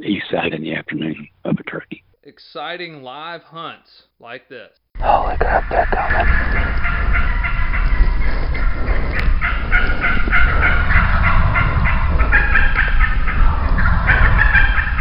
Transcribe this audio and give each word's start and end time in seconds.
east 0.00 0.30
side 0.30 0.52
in 0.52 0.62
the 0.62 0.74
afternoon 0.74 1.28
of 1.44 1.56
a 1.58 1.62
turkey. 1.64 2.04
Exciting 2.24 3.02
live 3.02 3.42
hunts 3.42 4.04
like 4.20 4.48
this. 4.48 4.70
Holy 4.98 5.36
crap, 5.36 5.68
they're 5.70 5.86
coming. 5.86 6.26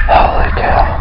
Holy 0.08 0.52
cow. 0.62 1.01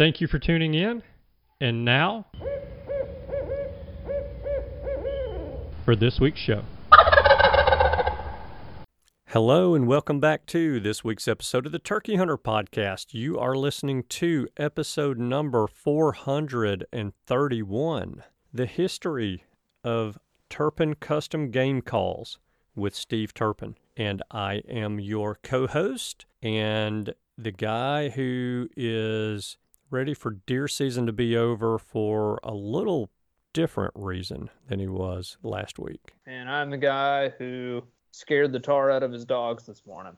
Thank 0.00 0.20
you 0.22 0.26
for 0.26 0.38
tuning 0.38 0.72
in. 0.72 1.02
And 1.60 1.84
now, 1.84 2.24
for 5.84 5.94
this 5.94 6.18
week's 6.18 6.40
show. 6.40 6.62
Hello, 9.26 9.74
and 9.74 9.86
welcome 9.86 10.18
back 10.18 10.46
to 10.46 10.80
this 10.80 11.04
week's 11.04 11.28
episode 11.28 11.66
of 11.66 11.72
the 11.72 11.78
Turkey 11.78 12.16
Hunter 12.16 12.38
Podcast. 12.38 13.12
You 13.12 13.38
are 13.38 13.54
listening 13.54 14.04
to 14.04 14.48
episode 14.56 15.18
number 15.18 15.66
431 15.66 18.24
The 18.54 18.66
History 18.66 19.44
of 19.84 20.18
Turpin 20.48 20.94
Custom 20.94 21.50
Game 21.50 21.82
Calls 21.82 22.38
with 22.74 22.94
Steve 22.94 23.34
Turpin. 23.34 23.76
And 23.98 24.22
I 24.30 24.62
am 24.66 24.98
your 24.98 25.38
co 25.42 25.66
host 25.66 26.24
and 26.42 27.12
the 27.36 27.52
guy 27.52 28.08
who 28.08 28.70
is 28.74 29.58
ready 29.90 30.14
for 30.14 30.32
deer 30.46 30.68
season 30.68 31.06
to 31.06 31.12
be 31.12 31.36
over 31.36 31.78
for 31.78 32.38
a 32.42 32.54
little 32.54 33.10
different 33.52 33.92
reason 33.96 34.48
than 34.68 34.78
he 34.78 34.86
was 34.86 35.36
last 35.42 35.78
week. 35.78 36.12
And 36.26 36.48
I'm 36.48 36.70
the 36.70 36.78
guy 36.78 37.30
who 37.30 37.82
scared 38.12 38.52
the 38.52 38.60
tar 38.60 38.90
out 38.90 39.02
of 39.02 39.12
his 39.12 39.24
dogs 39.24 39.66
this 39.66 39.84
morning. 39.86 40.16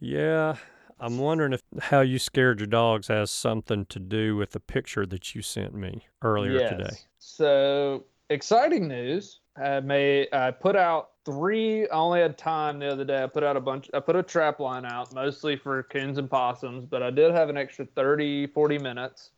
Yeah, 0.00 0.56
I'm 0.98 1.18
wondering 1.18 1.52
if 1.52 1.62
how 1.80 2.00
you 2.00 2.18
scared 2.18 2.60
your 2.60 2.66
dogs 2.66 3.08
has 3.08 3.30
something 3.30 3.86
to 3.86 3.98
do 3.98 4.36
with 4.36 4.50
the 4.50 4.60
picture 4.60 5.06
that 5.06 5.34
you 5.34 5.42
sent 5.42 5.74
me 5.74 6.06
earlier 6.22 6.60
yes. 6.60 6.70
today. 6.70 6.96
So 7.18 8.04
exciting 8.30 8.88
news! 8.88 9.40
I 9.56 9.80
may 9.80 10.26
I 10.32 10.50
put 10.50 10.76
out 10.76 11.10
three. 11.24 11.88
I 11.88 11.94
only 11.94 12.20
had 12.20 12.36
time 12.36 12.78
the 12.78 12.88
other 12.90 13.04
day. 13.04 13.22
I 13.22 13.26
put 13.26 13.42
out 13.42 13.56
a 13.56 13.60
bunch. 13.60 13.88
I 13.94 14.00
put 14.00 14.16
a 14.16 14.22
trap 14.22 14.60
line 14.60 14.84
out 14.84 15.14
mostly 15.14 15.56
for 15.56 15.82
coons 15.84 16.18
and 16.18 16.28
possums, 16.30 16.84
but 16.84 17.02
I 17.02 17.10
did 17.10 17.32
have 17.32 17.48
an 17.48 17.56
extra 17.56 17.84
30, 17.84 18.48
40 18.48 18.78
minutes, 18.78 19.30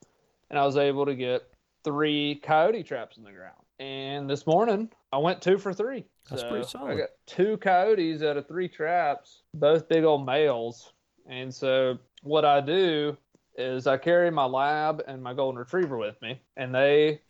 and 0.51 0.59
I 0.59 0.65
was 0.65 0.77
able 0.77 1.07
to 1.07 1.15
get 1.15 1.43
three 1.85 2.41
coyote 2.43 2.83
traps 2.83 3.19
in 3.19 3.25
the 3.25 3.33
ground. 3.33 3.55
And 3.79 4.29
this 4.29 4.47
morning 4.47 4.91
I 5.13 5.19
went 5.19 5.43
two 5.43 5.59
for 5.59 5.73
three. 5.73 6.05
That's 6.31 6.43
So 6.43 6.49
pretty 6.49 6.67
solid. 6.67 6.93
I 6.93 6.97
got 6.97 7.11
two 7.27 7.59
coyotes 7.59 8.23
out 8.23 8.37
of 8.37 8.49
three 8.49 8.69
traps, 8.69 9.43
both 9.55 9.89
big 9.89 10.05
old 10.05 10.25
males. 10.25 10.93
And 11.27 11.55
so 11.55 11.99
what 12.23 12.45
I 12.45 12.61
do 12.61 13.17
is 13.57 13.87
I 13.87 13.97
carry 13.97 14.31
my 14.31 14.45
lab 14.45 15.03
and 15.07 15.23
my 15.23 15.35
golden 15.35 15.59
retriever 15.59 15.97
with 15.97 16.21
me, 16.23 16.41
and 16.57 16.75
they, 16.75 17.21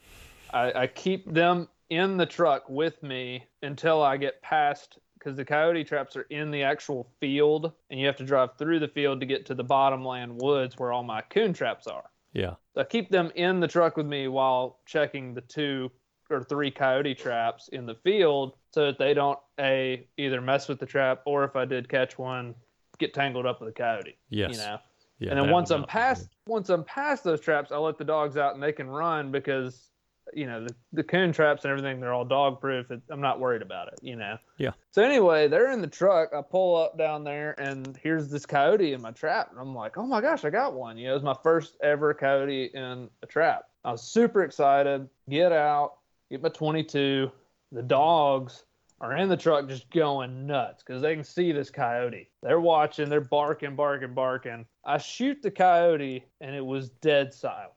I, 0.52 0.72
I 0.82 0.86
keep 0.86 1.32
them 1.32 1.68
in 1.90 2.16
the 2.16 2.26
truck 2.26 2.68
with 2.68 3.02
me 3.02 3.44
until 3.62 4.02
I 4.02 4.16
get 4.16 4.42
past 4.42 4.98
because 5.18 5.36
the 5.36 5.44
coyote 5.44 5.82
traps 5.82 6.16
are 6.16 6.26
in 6.30 6.50
the 6.50 6.62
actual 6.62 7.10
field, 7.20 7.72
and 7.90 7.98
you 7.98 8.06
have 8.06 8.16
to 8.16 8.24
drive 8.24 8.50
through 8.56 8.78
the 8.78 8.88
field 8.88 9.18
to 9.20 9.26
get 9.26 9.44
to 9.46 9.54
the 9.54 9.64
bottomland 9.64 10.40
woods 10.40 10.78
where 10.78 10.92
all 10.92 11.02
my 11.02 11.20
coon 11.22 11.52
traps 11.52 11.86
are. 11.86 12.04
Yeah. 12.32 12.54
So 12.74 12.82
I 12.82 12.84
keep 12.84 13.10
them 13.10 13.32
in 13.34 13.60
the 13.60 13.66
truck 13.66 13.96
with 13.96 14.06
me 14.06 14.28
while 14.28 14.78
checking 14.86 15.34
the 15.34 15.40
two 15.40 15.90
or 16.30 16.42
three 16.42 16.70
coyote 16.70 17.14
traps 17.14 17.68
in 17.68 17.86
the 17.86 17.94
field 17.94 18.56
so 18.72 18.86
that 18.86 18.98
they 18.98 19.14
don't 19.14 19.38
a 19.58 20.06
either 20.16 20.40
mess 20.40 20.68
with 20.68 20.78
the 20.78 20.86
trap 20.86 21.22
or 21.24 21.44
if 21.44 21.56
I 21.56 21.64
did 21.64 21.88
catch 21.88 22.18
one, 22.18 22.54
get 22.98 23.14
tangled 23.14 23.46
up 23.46 23.60
with 23.60 23.70
a 23.70 23.72
coyote. 23.72 24.16
Yes. 24.28 24.52
You 24.52 24.58
know. 24.58 24.78
Yeah. 25.18 25.30
and 25.30 25.40
then 25.40 25.50
once 25.50 25.70
I'm 25.70 25.84
past 25.84 26.28
once 26.46 26.68
I'm 26.68 26.84
past 26.84 27.24
those 27.24 27.40
traps, 27.40 27.72
I 27.72 27.78
let 27.78 27.96
the 27.96 28.04
dogs 28.04 28.36
out 28.36 28.54
and 28.54 28.62
they 28.62 28.72
can 28.72 28.86
run 28.86 29.32
because 29.32 29.90
you 30.34 30.46
know 30.46 30.64
the, 30.64 30.74
the 30.92 31.02
coon 31.02 31.32
traps 31.32 31.64
and 31.64 31.70
everything 31.70 32.00
they're 32.00 32.12
all 32.12 32.24
dog 32.24 32.60
proof. 32.60 32.90
I'm 33.10 33.20
not 33.20 33.40
worried 33.40 33.62
about 33.62 33.88
it. 33.88 33.98
You 34.02 34.16
know. 34.16 34.36
Yeah. 34.58 34.72
So 34.90 35.02
anyway, 35.02 35.48
they're 35.48 35.70
in 35.70 35.80
the 35.80 35.86
truck. 35.86 36.30
I 36.34 36.42
pull 36.42 36.76
up 36.76 36.98
down 36.98 37.24
there 37.24 37.58
and 37.60 37.98
here's 38.02 38.28
this 38.28 38.46
coyote 38.46 38.92
in 38.92 39.02
my 39.02 39.12
trap, 39.12 39.50
and 39.50 39.60
I'm 39.60 39.74
like, 39.74 39.96
oh 39.96 40.06
my 40.06 40.20
gosh, 40.20 40.44
I 40.44 40.50
got 40.50 40.74
one. 40.74 40.98
You 40.98 41.06
know, 41.06 41.12
it 41.12 41.14
was 41.14 41.22
my 41.22 41.36
first 41.42 41.76
ever 41.82 42.14
coyote 42.14 42.70
in 42.74 43.08
a 43.22 43.26
trap. 43.26 43.64
I 43.84 43.92
was 43.92 44.02
super 44.02 44.42
excited. 44.42 45.08
Get 45.28 45.52
out, 45.52 45.98
get 46.30 46.42
my 46.42 46.48
22. 46.48 47.30
The 47.72 47.82
dogs 47.82 48.64
are 49.00 49.16
in 49.16 49.28
the 49.28 49.36
truck 49.36 49.68
just 49.68 49.90
going 49.90 50.46
nuts 50.46 50.82
because 50.82 51.02
they 51.02 51.14
can 51.14 51.24
see 51.24 51.52
this 51.52 51.70
coyote. 51.70 52.28
They're 52.42 52.60
watching, 52.60 53.08
they're 53.08 53.20
barking, 53.20 53.76
barking, 53.76 54.14
barking. 54.14 54.64
I 54.84 54.98
shoot 54.98 55.42
the 55.42 55.50
coyote 55.50 56.24
and 56.40 56.54
it 56.54 56.64
was 56.64 56.88
dead 56.88 57.34
silent. 57.34 57.72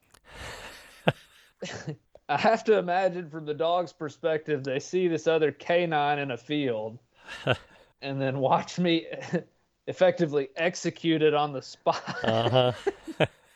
I 2.29 2.37
have 2.37 2.63
to 2.65 2.77
imagine 2.77 3.29
from 3.29 3.45
the 3.45 3.55
dog's 3.55 3.91
perspective, 3.91 4.63
they 4.63 4.79
see 4.79 5.07
this 5.07 5.25
other 5.25 5.51
canine 5.51 6.19
in 6.19 6.29
a 6.29 6.37
field 6.37 6.99
and 8.01 8.21
then 8.21 8.37
watch 8.37 8.77
me 8.77 9.07
effectively 9.87 10.49
execute 10.55 11.23
it 11.23 11.33
on 11.33 11.53
the 11.53 11.61
spot. 11.63 12.23
Uh 12.23 12.71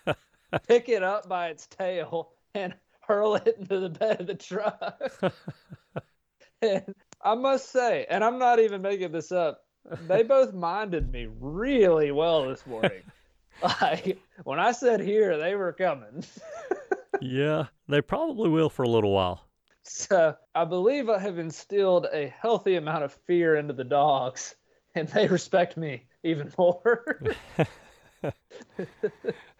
huh. 0.05 0.13
pick 0.67 0.89
it 0.89 1.03
up 1.03 1.29
by 1.29 1.49
its 1.49 1.67
tail 1.67 2.31
and 2.55 2.73
hurl 3.01 3.35
it 3.35 3.55
into 3.59 3.79
the 3.79 3.89
bed 3.89 4.21
of 4.21 4.27
the 4.27 4.33
truck. 4.33 4.99
and 6.61 6.95
I 7.21 7.35
must 7.35 7.71
say, 7.71 8.07
and 8.09 8.23
I'm 8.23 8.39
not 8.39 8.59
even 8.59 8.81
making 8.81 9.11
this 9.11 9.31
up, 9.31 9.65
they 10.07 10.23
both 10.23 10.53
minded 10.53 11.11
me 11.11 11.27
really 11.39 12.11
well 12.11 12.47
this 12.47 12.65
morning. 12.65 13.01
like 13.81 14.17
when 14.43 14.59
I 14.59 14.71
said 14.71 14.99
here, 14.99 15.37
they 15.37 15.55
were 15.55 15.73
coming. 15.73 16.23
yeah, 17.21 17.65
they 17.93 18.01
probably 18.01 18.49
will 18.49 18.69
for 18.69 18.83
a 18.83 18.89
little 18.89 19.11
while. 19.11 19.47
So 19.83 20.35
I 20.55 20.65
believe 20.65 21.09
I 21.09 21.19
have 21.19 21.37
instilled 21.37 22.07
a 22.11 22.27
healthy 22.27 22.75
amount 22.75 23.03
of 23.03 23.13
fear 23.13 23.55
into 23.55 23.73
the 23.73 23.83
dogs, 23.83 24.55
and 24.95 25.07
they 25.09 25.27
respect 25.27 25.77
me 25.77 26.07
even 26.23 26.51
more. 26.57 27.21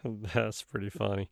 That's 0.04 0.62
pretty 0.62 0.90
funny. 0.90 1.30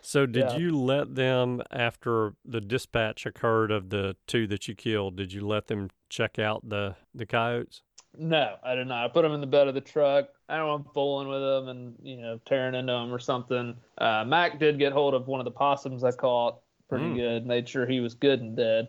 So, 0.00 0.26
did 0.26 0.52
Yeah. 0.52 0.58
you 0.58 0.76
let 0.76 1.14
them, 1.14 1.62
after 1.70 2.34
the 2.44 2.60
dispatch 2.60 3.24
occurred 3.26 3.70
of 3.70 3.90
the 3.90 4.16
two 4.26 4.46
that 4.48 4.66
you 4.68 4.74
killed, 4.74 5.16
did 5.16 5.32
you 5.32 5.46
let 5.46 5.68
them 5.68 5.90
check 6.08 6.38
out 6.38 6.68
the 6.68 6.96
the 7.14 7.26
coyotes? 7.26 7.82
No, 8.16 8.56
I 8.62 8.74
did 8.74 8.86
not. 8.86 9.04
I 9.04 9.08
put 9.08 9.22
them 9.22 9.32
in 9.32 9.40
the 9.40 9.46
bed 9.46 9.68
of 9.68 9.74
the 9.74 9.80
truck. 9.80 10.28
I 10.48 10.56
don't 10.56 10.68
want 10.68 10.92
fooling 10.94 11.28
with 11.28 11.40
them 11.40 11.68
and 11.68 11.94
you 12.02 12.16
know 12.18 12.38
tearing 12.44 12.74
into 12.74 12.92
them 12.92 13.12
or 13.12 13.18
something. 13.18 13.74
Uh, 13.98 14.24
Mac 14.26 14.58
did 14.58 14.78
get 14.78 14.92
hold 14.92 15.14
of 15.14 15.26
one 15.28 15.40
of 15.40 15.44
the 15.44 15.50
possums 15.50 16.04
I 16.04 16.12
caught 16.12 16.60
pretty 16.88 17.06
Mm. 17.06 17.16
good. 17.16 17.46
Made 17.46 17.68
sure 17.68 17.86
he 17.86 18.00
was 18.00 18.14
good 18.14 18.40
and 18.40 18.56
dead, 18.56 18.88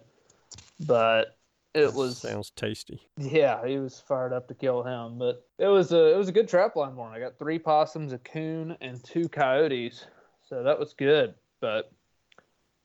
but 0.86 1.38
it 1.74 1.94
was 1.94 2.18
sounds 2.20 2.52
tasty. 2.52 3.02
Yeah, 3.18 3.66
he 3.66 3.80
was 3.80 4.00
fired 4.00 4.34
up 4.34 4.48
to 4.50 4.54
kill 4.54 4.84
him, 4.84 5.18
but 5.18 5.48
it 5.58 5.68
was 5.68 5.92
a 5.92 6.14
it 6.14 6.18
was 6.18 6.28
a 6.30 6.34
good 6.34 6.50
trap 6.50 6.76
line 6.76 6.94
morning. 6.94 7.16
I 7.16 7.26
got 7.26 7.40
three 7.40 7.60
possums, 7.60 8.14
a 8.14 8.18
coon, 8.20 8.78
and 8.82 9.04
two 9.04 9.30
coyotes, 9.30 10.06
so 10.44 10.64
that 10.64 10.78
was 10.78 10.94
good. 10.94 11.34
But 11.62 11.92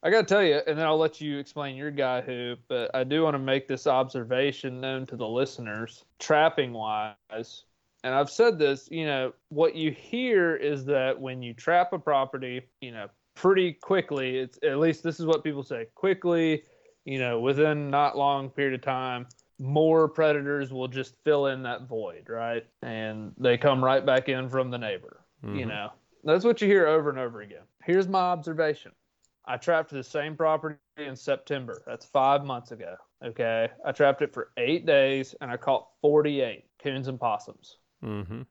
I 0.02 0.10
got 0.10 0.28
to 0.28 0.34
tell 0.34 0.44
you, 0.44 0.60
and 0.66 0.78
then 0.78 0.86
I'll 0.86 0.98
let 0.98 1.20
you 1.20 1.38
explain 1.38 1.76
your 1.76 1.90
guy 1.90 2.20
who. 2.20 2.54
But 2.68 2.94
I 2.94 3.04
do 3.04 3.22
want 3.22 3.34
to 3.34 3.38
make 3.38 3.66
this 3.66 3.86
observation 3.86 4.80
known 4.80 5.06
to 5.06 5.16
the 5.16 5.26
listeners, 5.26 6.04
trapping 6.18 6.72
wise. 6.72 7.64
And 8.04 8.14
I've 8.14 8.30
said 8.30 8.58
this, 8.58 8.88
you 8.92 9.06
know, 9.06 9.32
what 9.48 9.74
you 9.74 9.90
hear 9.90 10.54
is 10.54 10.84
that 10.84 11.20
when 11.20 11.42
you 11.42 11.52
trap 11.52 11.92
a 11.92 11.98
property, 11.98 12.62
you 12.80 12.92
know, 12.92 13.08
pretty 13.34 13.72
quickly, 13.72 14.38
it's 14.38 14.58
at 14.62 14.78
least 14.78 15.02
this 15.02 15.18
is 15.18 15.26
what 15.26 15.42
people 15.42 15.64
say, 15.64 15.86
quickly, 15.96 16.62
you 17.04 17.18
know, 17.18 17.40
within 17.40 17.90
not 17.90 18.16
long 18.16 18.50
period 18.50 18.74
of 18.74 18.82
time, 18.82 19.26
more 19.58 20.06
predators 20.06 20.72
will 20.72 20.86
just 20.86 21.16
fill 21.24 21.46
in 21.46 21.64
that 21.64 21.88
void, 21.88 22.28
right? 22.28 22.64
And 22.82 23.32
they 23.36 23.58
come 23.58 23.82
right 23.84 24.06
back 24.06 24.28
in 24.28 24.48
from 24.48 24.70
the 24.70 24.78
neighbor. 24.78 25.24
You 25.42 25.66
Mhm. 25.66 25.68
know, 25.68 25.92
that's 26.22 26.44
what 26.44 26.60
you 26.60 26.68
hear 26.68 26.86
over 26.86 27.10
and 27.10 27.18
over 27.18 27.40
again. 27.40 27.62
Here's 27.84 28.06
my 28.08 28.20
observation 28.20 28.92
I 29.48 29.56
trapped 29.56 29.90
the 29.90 30.04
same 30.04 30.36
property 30.36 30.76
in 30.98 31.16
September. 31.16 31.82
That's 31.86 32.04
five 32.04 32.44
months 32.44 32.70
ago. 32.70 32.94
Okay. 33.24 33.68
I 33.84 33.92
trapped 33.92 34.20
it 34.22 34.32
for 34.32 34.50
eight 34.58 34.84
days 34.84 35.34
and 35.40 35.50
I 35.50 35.56
caught 35.56 35.88
48 36.02 36.64
coons 36.82 37.08
and 37.08 37.18
possums. 37.18 37.78
Mm-hmm. 38.04 38.42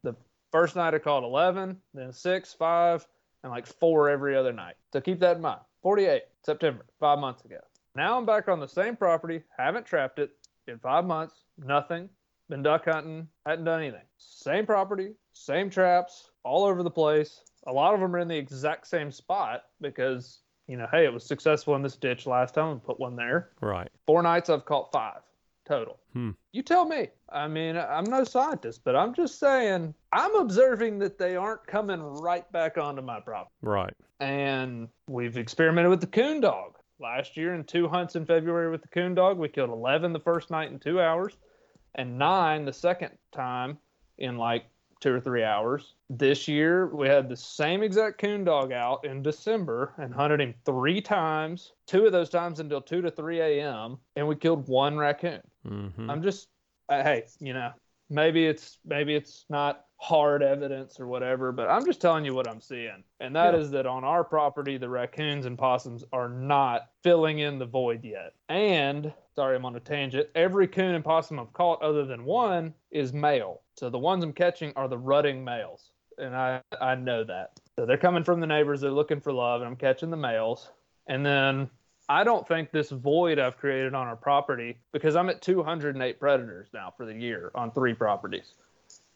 First 0.52 0.76
night 0.76 0.96
I 0.96 1.00
caught 1.00 1.24
11, 1.24 1.78
then 1.94 2.12
six, 2.12 2.54
five, 2.54 3.08
and 3.44 3.52
like 3.52 3.68
four 3.68 4.10
every 4.10 4.36
other 4.36 4.52
night. 4.52 4.76
So 4.92 5.00
keep 5.00 5.20
that 5.20 5.36
in 5.36 5.42
mind. 5.42 5.62
48, 5.84 6.24
September, 6.44 6.86
five 7.00 7.20
months 7.20 7.46
ago. 7.46 7.60
Now 7.96 8.18
I'm 8.18 8.26
back 8.26 8.48
on 8.48 8.60
the 8.60 8.68
same 8.68 8.96
property, 8.96 9.44
haven't 9.58 9.86
trapped 9.86 10.20
it 10.20 10.32
in 10.68 10.80
five 10.80 11.06
months, 11.06 11.36
nothing. 11.58 12.10
Been 12.50 12.64
duck 12.64 12.86
hunting, 12.86 13.28
hadn't 13.46 13.66
done 13.66 13.82
anything. 13.82 14.06
Same 14.18 14.66
property, 14.66 15.14
same 15.34 15.70
traps, 15.70 16.32
all 16.44 16.64
over 16.66 16.82
the 16.82 16.90
place. 16.90 17.42
A 17.68 17.74
lot 17.74 17.94
of 17.94 18.00
them 18.00 18.16
are 18.16 18.20
in 18.20 18.30
the 18.30 18.38
exact 18.38 18.88
same 18.88 19.12
spot 19.12 19.64
because, 19.82 20.40
you 20.68 20.78
know, 20.78 20.88
hey, 20.92 21.06
it 21.06 21.14
was 21.14 21.24
successful 21.24 21.75
in 21.75 21.81
this 21.81 21.96
ditch 21.96 22.25
last 22.25 22.54
time 22.54 22.72
and 22.72 22.84
put 22.84 23.00
one 23.00 23.16
there. 23.16 23.50
Right. 23.62 23.90
Four 24.06 24.22
nights 24.22 24.50
I've 24.50 24.66
caught 24.66 24.92
five 24.92 25.22
total. 25.68 26.00
Hmm. 26.14 26.31
You 26.54 26.64
tell 26.64 26.86
me. 26.86 27.10
I 27.30 27.48
mean, 27.48 27.75
I'm 27.75 28.06
no 28.06 28.24
scientist, 28.24 28.81
but 28.84 28.96
I'm 28.96 29.14
just 29.14 29.40
saying 29.40 29.94
I'm 30.14 30.36
observing 30.36 31.00
that 31.00 31.18
they 31.18 31.36
aren't 31.36 31.68
coming 31.68 32.02
right 32.02 32.50
back 32.52 32.78
onto 32.78 33.02
my 33.02 33.19
property. 33.19 33.52
Right. 33.62 33.94
And 34.19 34.88
we've 35.08 35.38
experimented 35.38 35.90
with 35.90 36.02
the 36.02 36.08
coon 36.08 36.40
dog. 36.40 36.78
Last 37.00 37.38
year 37.38 37.54
in 37.54 37.63
two 37.63 37.88
hunts 37.88 38.16
in 38.16 38.25
February 38.25 38.72
with 38.72 38.81
the 38.81 38.88
coon 38.88 39.13
dog, 39.13 39.38
we 39.38 39.50
killed 39.50 39.70
11 39.70 40.13
the 40.13 40.20
first 40.20 40.50
night 40.50 40.72
in 40.72 40.80
two 40.80 41.00
hours 41.00 41.38
and 41.96 42.18
nine 42.18 42.66
the 42.66 42.74
second 42.74 43.12
time 43.31 43.78
in 44.18 44.38
like 44.38 44.66
two 45.00 45.14
or 45.14 45.20
three 45.20 45.44
hours. 45.44 45.96
This 46.10 46.48
year, 46.48 46.88
we 46.88 47.08
had 47.08 47.30
the 47.30 47.36
same 47.36 47.84
exact 47.84 48.20
coon 48.20 48.44
dog 48.44 48.72
out 48.72 49.06
in 49.06 49.22
December 49.22 49.94
and 49.98 50.14
hunted 50.14 50.42
him 50.42 50.54
three 50.66 51.02
times, 51.02 51.74
two 51.86 52.06
of 52.06 52.12
those 52.12 52.30
times 52.30 52.60
until 52.60 52.82
2 52.82 53.02
to 53.02 53.12
3 53.12 53.40
a.m., 53.40 53.98
and 54.16 54.28
we 54.28 54.36
killed 54.36 54.68
one 54.68 54.98
raccoon. 54.98 55.42
Mm-hmm. 55.68 56.10
I'm 56.10 56.22
just, 56.24 56.48
uh, 56.90 57.04
hey, 57.04 57.26
you 57.40 57.54
know, 57.54 57.72
maybe 58.10 58.46
it's 58.46 58.80
maybe 58.86 59.16
it's 59.16 59.46
not 59.50 59.87
hard 60.00 60.44
evidence 60.44 61.00
or 61.00 61.08
whatever, 61.08 61.52
but 61.52 61.70
I'm 61.70 61.84
just 61.84 62.00
telling 62.00 62.24
you 62.24 62.34
what 62.36 62.48
I'm 62.48 62.62
seeing, 62.62 63.04
and 63.20 63.36
that 63.36 63.56
is 63.56 63.72
Yeah. 63.72 63.78
that 63.78 63.88
on 63.88 64.04
our 64.04 64.24
property, 64.24 64.78
the 64.78 64.90
raccoons 64.90 65.46
and 65.46 65.58
possums 65.58 66.04
are 66.14 66.30
not 66.30 66.90
filling 67.02 67.40
in 67.40 67.58
the 67.58 67.66
void 67.66 68.04
yet. 68.04 68.34
And 68.48 69.12
sorry, 69.36 69.56
I'm 69.56 69.66
on 69.66 69.76
a 69.76 69.80
tangent. 69.80 70.30
Every 70.36 70.68
coon 70.68 70.94
and 70.94 71.04
possum 71.04 71.40
I've 71.40 71.54
caught, 71.54 71.82
other 71.82 72.06
than 72.06 72.26
one, 72.26 72.74
is 72.92 73.12
male. 73.12 73.62
So 73.76 73.90
the 73.90 73.98
ones 73.98 74.24
I'm 74.24 74.34
catching 74.34 74.72
are 74.76 74.88
the 74.88 74.98
rutting 74.98 75.44
males, 75.44 75.92
and 76.18 76.36
I 76.36 76.62
I 76.80 76.96
know 76.96 77.24
that. 77.24 77.60
So 77.76 77.86
they're 77.86 77.98
coming 77.98 78.24
from 78.24 78.40
the 78.40 78.48
neighbors. 78.48 78.82
They're 78.82 78.92
looking 78.92 79.20
for 79.20 79.34
love, 79.34 79.62
and 79.62 79.68
I'm 79.68 79.76
catching 79.76 80.10
the 80.12 80.18
males. 80.18 80.72
And 81.08 81.26
then 81.26 81.70
I 82.10 82.24
don't 82.24 82.48
think 82.48 82.72
this 82.72 82.90
void 82.90 83.40
I've 83.40 83.58
created 83.58 83.94
on 83.94 84.08
our 84.08 84.16
property 84.16 84.78
because 84.92 85.16
I'm 85.16 85.30
at 85.30 85.42
208 85.42 86.20
predators 86.20 86.70
now 86.74 86.94
for 86.96 87.06
the 87.06 87.14
year 87.14 87.52
on 87.56 87.72
three 87.72 87.94
properties. 87.94 88.54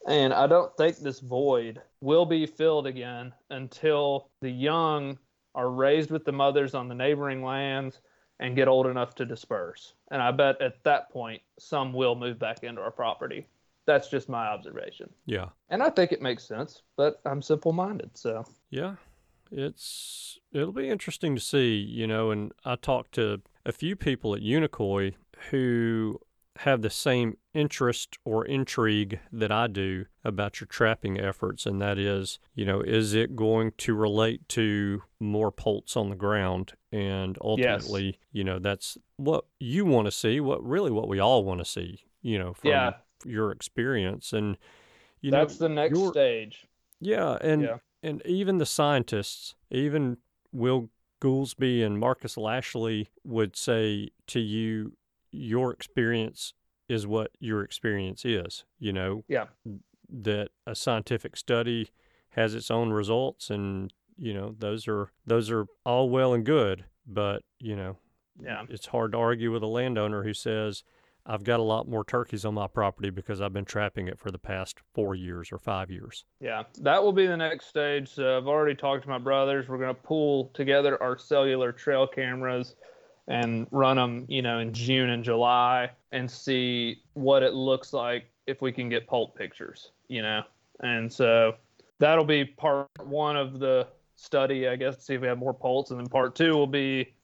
And 0.06 0.32
I 0.32 0.46
don't 0.46 0.76
think 0.76 0.96
this 0.96 1.20
void 1.20 1.80
will 2.00 2.26
be 2.26 2.46
filled 2.46 2.86
again 2.86 3.32
until 3.50 4.30
the 4.40 4.50
young 4.50 5.18
are 5.54 5.70
raised 5.70 6.10
with 6.10 6.24
the 6.24 6.32
mothers 6.32 6.74
on 6.74 6.88
the 6.88 6.94
neighboring 6.94 7.44
lands 7.44 8.00
and 8.40 8.56
get 8.56 8.68
old 8.68 8.86
enough 8.86 9.14
to 9.14 9.24
disperse. 9.24 9.94
And 10.10 10.20
I 10.20 10.32
bet 10.32 10.60
at 10.60 10.82
that 10.84 11.10
point 11.10 11.42
some 11.58 11.92
will 11.92 12.14
move 12.14 12.38
back 12.38 12.64
into 12.64 12.80
our 12.80 12.90
property. 12.90 13.46
That's 13.86 14.08
just 14.08 14.28
my 14.28 14.46
observation. 14.46 15.10
Yeah. 15.26 15.48
And 15.68 15.82
I 15.82 15.90
think 15.90 16.12
it 16.12 16.22
makes 16.22 16.44
sense, 16.44 16.82
but 16.96 17.20
I'm 17.24 17.42
simple 17.42 17.72
minded. 17.72 18.10
So, 18.14 18.44
Yeah, 18.70 18.96
it's 19.50 20.38
it'll 20.52 20.72
be 20.72 20.88
interesting 20.88 21.34
to 21.34 21.40
see, 21.40 21.76
you 21.76 22.06
know. 22.06 22.30
And 22.30 22.52
I 22.64 22.76
talked 22.76 23.12
to 23.16 23.42
a 23.66 23.72
few 23.72 23.96
people 23.96 24.34
at 24.34 24.42
Unicoi 24.42 25.14
who 25.50 26.20
have 26.60 26.82
the 26.82 26.90
same 26.90 27.36
interest 27.54 28.18
or 28.24 28.44
intrigue 28.44 29.20
that 29.32 29.50
I 29.50 29.66
do 29.66 30.06
about 30.24 30.60
your 30.60 30.66
trapping 30.68 31.18
efforts, 31.18 31.66
and 31.66 31.80
that 31.80 31.98
is, 31.98 32.38
you 32.54 32.64
know, 32.64 32.80
is 32.80 33.14
it 33.14 33.34
going 33.36 33.72
to 33.78 33.94
relate 33.94 34.48
to 34.50 35.02
more 35.18 35.50
poults 35.50 35.96
on 35.96 36.10
the 36.10 36.16
ground? 36.16 36.74
And 36.90 37.38
ultimately, 37.40 38.18
you 38.32 38.44
know, 38.44 38.58
that's 38.58 38.98
what 39.16 39.46
you 39.58 39.84
want 39.86 40.06
to 40.06 40.12
see. 40.12 40.40
What 40.40 40.62
really 40.64 40.90
what 40.90 41.08
we 41.08 41.18
all 41.18 41.44
want 41.44 41.60
to 41.60 41.64
see, 41.64 42.04
you 42.20 42.38
know, 42.38 42.52
from 42.52 42.68
Yeah. 42.70 42.92
your 43.24 43.50
experience, 43.50 44.32
and 44.32 44.56
you 45.20 45.30
know 45.30 45.38
that's 45.38 45.58
know, 45.58 45.68
the 45.68 45.74
next 45.74 46.08
stage. 46.08 46.66
yeah, 47.00 47.38
and 47.40 47.62
Yeah. 47.62 47.78
and 48.02 48.20
even 48.26 48.58
the 48.58 48.66
scientists, 48.66 49.54
even 49.70 50.18
Will 50.52 50.90
Gulsby 51.20 51.82
and 51.82 51.98
Marcus 51.98 52.36
Lashley 52.36 53.08
would 53.24 53.56
say 53.56 54.10
to 54.26 54.40
you, 54.40 54.92
your 55.32 55.72
experience 55.72 56.54
is 56.88 57.06
what 57.06 57.30
your 57.40 57.62
experience 57.62 58.24
is. 58.24 58.64
You 58.78 58.92
know, 58.92 59.24
Yeah. 59.28 59.46
that 60.08 60.50
a 60.66 60.74
scientific 60.74 61.36
study 61.36 61.88
has 62.30 62.54
its 62.54 62.70
own 62.70 62.90
results, 62.90 63.50
and 63.50 63.92
you 64.18 64.34
know 64.34 64.54
those 64.58 64.86
are 64.86 65.10
those 65.26 65.50
are 65.50 65.66
all 65.84 66.08
well 66.10 66.34
and 66.34 66.44
good, 66.44 66.84
but 67.06 67.42
you 67.58 67.74
know, 67.76 67.96
Yeah. 68.40 68.64
it's 68.68 68.86
hard 68.86 69.12
to 69.12 69.18
argue 69.18 69.50
with 69.52 69.62
a 69.62 69.66
landowner 69.68 70.22
who 70.22 70.34
says. 70.34 70.84
I've 71.24 71.44
got 71.44 71.60
a 71.60 71.62
lot 71.62 71.86
more 71.86 72.02
turkeys 72.04 72.44
on 72.44 72.54
my 72.54 72.66
property 72.66 73.08
because 73.08 73.40
I've 73.40 73.52
been 73.52 73.64
trapping 73.64 74.08
it 74.08 74.18
for 74.18 74.32
the 74.32 74.40
past 74.40 74.80
four 74.92 75.14
years 75.14 75.52
or 75.52 75.58
five 75.58 75.88
years. 75.88 76.24
Yeah, 76.40 76.64
that 76.80 77.00
will 77.00 77.12
be 77.12 77.28
the 77.28 77.36
next 77.36 77.66
stage. 77.66 78.08
So 78.08 78.36
I've 78.36 78.48
already 78.48 78.74
talked 78.74 79.04
to 79.04 79.08
my 79.08 79.18
brothers. 79.18 79.68
We're 79.68 79.78
going 79.78 79.94
to 79.94 80.02
pull 80.02 80.46
together 80.52 81.00
our 81.00 81.16
cellular 81.16 81.70
trail 81.70 82.08
cameras 82.08 82.74
and 83.28 83.66
run 83.70 83.96
them, 83.96 84.24
you 84.28 84.42
know, 84.42 84.58
in 84.58 84.72
June 84.72 85.10
and 85.10 85.24
July 85.24 85.90
and 86.10 86.30
see 86.30 87.02
what 87.14 87.42
it 87.42 87.54
looks 87.54 87.92
like 87.92 88.30
if 88.46 88.60
we 88.60 88.72
can 88.72 88.88
get 88.88 89.06
poult 89.06 89.34
pictures, 89.34 89.92
you 90.08 90.22
know. 90.22 90.42
And 90.80 91.12
so 91.12 91.54
that'll 91.98 92.24
be 92.24 92.44
part 92.44 92.88
one 93.04 93.36
of 93.36 93.60
the 93.60 93.86
study, 94.16 94.68
I 94.68 94.76
guess, 94.76 94.96
to 94.96 95.02
see 95.02 95.14
if 95.14 95.20
we 95.20 95.28
have 95.28 95.38
more 95.38 95.54
poults. 95.54 95.90
And 95.90 96.00
then 96.00 96.08
part 96.08 96.34
two 96.34 96.52
will 96.52 96.66
be 96.66 97.14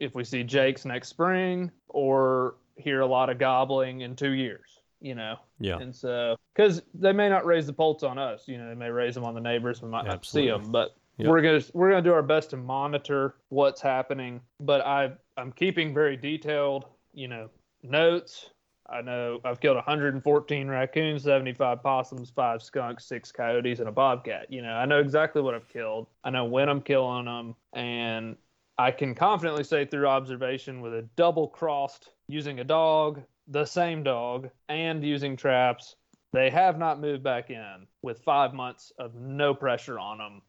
if 0.00 0.14
we 0.14 0.24
see 0.24 0.42
Jake's 0.42 0.84
next 0.84 1.08
spring 1.08 1.70
or 1.88 2.56
hear 2.76 3.00
a 3.00 3.06
lot 3.06 3.30
of 3.30 3.38
gobbling 3.38 4.00
in 4.00 4.16
two 4.16 4.32
years, 4.32 4.80
you 5.00 5.14
know. 5.14 5.36
Yeah. 5.60 5.78
And 5.78 5.94
so, 5.94 6.36
because 6.54 6.82
they 6.94 7.12
may 7.12 7.28
not 7.28 7.46
raise 7.46 7.66
the 7.66 7.72
poults 7.72 8.02
on 8.02 8.18
us, 8.18 8.48
you 8.48 8.58
know, 8.58 8.68
they 8.68 8.74
may 8.74 8.90
raise 8.90 9.14
them 9.14 9.24
on 9.24 9.34
the 9.34 9.40
neighbors. 9.40 9.80
We 9.80 9.88
might 9.88 10.04
not 10.06 10.26
see 10.26 10.48
them, 10.48 10.72
but 10.72 10.96
Yep. 11.18 11.28
we're 11.28 11.42
gonna 11.42 11.62
we're 11.72 11.90
gonna 11.90 12.02
do 12.02 12.12
our 12.12 12.22
best 12.22 12.50
to 12.50 12.56
monitor 12.56 13.36
what's 13.48 13.80
happening. 13.80 14.40
But 14.60 14.80
I 14.82 15.12
I'm 15.36 15.52
keeping 15.52 15.94
very 15.94 16.16
detailed, 16.16 16.86
you 17.12 17.28
know, 17.28 17.50
notes. 17.82 18.50
I 18.88 19.00
know 19.00 19.40
I've 19.44 19.60
killed 19.60 19.76
114 19.76 20.68
raccoons, 20.68 21.22
75 21.22 21.82
possums, 21.82 22.30
five 22.30 22.62
skunks, 22.62 23.06
six 23.06 23.32
coyotes, 23.32 23.80
and 23.80 23.88
a 23.88 23.92
bobcat. 23.92 24.52
You 24.52 24.60
know, 24.60 24.72
I 24.72 24.84
know 24.84 25.00
exactly 25.00 25.40
what 25.40 25.54
I've 25.54 25.68
killed. 25.68 26.08
I 26.22 26.30
know 26.30 26.44
when 26.44 26.68
I'm 26.68 26.82
killing 26.82 27.24
them, 27.24 27.54
and 27.72 28.36
I 28.76 28.90
can 28.90 29.14
confidently 29.14 29.64
say 29.64 29.86
through 29.86 30.06
observation 30.06 30.80
with 30.80 30.92
a 30.94 31.08
double 31.16 31.48
crossed 31.48 32.10
using 32.28 32.60
a 32.60 32.64
dog, 32.64 33.22
the 33.48 33.64
same 33.64 34.02
dog, 34.02 34.50
and 34.68 35.02
using 35.02 35.36
traps, 35.36 35.96
they 36.32 36.50
have 36.50 36.78
not 36.78 37.00
moved 37.00 37.22
back 37.22 37.50
in 37.50 37.86
with 38.02 38.20
five 38.20 38.52
months 38.52 38.92
of 38.98 39.14
no 39.14 39.54
pressure 39.54 39.98
on 39.98 40.18
them. 40.18 40.42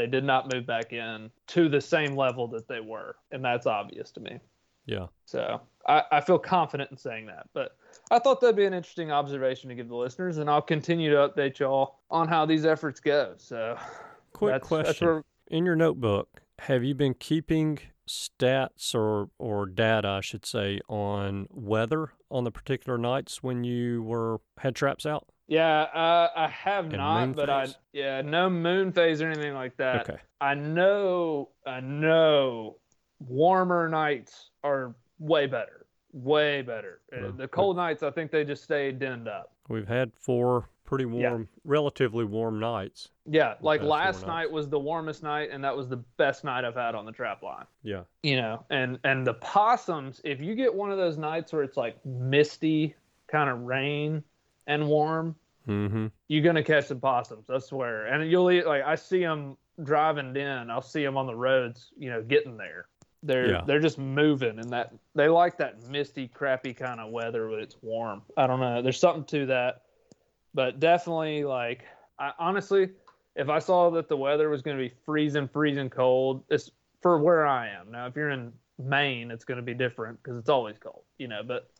They 0.00 0.06
did 0.06 0.24
not 0.24 0.50
move 0.50 0.64
back 0.64 0.94
in 0.94 1.30
to 1.48 1.68
the 1.68 1.78
same 1.78 2.16
level 2.16 2.48
that 2.48 2.66
they 2.66 2.80
were, 2.80 3.16
and 3.32 3.44
that's 3.44 3.66
obvious 3.66 4.10
to 4.12 4.20
me. 4.20 4.40
Yeah. 4.86 5.08
So 5.26 5.60
I, 5.86 6.04
I 6.10 6.20
feel 6.22 6.38
confident 6.38 6.90
in 6.90 6.96
saying 6.96 7.26
that. 7.26 7.50
But 7.52 7.76
I 8.10 8.18
thought 8.18 8.40
that'd 8.40 8.56
be 8.56 8.64
an 8.64 8.72
interesting 8.72 9.12
observation 9.12 9.68
to 9.68 9.74
give 9.74 9.88
the 9.90 9.94
listeners, 9.94 10.38
and 10.38 10.48
I'll 10.48 10.62
continue 10.62 11.10
to 11.10 11.16
update 11.16 11.58
y'all 11.58 11.98
on 12.10 12.28
how 12.28 12.46
these 12.46 12.64
efforts 12.64 12.98
go. 12.98 13.34
So 13.36 13.76
Quick 14.32 14.54
that's, 14.54 14.68
question. 14.68 14.86
That's 14.86 15.00
where, 15.02 15.22
In 15.48 15.66
your 15.66 15.76
notebook, 15.76 16.40
have 16.60 16.82
you 16.82 16.94
been 16.94 17.12
keeping 17.12 17.78
stats 18.08 18.94
or 18.94 19.28
or 19.38 19.66
data, 19.66 20.08
I 20.08 20.22
should 20.22 20.46
say, 20.46 20.80
on 20.88 21.46
weather 21.50 22.14
on 22.30 22.44
the 22.44 22.50
particular 22.50 22.96
nights 22.96 23.42
when 23.42 23.64
you 23.64 24.02
were 24.02 24.40
had 24.60 24.74
traps 24.74 25.04
out? 25.04 25.26
Yeah, 25.50 25.82
uh, 25.82 26.28
I 26.36 26.46
have 26.48 26.84
And 26.86 26.96
not, 26.96 27.34
but 27.34 27.48
phase? 27.48 27.74
I 27.74 27.78
yeah, 27.92 28.22
no 28.22 28.48
moon 28.48 28.92
phase 28.92 29.20
or 29.20 29.28
anything 29.28 29.52
like 29.52 29.76
that. 29.78 30.08
Okay. 30.08 30.20
I 30.40 30.54
know, 30.54 31.50
I 31.66 31.80
know, 31.80 32.76
warmer 33.18 33.88
nights 33.88 34.50
are 34.62 34.94
way 35.18 35.46
better, 35.46 35.86
way 36.12 36.62
better. 36.62 37.00
Uh, 37.12 37.16
Well, 37.22 37.32
the 37.32 37.48
cold 37.48 37.76
nights, 37.76 38.02
I 38.04 38.10
think 38.12 38.30
they 38.30 38.44
just 38.44 38.62
stay 38.62 38.92
denned 38.92 39.28
up. 39.28 39.52
We've 39.68 39.88
had 39.88 40.12
four 40.14 40.68
pretty 40.84 41.04
Yeah. 41.04 41.30
warm, 41.30 41.48
relatively 41.64 42.24
warm 42.24 42.58
nights. 42.60 43.10
Yeah, 43.26 43.54
like 43.60 43.82
last 43.82 44.26
night 44.26 44.50
was 44.50 44.68
the 44.68 44.78
warmest 44.78 45.22
night, 45.22 45.50
and 45.52 45.62
that 45.64 45.76
was 45.76 45.88
the 45.88 45.98
best 46.16 46.42
night 46.44 46.64
I've 46.64 46.74
had 46.76 46.94
on 46.94 47.04
the 47.06 47.12
trap 47.12 47.42
line. 47.42 47.66
Yeah. 47.82 48.04
you 48.22 48.36
know 48.36 48.64
and 48.70 49.00
and 49.02 49.26
the 49.26 49.34
possums 49.34 50.20
if 50.24 50.40
you 50.40 50.54
get 50.54 50.72
one 50.72 50.90
of 50.92 50.96
those 50.98 51.18
nights 51.18 51.52
where 51.52 51.62
it's 51.64 51.76
like 51.76 52.04
misty 52.06 52.94
kind 53.28 53.48
of 53.50 53.62
rain 53.62 54.22
and 54.66 54.86
warm 54.86 55.34
Mm-hmm. 55.68 56.06
you're 56.28 56.42
gonna 56.42 56.62
catch 56.62 56.86
some 56.86 57.00
possums 57.00 57.50
i 57.50 57.58
swear. 57.58 58.06
And 58.06 58.30
you'll 58.30 58.50
eat 58.50 58.66
like 58.66 58.82
i 58.82 58.94
see 58.94 59.20
them 59.20 59.56
driving 59.82 60.34
in 60.36 60.70
i'll 60.70 60.82
see 60.82 61.04
them 61.04 61.16
on 61.16 61.26
the 61.26 61.34
roads 61.34 61.90
you 61.96 62.10
know 62.10 62.22
getting 62.22 62.56
there. 62.56 62.86
They're 63.22 63.50
Yeah. 63.50 63.62
they're 63.66 63.80
just 63.80 63.98
moving 63.98 64.58
and 64.58 64.70
that 64.70 64.92
they 65.14 65.28
like 65.28 65.58
that 65.58 65.82
misty 65.88 66.28
crappy 66.28 66.72
kind 66.74 67.00
of 67.00 67.10
weather 67.12 67.48
but 67.48 67.60
it's 67.60 67.76
warm. 67.82 68.22
I 68.36 68.46
don't 68.46 68.60
know 68.60 68.80
there's 68.82 68.98
something 68.98 69.24
to 69.24 69.46
that. 69.46 69.82
But 70.54 70.80
definitely 70.80 71.44
like 71.44 71.84
i 72.18 72.32
honestly 72.38 72.90
if 73.36 73.48
i 73.48 73.58
saw 73.58 73.90
that 73.90 74.08
the 74.08 74.16
weather 74.16 74.48
was 74.48 74.62
going 74.62 74.76
to 74.76 74.82
be 74.82 74.92
freezing 75.06 75.46
freezing 75.48 75.90
cold 75.90 76.42
it's 76.48 76.70
for 77.02 77.18
where 77.18 77.46
i 77.46 77.68
am. 77.68 77.90
Now 77.92 78.06
if 78.06 78.16
you're 78.16 78.30
in 78.30 78.52
maine 78.78 79.30
it's 79.30 79.44
going 79.44 79.56
to 79.56 79.62
be 79.62 79.74
different 79.74 80.20
because 80.22 80.38
it's 80.38 80.48
always 80.48 80.78
cold 80.78 81.02
you 81.18 81.28
know 81.28 81.42
but 81.46 81.70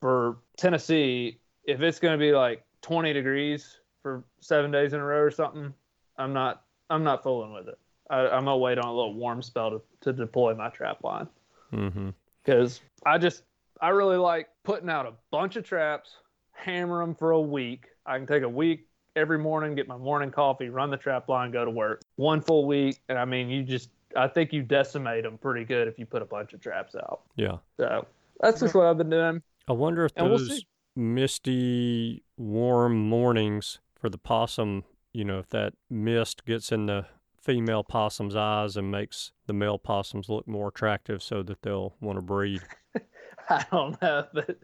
for 0.00 0.38
tennessee 0.56 1.38
if 1.64 1.80
it's 1.80 1.98
going 1.98 2.12
to 2.16 2.18
be 2.18 2.32
like 2.32 2.64
20 2.82 3.12
degrees 3.12 3.78
for 4.02 4.24
seven 4.40 4.70
days 4.70 4.92
in 4.92 5.00
a 5.00 5.04
row 5.04 5.20
or 5.20 5.30
something 5.30 5.72
i'm 6.18 6.32
not 6.32 6.64
i'm 6.90 7.02
not 7.04 7.22
fooling 7.22 7.52
with 7.52 7.68
it 7.68 7.78
I, 8.10 8.20
i'm 8.28 8.44
gonna 8.44 8.58
wait 8.58 8.78
on 8.78 8.84
a 8.86 8.94
little 8.94 9.14
warm 9.14 9.42
spell 9.42 9.70
to, 9.70 9.82
to 10.02 10.12
deploy 10.12 10.54
my 10.54 10.68
trap 10.68 11.02
line 11.04 11.28
Mm-hmm. 11.72 12.10
because 12.44 12.82
I 13.06 13.16
just 13.16 13.44
I 13.80 13.88
really 13.88 14.18
like 14.18 14.48
putting 14.62 14.90
out 14.90 15.06
a 15.06 15.14
bunch 15.30 15.56
of 15.56 15.64
traps, 15.64 16.16
hammer 16.52 17.00
them 17.00 17.14
for 17.14 17.30
a 17.30 17.40
week. 17.40 17.86
I 18.04 18.18
can 18.18 18.26
take 18.26 18.42
a 18.42 18.48
week 18.48 18.86
every 19.16 19.38
morning, 19.38 19.74
get 19.74 19.88
my 19.88 19.96
morning 19.96 20.30
coffee, 20.30 20.68
run 20.68 20.90
the 20.90 20.98
trap 20.98 21.30
line, 21.30 21.50
go 21.50 21.64
to 21.64 21.70
work. 21.70 22.02
One 22.16 22.42
full 22.42 22.66
week, 22.66 22.98
and 23.08 23.18
I 23.18 23.24
mean, 23.24 23.48
you 23.48 23.62
just 23.62 23.88
I 24.14 24.28
think 24.28 24.52
you 24.52 24.62
decimate 24.62 25.24
them 25.24 25.38
pretty 25.38 25.64
good 25.64 25.88
if 25.88 25.98
you 25.98 26.04
put 26.04 26.20
a 26.20 26.26
bunch 26.26 26.52
of 26.52 26.60
traps 26.60 26.94
out. 26.94 27.22
Yeah. 27.36 27.56
So 27.78 28.06
that's 28.40 28.60
just 28.60 28.74
what 28.74 28.84
I've 28.84 28.98
been 28.98 29.08
doing. 29.08 29.42
I 29.66 29.72
wonder 29.72 30.04
if 30.04 30.12
And 30.16 30.28
we'll 30.28 30.36
those 30.38 30.58
see. 30.58 30.66
Misty, 30.96 32.22
warm 32.36 32.96
mornings 33.08 33.80
for 33.98 34.08
the 34.08 34.18
possum, 34.18 34.84
you 35.12 35.24
know, 35.24 35.38
if 35.38 35.48
that 35.50 35.74
mist 35.90 36.44
gets 36.44 36.72
in 36.72 36.86
the 36.86 37.06
female 37.40 37.82
possum's 37.82 38.36
eyes 38.36 38.76
and 38.76 38.90
makes 38.90 39.32
the 39.46 39.52
male 39.52 39.78
possums 39.78 40.28
look 40.28 40.46
more 40.46 40.68
attractive 40.68 41.22
so 41.22 41.42
that 41.42 41.62
they'll 41.62 41.94
want 42.00 42.16
to 42.16 42.22
breed. 42.22 42.62
I 43.48 43.64
don't 43.70 44.00
know, 44.00 44.26
but 44.32 44.56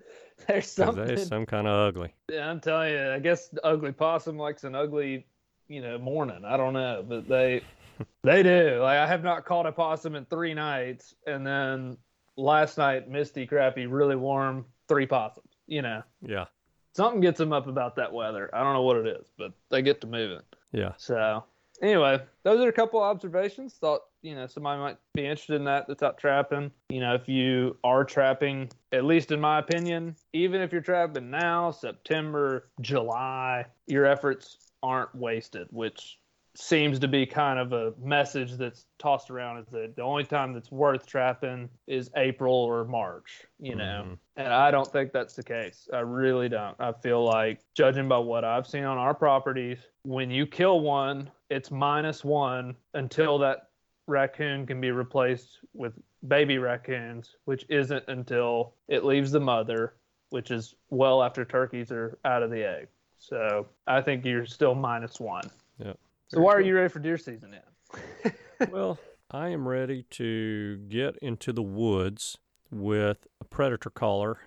there's 0.46 0.70
something. 0.70 1.04
they 1.04 1.16
some 1.16 1.46
kind 1.46 1.66
of 1.66 1.88
ugly. 1.88 2.14
Yeah, 2.30 2.48
I'm 2.48 2.60
telling 2.60 2.92
you, 2.92 3.10
I 3.10 3.18
guess 3.18 3.48
the 3.48 3.64
ugly 3.66 3.92
possum 3.92 4.38
likes 4.38 4.64
an 4.64 4.74
ugly, 4.74 5.26
you 5.66 5.82
know, 5.82 5.98
morning. 5.98 6.44
I 6.44 6.56
don't 6.56 6.74
know, 6.74 7.04
but 7.06 7.28
they 7.28 7.62
they 8.22 8.42
do. 8.42 8.78
Like 8.80 8.98
I 8.98 9.06
have 9.06 9.24
not 9.24 9.44
caught 9.44 9.66
a 9.66 9.72
possum 9.72 10.14
in 10.14 10.24
three 10.26 10.54
nights, 10.54 11.14
and 11.26 11.46
then 11.46 11.96
last 12.36 12.78
night, 12.78 13.08
misty, 13.08 13.46
crappy, 13.46 13.86
really 13.86 14.16
warm, 14.16 14.64
three 14.86 15.06
possums. 15.06 15.47
You 15.68 15.82
know, 15.82 16.02
Yeah. 16.22 16.46
something 16.94 17.20
gets 17.20 17.38
them 17.38 17.52
up 17.52 17.68
about 17.68 17.94
that 17.96 18.12
weather. 18.12 18.50
I 18.52 18.64
don't 18.64 18.72
know 18.72 18.82
what 18.82 18.96
it 18.96 19.06
is, 19.06 19.30
but 19.38 19.52
they 19.68 19.82
get 19.82 20.00
to 20.00 20.06
moving. 20.08 20.40
Yeah. 20.72 20.94
So 20.96 21.44
anyway, 21.80 22.20
those 22.42 22.60
are 22.64 22.68
a 22.68 22.72
couple 22.72 23.00
observations. 23.00 23.74
Thought 23.74 24.00
you 24.22 24.34
know 24.34 24.46
somebody 24.46 24.80
might 24.80 24.96
be 25.14 25.26
interested 25.26 25.56
in 25.56 25.64
that. 25.64 25.86
That's 25.86 26.02
out 26.02 26.18
trapping. 26.18 26.72
You 26.88 27.00
know, 27.00 27.14
if 27.14 27.28
you 27.28 27.76
are 27.84 28.02
trapping, 28.04 28.70
at 28.92 29.04
least 29.04 29.30
in 29.30 29.40
my 29.40 29.58
opinion, 29.60 30.16
even 30.32 30.60
if 30.60 30.72
you're 30.72 30.80
trapping 30.80 31.30
now, 31.30 31.70
September, 31.70 32.68
July, 32.80 33.66
your 33.86 34.06
efforts 34.06 34.70
aren't 34.82 35.14
wasted. 35.14 35.68
Which 35.70 36.18
seems 36.60 36.98
to 36.98 37.06
be 37.06 37.24
kind 37.24 37.58
of 37.58 37.72
a 37.72 37.94
message 38.02 38.54
that's 38.54 38.86
tossed 38.98 39.30
around 39.30 39.58
is 39.58 39.66
that 39.68 39.94
the 39.94 40.02
only 40.02 40.24
time 40.24 40.52
that's 40.52 40.72
worth 40.72 41.06
trapping 41.06 41.68
is 41.86 42.10
April 42.16 42.52
or 42.52 42.84
March. 42.84 43.46
You 43.60 43.76
know. 43.76 44.04
Mhm. 44.06 44.18
And 44.36 44.52
I 44.52 44.70
don't 44.72 44.90
think 44.90 45.12
that's 45.12 45.36
the 45.36 45.42
case. 45.42 45.88
I 45.92 46.00
really 46.00 46.48
don't. 46.48 46.74
I 46.80 46.92
feel 46.92 47.24
like, 47.24 47.60
judging 47.74 48.08
by 48.08 48.18
what 48.18 48.44
I've 48.44 48.66
seen 48.66 48.84
on 48.84 48.98
our 48.98 49.14
properties, 49.14 49.78
when 50.02 50.30
you 50.30 50.46
kill 50.46 50.80
one, 50.80 51.30
it's 51.48 51.70
minus 51.70 52.24
one 52.24 52.76
until 52.94 53.38
that 53.38 53.68
raccoon 54.06 54.66
can 54.66 54.80
be 54.80 54.90
replaced 54.90 55.58
with 55.74 55.92
baby 56.26 56.58
raccoons, 56.58 57.36
which 57.44 57.66
isn't 57.68 58.04
until 58.08 58.74
it 58.88 59.04
leaves 59.04 59.30
the 59.30 59.40
mother, 59.40 59.94
which 60.30 60.50
is 60.50 60.74
well 60.90 61.22
after 61.22 61.44
turkeys 61.44 61.92
are 61.92 62.18
out 62.24 62.42
of 62.42 62.50
the 62.50 62.64
egg. 62.64 62.88
So 63.18 63.68
I 63.86 64.00
think 64.00 64.24
you're 64.24 64.46
still 64.46 64.74
minus 64.74 65.20
one. 65.20 65.44
Yep. 65.78 65.98
So 66.28 66.40
why 66.40 66.54
are 66.54 66.60
you 66.60 66.74
ready 66.74 66.88
for 66.88 66.98
deer 66.98 67.16
season 67.16 67.52
now? 67.52 68.30
well, 68.70 68.98
I 69.30 69.48
am 69.48 69.66
ready 69.66 70.04
to 70.10 70.76
get 70.88 71.16
into 71.22 71.54
the 71.54 71.62
woods 71.62 72.36
with 72.70 73.26
a 73.40 73.44
predator 73.44 73.88
collar. 73.88 74.38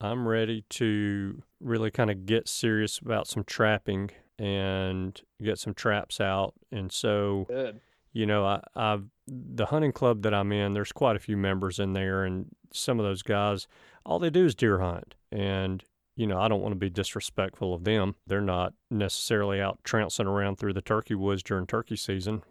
I'm 0.00 0.26
ready 0.26 0.64
to 0.70 1.42
really 1.60 1.92
kind 1.92 2.10
of 2.10 2.26
get 2.26 2.48
serious 2.48 2.98
about 2.98 3.28
some 3.28 3.44
trapping 3.44 4.10
and 4.36 5.20
get 5.40 5.60
some 5.60 5.74
traps 5.74 6.20
out. 6.20 6.54
And 6.72 6.90
so, 6.90 7.46
Good. 7.48 7.80
you 8.12 8.26
know, 8.26 8.44
I, 8.44 8.62
I've 8.74 9.04
the 9.28 9.66
hunting 9.66 9.92
club 9.92 10.22
that 10.22 10.34
I'm 10.34 10.50
in. 10.50 10.74
There's 10.74 10.92
quite 10.92 11.14
a 11.14 11.20
few 11.20 11.36
members 11.36 11.78
in 11.78 11.92
there, 11.92 12.24
and 12.24 12.46
some 12.72 12.98
of 12.98 13.06
those 13.06 13.22
guys, 13.22 13.68
all 14.04 14.18
they 14.18 14.30
do 14.30 14.44
is 14.44 14.54
deer 14.54 14.78
hunt. 14.80 15.14
And 15.30 15.84
you 16.18 16.26
know, 16.26 16.38
I 16.38 16.48
don't 16.48 16.60
want 16.60 16.72
to 16.72 16.78
be 16.78 16.90
disrespectful 16.90 17.72
of 17.72 17.84
them. 17.84 18.16
They're 18.26 18.40
not 18.40 18.74
necessarily 18.90 19.60
out 19.60 19.78
trouncing 19.84 20.26
around 20.26 20.56
through 20.56 20.74
the 20.74 20.82
turkey 20.82 21.14
woods 21.14 21.42
during 21.42 21.66
turkey 21.66 21.96
season 21.96 22.42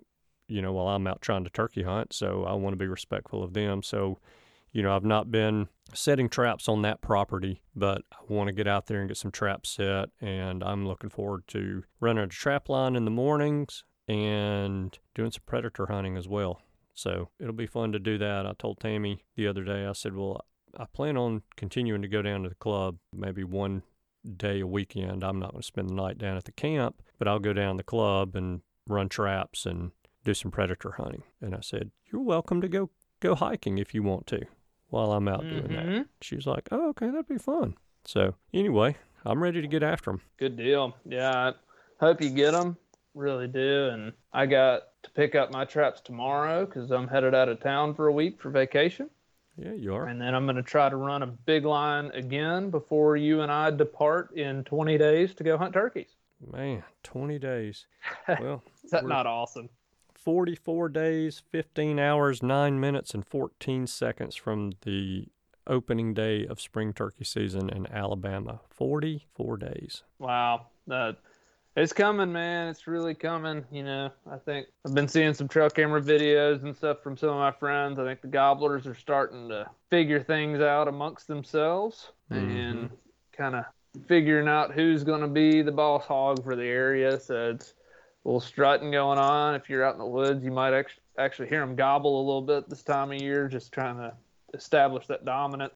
you 0.47 0.61
know, 0.61 0.71
while 0.71 0.87
I'm 0.87 1.07
out 1.07 1.21
trying 1.21 1.43
to 1.43 1.49
turkey 1.49 1.83
hunt. 1.83 2.13
So 2.13 2.43
I 2.45 2.53
want 2.53 2.73
to 2.73 2.77
be 2.77 2.87
respectful 2.87 3.43
of 3.43 3.53
them. 3.53 3.83
So, 3.83 4.19
you 4.71 4.81
know, 4.81 4.95
I've 4.95 5.03
not 5.03 5.31
been 5.31 5.67
setting 5.93 6.29
traps 6.29 6.67
on 6.67 6.81
that 6.83 7.01
property, 7.01 7.61
but 7.75 8.03
I 8.11 8.17
want 8.27 8.47
to 8.47 8.53
get 8.53 8.67
out 8.67 8.87
there 8.87 8.99
and 8.99 9.09
get 9.09 9.17
some 9.17 9.31
traps 9.31 9.69
set. 9.69 10.09
And 10.21 10.63
I'm 10.63 10.87
looking 10.87 11.09
forward 11.09 11.43
to 11.49 11.83
running 11.99 12.23
a 12.23 12.27
trap 12.27 12.69
line 12.69 12.95
in 12.95 13.05
the 13.05 13.11
mornings 13.11 13.83
and 14.07 14.97
doing 15.15 15.31
some 15.31 15.43
predator 15.45 15.87
hunting 15.87 16.17
as 16.17 16.27
well. 16.27 16.61
So 16.93 17.29
it'll 17.39 17.53
be 17.53 17.67
fun 17.67 17.91
to 17.91 17.99
do 17.99 18.17
that. 18.17 18.45
I 18.45 18.53
told 18.57 18.79
Tammy 18.79 19.23
the 19.35 19.47
other 19.47 19.63
day, 19.63 19.85
I 19.85 19.91
said, 19.91 20.15
well, 20.15 20.45
I 20.77 20.85
plan 20.85 21.17
on 21.17 21.41
continuing 21.55 22.01
to 22.03 22.07
go 22.07 22.21
down 22.21 22.43
to 22.43 22.49
the 22.49 22.55
club 22.55 22.97
maybe 23.13 23.43
one 23.43 23.83
day 24.35 24.59
a 24.59 24.67
weekend. 24.67 25.23
I'm 25.23 25.39
not 25.39 25.51
going 25.51 25.61
to 25.61 25.67
spend 25.67 25.89
the 25.89 25.95
night 25.95 26.17
down 26.17 26.37
at 26.37 26.45
the 26.45 26.51
camp, 26.51 27.01
but 27.17 27.27
I'll 27.27 27.39
go 27.39 27.53
down 27.53 27.75
to 27.75 27.77
the 27.77 27.83
club 27.83 28.35
and 28.35 28.61
run 28.87 29.09
traps 29.09 29.65
and 29.65 29.91
do 30.23 30.33
some 30.33 30.51
predator 30.51 30.91
hunting. 30.91 31.23
And 31.41 31.55
I 31.55 31.61
said, 31.61 31.91
You're 32.11 32.21
welcome 32.21 32.61
to 32.61 32.67
go 32.67 32.89
go 33.19 33.33
hiking 33.35 33.77
if 33.79 33.93
you 33.95 34.03
want 34.03 34.27
to 34.27 34.41
while 34.89 35.11
I'm 35.13 35.27
out 35.27 35.41
doing 35.41 35.67
that. 35.69 35.85
Mhm. 35.85 36.05
She 36.21 36.35
was 36.35 36.45
like, 36.45 36.67
Oh, 36.71 36.89
okay, 36.89 37.07
that'd 37.07 37.27
be 37.27 37.37
fun. 37.37 37.75
So 38.05 38.35
anyway, 38.53 38.95
I'm 39.25 39.41
ready 39.41 39.61
to 39.61 39.67
get 39.67 39.83
after 39.83 40.11
them. 40.11 40.21
Good 40.37 40.55
deal. 40.57 40.95
Yeah, 41.05 41.51
I 41.51 41.53
hope 42.05 42.21
you 42.21 42.29
get 42.29 42.51
them. 42.51 42.77
Really 43.13 43.47
do. 43.47 43.89
And 43.91 44.13
I 44.31 44.45
got 44.45 44.83
to 45.03 45.09
pick 45.11 45.33
up 45.33 45.51
my 45.51 45.65
traps 45.65 46.01
tomorrow 46.01 46.65
because 46.65 46.91
I'm 46.91 47.07
headed 47.07 47.33
out 47.33 47.49
of 47.49 47.59
town 47.59 47.95
for 47.95 48.07
a 48.07 48.11
week 48.13 48.39
for 48.39 48.49
vacation. 48.51 49.09
Yeah, 49.57 49.73
you 49.73 49.95
are. 49.95 50.05
And 50.05 50.21
then 50.21 50.35
I'm 50.35 50.45
going 50.45 50.55
to 50.57 50.63
try 50.63 50.89
to 50.89 50.95
run 50.95 51.23
a 51.23 51.27
big 51.27 51.65
line 51.65 52.11
again 52.13 52.69
before 52.69 53.17
you 53.17 53.41
and 53.41 53.51
I 53.51 53.71
depart 53.71 54.35
in 54.35 54.63
20 54.63 54.97
days 54.97 55.33
to 55.35 55.43
go 55.43 55.57
hunt 55.57 55.73
turkeys. 55.73 56.15
Man, 56.51 56.83
20 57.03 57.39
days. 57.39 57.87
Well, 58.39 58.61
Is 58.83 58.91
that 58.91 59.05
not 59.05 59.25
awesome? 59.25 59.69
44 60.13 60.89
days, 60.89 61.41
15 61.49 61.99
hours, 61.99 62.43
9 62.43 62.79
minutes, 62.79 63.13
and 63.13 63.25
14 63.25 63.87
seconds 63.87 64.35
from 64.35 64.73
the 64.81 65.27
opening 65.65 66.13
day 66.13 66.45
of 66.45 66.61
spring 66.61 66.93
turkey 66.93 67.23
season 67.23 67.69
in 67.69 67.87
Alabama. 67.91 68.59
44 68.69 69.57
days. 69.57 70.03
Wow. 70.19 70.67
Uh, 70.89 71.13
it's 71.77 71.93
coming, 71.93 72.31
man. 72.31 72.69
It's 72.69 72.87
really 72.87 73.13
coming. 73.13 73.63
You 73.71 73.83
know, 73.83 74.09
I 74.29 74.37
think 74.37 74.65
I've 74.83 74.95
been 74.95 75.07
seeing 75.07 75.35
some 75.35 75.47
trail 75.47 75.69
camera 75.69 76.01
videos 76.01 76.63
and 76.63 76.75
stuff 76.75 77.03
from 77.03 77.15
some 77.15 77.29
of 77.29 77.35
my 77.35 77.51
friends. 77.51 77.99
I 77.99 78.03
think 78.03 78.21
the 78.21 78.27
gobblers 78.27 78.87
are 78.87 78.95
starting 78.95 79.47
to 79.49 79.69
figure 79.91 80.21
things 80.21 80.59
out 80.59 80.87
amongst 80.87 81.27
themselves 81.27 82.11
and 82.31 82.49
mm-hmm. 82.49 82.95
kind 83.31 83.55
of 83.55 83.65
figuring 84.07 84.47
out 84.47 84.73
who's 84.73 85.03
going 85.03 85.21
to 85.21 85.27
be 85.27 85.61
the 85.61 85.71
boss 85.71 86.03
hog 86.03 86.43
for 86.43 86.55
the 86.55 86.65
area. 86.65 87.19
So 87.19 87.51
it's 87.51 87.75
a 88.25 88.27
little 88.27 88.41
strutting 88.41 88.89
going 88.89 89.19
on. 89.19 89.53
If 89.53 89.69
you're 89.69 89.85
out 89.85 89.93
in 89.93 89.99
the 89.99 90.05
woods, 90.05 90.43
you 90.43 90.51
might 90.51 90.73
actually 90.73 91.03
actually 91.19 91.49
hear 91.49 91.59
them 91.59 91.75
gobble 91.75 92.19
a 92.19 92.25
little 92.25 92.41
bit 92.41 92.69
this 92.69 92.83
time 92.83 93.11
of 93.11 93.21
year, 93.21 93.47
just 93.47 93.71
trying 93.71 93.97
to 93.97 94.13
establish 94.55 95.05
that 95.07 95.25
dominance. 95.25 95.73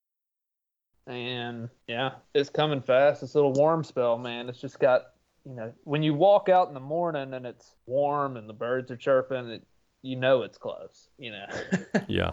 And 1.05 1.70
yeah, 1.88 2.12
it's 2.34 2.50
coming 2.50 2.81
fast. 2.81 3.22
This 3.22 3.36
little 3.36 3.53
warm 3.53 3.84
spell, 3.84 4.17
man. 4.17 4.50
It's 4.50 4.62
just 4.62 4.79
got 4.79 5.13
you 5.45 5.55
know, 5.55 5.74
when 5.83 6.03
you 6.03 6.13
walk 6.13 6.50
out 6.50 6.67
in 6.67 6.74
the 6.74 6.79
morning 6.79 7.33
and 7.33 7.45
it's 7.45 7.75
warm 7.86 8.38
and 8.38 8.48
the 8.48 8.53
birds 8.53 8.91
are 8.91 8.98
chirping, 8.98 9.48
it, 9.50 9.63
you 10.01 10.15
know 10.15 10.41
it's 10.43 10.57
close, 10.57 11.10
you 11.17 11.31
know. 11.31 11.45
Yeah. 12.07 12.31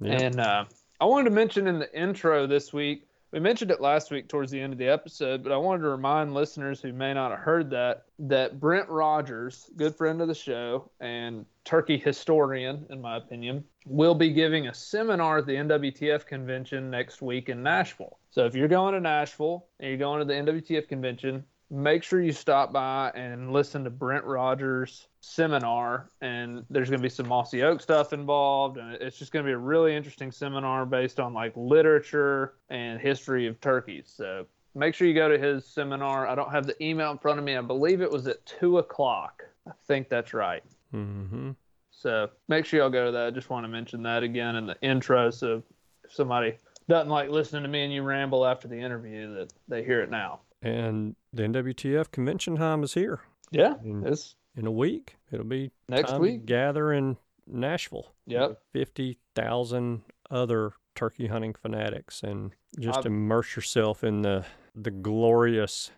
Yeah. 0.00 0.12
And 0.12 0.40
uh, 0.40 0.64
I 1.00 1.04
wanted 1.06 1.24
to 1.24 1.34
mention 1.34 1.66
in 1.66 1.78
the 1.78 1.98
intro 1.98 2.46
this 2.46 2.72
week, 2.72 3.06
we 3.32 3.40
mentioned 3.40 3.70
it 3.70 3.80
last 3.80 4.10
week 4.10 4.28
towards 4.28 4.50
the 4.50 4.60
end 4.60 4.72
of 4.72 4.78
the 4.78 4.88
episode, 4.88 5.42
but 5.42 5.52
I 5.52 5.56
wanted 5.56 5.82
to 5.82 5.88
remind 5.88 6.32
listeners 6.32 6.80
who 6.80 6.92
may 6.92 7.12
not 7.12 7.30
have 7.32 7.40
heard 7.40 7.70
that 7.70 8.04
that 8.18 8.60
Brent 8.60 8.88
Rogers, 8.88 9.68
good 9.76 9.94
friend 9.96 10.20
of 10.22 10.28
the 10.28 10.34
show 10.34 10.90
and 11.00 11.44
turkey 11.64 11.98
historian, 11.98 12.86
in 12.88 13.00
my 13.00 13.16
opinion, 13.16 13.64
will 13.84 14.14
be 14.14 14.30
giving 14.30 14.68
a 14.68 14.74
seminar 14.74 15.38
at 15.38 15.46
the 15.46 15.54
NWTF 15.54 16.24
convention 16.24 16.90
next 16.90 17.20
week 17.20 17.48
in 17.48 17.62
Nashville. 17.62 18.18
So 18.30 18.46
if 18.46 18.54
you're 18.54 18.68
going 18.68 18.94
to 18.94 19.00
Nashville 19.00 19.66
and 19.80 19.88
you're 19.88 19.98
going 19.98 20.20
to 20.20 20.24
the 20.24 20.34
NWTF 20.34 20.88
convention, 20.88 21.44
make 21.70 22.02
sure 22.02 22.20
you 22.20 22.32
stop 22.32 22.72
by 22.72 23.10
and 23.14 23.52
listen 23.52 23.84
to 23.84 23.90
Brent 23.90 24.24
Rogers' 24.24 25.08
seminar. 25.20 26.10
And 26.20 26.64
there's 26.70 26.88
going 26.88 27.00
to 27.00 27.02
be 27.02 27.08
some 27.08 27.28
Mossy 27.28 27.62
Oak 27.62 27.80
stuff 27.80 28.12
involved. 28.12 28.76
And 28.76 28.92
it's 28.94 29.18
just 29.18 29.32
going 29.32 29.44
to 29.44 29.48
be 29.48 29.54
a 29.54 29.58
really 29.58 29.94
interesting 29.94 30.30
seminar 30.30 30.86
based 30.86 31.18
on 31.18 31.34
like 31.34 31.52
literature 31.56 32.54
and 32.70 33.00
history 33.00 33.46
of 33.46 33.60
turkeys. 33.60 34.12
So 34.14 34.46
make 34.74 34.94
sure 34.94 35.08
you 35.08 35.14
go 35.14 35.28
to 35.28 35.38
his 35.38 35.66
seminar. 35.66 36.26
I 36.26 36.34
don't 36.34 36.52
have 36.52 36.66
the 36.66 36.80
email 36.82 37.10
in 37.10 37.18
front 37.18 37.38
of 37.38 37.44
me. 37.44 37.56
I 37.56 37.62
believe 37.62 38.00
it 38.00 38.10
was 38.10 38.26
at 38.26 38.44
2 38.46 38.78
o'clock. 38.78 39.42
I 39.66 39.72
think 39.88 40.08
that's 40.08 40.32
right. 40.32 40.62
Mm-hmm. 40.94 41.50
So 41.90 42.28
make 42.46 42.66
sure 42.66 42.80
y'all 42.80 42.90
go 42.90 43.06
to 43.06 43.12
that. 43.12 43.26
I 43.26 43.30
just 43.30 43.50
want 43.50 43.64
to 43.64 43.68
mention 43.68 44.02
that 44.04 44.22
again 44.22 44.54
in 44.54 44.66
the 44.66 44.76
intro. 44.82 45.30
So 45.30 45.62
if 46.04 46.14
somebody 46.14 46.58
doesn't 46.88 47.08
like 47.08 47.30
listening 47.30 47.64
to 47.64 47.68
me 47.68 47.82
and 47.82 47.92
you 47.92 48.02
ramble 48.02 48.46
after 48.46 48.68
the 48.68 48.78
interview, 48.78 49.34
that 49.34 49.52
they 49.66 49.82
hear 49.82 50.02
it 50.02 50.10
now. 50.10 50.40
And 50.62 51.16
the 51.32 51.42
NWTF 51.44 52.10
convention 52.10 52.56
time 52.56 52.82
is 52.82 52.94
here 52.94 53.20
Yeah, 53.50 53.74
Mm. 53.84 54.06
it's 54.06 54.34
in 54.56 54.66
a 54.66 54.70
week. 54.70 55.16
It'll 55.30 55.44
be 55.44 55.70
next 55.88 56.18
week. 56.18 56.46
gather 56.46 56.92
in 56.92 57.16
Nashville. 57.46 58.12
Yep. 58.26 58.60
50,000 58.72 60.02
other 60.30 60.72
turkey 60.94 61.26
hunting 61.28 61.54
fanatics 61.54 62.22
and 62.22 62.52
just 62.80 63.00
I've- 63.00 63.08
immerse 63.08 63.54
yourself 63.56 64.02
in 64.02 64.22
the 64.22 64.44
the 64.74 64.90
glorious 64.90 65.90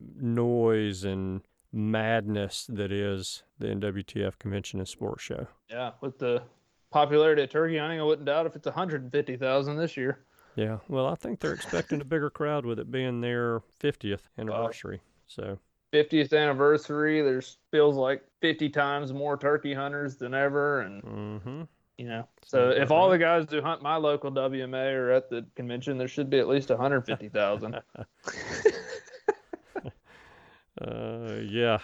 noise 0.00 1.04
and 1.04 1.40
madness 1.72 2.66
that 2.66 2.92
is 2.92 3.44
the 3.58 3.68
NWTF 3.68 4.38
convention 4.38 4.78
and 4.78 4.86
sports 4.88 5.22
show. 5.22 5.46
Yeah, 5.70 5.92
with 6.02 6.18
the 6.18 6.42
popularity 6.90 7.42
of 7.42 7.48
turkey 7.50 7.78
hunting, 7.78 8.00
I 8.00 8.02
wouldn't 8.02 8.26
doubt 8.26 8.44
if 8.46 8.56
it's 8.56 8.66
150,000 8.66 9.76
this 9.76 9.96
year. 9.96 10.25
Yeah, 10.56 10.78
well, 10.88 11.06
I 11.06 11.14
think 11.14 11.40
they're 11.40 11.52
expecting 11.52 12.00
a 12.00 12.04
bigger 12.06 12.30
crowd 12.30 12.64
with 12.64 12.78
it 12.78 12.90
being 12.90 13.20
their 13.20 13.60
50th 13.78 14.22
anniversary. 14.38 15.02
So, 15.26 15.58
50th 15.92 16.32
anniversary. 16.32 17.22
There's 17.22 17.58
feels 17.70 17.96
like 17.96 18.22
50 18.40 18.70
times 18.70 19.12
more 19.12 19.36
turkey 19.36 19.74
hunters 19.74 20.16
than 20.16 20.34
ever, 20.34 20.80
and 20.80 21.02
hmm 21.02 21.62
you 21.98 22.08
know. 22.08 22.26
So 22.44 22.70
Sounds 22.70 22.82
if 22.82 22.90
all 22.90 23.08
right. 23.08 23.18
the 23.18 23.24
guys 23.24 23.46
who 23.50 23.60
hunt 23.60 23.82
my 23.82 23.96
local 23.96 24.30
WMA 24.30 24.92
are 24.92 25.10
at 25.10 25.28
the 25.30 25.46
convention, 25.54 25.98
there 25.98 26.08
should 26.08 26.30
be 26.30 26.38
at 26.38 26.48
least 26.48 26.70
150,000. 26.70 27.76
uh, 30.80 31.34
yeah. 31.48 31.78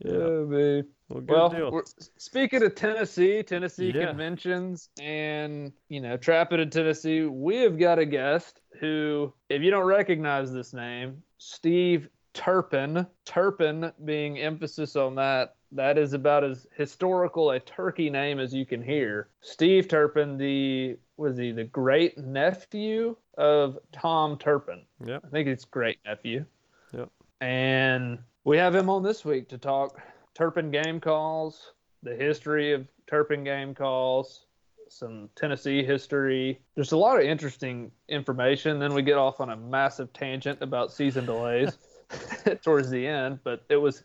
Yeah. 0.00 0.12
yeah, 0.12 0.18
man. 0.18 0.86
Well, 1.08 1.20
good 1.20 1.30
Well, 1.30 1.48
deal. 1.48 1.70
we're, 1.72 1.82
speaking 2.18 2.62
of 2.62 2.74
Tennessee, 2.74 3.42
Tennessee 3.42 3.90
Yeah. 3.94 4.08
conventions, 4.08 4.90
and 5.00 5.72
you 5.88 6.00
know, 6.00 6.16
trapping 6.16 6.60
in 6.60 6.70
Tennessee, 6.70 7.22
we 7.24 7.56
have 7.58 7.78
got 7.78 7.98
a 7.98 8.04
guest 8.04 8.60
who, 8.80 9.32
if 9.48 9.62
you 9.62 9.70
don't 9.70 9.86
recognize 9.86 10.52
this 10.52 10.72
name, 10.74 11.22
Steve 11.38 12.08
Turpin. 12.34 13.06
Turpin 13.24 13.90
being 14.04 14.38
emphasis 14.38 14.96
on 14.96 15.14
that. 15.16 15.54
That 15.72 15.98
is 15.98 16.12
about 16.14 16.44
as 16.44 16.66
historical 16.76 17.50
a 17.50 17.60
turkey 17.60 18.08
name 18.10 18.38
as 18.38 18.54
you 18.54 18.64
can 18.64 18.82
hear. 18.82 19.28
Steve 19.40 19.88
Turpin, 19.88 20.38
the 20.38 20.96
was 21.16 21.36
he 21.36 21.52
the 21.52 21.64
great 21.64 22.16
nephew 22.16 23.16
of 23.36 23.78
Tom 23.92 24.38
Turpin? 24.38 24.82
Yeah, 25.04 25.18
I 25.24 25.28
think 25.28 25.48
it's 25.48 25.64
great 25.64 25.98
nephew. 26.06 26.44
Yep. 26.92 27.10
And 27.40 28.18
we 28.48 28.56
have 28.56 28.74
him 28.74 28.88
on 28.88 29.02
this 29.02 29.26
week 29.26 29.46
to 29.46 29.58
talk 29.58 30.00
Turpin 30.34 30.70
game 30.70 31.00
calls, 31.00 31.74
the 32.02 32.14
history 32.14 32.72
of 32.72 32.88
Turpin 33.06 33.44
game 33.44 33.74
calls, 33.74 34.46
some 34.88 35.28
Tennessee 35.36 35.84
history. 35.84 36.58
There's 36.74 36.92
a 36.92 36.96
lot 36.96 37.20
of 37.20 37.26
interesting 37.26 37.92
information. 38.08 38.78
Then 38.78 38.94
we 38.94 39.02
get 39.02 39.18
off 39.18 39.42
on 39.42 39.50
a 39.50 39.56
massive 39.56 40.14
tangent 40.14 40.62
about 40.62 40.90
season 40.90 41.26
delays 41.26 41.76
towards 42.64 42.88
the 42.88 43.06
end, 43.06 43.40
but 43.44 43.64
it 43.68 43.76
was 43.76 44.04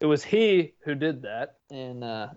it 0.00 0.06
was 0.06 0.24
he 0.24 0.72
who 0.82 0.94
did 0.94 1.20
that. 1.20 1.56
And 1.70 2.02
uh, 2.02 2.28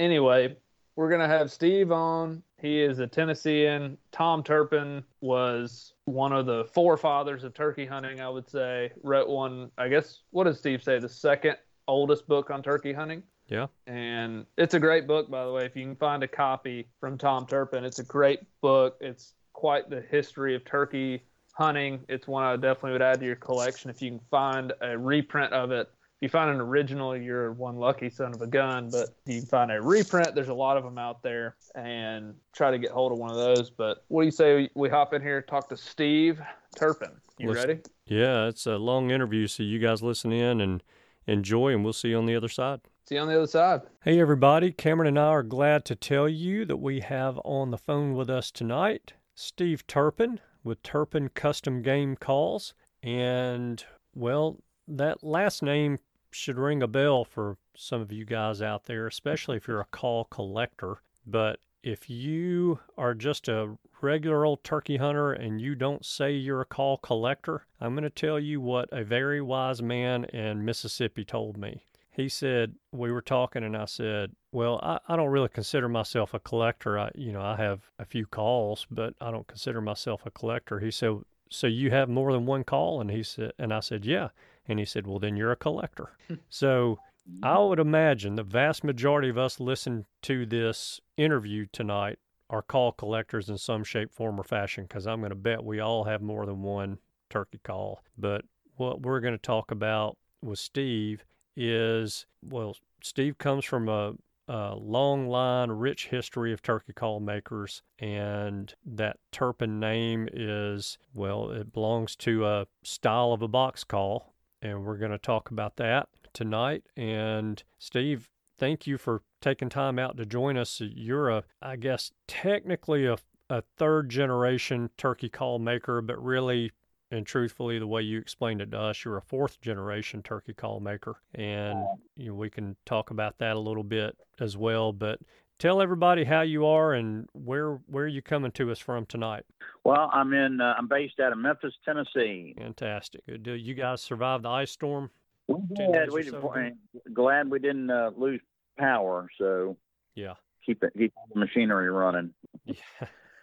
anyway, 0.00 0.56
we're 0.96 1.08
gonna 1.08 1.28
have 1.28 1.52
Steve 1.52 1.92
on. 1.92 2.42
He 2.60 2.80
is 2.80 2.98
a 2.98 3.06
Tennessean. 3.06 3.96
Tom 4.12 4.42
Turpin 4.42 5.02
was 5.20 5.94
one 6.04 6.32
of 6.32 6.46
the 6.46 6.64
forefathers 6.66 7.44
of 7.44 7.54
turkey 7.54 7.86
hunting, 7.86 8.20
I 8.20 8.28
would 8.28 8.48
say. 8.48 8.92
Wrote 9.02 9.28
one, 9.28 9.70
I 9.78 9.88
guess. 9.88 10.20
What 10.30 10.44
does 10.44 10.58
Steve 10.58 10.82
say? 10.82 10.98
The 10.98 11.08
second 11.08 11.56
oldest 11.88 12.28
book 12.28 12.50
on 12.50 12.62
turkey 12.62 12.92
hunting. 12.92 13.22
Yeah. 13.48 13.66
And 13.86 14.46
it's 14.56 14.74
a 14.74 14.80
great 14.80 15.06
book, 15.06 15.30
by 15.30 15.44
the 15.44 15.52
way. 15.52 15.64
If 15.64 15.74
you 15.74 15.84
can 15.84 15.96
find 15.96 16.22
a 16.22 16.28
copy 16.28 16.88
from 17.00 17.18
Tom 17.18 17.46
Turpin, 17.46 17.84
it's 17.84 17.98
a 17.98 18.04
great 18.04 18.40
book. 18.60 18.96
It's 19.00 19.34
quite 19.52 19.90
the 19.90 20.02
history 20.02 20.54
of 20.54 20.64
turkey 20.64 21.24
hunting. 21.52 22.04
It's 22.08 22.28
one 22.28 22.44
I 22.44 22.54
definitely 22.56 22.92
would 22.92 23.02
add 23.02 23.20
to 23.20 23.26
your 23.26 23.36
collection 23.36 23.90
if 23.90 24.00
you 24.00 24.10
can 24.10 24.20
find 24.30 24.72
a 24.80 24.96
reprint 24.96 25.52
of 25.52 25.72
it. 25.72 25.90
If 26.20 26.24
you 26.24 26.28
find 26.28 26.50
an 26.50 26.60
original, 26.60 27.16
you're 27.16 27.52
one 27.52 27.76
lucky 27.76 28.10
son 28.10 28.34
of 28.34 28.42
a 28.42 28.46
gun. 28.46 28.90
But 28.90 29.08
if 29.24 29.34
you 29.34 29.40
can 29.40 29.48
find 29.48 29.70
a 29.72 29.80
reprint, 29.80 30.34
there's 30.34 30.50
a 30.50 30.54
lot 30.54 30.76
of 30.76 30.84
them 30.84 30.98
out 30.98 31.22
there, 31.22 31.56
and 31.74 32.34
try 32.52 32.70
to 32.70 32.78
get 32.78 32.90
hold 32.90 33.12
of 33.12 33.18
one 33.18 33.30
of 33.30 33.36
those. 33.38 33.70
But 33.70 34.04
what 34.08 34.20
do 34.20 34.26
you 34.26 34.30
say 34.30 34.68
we 34.74 34.90
hop 34.90 35.14
in 35.14 35.22
here, 35.22 35.40
talk 35.40 35.70
to 35.70 35.78
Steve 35.78 36.38
Turpin? 36.76 37.12
You 37.38 37.48
Let's- 37.52 37.66
ready? 37.66 37.80
Yeah, 38.04 38.48
it's 38.48 38.66
a 38.66 38.76
long 38.76 39.10
interview, 39.10 39.46
so 39.46 39.62
you 39.62 39.78
guys 39.78 40.02
listen 40.02 40.30
in 40.30 40.60
and 40.60 40.82
enjoy, 41.26 41.72
and 41.72 41.82
we'll 41.84 41.94
see 41.94 42.08
you 42.10 42.18
on 42.18 42.26
the 42.26 42.36
other 42.36 42.48
side. 42.50 42.82
See 43.08 43.14
you 43.14 43.22
on 43.22 43.28
the 43.28 43.36
other 43.36 43.46
side. 43.46 43.80
Hey, 44.02 44.20
everybody. 44.20 44.72
Cameron 44.72 45.08
and 45.08 45.18
I 45.18 45.28
are 45.28 45.42
glad 45.42 45.86
to 45.86 45.94
tell 45.94 46.28
you 46.28 46.66
that 46.66 46.76
we 46.76 47.00
have 47.00 47.40
on 47.46 47.70
the 47.70 47.78
phone 47.78 48.12
with 48.14 48.28
us 48.28 48.50
tonight 48.50 49.14
Steve 49.34 49.86
Turpin 49.86 50.38
with 50.62 50.82
Turpin 50.82 51.30
Custom 51.30 51.80
Game 51.80 52.14
Calls. 52.14 52.74
And, 53.02 53.82
well, 54.14 54.58
that 54.86 55.24
last 55.24 55.62
name 55.62 55.98
should 56.30 56.58
ring 56.58 56.82
a 56.82 56.88
bell 56.88 57.24
for 57.24 57.56
some 57.74 58.00
of 58.00 58.12
you 58.12 58.24
guys 58.24 58.62
out 58.62 58.84
there, 58.84 59.06
especially 59.06 59.56
if 59.56 59.66
you're 59.66 59.80
a 59.80 59.86
call 59.86 60.24
collector. 60.24 61.02
But 61.26 61.60
if 61.82 62.10
you 62.10 62.80
are 62.98 63.14
just 63.14 63.48
a 63.48 63.76
regular 64.02 64.44
old 64.44 64.62
turkey 64.64 64.96
hunter 64.96 65.32
and 65.32 65.60
you 65.60 65.74
don't 65.74 66.04
say 66.04 66.32
you're 66.32 66.60
a 66.60 66.66
call 66.66 66.98
collector, 66.98 67.66
I'm 67.80 67.94
going 67.94 68.04
to 68.04 68.10
tell 68.10 68.38
you 68.38 68.60
what 68.60 68.88
a 68.92 69.04
very 69.04 69.40
wise 69.40 69.82
man 69.82 70.24
in 70.26 70.64
Mississippi 70.64 71.24
told 71.24 71.56
me. 71.56 71.84
He 72.10 72.28
said, 72.28 72.74
we 72.92 73.12
were 73.12 73.22
talking 73.22 73.62
and 73.62 73.76
I 73.76 73.84
said, 73.84 74.32
well, 74.52 74.80
I, 74.82 74.98
I 75.08 75.16
don't 75.16 75.30
really 75.30 75.48
consider 75.48 75.88
myself 75.88 76.34
a 76.34 76.40
collector. 76.40 76.98
I, 76.98 77.10
you 77.14 77.32
know, 77.32 77.40
I 77.40 77.56
have 77.56 77.80
a 77.98 78.04
few 78.04 78.26
calls, 78.26 78.86
but 78.90 79.14
I 79.20 79.30
don't 79.30 79.46
consider 79.46 79.80
myself 79.80 80.22
a 80.26 80.30
collector. 80.30 80.80
He 80.80 80.90
said, 80.90 81.20
so 81.50 81.66
you 81.66 81.90
have 81.90 82.08
more 82.08 82.32
than 82.32 82.46
one 82.46 82.64
call?" 82.64 83.00
And 83.00 83.10
he 83.10 83.22
said, 83.22 83.52
and 83.58 83.74
I 83.74 83.80
said, 83.80 84.04
"Yeah." 84.04 84.28
And 84.68 84.78
he 84.78 84.84
said, 84.84 85.06
"Well, 85.06 85.18
then 85.18 85.36
you're 85.36 85.52
a 85.52 85.56
collector." 85.56 86.16
Hmm. 86.28 86.34
so 86.48 86.98
I 87.42 87.58
would 87.58 87.78
imagine 87.78 88.34
the 88.34 88.42
vast 88.42 88.84
majority 88.84 89.28
of 89.28 89.38
us 89.38 89.60
listen 89.60 90.06
to 90.22 90.46
this 90.46 91.00
interview 91.16 91.66
tonight 91.72 92.18
are 92.48 92.62
call 92.62 92.92
collectors 92.92 93.48
in 93.48 93.56
some 93.56 93.84
shape, 93.84 94.12
form, 94.12 94.40
or 94.40 94.44
fashion 94.44 94.84
because 94.84 95.06
I'm 95.06 95.20
going 95.20 95.30
to 95.30 95.36
bet 95.36 95.64
we 95.64 95.80
all 95.80 96.04
have 96.04 96.20
more 96.20 96.44
than 96.46 96.62
one 96.62 96.98
turkey 97.28 97.60
call. 97.62 98.02
But 98.18 98.44
what 98.76 99.02
we're 99.02 99.20
going 99.20 99.34
to 99.34 99.38
talk 99.38 99.70
about 99.70 100.18
with 100.42 100.58
Steve 100.58 101.24
is 101.56 102.26
well, 102.42 102.76
Steve 103.02 103.38
comes 103.38 103.64
from 103.64 103.88
a, 103.88 104.14
a 104.48 104.74
long 104.74 105.28
line, 105.28 105.70
rich 105.70 106.08
history 106.08 106.52
of 106.52 106.62
turkey 106.62 106.92
call 106.92 107.20
makers, 107.20 107.82
and 107.98 108.74
that 108.84 109.18
Turpin 109.30 109.78
name 109.78 110.28
is 110.32 110.98
well, 111.14 111.50
it 111.50 111.72
belongs 111.72 112.16
to 112.16 112.46
a 112.46 112.66
style 112.82 113.32
of 113.32 113.42
a 113.42 113.48
box 113.48 113.84
call, 113.84 114.34
and 114.62 114.84
we're 114.84 114.96
going 114.96 115.10
to 115.10 115.18
talk 115.18 115.50
about 115.50 115.76
that 115.76 116.08
tonight. 116.32 116.84
And 116.96 117.62
Steve, 117.78 118.28
thank 118.58 118.86
you 118.86 118.98
for 118.98 119.22
taking 119.40 119.68
time 119.68 119.98
out 119.98 120.16
to 120.16 120.26
join 120.26 120.56
us. 120.56 120.80
You're 120.80 121.30
a, 121.30 121.44
I 121.62 121.76
guess, 121.76 122.12
technically 122.26 123.06
a, 123.06 123.18
a 123.48 123.62
third 123.76 124.10
generation 124.10 124.90
turkey 124.96 125.28
call 125.28 125.58
maker, 125.58 126.00
but 126.00 126.22
really 126.22 126.72
and 127.12 127.26
truthfully, 127.26 127.78
the 127.78 127.86
way 127.88 128.02
you 128.02 128.18
explained 128.20 128.60
it 128.60 128.70
to 128.70 128.78
us, 128.78 129.04
you're 129.04 129.16
a 129.16 129.22
fourth 129.22 129.60
generation 129.60 130.22
turkey 130.22 130.54
call 130.54 130.78
maker, 130.78 131.16
and 131.34 131.84
you 132.16 132.28
know, 132.28 132.34
we 132.34 132.48
can 132.48 132.76
talk 132.86 133.10
about 133.10 133.38
that 133.38 133.56
a 133.56 133.58
little 133.58 133.82
bit 133.82 134.16
as 134.38 134.56
well. 134.56 134.92
But 134.92 135.18
tell 135.60 135.80
everybody 135.80 136.24
how 136.24 136.40
you 136.40 136.66
are 136.66 136.92
and 136.94 137.28
where 137.32 137.74
where 137.86 138.08
you 138.08 138.20
coming 138.22 138.50
to 138.52 138.72
us 138.72 138.80
from 138.80 139.06
tonight. 139.06 139.44
Well, 139.84 140.10
I'm 140.12 140.32
in. 140.32 140.60
Uh, 140.60 140.74
I'm 140.76 140.88
based 140.88 141.20
out 141.20 141.30
of 141.30 141.38
Memphis, 141.38 141.74
Tennessee. 141.84 142.54
Fantastic. 142.58 143.22
Do 143.42 143.52
you 143.52 143.74
guys 143.74 144.02
survive 144.02 144.42
the 144.42 144.48
ice 144.48 144.72
storm? 144.72 145.10
We 145.46 145.56
did. 145.74 146.12
We 146.12 146.28
or 146.30 146.62
did, 146.62 147.14
glad 147.14 147.50
we 147.50 147.58
didn't 147.60 147.90
uh, 147.90 148.10
lose 148.16 148.40
power, 148.78 149.28
so 149.38 149.76
Yeah. 150.14 150.34
keep 150.64 150.82
it 150.82 150.92
keep 150.96 151.12
the 151.32 151.38
machinery 151.38 151.90
running. 151.90 152.34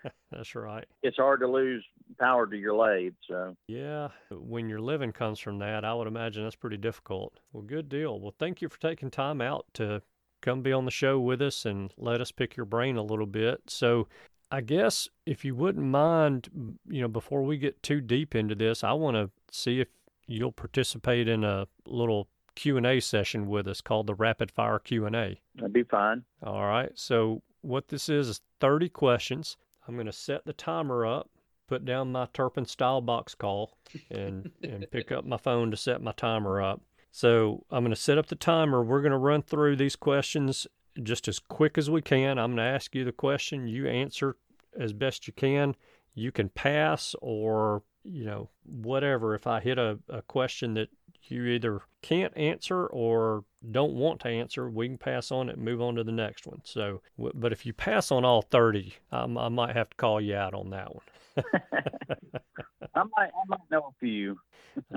Yeah, 0.03 0.12
that's 0.32 0.56
right. 0.56 0.86
It's 1.01 1.17
hard 1.17 1.39
to 1.41 1.47
lose 1.47 1.84
power 2.19 2.45
to 2.47 2.56
your 2.56 2.75
lathe, 2.75 3.15
so 3.27 3.58
Yeah, 3.67 4.10
when 4.30 4.69
your 4.69 4.80
living 4.80 5.12
comes 5.12 5.39
from 5.39 5.58
that, 5.60 5.84
I 5.84 5.93
would 5.93 6.08
imagine 6.08 6.43
that's 6.43 6.56
pretty 6.56 6.77
difficult. 6.77 7.39
Well, 7.51 7.63
good 7.63 7.89
deal. 7.89 8.19
Well, 8.19 8.34
thank 8.38 8.62
you 8.62 8.69
for 8.69 8.80
taking 8.80 9.10
time 9.10 9.41
out 9.41 9.65
to 9.73 10.03
come 10.41 10.62
be 10.62 10.71
on 10.71 10.86
the 10.86 10.91
show 10.91 11.19
with 11.19 11.41
us 11.41 11.65
and 11.65 11.93
let 11.97 12.21
us 12.21 12.32
pick 12.32 12.56
your 12.56 12.65
brain 12.65 12.97
a 12.97 13.04
little 13.04 13.26
bit. 13.26 13.62
So, 13.67 14.08
I 14.50 14.62
guess 14.62 15.10
if 15.26 15.43
you 15.43 15.56
wouldn't 15.56 15.86
mind, 15.86 16.50
you 16.88 17.02
know, 17.02 17.10
before 17.10 17.43
we 17.43 17.58
get 17.58 17.84
too 17.84 18.00
deep 18.00 18.34
into 18.34 18.56
this, 18.56 18.84
I 18.84 18.93
want 18.93 19.15
to 19.15 19.30
see 19.52 19.82
if 19.82 19.89
you'll 20.26 20.54
participate 20.54 21.28
in 21.28 21.43
a 21.43 21.67
little 21.86 22.30
Q&A 22.56 23.00
session 23.00 23.47
with 23.47 23.67
us 23.67 23.82
called 23.82 24.08
the 24.08 24.15
Rapid 24.15 24.52
Fire 24.52 24.80
Q&A. 24.80 25.41
that'd 25.56 25.73
be 25.73 25.84
fine. 25.84 26.23
All 26.41 26.65
right. 26.65 26.91
So 26.95 27.43
what 27.62 27.89
this 27.89 28.10
is 28.10 28.30
is 28.30 28.41
30 28.60 28.89
questions. 28.89 29.58
I'm 29.88 29.95
going 29.95 30.08
to 30.08 30.12
set 30.12 30.45
the 30.45 30.54
timer 30.54 31.06
up, 31.06 31.30
put 31.67 31.86
down 31.86 32.12
my 32.12 32.28
Turpin 32.34 32.65
style 32.65 33.02
box 33.02 33.36
call, 33.36 33.78
and 34.10 34.52
and 34.63 34.86
pick 34.91 35.12
up 35.12 35.26
my 35.26 35.38
phone 35.38 35.71
to 35.71 35.78
set 35.78 36.02
my 36.02 36.13
timer 36.13 36.62
up. 36.62 36.82
So 37.17 37.65
I'm 37.71 37.84
going 37.84 37.95
to 37.95 37.99
set 37.99 38.19
up 38.19 38.27
the 38.27 38.36
timer. 38.36 38.84
We're 38.84 39.01
going 39.01 39.12
to 39.12 39.17
run 39.17 39.41
through 39.41 39.77
these 39.77 39.95
questions 39.95 40.67
just 41.01 41.27
as 41.27 41.39
quick 41.39 41.75
as 41.75 41.89
we 41.89 41.99
can. 41.99 42.38
I'm 42.38 42.51
going 42.51 42.58
to 42.58 42.75
ask 42.75 42.93
you 42.93 43.03
the 43.03 43.12
question. 43.12 43.67
You 43.67 43.88
answer 43.88 44.36
as 44.80 44.93
best 44.93 45.25
you 45.25 45.34
can. 45.34 45.75
You 46.13 46.32
can 46.32 46.49
pass 46.49 47.15
or 47.19 47.82
you 48.03 48.23
know 48.23 48.49
whatever. 48.67 49.34
If 49.34 49.47
I 49.47 49.62
hit 49.62 49.80
a, 49.80 49.97
a 50.08 50.21
question 50.21 50.75
that 50.75 50.89
you 51.23 51.43
either 51.45 51.82
can't 52.03 52.38
answer 52.38 52.86
or 52.86 53.45
don't 53.71 53.93
want 53.93 54.19
to 54.19 54.30
answer, 54.30 54.69
we 54.69 54.88
can 54.88 54.99
pass 54.99 55.32
on 55.32 55.49
it 55.49 55.56
and 55.56 55.65
move 55.65 55.82
on 55.82 55.95
to 55.95 56.03
the 56.03 56.12
next 56.12 56.45
one. 56.45 56.62
So, 56.65 57.01
but 57.17 57.51
if 57.51 57.65
you 57.65 57.73
pass 57.73 58.12
on 58.12 58.25
all 58.25 58.43
30, 58.43 58.93
um, 59.12 59.39
I 59.39 59.49
might 59.49 59.75
have 59.75 59.89
to 59.89 59.97
call 59.97 60.21
you 60.21 60.36
out 60.36 60.53
on 60.53 60.69
that 60.69 60.93
one. 60.93 61.03
I 61.38 63.04
might 63.15 63.30
I 63.30 63.43
might 63.47 63.71
know 63.71 63.91
a 63.91 64.00
few. 64.00 64.39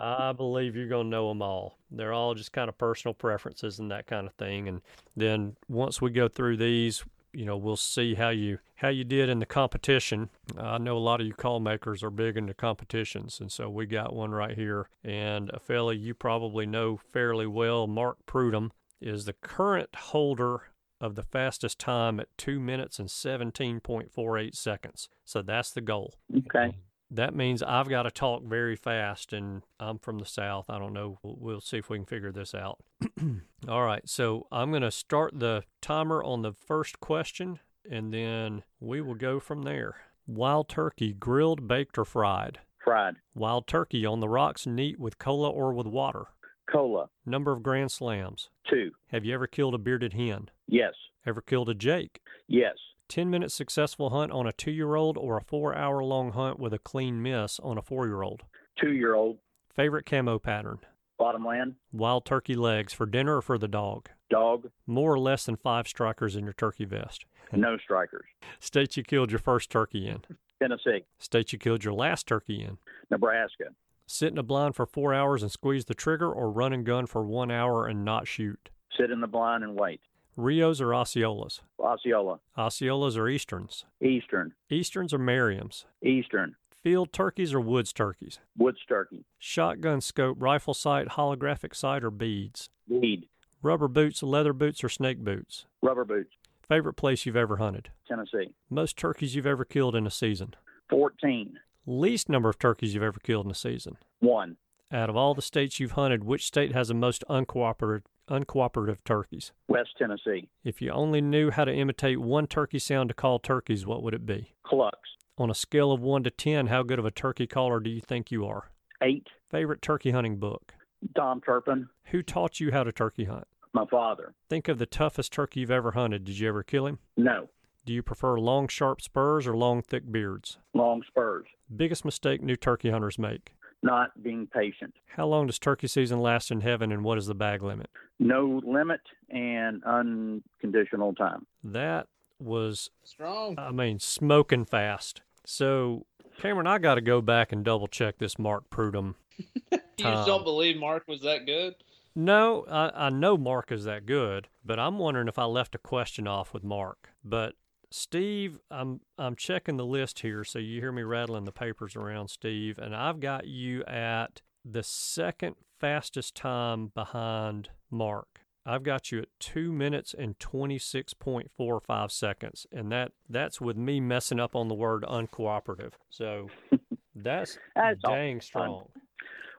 I 0.00 0.32
believe 0.32 0.76
you're 0.76 0.88
going 0.88 1.06
to 1.06 1.10
know 1.10 1.28
them 1.28 1.42
all. 1.42 1.78
They're 1.90 2.12
all 2.12 2.34
just 2.34 2.52
kind 2.52 2.68
of 2.68 2.78
personal 2.78 3.14
preferences 3.14 3.78
and 3.78 3.90
that 3.90 4.06
kind 4.06 4.26
of 4.26 4.34
thing. 4.34 4.68
And 4.68 4.80
then 5.16 5.56
once 5.68 6.00
we 6.00 6.10
go 6.10 6.28
through 6.28 6.58
these, 6.58 7.04
you 7.32 7.44
know, 7.44 7.56
we'll 7.56 7.76
see 7.76 8.14
how 8.14 8.30
you 8.30 8.58
how 8.76 8.88
you 8.88 9.04
did 9.04 9.28
in 9.28 9.38
the 9.38 9.46
competition. 9.46 10.30
I 10.58 10.78
know 10.78 10.96
a 10.96 10.98
lot 10.98 11.20
of 11.20 11.26
you 11.26 11.34
call 11.34 11.60
makers 11.60 12.02
are 12.02 12.10
big 12.10 12.36
into 12.36 12.54
competitions, 12.54 13.40
and 13.40 13.52
so 13.52 13.68
we 13.68 13.86
got 13.86 14.14
one 14.14 14.32
right 14.32 14.56
here. 14.56 14.88
And 15.04 15.50
uh, 15.50 15.56
a 15.56 15.60
fella 15.60 15.94
you 15.94 16.14
probably 16.14 16.66
know 16.66 16.96
fairly 16.96 17.46
well, 17.46 17.86
Mark 17.86 18.18
Prudham, 18.26 18.70
is 19.00 19.24
the 19.24 19.34
current 19.34 19.94
holder 19.94 20.70
of 21.00 21.14
the 21.14 21.22
fastest 21.22 21.78
time 21.78 22.20
at 22.20 22.28
two 22.36 22.60
minutes 22.60 22.98
and 22.98 23.08
17.48 23.08 24.54
seconds. 24.54 25.08
So 25.24 25.42
that's 25.42 25.70
the 25.70 25.80
goal. 25.80 26.14
Okay. 26.36 26.76
That 27.10 27.34
means 27.34 27.62
I've 27.62 27.88
got 27.88 28.04
to 28.04 28.10
talk 28.10 28.44
very 28.44 28.76
fast, 28.76 29.32
and 29.32 29.62
I'm 29.80 29.98
from 29.98 30.18
the 30.18 30.26
South. 30.26 30.66
I 30.68 30.78
don't 30.78 30.92
know. 30.92 31.18
We'll, 31.22 31.36
we'll 31.40 31.60
see 31.60 31.78
if 31.78 31.90
we 31.90 31.98
can 31.98 32.06
figure 32.06 32.30
this 32.30 32.54
out. 32.54 32.78
All 33.68 33.82
right. 33.82 34.08
So 34.08 34.46
I'm 34.52 34.70
going 34.70 34.82
to 34.82 34.92
start 34.92 35.40
the 35.40 35.64
timer 35.80 36.22
on 36.22 36.42
the 36.42 36.52
first 36.52 37.00
question, 37.00 37.58
and 37.90 38.14
then 38.14 38.62
we 38.78 39.00
will 39.00 39.16
go 39.16 39.40
from 39.40 39.62
there. 39.62 39.96
Wild 40.26 40.68
turkey, 40.68 41.12
grilled, 41.12 41.66
baked, 41.66 41.98
or 41.98 42.04
fried? 42.04 42.60
Fried. 42.84 43.16
Wild 43.34 43.66
turkey 43.66 44.06
on 44.06 44.20
the 44.20 44.28
rocks, 44.28 44.64
neat 44.64 45.00
with 45.00 45.18
cola 45.18 45.50
or 45.50 45.72
with 45.72 45.88
water? 45.88 46.26
Cola. 46.70 47.08
Number 47.26 47.52
of 47.52 47.62
grand 47.62 47.90
slams? 47.90 48.48
Two. 48.68 48.92
Have 49.08 49.24
you 49.24 49.34
ever 49.34 49.46
killed 49.46 49.74
a 49.74 49.78
bearded 49.78 50.12
hen? 50.12 50.50
Yes. 50.66 50.92
Ever 51.26 51.40
killed 51.40 51.68
a 51.68 51.74
jake? 51.74 52.20
Yes. 52.46 52.74
10 53.08 53.28
minute 53.28 53.50
successful 53.50 54.10
hunt 54.10 54.30
on 54.30 54.46
a 54.46 54.52
two 54.52 54.70
year 54.70 54.94
old 54.94 55.18
or 55.18 55.36
a 55.36 55.42
four 55.42 55.74
hour 55.74 56.02
long 56.04 56.32
hunt 56.32 56.60
with 56.60 56.72
a 56.72 56.78
clean 56.78 57.20
miss 57.22 57.58
on 57.60 57.76
a 57.76 57.82
four 57.82 58.06
year 58.06 58.22
old? 58.22 58.42
Two 58.80 58.92
year 58.92 59.14
old. 59.14 59.38
Favorite 59.74 60.06
camo 60.06 60.38
pattern? 60.38 60.78
Bottom 61.18 61.44
land. 61.44 61.74
Wild 61.92 62.24
turkey 62.24 62.54
legs 62.54 62.92
for 62.92 63.04
dinner 63.06 63.36
or 63.38 63.42
for 63.42 63.58
the 63.58 63.68
dog? 63.68 64.08
Dog. 64.30 64.70
More 64.86 65.12
or 65.12 65.18
less 65.18 65.44
than 65.44 65.56
five 65.56 65.86
strikers 65.88 66.36
in 66.36 66.44
your 66.44 66.52
turkey 66.52 66.84
vest? 66.84 67.24
No 67.52 67.76
strikers. 67.78 68.26
State 68.60 68.96
you 68.96 69.02
killed 69.02 69.30
your 69.32 69.40
first 69.40 69.70
turkey 69.70 70.06
in? 70.08 70.22
Tennessee. 70.62 71.04
State 71.18 71.52
you 71.52 71.58
killed 71.58 71.84
your 71.84 71.94
last 71.94 72.26
turkey 72.28 72.62
in? 72.62 72.78
Nebraska. 73.10 73.64
Sit 74.12 74.32
in 74.32 74.38
a 74.38 74.42
blind 74.42 74.74
for 74.74 74.86
four 74.86 75.14
hours 75.14 75.40
and 75.40 75.52
squeeze 75.52 75.84
the 75.84 75.94
trigger 75.94 76.28
or 76.28 76.50
run 76.50 76.72
and 76.72 76.84
gun 76.84 77.06
for 77.06 77.22
one 77.22 77.48
hour 77.48 77.86
and 77.86 78.04
not 78.04 78.26
shoot? 78.26 78.68
Sit 78.98 79.12
in 79.12 79.20
the 79.20 79.28
blind 79.28 79.62
and 79.62 79.78
wait. 79.78 80.00
Rios 80.36 80.80
or 80.80 80.88
Osceolas? 80.88 81.60
Osceola. 81.78 82.40
Osceolas 82.58 83.16
or 83.16 83.28
Easterns? 83.28 83.84
Eastern. 84.02 84.52
Easterns 84.68 85.14
or 85.14 85.20
Merriams? 85.20 85.84
Eastern. 86.02 86.56
Field 86.82 87.12
turkeys 87.12 87.54
or 87.54 87.60
woods 87.60 87.92
turkeys? 87.92 88.40
Woods 88.58 88.80
turkey. 88.88 89.24
Shotgun 89.38 90.00
scope, 90.00 90.38
rifle 90.40 90.74
sight, 90.74 91.10
holographic 91.10 91.72
sight, 91.72 92.02
or 92.02 92.10
beads? 92.10 92.68
Weed. 92.88 93.28
Rubber 93.62 93.86
boots, 93.86 94.24
leather 94.24 94.52
boots, 94.52 94.82
or 94.82 94.88
snake 94.88 95.18
boots? 95.18 95.66
Rubber 95.82 96.04
boots. 96.04 96.32
Favorite 96.66 96.94
place 96.94 97.26
you've 97.26 97.36
ever 97.36 97.58
hunted? 97.58 97.90
Tennessee. 98.08 98.54
Most 98.68 98.96
turkeys 98.96 99.36
you've 99.36 99.46
ever 99.46 99.64
killed 99.64 99.94
in 99.94 100.04
a 100.04 100.10
season? 100.10 100.54
14. 100.88 101.60
Least 101.90 102.28
number 102.28 102.48
of 102.48 102.56
turkeys 102.56 102.94
you've 102.94 103.02
ever 103.02 103.18
killed 103.18 103.46
in 103.46 103.50
a 103.50 103.54
season? 103.54 103.96
One. 104.20 104.58
Out 104.92 105.10
of 105.10 105.16
all 105.16 105.34
the 105.34 105.42
states 105.42 105.80
you've 105.80 105.92
hunted, 105.92 106.22
which 106.22 106.46
state 106.46 106.72
has 106.72 106.86
the 106.86 106.94
most 106.94 107.24
uncooperative, 107.28 108.02
uncooperative 108.30 108.98
turkeys? 109.04 109.50
West 109.66 109.90
Tennessee. 109.98 110.48
If 110.62 110.80
you 110.80 110.92
only 110.92 111.20
knew 111.20 111.50
how 111.50 111.64
to 111.64 111.74
imitate 111.74 112.20
one 112.20 112.46
turkey 112.46 112.78
sound 112.78 113.08
to 113.08 113.14
call 113.14 113.40
turkeys, 113.40 113.86
what 113.86 114.04
would 114.04 114.14
it 114.14 114.24
be? 114.24 114.54
Clucks. 114.64 115.08
On 115.36 115.50
a 115.50 115.54
scale 115.54 115.90
of 115.90 116.00
1 116.00 116.22
to 116.22 116.30
10, 116.30 116.68
how 116.68 116.84
good 116.84 117.00
of 117.00 117.04
a 117.04 117.10
turkey 117.10 117.48
caller 117.48 117.80
do 117.80 117.90
you 117.90 118.00
think 118.00 118.30
you 118.30 118.46
are? 118.46 118.70
Eight. 119.02 119.26
Favorite 119.50 119.82
turkey 119.82 120.12
hunting 120.12 120.36
book? 120.36 120.74
Tom 121.16 121.40
Turpin. 121.40 121.88
Who 122.12 122.22
taught 122.22 122.60
you 122.60 122.70
how 122.70 122.84
to 122.84 122.92
turkey 122.92 123.24
hunt? 123.24 123.48
My 123.72 123.84
father. 123.90 124.34
Think 124.48 124.68
of 124.68 124.78
the 124.78 124.86
toughest 124.86 125.32
turkey 125.32 125.58
you've 125.58 125.72
ever 125.72 125.90
hunted. 125.90 126.22
Did 126.22 126.38
you 126.38 126.48
ever 126.48 126.62
kill 126.62 126.86
him? 126.86 127.00
No. 127.16 127.48
Do 127.84 127.92
you 127.92 128.02
prefer 128.02 128.38
long, 128.38 128.68
sharp 128.68 129.00
spurs 129.00 129.46
or 129.46 129.56
long, 129.56 129.82
thick 129.82 130.10
beards? 130.10 130.58
Long 130.74 131.02
spurs. 131.06 131.46
Biggest 131.74 132.04
mistake 132.04 132.42
new 132.42 132.56
turkey 132.56 132.90
hunters 132.90 133.18
make? 133.18 133.54
Not 133.82 134.22
being 134.22 134.46
patient. 134.46 134.94
How 135.16 135.26
long 135.26 135.46
does 135.46 135.58
turkey 135.58 135.86
season 135.86 136.20
last 136.20 136.50
in 136.50 136.60
heaven 136.60 136.92
and 136.92 137.02
what 137.02 137.16
is 137.16 137.26
the 137.26 137.34
bag 137.34 137.62
limit? 137.62 137.88
No 138.18 138.60
limit 138.64 139.00
and 139.30 139.82
unconditional 139.84 141.14
time. 141.14 141.46
That 141.64 142.08
was, 142.38 142.90
Strong. 143.04 143.58
I 143.58 143.70
mean, 143.70 143.98
smoking 143.98 144.66
fast. 144.66 145.22
So, 145.46 146.04
Cameron, 146.38 146.66
I 146.66 146.78
got 146.78 146.96
to 146.96 147.00
go 147.00 147.22
back 147.22 147.52
and 147.52 147.64
double 147.64 147.86
check 147.86 148.18
this 148.18 148.38
Mark 148.38 148.68
Prudham. 148.70 149.14
You 150.00 150.06
just 150.06 150.26
don't 150.26 150.44
believe 150.44 150.78
Mark 150.78 151.06
was 151.06 151.20
that 151.22 151.44
good? 151.44 151.74
No, 152.14 152.64
I, 152.70 153.06
I 153.06 153.10
know 153.10 153.36
Mark 153.36 153.70
is 153.70 153.84
that 153.84 154.06
good, 154.06 154.48
but 154.64 154.78
I'm 154.78 154.98
wondering 154.98 155.28
if 155.28 155.38
I 155.38 155.44
left 155.44 155.74
a 155.74 155.78
question 155.78 156.26
off 156.26 156.54
with 156.54 156.64
Mark. 156.64 157.10
But 157.22 157.54
Steve, 157.90 158.60
I'm 158.70 159.00
I'm 159.18 159.34
checking 159.36 159.76
the 159.76 159.84
list 159.86 160.20
here, 160.20 160.44
so 160.44 160.58
you 160.58 160.80
hear 160.80 160.92
me 160.92 161.02
rattling 161.02 161.44
the 161.44 161.52
papers 161.52 161.96
around, 161.96 162.28
Steve, 162.28 162.78
and 162.78 162.94
I've 162.94 163.20
got 163.20 163.46
you 163.46 163.82
at 163.84 164.42
the 164.64 164.82
second 164.82 165.56
fastest 165.80 166.34
time 166.36 166.92
behind 166.94 167.70
Mark. 167.90 168.42
I've 168.64 168.82
got 168.82 169.10
you 169.10 169.20
at 169.20 169.28
two 169.40 169.72
minutes 169.72 170.14
and 170.16 170.38
twenty 170.38 170.78
six 170.78 171.14
point 171.14 171.50
four 171.56 171.80
five 171.80 172.12
seconds, 172.12 172.66
and 172.70 172.92
that 172.92 173.12
that's 173.28 173.60
with 173.60 173.76
me 173.76 173.98
messing 174.00 174.38
up 174.38 174.54
on 174.54 174.68
the 174.68 174.74
word 174.74 175.02
uncooperative. 175.08 175.92
So 176.10 176.48
that's, 177.14 177.58
That's 177.74 177.98
all 178.04 178.14
dang 178.14 178.36
fun. 178.36 178.40
strong. 178.42 178.84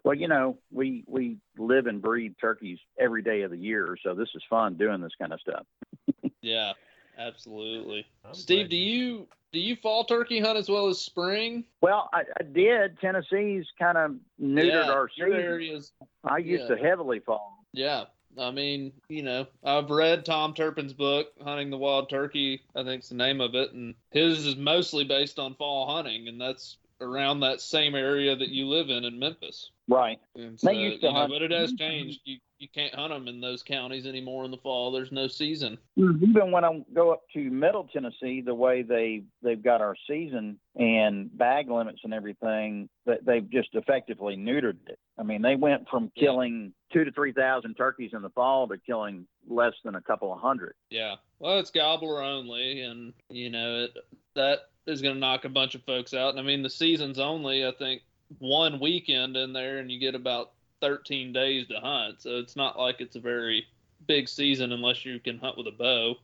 Well, 0.04 0.16
you 0.16 0.28
know, 0.30 0.58
we 0.72 1.04
we 1.08 1.38
live 1.58 1.88
and 1.88 2.02
breathe 2.02 2.34
turkeys 2.40 2.80
every 3.00 3.24
day 3.24 3.42
of 3.42 3.52
the 3.52 3.58
year, 3.58 3.98
so 4.04 4.14
this 4.16 4.30
is 4.36 4.42
fun 4.50 4.76
doing 4.78 5.02
this 5.02 5.12
kind 5.20 5.34
of 5.34 5.40
stuff. 5.42 5.66
Yeah, 6.44 6.74
absolutely. 7.18 8.06
I'm 8.26 8.34
Steve, 8.34 8.70
do 8.70 8.78
you 8.78 9.28
do 9.52 9.60
you 9.60 9.76
fall 9.76 10.06
turkey 10.06 10.40
hunt 10.40 10.58
as 10.58 10.70
well 10.70 10.88
as 10.88 11.00
spring? 11.00 11.66
Well, 11.82 12.10
I, 12.14 12.22
I 12.40 12.44
did. 12.44 13.00
Tennessee's 13.00 13.66
kind 13.78 13.98
of 13.98 14.16
neutered 14.42 14.86
yeah, 14.86 14.92
our 14.92 15.10
season. 15.10 15.34
areas. 15.34 15.92
I 16.24 16.38
used 16.38 16.70
yeah. 16.70 16.76
to 16.76 16.82
heavily 16.82 17.20
fall. 17.20 17.58
Yeah, 17.74 18.06
I 18.40 18.52
mean, 18.52 18.94
you 19.10 19.24
know, 19.24 19.48
I've 19.64 19.90
read 19.90 20.26
Tom 20.26 20.54
Turpin's 20.54 20.94
book, 20.94 21.28
Hunting 21.44 21.70
the 21.70 21.78
Wild 21.78 22.10
Turkey. 22.10 22.62
I 22.76 22.84
think's 22.84 23.10
the 23.10 23.16
name 23.16 23.42
of 23.42 23.56
it, 23.56 23.74
and 23.74 23.96
his 24.12 24.46
is 24.46 24.56
mostly 24.56 25.04
based 25.04 25.40
on 25.40 25.56
fall 25.56 25.94
hunting, 25.94 26.28
and 26.28 26.40
that's 26.40 26.78
around 27.02 27.40
that 27.40 27.62
same 27.62 27.96
area 27.96 28.36
that 28.36 28.50
you 28.50 28.68
live 28.68 28.90
in 28.90 29.04
in 29.04 29.20
Memphis. 29.20 29.72
Right. 29.88 30.20
And 30.36 30.58
They 30.60 30.76
used 30.76 31.02
to 31.02 31.08
you 31.08 31.14
know, 31.14 31.20
hunt- 31.20 31.34
but 31.34 31.42
it 31.42 31.52
has 31.52 31.74
mhm. 31.74 31.80
changed. 31.80 32.22
You 32.24 32.38
you 32.62 32.68
can't 32.68 32.94
hunt 32.94 33.12
them 33.12 33.28
in 33.28 33.42
those 33.42 33.64
counties 33.64 34.06
anymore 34.06 34.46
in 34.46 34.52
the 34.52 34.58
fall. 34.58 34.92
There's 34.92 35.12
no 35.12 35.28
season. 35.28 35.80
Mm-hmm. 35.98 36.24
Even 36.26 36.52
when 36.52 36.64
I 36.64 36.86
go 36.94 37.12
up 37.12 37.24
to 37.34 37.50
Middle 37.50 37.90
Tennessee, 37.92 38.42
the 38.42 38.54
way 38.54 38.84
they 38.84 39.24
they've 39.42 39.62
got 39.62 39.82
our 39.82 39.96
season 40.08 40.60
and 40.76 41.36
bag 41.36 41.72
limits 41.72 42.02
and 42.04 42.14
everything, 42.14 42.88
that 43.08 43.26
they've 43.26 43.50
just 43.50 43.70
effectively 43.74 44.38
neutered 44.38 44.78
it. 44.88 45.00
I 45.18 45.24
mean, 45.24 45.42
they 45.42 45.56
went 45.56 45.90
from 45.90 46.12
Yeah. 46.16 46.26
killing 46.26 46.74
two 46.94 47.04
to 47.04 47.12
three 47.12 47.34
thousand 47.34 47.74
turkeys 47.74 48.12
in 48.14 48.22
the 48.22 48.30
fall 48.30 48.68
to 48.68 48.78
killing 48.78 49.26
less 49.50 49.74
than 49.84 49.96
a 49.96 50.02
couple 50.02 50.32
of 50.32 50.40
hundred. 50.40 50.76
Yeah. 50.92 51.16
Well, 51.40 51.58
it's 51.58 51.72
gobbler 51.72 52.22
only, 52.22 52.82
and 52.82 53.14
you 53.30 53.50
know 53.50 53.86
it 53.86 53.98
that 54.36 54.60
is 54.86 55.02
going 55.02 55.16
to 55.16 55.20
knock 55.20 55.46
a 55.46 55.50
bunch 55.50 55.74
of 55.74 55.84
folks 55.84 56.14
out. 56.14 56.30
And 56.30 56.40
I 56.40 56.44
mean, 56.44 56.62
the 56.62 56.70
season's 56.70 57.18
only 57.18 57.66
I 57.66 57.72
think 57.72 58.04
one 58.38 58.80
weekend 58.80 59.36
in 59.36 59.52
there, 59.52 59.80
and 59.80 59.92
you 59.92 60.00
get 60.00 60.14
about 60.14 60.52
13 60.82 61.32
days 61.32 61.68
to 61.68 61.80
hunt. 61.80 62.22
So 62.22 62.38
it's 62.38 62.56
not 62.56 62.78
like 62.78 62.98
it's 63.00 63.16
a 63.16 63.20
very 63.20 63.66
big 64.08 64.28
season 64.28 64.72
unless 64.72 65.06
you 65.06 65.20
can 65.20 65.38
hunt 65.38 65.58
with 65.58 65.68
a 65.68 65.72
bow. 65.72 66.16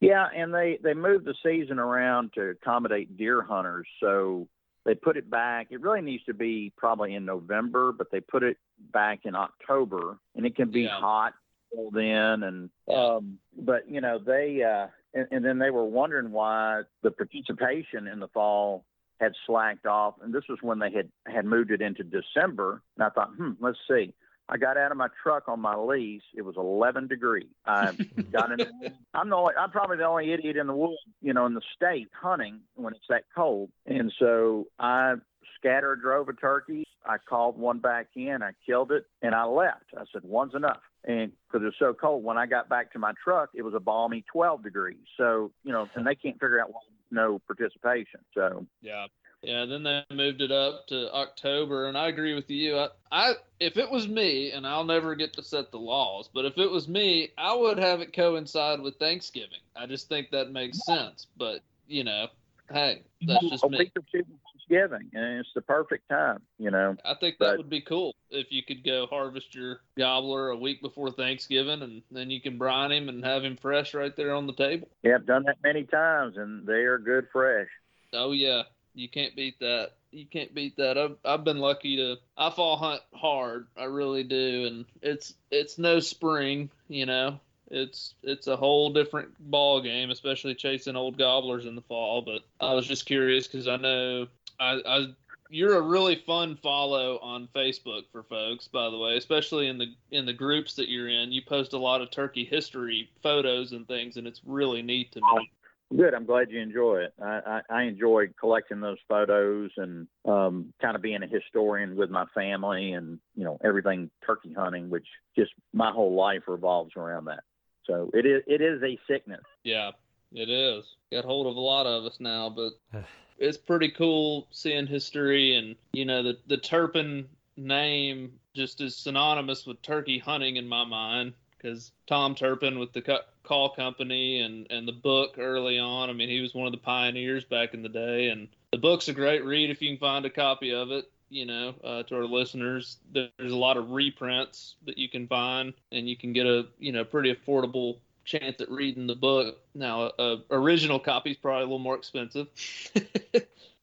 Yeah, 0.00 0.26
and 0.34 0.52
they 0.52 0.78
they 0.82 0.92
moved 0.94 1.24
the 1.24 1.34
season 1.42 1.78
around 1.78 2.32
to 2.34 2.50
accommodate 2.50 3.16
deer 3.16 3.42
hunters, 3.42 3.86
so 3.98 4.46
they 4.84 4.94
put 4.94 5.16
it 5.16 5.30
back. 5.30 5.68
It 5.70 5.80
really 5.80 6.02
needs 6.02 6.22
to 6.24 6.34
be 6.34 6.70
probably 6.76 7.14
in 7.14 7.24
November, 7.24 7.92
but 7.92 8.10
they 8.10 8.20
put 8.20 8.42
it 8.42 8.58
back 8.92 9.20
in 9.24 9.34
October, 9.34 10.18
and 10.36 10.44
it 10.44 10.54
can 10.54 10.70
be 10.70 10.82
Yeah. 10.82 11.00
hot 11.00 11.32
cold 11.74 11.96
in, 11.96 12.42
and 12.42 12.70
um, 12.94 13.38
but 13.58 13.90
you 13.90 14.02
know 14.02 14.18
they 14.18 14.62
uh, 14.62 14.88
and, 15.14 15.28
and 15.30 15.44
then 15.44 15.58
they 15.58 15.70
were 15.70 15.84
wondering 15.86 16.30
why 16.30 16.82
the 17.02 17.10
participation 17.10 18.06
in 18.06 18.20
the 18.20 18.28
fall 18.28 18.84
had 19.20 19.32
slacked 19.46 19.86
off, 19.86 20.14
and 20.22 20.34
this 20.34 20.44
was 20.48 20.58
when 20.62 20.78
they 20.78 20.92
had 20.92 21.10
had 21.26 21.44
moved 21.44 21.70
it 21.70 21.80
into 21.80 22.04
December. 22.04 22.82
And 22.96 23.04
I 23.04 23.10
thought, 23.10 23.30
hmm, 23.36 23.52
let's 23.60 23.78
see. 23.88 24.14
I 24.48 24.58
got 24.58 24.76
out 24.76 24.92
of 24.92 24.96
my 24.96 25.08
truck 25.22 25.48
on 25.48 25.60
my 25.60 25.74
lease. 25.74 26.22
It 26.34 26.42
was 26.42 26.54
11 26.56 27.08
degrees. 27.08 27.48
I 27.64 27.92
got 28.32 28.52
in. 28.52 28.66
I'm 29.12 29.28
the 29.28 29.36
only, 29.36 29.54
I'm 29.58 29.70
probably 29.70 29.96
the 29.96 30.04
only 30.04 30.32
idiot 30.32 30.56
in 30.56 30.68
the 30.68 30.74
woods, 30.74 30.98
you 31.20 31.32
know, 31.32 31.46
in 31.46 31.54
the 31.54 31.62
state 31.74 32.08
hunting 32.12 32.60
when 32.74 32.94
it's 32.94 33.06
that 33.08 33.24
cold. 33.34 33.70
And 33.86 34.12
so 34.18 34.66
I 34.78 35.14
scattered 35.58 36.00
drove 36.00 36.28
a 36.28 36.32
turkey. 36.32 36.84
I 37.04 37.16
called 37.18 37.58
one 37.58 37.78
back 37.78 38.08
in. 38.14 38.42
I 38.42 38.52
killed 38.64 38.92
it, 38.92 39.06
and 39.22 39.34
I 39.34 39.44
left. 39.44 39.84
I 39.96 40.04
said 40.12 40.22
one's 40.24 40.54
enough. 40.54 40.80
And 41.04 41.32
because 41.46 41.62
it 41.62 41.66
was 41.66 41.74
so 41.78 41.94
cold, 41.94 42.24
when 42.24 42.36
I 42.36 42.46
got 42.46 42.68
back 42.68 42.92
to 42.92 42.98
my 42.98 43.12
truck, 43.22 43.50
it 43.54 43.62
was 43.62 43.74
a 43.74 43.80
balmy 43.80 44.24
12 44.32 44.62
degrees. 44.62 44.98
So 45.16 45.52
you 45.62 45.72
know, 45.72 45.88
and 45.94 46.06
they 46.06 46.16
can't 46.16 46.34
figure 46.34 46.60
out 46.60 46.72
why 46.72 46.80
no 47.10 47.40
participation. 47.46 48.20
So 48.34 48.66
Yeah. 48.80 49.06
Yeah, 49.42 49.64
then 49.66 49.82
they 49.82 50.02
moved 50.12 50.40
it 50.40 50.50
up 50.50 50.86
to 50.88 51.12
October, 51.12 51.86
and 51.86 51.96
I 51.96 52.08
agree 52.08 52.34
with 52.34 52.50
you. 52.50 52.78
I, 52.78 52.88
I, 53.12 53.34
if 53.60 53.76
it 53.76 53.88
was 53.88 54.08
me, 54.08 54.50
and 54.50 54.66
I'll 54.66 54.82
never 54.82 55.14
get 55.14 55.34
to 55.34 55.42
set 55.42 55.70
the 55.70 55.78
laws, 55.78 56.28
but 56.32 56.46
if 56.46 56.58
it 56.58 56.70
was 56.70 56.88
me, 56.88 57.30
I 57.36 57.54
would 57.54 57.78
have 57.78 58.00
it 58.00 58.12
coincide 58.12 58.80
with 58.80 58.96
Thanksgiving. 58.96 59.60
I 59.76 59.86
just 59.86 60.08
think 60.08 60.30
that 60.30 60.50
makes 60.50 60.84
sense. 60.84 61.26
But 61.36 61.60
you 61.86 62.02
know, 62.02 62.28
hey, 62.72 63.04
that's 63.26 63.48
just 63.48 63.68
me. 63.68 63.78
week 63.78 63.92
or 63.96 64.02
two 64.10 64.24
before 64.24 64.55
Thanksgiving, 64.68 65.10
and 65.14 65.40
it's 65.40 65.52
the 65.54 65.60
perfect 65.62 66.08
time. 66.08 66.40
You 66.58 66.70
know. 66.70 66.96
I 67.04 67.14
think 67.14 67.38
that 67.38 67.50
But- 67.50 67.58
would 67.58 67.70
be 67.70 67.80
cool 67.80 68.14
if 68.30 68.50
you 68.50 68.62
could 68.62 68.84
go 68.84 69.06
harvest 69.06 69.54
your 69.54 69.80
gobbler 69.96 70.50
a 70.50 70.56
week 70.56 70.80
before 70.82 71.10
Thanksgiving, 71.10 71.82
and 71.82 72.02
then 72.10 72.30
you 72.30 72.40
can 72.40 72.58
brine 72.58 72.92
him 72.92 73.08
and 73.08 73.24
have 73.24 73.44
him 73.44 73.56
fresh 73.56 73.94
right 73.94 74.14
there 74.16 74.34
on 74.34 74.46
the 74.46 74.52
table. 74.52 74.88
Yeah, 75.02 75.16
I've 75.16 75.26
done 75.26 75.44
that 75.44 75.62
many 75.62 75.84
times, 75.84 76.36
and 76.36 76.66
they 76.66 76.84
are 76.84 76.98
good 76.98 77.28
fresh. 77.30 77.68
Oh 78.12 78.32
yeah, 78.32 78.64
you 78.94 79.08
can't 79.08 79.34
beat 79.36 79.58
that. 79.60 79.92
You 80.10 80.26
can't 80.26 80.54
beat 80.54 80.76
that. 80.76 80.96
I've 80.96 81.16
I've 81.24 81.44
been 81.44 81.58
lucky 81.58 81.96
to 81.96 82.16
I 82.36 82.50
fall 82.50 82.76
hunt 82.76 83.02
hard. 83.14 83.66
I 83.76 83.84
really 83.84 84.24
do, 84.24 84.66
and 84.66 84.84
it's 85.02 85.34
it's 85.50 85.78
no 85.78 86.00
spring. 86.00 86.70
You 86.88 87.06
know, 87.06 87.38
it's 87.70 88.14
it's 88.22 88.46
a 88.46 88.56
whole 88.56 88.90
different 88.90 89.34
ball 89.50 89.80
game, 89.80 90.10
especially 90.10 90.54
chasing 90.54 90.96
old 90.96 91.18
gobblers 91.18 91.66
in 91.66 91.74
the 91.74 91.82
fall. 91.82 92.22
But 92.22 92.42
I 92.60 92.72
was 92.74 92.86
just 92.86 93.06
curious 93.06 93.46
because 93.46 93.68
I 93.68 93.76
know 93.76 94.28
I 94.60 94.80
I. 94.86 95.06
You're 95.48 95.76
a 95.76 95.80
really 95.80 96.16
fun 96.26 96.58
follow 96.60 97.18
on 97.18 97.48
Facebook 97.54 98.02
for 98.10 98.24
folks, 98.24 98.66
by 98.66 98.90
the 98.90 98.98
way, 98.98 99.16
especially 99.16 99.68
in 99.68 99.78
the 99.78 99.94
in 100.10 100.26
the 100.26 100.32
groups 100.32 100.74
that 100.74 100.88
you're 100.88 101.08
in. 101.08 101.30
You 101.30 101.40
post 101.42 101.72
a 101.72 101.78
lot 101.78 102.00
of 102.00 102.10
turkey 102.10 102.44
history 102.44 103.08
photos 103.22 103.70
and 103.72 103.86
things, 103.86 104.16
and 104.16 104.26
it's 104.26 104.40
really 104.44 104.82
neat 104.82 105.12
to 105.12 105.20
me. 105.20 105.50
Good. 105.94 106.14
I'm 106.14 106.26
glad 106.26 106.50
you 106.50 106.60
enjoy 106.60 107.02
it. 107.04 107.14
I, 107.22 107.40
I, 107.46 107.60
I 107.70 107.82
enjoy 107.84 108.26
collecting 108.40 108.80
those 108.80 108.98
photos 109.08 109.70
and 109.76 110.08
um, 110.24 110.72
kind 110.82 110.96
of 110.96 111.02
being 111.02 111.22
a 111.22 111.28
historian 111.28 111.94
with 111.94 112.10
my 112.10 112.24
family 112.34 112.92
and 112.92 113.20
you 113.36 113.44
know 113.44 113.58
everything 113.62 114.10
turkey 114.26 114.52
hunting, 114.52 114.90
which 114.90 115.06
just 115.38 115.52
my 115.72 115.92
whole 115.92 116.14
life 116.14 116.42
revolves 116.48 116.96
around 116.96 117.26
that. 117.26 117.44
So 117.84 118.10
it 118.14 118.26
is 118.26 118.42
it 118.48 118.60
is 118.60 118.82
a 118.82 118.98
sickness. 119.08 119.44
Yeah, 119.62 119.92
it 120.32 120.50
is. 120.50 120.84
Got 121.12 121.24
hold 121.24 121.46
of 121.46 121.54
a 121.54 121.60
lot 121.60 121.86
of 121.86 122.04
us 122.04 122.16
now, 122.18 122.50
but 122.50 122.72
it's 123.38 123.58
pretty 123.58 123.90
cool 123.90 124.46
seeing 124.50 124.86
history 124.86 125.54
and 125.54 125.76
you 125.92 126.04
know 126.04 126.22
the 126.22 126.38
the 126.46 126.56
Turpin 126.56 127.28
name 127.56 128.32
just 128.54 128.80
is 128.80 128.96
synonymous 128.96 129.66
with 129.66 129.80
turkey 129.82 130.18
hunting 130.18 130.56
in 130.56 130.68
my 130.68 130.84
mind 130.84 131.32
because 131.56 131.92
Tom 132.06 132.34
Turpin 132.34 132.78
with 132.78 132.92
the 132.92 133.20
call 133.42 133.70
company 133.70 134.40
and 134.40 134.66
and 134.70 134.86
the 134.86 134.92
book 134.92 135.36
early 135.38 135.78
on. 135.78 136.10
I 136.10 136.12
mean, 136.12 136.28
he 136.28 136.40
was 136.40 136.54
one 136.54 136.66
of 136.66 136.72
the 136.72 136.78
pioneers 136.78 137.44
back 137.44 137.74
in 137.74 137.82
the 137.82 137.88
day, 137.88 138.28
and 138.28 138.48
the 138.72 138.78
book's 138.78 139.08
a 139.08 139.12
great 139.12 139.44
read 139.44 139.70
if 139.70 139.80
you 139.80 139.90
can 139.90 139.98
find 139.98 140.24
a 140.24 140.30
copy 140.30 140.72
of 140.72 140.90
it. 140.90 141.10
You 141.28 141.44
know, 141.44 141.74
uh, 141.82 142.02
to 142.04 142.16
our 142.16 142.24
listeners, 142.24 142.98
there's 143.12 143.52
a 143.52 143.56
lot 143.56 143.76
of 143.76 143.90
reprints 143.90 144.76
that 144.84 144.96
you 144.96 145.08
can 145.08 145.26
find, 145.26 145.74
and 145.90 146.08
you 146.08 146.16
can 146.16 146.32
get 146.32 146.46
a 146.46 146.66
you 146.78 146.92
know 146.92 147.04
pretty 147.04 147.34
affordable 147.34 147.98
chance 148.26 148.60
at 148.60 148.70
reading 148.70 149.06
the 149.06 149.14
book. 149.14 149.58
Now, 149.74 150.10
a, 150.18 150.22
a 150.24 150.38
original 150.50 150.98
copy 150.98 151.30
is 151.30 151.36
probably 151.36 151.62
a 151.62 151.66
little 151.66 151.78
more 151.78 151.96
expensive. 151.96 152.48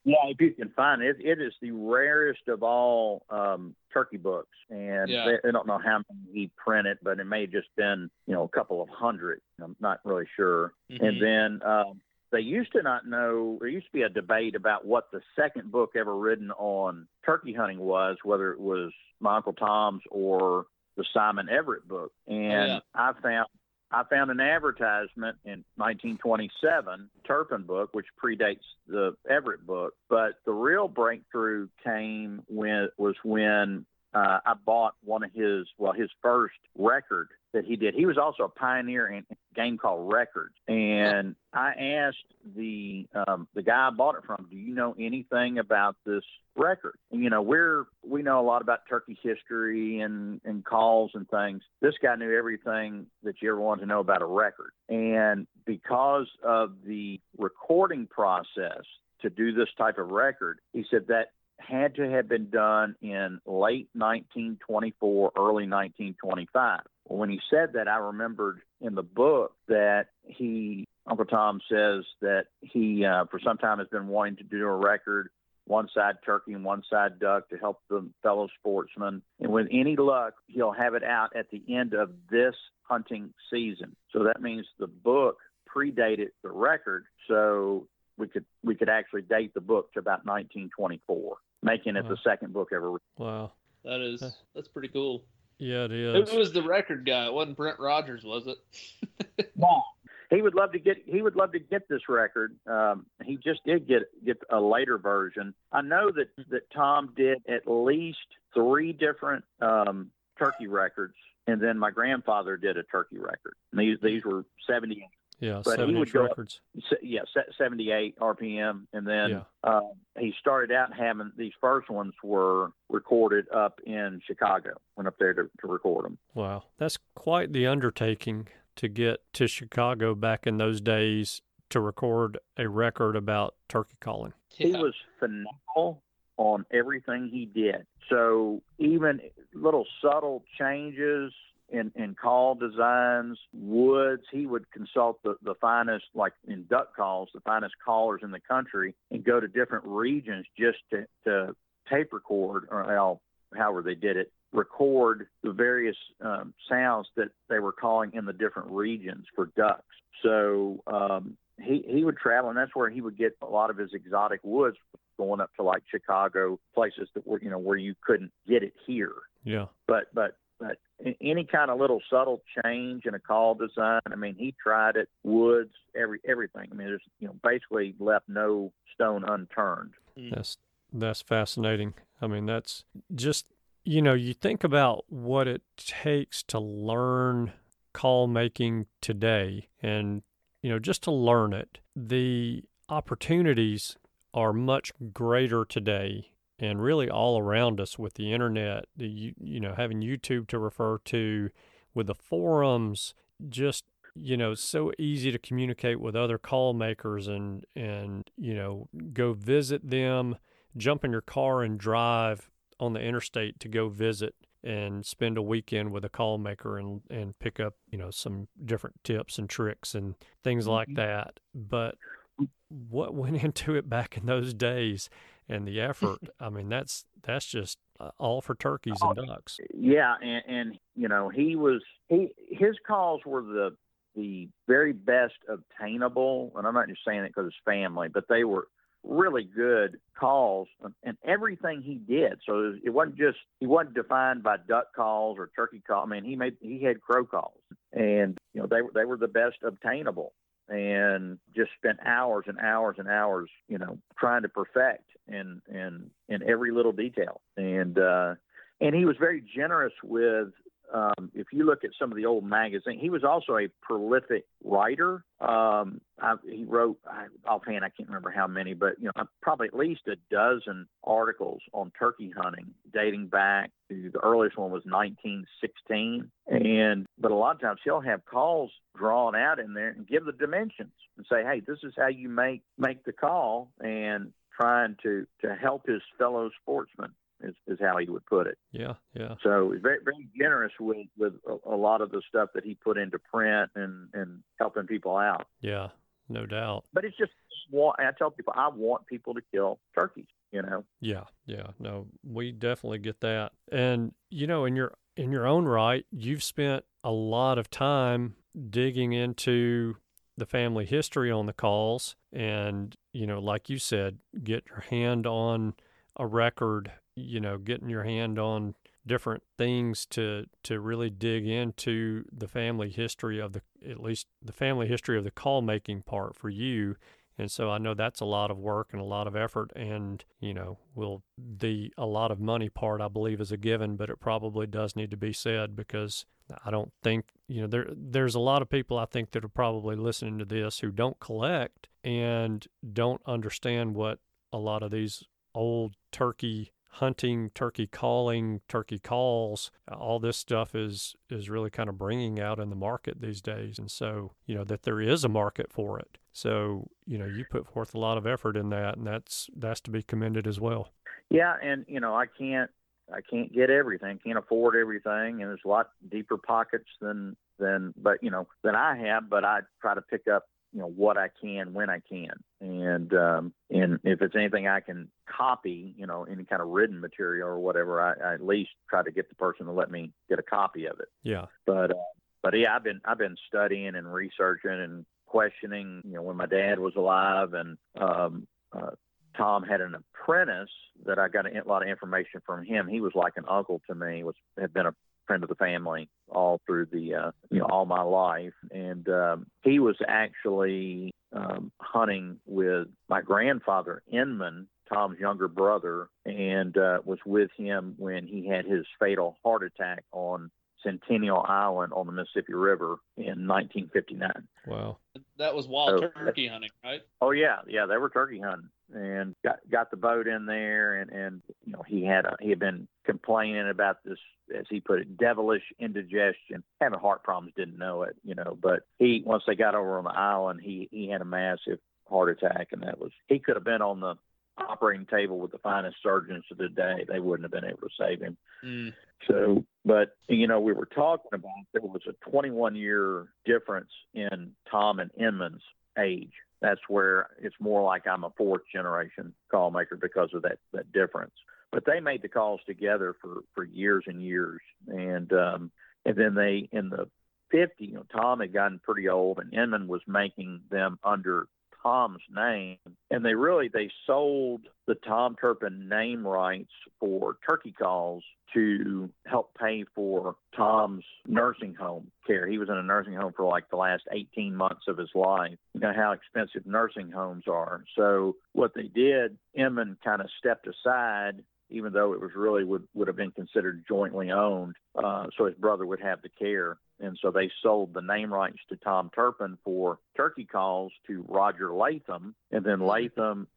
Yeah, 0.06 0.16
if 0.26 0.38
you 0.38 0.52
can 0.52 0.68
find 0.76 1.00
it, 1.02 1.16
it 1.18 1.40
is 1.40 1.54
the 1.62 1.70
rarest 1.70 2.46
of 2.48 2.62
all 2.62 3.24
um, 3.30 3.74
turkey 3.90 4.18
books, 4.18 4.54
and 4.68 5.08
Yeah. 5.08 5.24
they, 5.42 5.48
I 5.48 5.50
don't 5.50 5.66
know 5.66 5.78
how 5.78 6.02
many 6.10 6.40
he 6.40 6.50
printed, 6.62 6.98
but 7.02 7.18
it 7.20 7.24
may 7.24 7.42
have 7.42 7.50
just 7.50 7.74
been 7.74 8.10
you 8.26 8.34
know 8.34 8.42
a 8.42 8.48
couple 8.48 8.82
of 8.82 8.90
hundred. 8.90 9.40
I'm 9.62 9.76
not 9.80 10.00
really 10.04 10.26
sure. 10.36 10.74
Mhm. 10.90 11.08
And 11.08 11.22
then 11.22 11.62
um, 11.66 12.00
they 12.32 12.40
used 12.40 12.72
to 12.72 12.82
not 12.82 13.06
know. 13.08 13.56
There 13.60 13.68
used 13.70 13.86
to 13.86 13.92
be 13.92 14.02
a 14.02 14.10
debate 14.10 14.54
about 14.56 14.84
what 14.84 15.10
the 15.10 15.22
second 15.36 15.72
book 15.72 15.92
ever 15.96 16.14
written 16.14 16.50
on 16.50 17.08
turkey 17.24 17.54
hunting 17.54 17.78
was, 17.78 18.18
whether 18.24 18.52
it 18.52 18.60
was 18.60 18.92
my 19.20 19.36
Uncle 19.36 19.54
Tom's 19.54 20.02
or 20.10 20.66
the 20.98 21.04
Simon 21.14 21.48
Everett 21.48 21.88
book. 21.88 22.12
And 22.28 22.68
yeah. 22.68 22.80
I 22.94 23.14
found 23.22 23.48
I 23.94 24.02
found 24.10 24.30
an 24.32 24.40
advertisement 24.40 25.36
in 25.44 25.64
1927 25.76 27.08
Turpin 27.24 27.62
book, 27.62 27.90
which 27.92 28.06
predates 28.22 28.64
the 28.88 29.14
Everett 29.28 29.64
book. 29.64 29.94
But 30.08 30.40
the 30.44 30.52
real 30.52 30.88
breakthrough 30.88 31.68
came 31.84 32.42
when 32.48 32.88
was 32.98 33.14
when 33.22 33.86
uh, 34.12 34.38
I 34.44 34.54
bought 34.54 34.94
one 35.04 35.22
of 35.22 35.30
his, 35.32 35.68
well, 35.78 35.92
his 35.92 36.10
first 36.22 36.56
record 36.76 37.28
that 37.52 37.64
he 37.64 37.76
did. 37.76 37.94
He 37.94 38.04
was 38.04 38.18
also 38.18 38.44
a 38.44 38.48
pioneer 38.48 39.06
in 39.06 39.24
game 39.54 39.78
called 39.78 40.12
Records, 40.12 40.54
and 40.68 41.34
I 41.52 41.72
asked 41.72 42.16
the 42.56 43.06
um, 43.14 43.48
the 43.54 43.62
guy 43.62 43.88
I 43.88 43.90
bought 43.90 44.16
it 44.16 44.24
from, 44.24 44.46
"Do 44.50 44.56
you 44.56 44.74
know 44.74 44.94
anything 44.98 45.58
about 45.58 45.96
this 46.04 46.24
record?" 46.56 46.96
And, 47.10 47.22
you 47.22 47.30
know, 47.30 47.42
we're 47.42 47.84
we 48.02 48.22
know 48.22 48.40
a 48.40 48.46
lot 48.46 48.62
about 48.62 48.80
Turkey's 48.88 49.18
history 49.22 50.00
and 50.00 50.40
and 50.44 50.64
calls 50.64 51.12
and 51.14 51.28
things. 51.28 51.62
This 51.80 51.94
guy 52.02 52.14
knew 52.16 52.36
everything 52.36 53.06
that 53.22 53.36
you 53.40 53.50
ever 53.50 53.60
wanted 53.60 53.82
to 53.82 53.86
know 53.86 54.00
about 54.00 54.22
a 54.22 54.26
record, 54.26 54.72
and 54.88 55.46
because 55.64 56.28
of 56.42 56.72
the 56.86 57.20
recording 57.38 58.06
process 58.06 58.82
to 59.22 59.30
do 59.30 59.52
this 59.52 59.68
type 59.78 59.98
of 59.98 60.10
record, 60.10 60.58
he 60.72 60.84
said 60.90 61.06
that 61.08 61.28
had 61.58 61.94
to 61.96 62.10
have 62.10 62.28
been 62.28 62.50
done 62.50 62.94
in 63.00 63.40
late 63.46 63.88
1924, 63.94 65.32
early 65.36 65.68
1925. 65.68 66.80
When 67.04 67.30
he 67.30 67.40
said 67.50 67.74
that, 67.74 67.88
I 67.88 67.96
remembered 67.96 68.60
in 68.84 68.94
the 68.94 69.02
book 69.02 69.54
that 69.68 70.08
he, 70.24 70.86
Uncle 71.06 71.24
Tom 71.24 71.60
says 71.70 72.04
that 72.20 72.44
he, 72.60 73.04
uh, 73.04 73.24
for 73.30 73.40
some 73.40 73.56
time, 73.58 73.78
has 73.78 73.88
been 73.88 74.08
wanting 74.08 74.36
to 74.36 74.44
do 74.44 74.66
a 74.66 74.76
record, 74.76 75.30
one 75.66 75.88
side 75.94 76.16
turkey 76.24 76.52
and 76.52 76.64
one 76.64 76.82
side 76.90 77.18
duck, 77.18 77.48
to 77.48 77.56
help 77.56 77.80
the 77.88 78.06
fellow 78.22 78.48
sportsmen. 78.58 79.22
And 79.40 79.50
with 79.52 79.66
any 79.72 79.96
luck, 79.96 80.34
he'll 80.46 80.72
have 80.72 80.94
it 80.94 81.02
out 81.02 81.34
at 81.34 81.50
the 81.50 81.62
end 81.74 81.94
of 81.94 82.10
this 82.30 82.54
hunting 82.82 83.32
season. 83.50 83.96
So 84.12 84.24
that 84.24 84.42
means 84.42 84.66
the 84.78 84.86
book 84.86 85.38
predated 85.74 86.28
the 86.42 86.50
record. 86.50 87.04
So 87.26 87.88
we 88.18 88.28
could 88.28 88.44
we 88.62 88.74
could 88.74 88.90
actually 88.90 89.22
date 89.22 89.54
the 89.54 89.60
book 89.62 89.92
to 89.94 89.98
about 89.98 90.26
1924, 90.26 91.36
making 91.62 91.96
it 91.96 92.04
Wow. 92.04 92.10
the 92.10 92.16
second 92.22 92.52
book 92.52 92.68
ever. 92.72 92.92
written. 92.92 93.06
Wow. 93.18 93.52
That 93.84 94.00
is 94.00 94.20
that's 94.54 94.68
pretty 94.68 94.88
cool. 94.88 95.24
Yeah, 95.58 95.84
it 95.84 95.92
is. 95.92 96.30
Who 96.30 96.38
was 96.38 96.52
the 96.52 96.62
record 96.62 97.06
guy? 97.06 97.26
It 97.26 97.32
wasn't 97.32 97.56
Brent 97.56 97.78
Rogers, 97.78 98.22
was 98.24 98.46
it? 98.46 99.50
no. 99.56 99.82
He 100.30 100.42
would 100.42 100.54
love 100.54 100.72
to 100.72 100.78
get 100.78 100.96
he 101.06 101.22
would 101.22 101.36
love 101.36 101.52
to 101.52 101.60
get 101.60 101.88
this 101.88 102.08
record. 102.08 102.56
Um, 102.66 103.06
he 103.24 103.36
just 103.36 103.60
did 103.64 103.86
get 103.86 104.02
get 104.24 104.38
a 104.50 104.60
later 104.60 104.98
version. 104.98 105.54
I 105.70 105.82
know 105.82 106.10
that 106.10 106.28
that 106.50 106.70
Tom 106.74 107.12
did 107.16 107.38
at 107.48 107.70
least 107.70 108.18
three 108.52 108.92
different 108.92 109.44
um, 109.60 110.10
turkey 110.38 110.66
records, 110.66 111.14
and 111.46 111.62
then 111.62 111.78
my 111.78 111.90
grandfather 111.90 112.56
did 112.56 112.76
a 112.76 112.82
turkey 112.84 113.18
record. 113.18 113.54
And 113.70 113.80
these 113.80 113.98
these 114.02 114.24
were 114.24 114.44
70 114.68 115.08
yeah, 115.40 115.62
but 115.64 115.78
he 115.80 115.84
would 115.86 115.96
inch 115.96 116.12
go- 116.12 116.22
records. 116.22 116.60
se- 116.88 116.98
yeah, 117.02 117.20
78 117.58 118.16
RPM, 118.18 118.86
and 118.92 119.06
then 119.06 119.30
Yeah. 119.30 119.42
um, 119.64 119.92
he 120.18 120.32
started 120.38 120.72
out 120.74 120.94
having 120.94 121.32
these 121.36 121.52
first 121.60 121.90
ones 121.90 122.14
were 122.22 122.72
recorded 122.88 123.48
up 123.50 123.80
in 123.84 124.20
Chicago. 124.26 124.70
Went 124.96 125.08
up 125.08 125.18
there 125.18 125.34
to, 125.34 125.50
to 125.60 125.66
record 125.66 126.04
them. 126.04 126.18
Wow. 126.34 126.64
That's 126.78 126.98
quite 127.14 127.52
the 127.52 127.66
undertaking 127.66 128.48
to 128.76 128.88
get 128.88 129.20
to 129.34 129.46
Chicago 129.46 130.14
back 130.14 130.46
in 130.46 130.56
those 130.58 130.80
days 130.80 131.42
to 131.70 131.80
record 131.80 132.38
a 132.56 132.68
record 132.68 133.16
about 133.16 133.54
turkey 133.68 133.96
calling. 134.00 134.32
He 134.48 134.72
was 134.72 134.94
phenomenal 135.18 136.02
on 136.36 136.64
everything 136.72 137.28
he 137.28 137.46
did. 137.46 137.86
So 138.08 138.62
even 138.78 139.20
little 139.54 139.86
subtle 140.02 140.44
changes 140.58 141.32
in, 141.70 141.92
in 141.96 142.14
call 142.14 142.54
designs, 142.54 143.38
woods, 143.52 144.22
he 144.30 144.46
would 144.46 144.70
consult 144.70 145.22
the, 145.22 145.36
the 145.42 145.54
finest, 145.60 146.04
like 146.14 146.32
in 146.46 146.66
duck 146.68 146.94
calls, 146.94 147.28
the 147.34 147.40
finest 147.40 147.74
callers 147.84 148.20
in 148.22 148.30
the 148.30 148.40
country 148.40 148.94
and 149.10 149.24
go 149.24 149.40
to 149.40 149.48
different 149.48 149.84
regions 149.86 150.46
just 150.58 150.78
to, 150.90 151.06
to 151.24 151.56
tape 151.90 152.12
record 152.12 152.68
or 152.70 152.84
well, 152.86 153.20
however 153.56 153.82
they 153.82 153.94
did 153.94 154.16
it, 154.16 154.32
record 154.52 155.26
the 155.42 155.52
various 155.52 155.96
um, 156.20 156.54
sounds 156.68 157.08
that 157.16 157.28
they 157.48 157.58
were 157.58 157.72
calling 157.72 158.12
in 158.14 158.24
the 158.24 158.32
different 158.32 158.70
regions 158.70 159.26
for 159.34 159.50
ducks. 159.56 159.82
So 160.22 160.82
um, 160.86 161.36
he 161.60 161.84
he 161.86 162.04
would 162.04 162.16
travel, 162.16 162.50
and 162.50 162.58
that's 162.58 162.74
where 162.74 162.88
he 162.88 163.00
would 163.00 163.18
get 163.18 163.36
a 163.42 163.46
lot 163.46 163.70
of 163.70 163.76
his 163.76 163.90
exotic 163.92 164.40
woods, 164.42 164.76
going 165.16 165.40
up 165.40 165.50
to 165.56 165.62
like 165.62 165.82
Chicago, 165.90 166.58
places 166.74 167.08
that 167.14 167.26
were 167.26 167.40
you 167.42 167.50
know 167.50 167.58
where 167.58 167.76
you 167.76 167.94
couldn't 168.04 168.32
get 168.48 168.62
it 168.62 168.74
here. 168.86 169.12
Yeah. 169.44 169.66
But 169.86 170.14
but 170.14 170.36
but 170.58 170.78
any 171.20 171.44
kind 171.44 171.70
of 171.70 171.78
little 171.78 172.00
subtle 172.10 172.40
change 172.62 173.04
in 173.06 173.14
a 173.14 173.18
call 173.18 173.54
design, 173.54 174.00
I 174.10 174.16
mean, 174.16 174.36
he 174.38 174.54
tried 174.62 174.96
it, 174.96 175.08
woods, 175.22 175.72
every 175.96 176.20
everything. 176.26 176.68
I 176.70 176.74
mean, 176.74 176.88
there's 176.88 177.02
you 177.20 177.28
know 177.28 177.36
basically 177.42 177.94
left 177.98 178.28
no 178.28 178.72
stone 178.94 179.24
unturned. 179.24 179.92
Mm. 180.18 180.34
That's 180.34 180.56
that's 180.92 181.22
fascinating. 181.22 181.94
I 182.20 182.26
mean, 182.26 182.46
that's 182.46 182.84
just 183.14 183.46
you 183.84 184.00
know, 184.00 184.14
you 184.14 184.32
think 184.32 184.64
about 184.64 185.04
what 185.08 185.46
it 185.46 185.62
takes 185.76 186.42
to 186.44 186.58
learn 186.58 187.52
call 187.92 188.26
making 188.26 188.86
today 189.00 189.68
and 189.82 190.22
you 190.62 190.70
know, 190.70 190.78
just 190.78 191.02
to 191.02 191.10
learn 191.10 191.52
it. 191.52 191.78
The 191.94 192.64
opportunities 192.88 193.98
are 194.32 194.52
much 194.52 194.92
greater 195.12 195.64
today 195.64 196.30
and 196.58 196.82
really 196.82 197.08
all 197.10 197.38
around 197.38 197.80
us 197.80 197.98
with 197.98 198.14
the 198.14 198.32
internet, 198.32 198.84
the 198.96 199.08
you, 199.08 199.34
you 199.40 199.60
know, 199.60 199.74
having 199.76 200.00
YouTube 200.00 200.46
to 200.48 200.58
refer 200.58 200.98
to 201.06 201.50
with 201.94 202.06
the 202.06 202.14
forums 202.14 203.14
just 203.48 203.84
you 204.16 204.36
know 204.36 204.54
so 204.54 204.92
easy 204.96 205.32
to 205.32 205.38
communicate 205.38 206.00
with 206.00 206.14
other 206.14 206.38
call 206.38 206.72
makers 206.72 207.26
and 207.26 207.64
and 207.74 208.30
you 208.36 208.54
know 208.54 208.88
go 209.12 209.32
visit 209.32 209.90
them 209.90 210.36
jump 210.76 211.04
in 211.04 211.10
your 211.10 211.20
car 211.20 211.62
and 211.62 211.78
drive 211.78 212.48
on 212.78 212.92
the 212.92 213.00
interstate 213.00 213.58
to 213.58 213.68
go 213.68 213.88
visit 213.88 214.34
and 214.62 215.04
spend 215.04 215.36
a 215.36 215.42
weekend 215.42 215.92
with 215.92 216.04
a 216.04 216.08
call 216.08 216.38
maker 216.38 216.78
and 216.78 217.02
and 217.10 217.38
pick 217.38 217.60
up 217.60 217.74
you 217.90 217.98
know 217.98 218.10
some 218.10 218.48
different 218.64 218.96
tips 219.04 219.38
and 219.38 219.48
tricks 219.48 219.94
and 219.94 220.14
things 220.42 220.66
like 220.66 220.88
mm-hmm. 220.88 220.96
that. 220.96 221.40
But 221.54 221.96
mm. 222.40 222.48
what 222.68 223.14
went 223.14 223.36
into 223.44 223.74
it 223.74 223.88
back 223.88 224.16
in 224.16 224.26
those 224.26 224.54
days 224.54 225.08
and 225.48 225.66
the 225.66 225.80
effort 225.80 226.18
i 226.40 226.48
mean 226.48 226.68
that's 226.68 227.04
that's 227.22 227.46
just 227.46 227.78
uh, 228.00 228.10
all 228.18 228.40
for 228.40 228.54
turkeys 228.54 228.96
and 229.02 229.26
ducks 229.26 229.58
Yeah, 229.72 230.14
and, 230.20 230.42
and 230.48 230.78
you 230.96 231.08
know 231.08 231.28
he 231.28 231.54
was 231.56 231.82
he 232.08 232.34
his 232.50 232.74
calls 232.86 233.20
were 233.24 233.42
the 233.42 233.76
the 234.14 234.48
very 234.68 234.92
best 234.92 235.34
obtainable, 235.48 236.52
and 236.56 236.66
I'm 236.66 236.74
not 236.74 236.88
just 236.88 237.00
saying 237.06 237.24
it 237.24 237.32
because 237.34 237.48
it's 237.48 237.56
family, 237.64 238.08
but 238.12 238.24
they 238.28 238.44
were 238.44 238.68
really 239.02 239.44
good 239.44 239.98
calls 240.18 240.68
and 241.02 241.16
everything 241.26 241.82
he 241.82 241.96
did. 241.96 242.38
So 242.46 242.74
it 242.82 242.90
wasn't 242.90 243.18
just 243.18 243.38
he 243.60 243.66
wasn't 243.66 243.94
defined 243.94 244.42
by 244.42 244.56
duck 244.56 244.94
calls 244.94 245.36
or 245.38 245.50
turkey 245.54 245.82
call. 245.86 246.04
I 246.04 246.06
mean, 246.06 246.24
he 246.24 246.36
made 246.36 246.56
he 246.60 246.82
had 246.82 247.00
crow 247.00 247.24
calls, 247.24 247.60
and 247.92 248.38
you 248.52 248.60
know 248.60 248.66
they 248.66 248.82
were 248.82 248.90
they 248.94 249.04
were 249.04 249.16
the 249.16 249.28
best 249.28 249.56
obtainable, 249.62 250.32
and 250.68 251.38
just 251.54 251.70
spent 251.76 251.98
hours 252.04 252.46
and 252.48 252.58
hours 252.58 252.96
and 252.98 253.08
hours, 253.08 253.50
you 253.68 253.78
know, 253.78 253.98
trying 254.18 254.42
to 254.42 254.48
perfect 254.48 255.04
in 255.28 255.60
in 255.68 256.10
in 256.28 256.42
every 256.42 256.72
little 256.72 256.92
detail, 256.92 257.40
and 257.56 257.98
uh, 257.98 258.34
and 258.80 258.94
he 258.94 259.04
was 259.04 259.16
very 259.18 259.42
generous 259.54 259.92
with 260.02 260.48
um, 260.92 261.30
if 261.34 261.48
you 261.52 261.64
look 261.64 261.82
at 261.82 261.90
some 261.98 262.12
of 262.12 262.16
the 262.16 262.26
old 262.26 262.44
magazines, 262.44 263.00
he 263.00 263.10
was 263.10 263.24
also 263.24 263.56
a 263.56 263.68
prolific 263.82 264.44
writer. 264.62 265.24
Um, 265.40 266.00
I, 266.20 266.34
he 266.48 266.64
wrote 266.64 266.98
I, 267.06 267.26
offhand, 267.46 267.84
I 267.84 267.88
can't 267.88 268.08
remember 268.08 268.30
how 268.30 268.46
many, 268.46 268.74
but 268.74 269.00
you 269.00 269.10
know, 269.16 269.24
probably 269.42 269.68
at 269.68 269.74
least 269.74 270.02
a 270.06 270.16
dozen 270.30 270.86
articles 271.02 271.62
on 271.72 271.90
turkey 271.98 272.32
hunting, 272.36 272.66
dating 272.92 273.26
back 273.26 273.70
to 273.88 274.10
the 274.12 274.20
earliest 274.20 274.56
one 274.56 274.70
was 274.70 274.84
1916. 274.84 276.30
And 276.46 277.06
but 277.18 277.32
a 277.32 277.34
lot 277.34 277.56
of 277.56 277.60
times 277.60 277.80
he'll 277.82 278.00
have 278.00 278.24
calls 278.24 278.70
drawn 278.96 279.34
out 279.34 279.58
in 279.58 279.74
there 279.74 279.88
and 279.88 280.06
give 280.06 280.24
the 280.24 280.32
dimensions 280.32 280.92
and 281.16 281.26
say, 281.28 281.42
hey, 281.42 281.60
this 281.66 281.78
is 281.82 281.94
how 281.96 282.08
you 282.08 282.28
make 282.28 282.62
make 282.78 283.04
the 283.04 283.12
call, 283.12 283.70
and 283.80 284.32
trying 284.58 284.96
to 285.02 285.26
to 285.42 285.54
help 285.54 285.86
his 285.86 286.02
fellow 286.18 286.50
sportsmen 286.62 287.10
is, 287.42 287.54
is 287.66 287.78
how 287.80 287.96
he 287.98 288.08
would 288.08 288.24
put 288.26 288.46
it. 288.46 288.56
yeah 288.72 288.94
yeah 289.14 289.34
So 289.42 289.72
he's 289.72 289.82
very 289.82 289.98
very 290.04 290.28
generous 290.38 290.72
with 290.80 291.06
with 291.18 291.34
a, 291.46 291.74
a 291.74 291.76
lot 291.76 292.00
of 292.00 292.10
the 292.10 292.22
stuff 292.28 292.50
that 292.54 292.64
he 292.64 292.74
put 292.74 292.96
into 292.98 293.18
print 293.18 293.70
and 293.74 294.08
and 294.14 294.42
helping 294.58 294.86
people 294.86 295.16
out. 295.16 295.46
yeah 295.60 295.88
no 296.28 296.46
doubt 296.46 296.84
But 296.92 297.04
it's 297.04 297.16
just 297.16 297.32
want. 297.70 297.98
I 297.98 298.10
tell 298.16 298.30
people 298.30 298.52
I 298.56 298.68
want 298.68 299.06
people 299.06 299.34
to 299.34 299.40
kill 299.52 299.78
turkeys. 299.94 300.26
You 300.52 300.62
know. 300.62 300.84
Yeah, 301.00 301.24
yeah. 301.46 301.68
No, 301.80 302.06
we 302.22 302.52
definitely 302.52 302.98
get 303.00 303.20
that. 303.22 303.50
And 303.72 304.12
you 304.30 304.46
know, 304.46 304.64
in 304.66 304.76
your 304.76 304.94
in 305.16 305.32
your 305.32 305.46
own 305.46 305.64
right, 305.66 306.06
you've 306.12 306.42
spent 306.44 306.84
a 307.02 307.10
lot 307.10 307.58
of 307.58 307.68
time 307.70 308.36
digging 308.70 309.12
into 309.12 309.96
the 310.36 310.46
family 310.46 310.84
history 310.84 311.30
on 311.30 311.46
the 311.46 311.52
calls 311.52 312.16
and, 312.32 312.96
you 313.12 313.26
know, 313.26 313.40
like 313.40 313.68
you 313.70 313.78
said, 313.78 314.18
get 314.42 314.64
your 314.68 314.80
hand 314.90 315.26
on 315.26 315.74
a 316.16 316.26
record, 316.26 316.92
you 317.16 317.40
know, 317.40 317.58
getting 317.58 317.88
your 317.88 318.04
hand 318.04 318.38
on 318.38 318.74
different 319.06 319.42
things 319.58 320.06
to 320.06 320.46
to 320.62 320.80
really 320.80 321.10
dig 321.10 321.46
into 321.46 322.24
the 322.32 322.48
family 322.48 322.88
history 322.88 323.38
of 323.38 323.52
the 323.52 323.60
at 323.86 324.00
least 324.00 324.26
the 324.42 324.52
family 324.52 324.86
history 324.88 325.18
of 325.18 325.24
the 325.24 325.30
call 325.30 325.60
making 325.60 326.00
part 326.02 326.34
for 326.34 326.48
you 326.48 326.96
And 327.36 327.50
so 327.50 327.70
I 327.70 327.78
know 327.78 327.94
that's 327.94 328.20
a 328.20 328.24
lot 328.24 328.50
of 328.50 328.58
work 328.58 328.88
and 328.92 329.00
a 329.00 329.04
lot 329.04 329.26
of 329.26 329.34
effort. 329.34 329.72
And, 329.74 330.24
you 330.40 330.54
know, 330.54 330.78
will 330.94 331.22
the 331.36 331.92
a 331.98 332.06
lot 332.06 332.30
of 332.30 332.38
money 332.40 332.68
part, 332.68 333.00
I 333.00 333.08
believe, 333.08 333.40
is 333.40 333.50
a 333.52 333.56
given, 333.56 333.96
but 333.96 334.10
it 334.10 334.20
probably 334.20 334.66
does 334.66 334.94
need 334.94 335.10
to 335.10 335.16
be 335.16 335.32
said 335.32 335.74
because 335.74 336.26
I 336.64 336.70
don't 336.70 336.92
think, 337.02 337.26
you 337.48 337.62
know, 337.62 337.66
there 337.66 337.86
there's 337.90 338.34
a 338.34 338.40
lot 338.40 338.62
of 338.62 338.68
people 338.68 338.98
I 338.98 339.06
think 339.06 339.30
that 339.32 339.44
are 339.44 339.48
probably 339.48 339.96
listening 339.96 340.38
to 340.38 340.44
this 340.44 340.80
who 340.80 340.90
don't 340.90 341.18
collect 341.20 341.88
and 342.02 342.66
don't 342.92 343.22
understand 343.26 343.94
what 343.94 344.18
a 344.52 344.58
lot 344.58 344.82
of 344.82 344.90
these 344.90 345.24
old 345.54 345.94
turkey 346.12 346.72
hunting, 346.94 347.50
turkey 347.54 347.88
calling, 347.88 348.60
turkey 348.68 348.98
calls, 348.98 349.72
all 349.90 350.20
this 350.20 350.36
stuff 350.36 350.74
is 350.74 351.16
is 351.28 351.50
really 351.50 351.70
kind 351.70 351.88
of 351.88 351.98
bringing 351.98 352.38
out 352.38 352.60
in 352.60 352.70
the 352.70 352.76
market 352.76 353.20
these 353.20 353.40
days. 353.40 353.78
And 353.78 353.90
so, 353.90 354.32
you 354.46 354.54
know, 354.54 354.64
that 354.64 354.82
there 354.82 355.00
is 355.00 355.24
a 355.24 355.28
market 355.28 355.72
for 355.72 355.98
it. 355.98 356.18
So, 356.32 356.88
you 357.06 357.18
know, 357.18 357.26
you 357.26 357.44
put 357.50 357.66
forth 357.66 357.94
a 357.94 357.98
lot 357.98 358.18
of 358.18 358.26
effort 358.26 358.56
in 358.56 358.70
that, 358.70 358.96
and 358.96 359.06
that's 359.06 359.48
that's 359.56 359.80
to 359.82 359.90
be 359.90 360.02
commended 360.02 360.46
as 360.46 360.60
well. 360.60 360.92
Yeah, 361.30 361.54
and 361.62 361.84
you 361.88 362.00
know, 362.00 362.14
I 362.14 362.26
can't 362.26 362.70
I 363.12 363.20
can't 363.20 363.52
get 363.52 363.70
everything, 363.70 364.18
can't 364.24 364.38
afford 364.38 364.76
everything, 364.76 365.40
and 365.40 365.50
there's 365.50 365.60
a 365.64 365.68
lot 365.68 365.90
deeper 366.10 366.38
pockets 366.38 366.88
than 367.00 367.36
than 367.58 367.94
but 367.96 368.22
you 368.22 368.30
know 368.30 368.46
than 368.62 368.74
I 368.74 368.96
have. 368.96 369.28
But 369.28 369.44
I 369.44 369.60
try 369.80 369.94
to 369.94 370.00
pick 370.00 370.26
up 370.28 370.44
you 370.72 370.80
know 370.80 370.88
what 370.88 371.16
I 371.16 371.28
can 371.40 371.72
when 371.72 371.90
I 371.90 372.00
can, 372.00 372.32
and 372.60 373.12
um, 373.14 373.52
and 373.70 374.00
if 374.04 374.22
it's 374.22 374.34
anything 374.34 374.66
I 374.66 374.80
can 374.80 375.08
copy, 375.28 375.94
you 375.96 376.06
know, 376.06 376.24
any 376.24 376.44
kind 376.44 376.62
of 376.62 376.68
written 376.68 377.00
material 377.00 377.48
or 377.48 377.58
whatever, 377.58 378.00
I, 378.00 378.30
I 378.30 378.34
at 378.34 378.44
least 378.44 378.70
try 378.88 379.02
to 379.02 379.12
get 379.12 379.28
the 379.28 379.34
person 379.36 379.66
to 379.66 379.72
let 379.72 379.90
me 379.90 380.12
get 380.28 380.38
a 380.38 380.42
copy 380.42 380.86
of 380.86 380.98
it. 380.98 381.08
Yeah. 381.22 381.46
But 381.66 381.92
uh, 381.92 382.04
but 382.42 382.56
yeah, 382.56 382.74
I've 382.74 382.84
been 382.84 383.00
I've 383.04 383.18
been 383.18 383.36
studying 383.48 383.94
and 383.94 384.12
researching 384.12 384.70
and 384.70 385.06
questioning. 385.26 386.02
You 386.04 386.16
know, 386.16 386.22
when 386.22 386.36
my 386.36 386.46
dad 386.46 386.78
was 386.78 386.94
alive, 386.96 387.54
and 387.54 387.78
um, 388.00 388.46
uh, 388.72 388.90
Tom 389.36 389.62
had 389.62 389.80
an 389.80 389.94
apprentice 389.94 390.70
that 391.06 391.18
I 391.18 391.28
got 391.28 391.46
a 391.46 391.68
lot 391.68 391.82
of 391.82 391.88
information 391.88 392.40
from 392.46 392.64
him. 392.64 392.86
He 392.88 393.00
was 393.00 393.12
like 393.14 393.34
an 393.36 393.44
uncle 393.48 393.80
to 393.88 393.94
me. 393.94 394.22
Was 394.22 394.34
had 394.58 394.72
been 394.72 394.86
a 394.86 394.94
friend 395.26 395.42
of 395.42 395.48
the 395.48 395.54
family 395.54 396.08
all 396.28 396.60
through 396.66 396.86
the 396.86 397.14
uh, 397.14 397.30
you 397.50 397.58
know 397.58 397.66
all 397.66 397.86
my 397.86 398.02
life, 398.02 398.54
and 398.70 399.08
um, 399.08 399.46
he 399.62 399.78
was 399.78 399.96
actually 400.06 401.12
um, 401.32 401.72
hunting 401.80 402.38
with 402.46 402.88
my 403.08 403.20
grandfather 403.20 404.02
Inman, 404.10 404.68
Tom's 404.92 405.18
younger 405.18 405.48
brother, 405.48 406.08
and 406.24 406.76
uh, 406.76 406.98
was 407.04 407.18
with 407.26 407.50
him 407.56 407.94
when 407.98 408.26
he 408.26 408.46
had 408.46 408.66
his 408.66 408.86
fatal 409.00 409.36
heart 409.44 409.62
attack 409.62 410.04
on 410.12 410.50
Centennial 410.84 411.44
Island 411.48 411.92
on 411.92 412.06
the 412.06 412.12
Mississippi 412.12 412.54
River 412.54 412.98
in 413.16 413.48
1959. 413.48 414.30
Wow. 414.66 414.98
That 415.38 415.54
was 415.54 415.66
wild 415.66 416.00
So- 416.00 416.08
turkey 416.08 416.46
hunting, 416.46 416.70
right? 416.84 417.02
Oh 417.20 417.32
yeah, 417.32 417.58
yeah, 417.66 417.86
they 417.86 417.96
were 417.96 418.10
turkey 418.10 418.38
hunting 418.40 418.68
and 418.92 419.34
got 419.42 419.58
got 419.70 419.90
the 419.90 419.96
boat 419.96 420.26
in 420.28 420.44
there 420.46 421.00
and 421.00 421.10
and 421.10 421.42
you 421.64 421.72
know 421.72 421.82
he 421.86 422.04
had 422.04 422.26
a, 422.26 422.36
he 422.38 422.50
had 422.50 422.58
been 422.58 422.86
complaining 423.06 423.68
about 423.70 423.96
this 424.04 424.18
as 424.56 424.66
he 424.68 424.78
put 424.78 425.00
it 425.00 425.16
devilish 425.16 425.62
indigestion 425.78 426.62
having 426.82 426.98
heart 426.98 427.22
problems 427.22 427.54
didn't 427.56 427.78
know 427.78 428.02
it 428.02 428.14
you 428.24 428.34
know 428.34 428.56
but 428.60 428.80
he 428.98 429.22
once 429.24 429.42
they 429.46 429.54
got 429.54 429.74
over 429.74 429.96
on 429.98 430.04
the 430.04 430.10
island 430.10 430.60
he 430.62 430.86
he 430.92 431.08
had 431.08 431.22
a 431.22 431.24
massive 431.24 431.78
heart 432.10 432.28
attack 432.28 432.68
and 432.72 432.82
that 432.82 433.00
was 433.00 433.10
he 433.26 433.38
could 433.38 433.56
have 433.56 433.64
been 433.64 433.80
on 433.82 434.00
the 434.00 434.14
operating 434.58 435.06
table 435.06 435.38
with 435.38 435.50
the 435.50 435.58
finest 435.58 435.96
surgeons 436.02 436.44
of 436.50 436.58
the 436.58 436.68
day 436.68 437.04
they 437.08 437.20
wouldn't 437.20 437.44
have 437.44 437.50
been 437.62 437.68
able 437.68 437.80
to 437.80 437.94
save 437.98 438.20
him 438.20 438.36
Mm. 438.64 438.94
so, 439.28 439.64
but 439.84 440.16
you 440.28 440.46
know, 440.46 440.60
we 440.60 440.72
were 440.72 440.86
talking 440.86 441.30
about 441.32 441.50
there 441.72 441.82
was 441.82 442.00
a 442.08 442.30
21 442.30 442.76
year 442.76 443.26
difference 443.44 443.90
in 444.14 444.52
Tom 444.70 445.00
and 445.00 445.10
Inman's 445.18 445.62
age. 445.98 446.32
That's 446.62 446.80
where 446.88 447.28
it's 447.42 447.56
more 447.60 447.82
like 447.82 448.06
I'm 448.06 448.24
a 448.24 448.32
fourth 448.38 448.62
generation 448.72 449.34
call 449.50 449.70
maker 449.70 449.96
because 449.96 450.30
of 450.32 450.42
that 450.42 450.58
that 450.72 450.92
difference. 450.92 451.34
But 451.70 451.84
they 451.84 452.00
made 452.00 452.22
the 452.22 452.28
calls 452.28 452.60
together 452.66 453.14
for 453.20 453.42
for 453.54 453.64
years 453.64 454.04
and 454.06 454.22
years, 454.22 454.60
and 454.86 455.30
um, 455.32 455.70
and 456.06 456.16
then 456.16 456.34
they 456.34 456.68
in 456.72 456.88
the 456.88 457.08
50, 457.50 457.84
you 457.84 457.94
know, 457.94 458.06
Tom 458.10 458.40
had 458.40 458.52
gotten 458.52 458.78
pretty 458.78 459.08
old, 459.08 459.38
and 459.38 459.52
Inman 459.52 459.88
was 459.88 460.00
making 460.06 460.60
them 460.70 460.98
under 461.04 461.48
Tom's 461.84 462.22
name, 462.34 462.78
and 463.10 463.24
they 463.24 463.34
really 463.34 463.68
they 463.68 463.90
sold 464.06 464.62
the 464.86 464.94
Tom 464.94 465.36
Turpin 465.40 465.88
name 465.88 466.26
rights 466.26 466.72
for 466.98 467.36
turkey 467.48 467.72
calls 467.72 468.24
to 468.54 469.10
help 469.26 469.54
pay 469.54 469.84
for 469.94 470.36
Tom's 470.56 471.04
nursing 471.26 471.74
home 471.74 472.10
care. 472.26 472.46
He 472.46 472.58
was 472.58 472.68
in 472.68 472.76
a 472.76 472.82
nursing 472.82 473.14
home 473.14 473.32
for 473.36 473.46
like 473.46 473.68
the 473.68 473.76
last 473.76 474.04
18 474.12 474.54
months 474.54 474.84
of 474.88 474.96
his 474.96 475.10
life. 475.14 475.56
You 475.74 475.80
know 475.80 475.92
how 475.94 476.12
expensive 476.12 476.66
nursing 476.66 477.10
homes 477.10 477.44
are. 477.48 477.84
So 477.96 478.36
what 478.52 478.72
they 478.74 478.88
did, 478.94 479.36
Inman 479.54 479.96
kind 480.04 480.20
of 480.20 480.28
stepped 480.38 480.66
aside 480.66 481.42
even 481.70 481.92
though 481.92 482.12
it 482.12 482.20
was 482.20 482.30
really 482.36 482.64
would, 482.64 482.86
would 482.94 483.08
have 483.08 483.16
been 483.16 483.32
considered 483.32 483.84
jointly 483.88 484.30
owned, 484.30 484.76
uh, 485.02 485.26
so 485.36 485.46
his 485.46 485.54
brother 485.54 485.86
would 485.86 486.00
have 486.00 486.22
the 486.22 486.28
care. 486.28 486.76
And 487.00 487.18
so 487.20 487.32
they 487.32 487.50
sold 487.60 487.92
the 487.92 488.00
name 488.00 488.32
rights 488.32 488.60
to 488.68 488.76
Tom 488.76 489.10
Turpin 489.12 489.58
for 489.64 489.98
turkey 490.16 490.44
calls 490.44 490.92
to 491.08 491.24
Roger 491.28 491.72
Latham, 491.72 492.36
and 492.52 492.64
then 492.64 492.80
Latham 492.80 493.48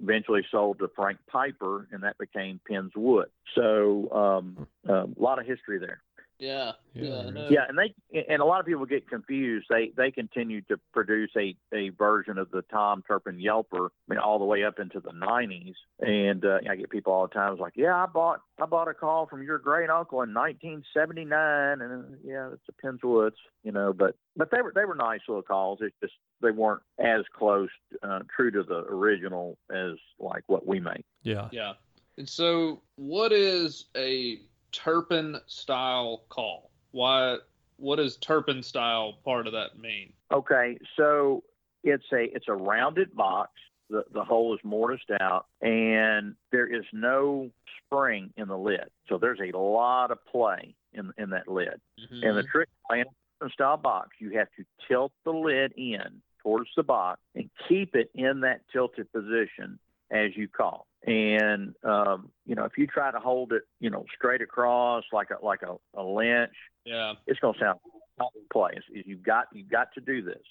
eventually 0.00 0.46
sold 0.52 0.78
to 0.78 0.88
Frank 0.94 1.18
Piper, 1.28 1.88
and 1.90 2.04
that 2.04 2.16
became 2.18 2.60
Penn's 2.68 2.92
Wood. 2.94 3.26
So 3.56 4.08
um, 4.12 4.68
a 4.88 5.06
lot 5.20 5.40
of 5.40 5.46
history 5.46 5.80
there. 5.80 6.03
Yeah. 6.38 6.72
Yeah, 6.94 7.30
Yeah. 7.30 7.48
Yeah, 7.50 7.60
and 7.68 7.78
they 7.78 8.24
and 8.28 8.40
a 8.40 8.44
lot 8.44 8.60
of 8.60 8.66
people 8.66 8.86
get 8.86 9.08
confused. 9.08 9.66
They 9.68 9.92
they 9.96 10.10
continue 10.10 10.62
to 10.62 10.78
produce 10.92 11.30
a, 11.36 11.56
a 11.72 11.90
version 11.90 12.38
of 12.38 12.50
the 12.50 12.62
Tom 12.62 13.02
Turpin 13.06 13.38
Yelper, 13.38 13.88
I 13.88 13.88
mean, 14.08 14.18
all 14.18 14.38
the 14.38 14.44
way 14.44 14.64
up 14.64 14.78
into 14.78 15.00
the 15.00 15.10
'90s. 15.10 15.74
And 16.00 16.44
uh, 16.44 16.58
I 16.68 16.76
get 16.76 16.90
people 16.90 17.12
all 17.12 17.26
the 17.26 17.34
time 17.34 17.52
it's 17.52 17.60
like, 17.60 17.74
yeah, 17.76 17.94
I 17.94 18.06
bought 18.06 18.40
I 18.60 18.66
bought 18.66 18.88
a 18.88 18.94
call 18.94 19.26
from 19.26 19.42
your 19.42 19.58
great 19.58 19.90
uncle 19.90 20.22
in 20.22 20.34
1979, 20.34 21.80
and 21.80 22.04
uh, 22.04 22.16
yeah, 22.24 22.50
it's 22.52 22.68
a 22.68 22.72
Penn's 22.80 23.02
Woods, 23.02 23.36
you 23.62 23.72
know. 23.72 23.92
But 23.92 24.16
but 24.36 24.50
they 24.50 24.62
were 24.62 24.72
they 24.74 24.84
were 24.84 24.94
nice 24.94 25.20
little 25.28 25.42
calls. 25.42 25.78
It's 25.82 25.96
just 26.00 26.14
they 26.40 26.50
weren't 26.50 26.82
as 26.98 27.22
close, 27.36 27.70
uh, 28.02 28.20
true 28.34 28.50
to 28.52 28.62
the 28.62 28.84
original 28.88 29.58
as 29.70 29.94
like 30.18 30.44
what 30.46 30.66
we 30.66 30.80
make. 30.80 31.04
Yeah. 31.22 31.48
Yeah. 31.50 31.74
And 32.16 32.28
so, 32.28 32.82
what 32.96 33.32
is 33.32 33.86
a 33.96 34.38
Turpin 34.74 35.38
style 35.46 36.24
call? 36.28 36.70
Why? 36.90 37.38
What 37.76 37.96
does 37.96 38.16
Turpin 38.16 38.62
style 38.62 39.18
part 39.24 39.46
of 39.46 39.52
that 39.52 39.78
mean? 39.78 40.12
Okay, 40.32 40.78
so 40.96 41.42
it's 41.82 42.04
a 42.12 42.24
it's 42.34 42.48
a 42.48 42.54
rounded 42.54 43.14
box. 43.14 43.52
The 43.90 44.04
the 44.12 44.24
hole 44.24 44.54
is 44.54 44.60
mortised 44.64 45.10
out, 45.20 45.46
and 45.60 46.34
there 46.52 46.66
is 46.66 46.84
no 46.92 47.50
spring 47.84 48.32
in 48.36 48.48
the 48.48 48.58
lid. 48.58 48.88
So 49.08 49.18
there's 49.18 49.40
a 49.40 49.56
lot 49.56 50.10
of 50.10 50.24
play 50.26 50.74
in 50.92 51.12
in 51.18 51.30
that 51.30 51.48
lid. 51.48 51.80
Mhm. 52.00 52.28
And 52.28 52.38
the 52.38 52.44
trick 52.44 52.68
in 52.90 53.04
a 53.40 53.50
style 53.50 53.76
box, 53.76 54.16
you 54.20 54.38
have 54.38 54.48
to 54.56 54.64
tilt 54.88 55.12
the 55.24 55.32
lid 55.32 55.72
in 55.76 56.22
towards 56.42 56.70
the 56.76 56.82
box 56.82 57.20
and 57.34 57.50
keep 57.68 57.94
it 57.96 58.10
in 58.14 58.40
that 58.40 58.60
tilted 58.72 59.10
position 59.12 59.78
as 60.10 60.36
you 60.36 60.48
call. 60.48 60.86
And 61.06 61.74
um, 61.82 62.30
you 62.46 62.54
know, 62.54 62.64
if 62.64 62.78
you 62.78 62.86
try 62.86 63.10
to 63.10 63.18
hold 63.18 63.52
it, 63.52 63.62
you 63.80 63.90
know, 63.90 64.04
straight 64.16 64.40
across 64.40 65.04
like 65.12 65.28
a 65.30 65.44
like 65.44 65.60
a, 65.62 65.76
a 65.98 66.02
Lynch, 66.02 66.54
yeah. 66.84 67.14
it's 67.26 67.40
to 67.40 67.54
sound 67.60 67.78
of 68.18 68.32
place. 68.52 68.82
Is 68.94 69.04
you've 69.06 69.22
got 69.22 69.46
you've 69.52 69.70
got 69.70 69.88
to 69.94 70.00
do 70.00 70.22
this. 70.22 70.42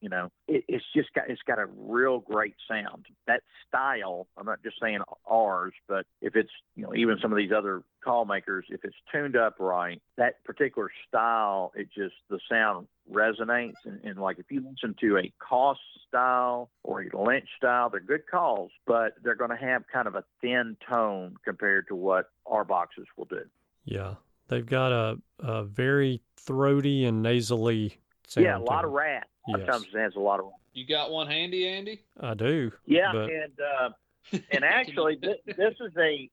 You 0.00 0.08
know, 0.08 0.28
it, 0.48 0.64
it's 0.68 0.84
just 0.94 1.12
got 1.14 1.28
it's 1.28 1.42
got 1.46 1.58
a 1.58 1.66
real 1.66 2.20
great 2.20 2.54
sound. 2.68 3.06
That 3.26 3.42
style. 3.68 4.26
I'm 4.36 4.46
not 4.46 4.62
just 4.62 4.76
saying 4.80 5.00
ours, 5.30 5.74
but 5.88 6.06
if 6.20 6.36
it's 6.36 6.50
you 6.76 6.84
know 6.84 6.94
even 6.94 7.18
some 7.20 7.32
of 7.32 7.38
these 7.38 7.52
other 7.56 7.82
call 8.04 8.24
makers, 8.24 8.66
if 8.68 8.84
it's 8.84 8.96
tuned 9.12 9.36
up 9.36 9.56
right, 9.58 10.00
that 10.16 10.42
particular 10.44 10.90
style, 11.08 11.72
it 11.74 11.88
just 11.94 12.14
the 12.28 12.40
sound 12.50 12.88
resonates. 13.10 13.74
And, 13.84 14.00
and 14.04 14.18
like 14.18 14.38
if 14.38 14.46
you 14.50 14.60
listen 14.60 14.94
to 15.00 15.18
a 15.18 15.32
cost 15.38 15.80
style 16.08 16.70
or 16.82 17.02
a 17.02 17.22
Lynch 17.22 17.48
style, 17.56 17.90
they're 17.90 18.00
good 18.00 18.26
calls, 18.30 18.70
but 18.86 19.14
they're 19.22 19.34
going 19.34 19.50
to 19.50 19.56
have 19.56 19.84
kind 19.92 20.08
of 20.08 20.14
a 20.14 20.24
thin 20.40 20.76
tone 20.88 21.36
compared 21.44 21.88
to 21.88 21.94
what 21.94 22.26
our 22.46 22.64
boxes 22.64 23.06
will 23.16 23.26
do. 23.26 23.42
Yeah. 23.84 24.14
They've 24.52 24.66
got 24.66 24.92
a, 24.92 25.16
a 25.38 25.64
very 25.64 26.20
throaty 26.36 27.06
and 27.06 27.22
nasally 27.22 27.96
sound. 28.28 28.44
yeah, 28.44 28.58
a 28.58 28.60
lot 28.60 28.84
of 28.84 28.90
them. 28.90 28.98
rat. 28.98 29.26
Yes. 29.48 29.60
Sometimes 29.60 29.86
it 29.94 29.98
has 29.98 30.14
a 30.14 30.20
lot 30.20 30.40
of 30.40 30.50
You 30.74 30.86
got 30.86 31.10
one 31.10 31.26
handy, 31.26 31.66
Andy? 31.66 32.02
I 32.20 32.34
do. 32.34 32.70
Yeah, 32.86 33.12
But- 33.12 33.30
and 33.30 33.52
uh, 33.60 33.88
and 34.52 34.62
actually, 34.62 35.18
this, 35.20 35.36
this 35.46 35.74
is 35.80 35.92
a 35.98 36.30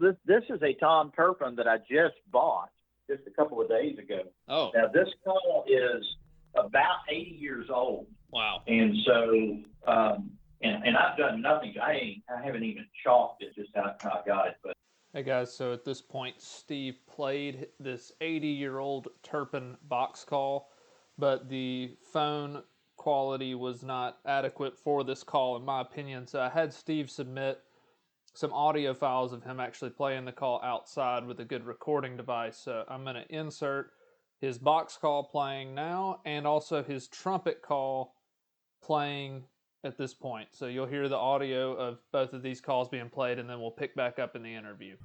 this 0.00 0.16
this 0.24 0.42
is 0.48 0.60
a 0.62 0.72
Tom 0.80 1.12
Turpin 1.14 1.54
that 1.56 1.68
I 1.68 1.76
just 1.78 2.16
bought 2.32 2.70
just 3.08 3.22
a 3.26 3.30
couple 3.30 3.60
of 3.60 3.68
days 3.68 3.98
ago. 3.98 4.22
Oh, 4.48 4.70
Now 4.74 4.88
this 4.88 5.08
call 5.22 5.64
is 5.68 6.04
about 6.56 7.00
80 7.08 7.30
years 7.38 7.68
old, 7.72 8.06
wow. 8.32 8.62
and 8.66 8.96
so 9.06 9.58
um, 9.86 10.30
and 10.62 10.82
and 10.84 10.96
I've 10.96 11.16
done 11.18 11.40
nothing. 11.42 11.74
I 11.80 11.92
ain't, 11.92 12.22
I 12.34 12.42
haven't 12.44 12.64
even 12.64 12.86
chalked 13.04 13.42
it 13.44 13.54
just 13.54 13.70
how, 13.76 13.94
how 14.00 14.22
I 14.24 14.26
got 14.26 14.48
it, 14.48 14.54
but 14.64 14.74
Hey 15.12 15.24
guys, 15.24 15.52
so 15.52 15.72
at 15.72 15.84
this 15.84 16.00
point, 16.00 16.40
Steve 16.40 16.94
played 17.08 17.66
this 17.80 18.12
80 18.20 18.46
year 18.46 18.78
old 18.78 19.08
Turpin 19.24 19.76
box 19.88 20.24
call, 20.24 20.70
but 21.18 21.48
the 21.48 21.96
phone 22.12 22.62
quality 22.96 23.56
was 23.56 23.82
not 23.82 24.18
adequate 24.24 24.78
for 24.78 25.02
this 25.02 25.24
call, 25.24 25.56
in 25.56 25.64
my 25.64 25.80
opinion. 25.80 26.28
So 26.28 26.40
I 26.40 26.48
had 26.48 26.72
Steve 26.72 27.10
submit 27.10 27.60
some 28.34 28.52
audio 28.52 28.94
files 28.94 29.32
of 29.32 29.42
him 29.42 29.58
actually 29.58 29.90
playing 29.90 30.26
the 30.26 30.32
call 30.32 30.60
outside 30.62 31.26
with 31.26 31.40
a 31.40 31.44
good 31.44 31.66
recording 31.66 32.16
device. 32.16 32.56
So 32.56 32.84
I'm 32.86 33.02
going 33.02 33.16
to 33.16 33.34
insert 33.36 33.90
his 34.40 34.58
box 34.58 34.96
call 34.96 35.24
playing 35.24 35.74
now 35.74 36.20
and 36.24 36.46
also 36.46 36.84
his 36.84 37.08
trumpet 37.08 37.62
call 37.62 38.14
playing 38.80 39.42
at 39.84 39.96
this 39.96 40.14
point. 40.14 40.48
So 40.52 40.66
you'll 40.66 40.86
hear 40.86 41.08
the 41.08 41.16
audio 41.16 41.72
of 41.72 41.98
both 42.12 42.32
of 42.32 42.42
these 42.42 42.60
calls 42.60 42.88
being 42.88 43.08
played, 43.08 43.38
and 43.38 43.48
then 43.48 43.60
we'll 43.60 43.70
pick 43.70 43.94
back 43.94 44.18
up 44.18 44.36
in 44.36 44.42
the 44.42 44.54
interview. 44.54 44.96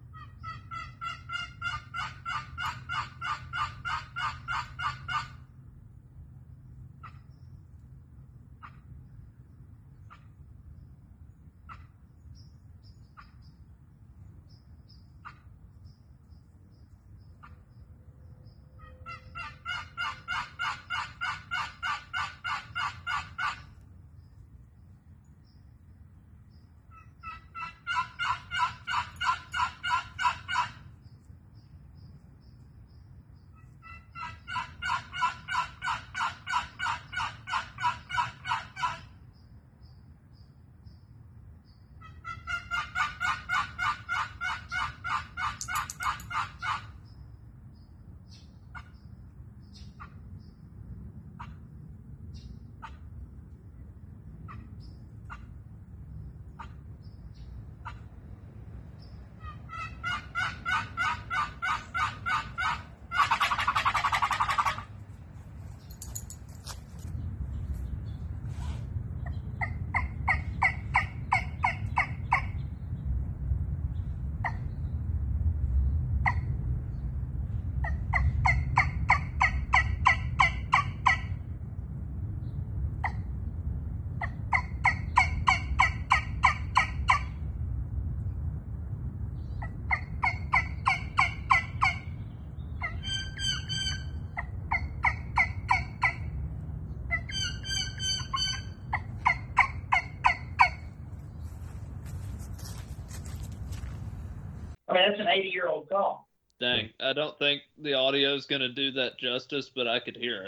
That's 105.17 105.27
an 105.27 105.33
80 105.39 105.49
year 105.49 105.67
old 105.67 105.89
call. 105.89 106.27
Dang, 106.59 106.89
I 107.01 107.11
don't 107.13 107.37
think 107.37 107.63
the 107.77 107.93
audio 107.95 108.33
is 108.33 108.45
going 108.45 108.61
to 108.61 108.69
do 108.69 108.91
that 108.91 109.17
justice, 109.19 109.69
but 109.75 109.87
I 109.87 109.99
could 109.99 110.15
hear 110.15 110.47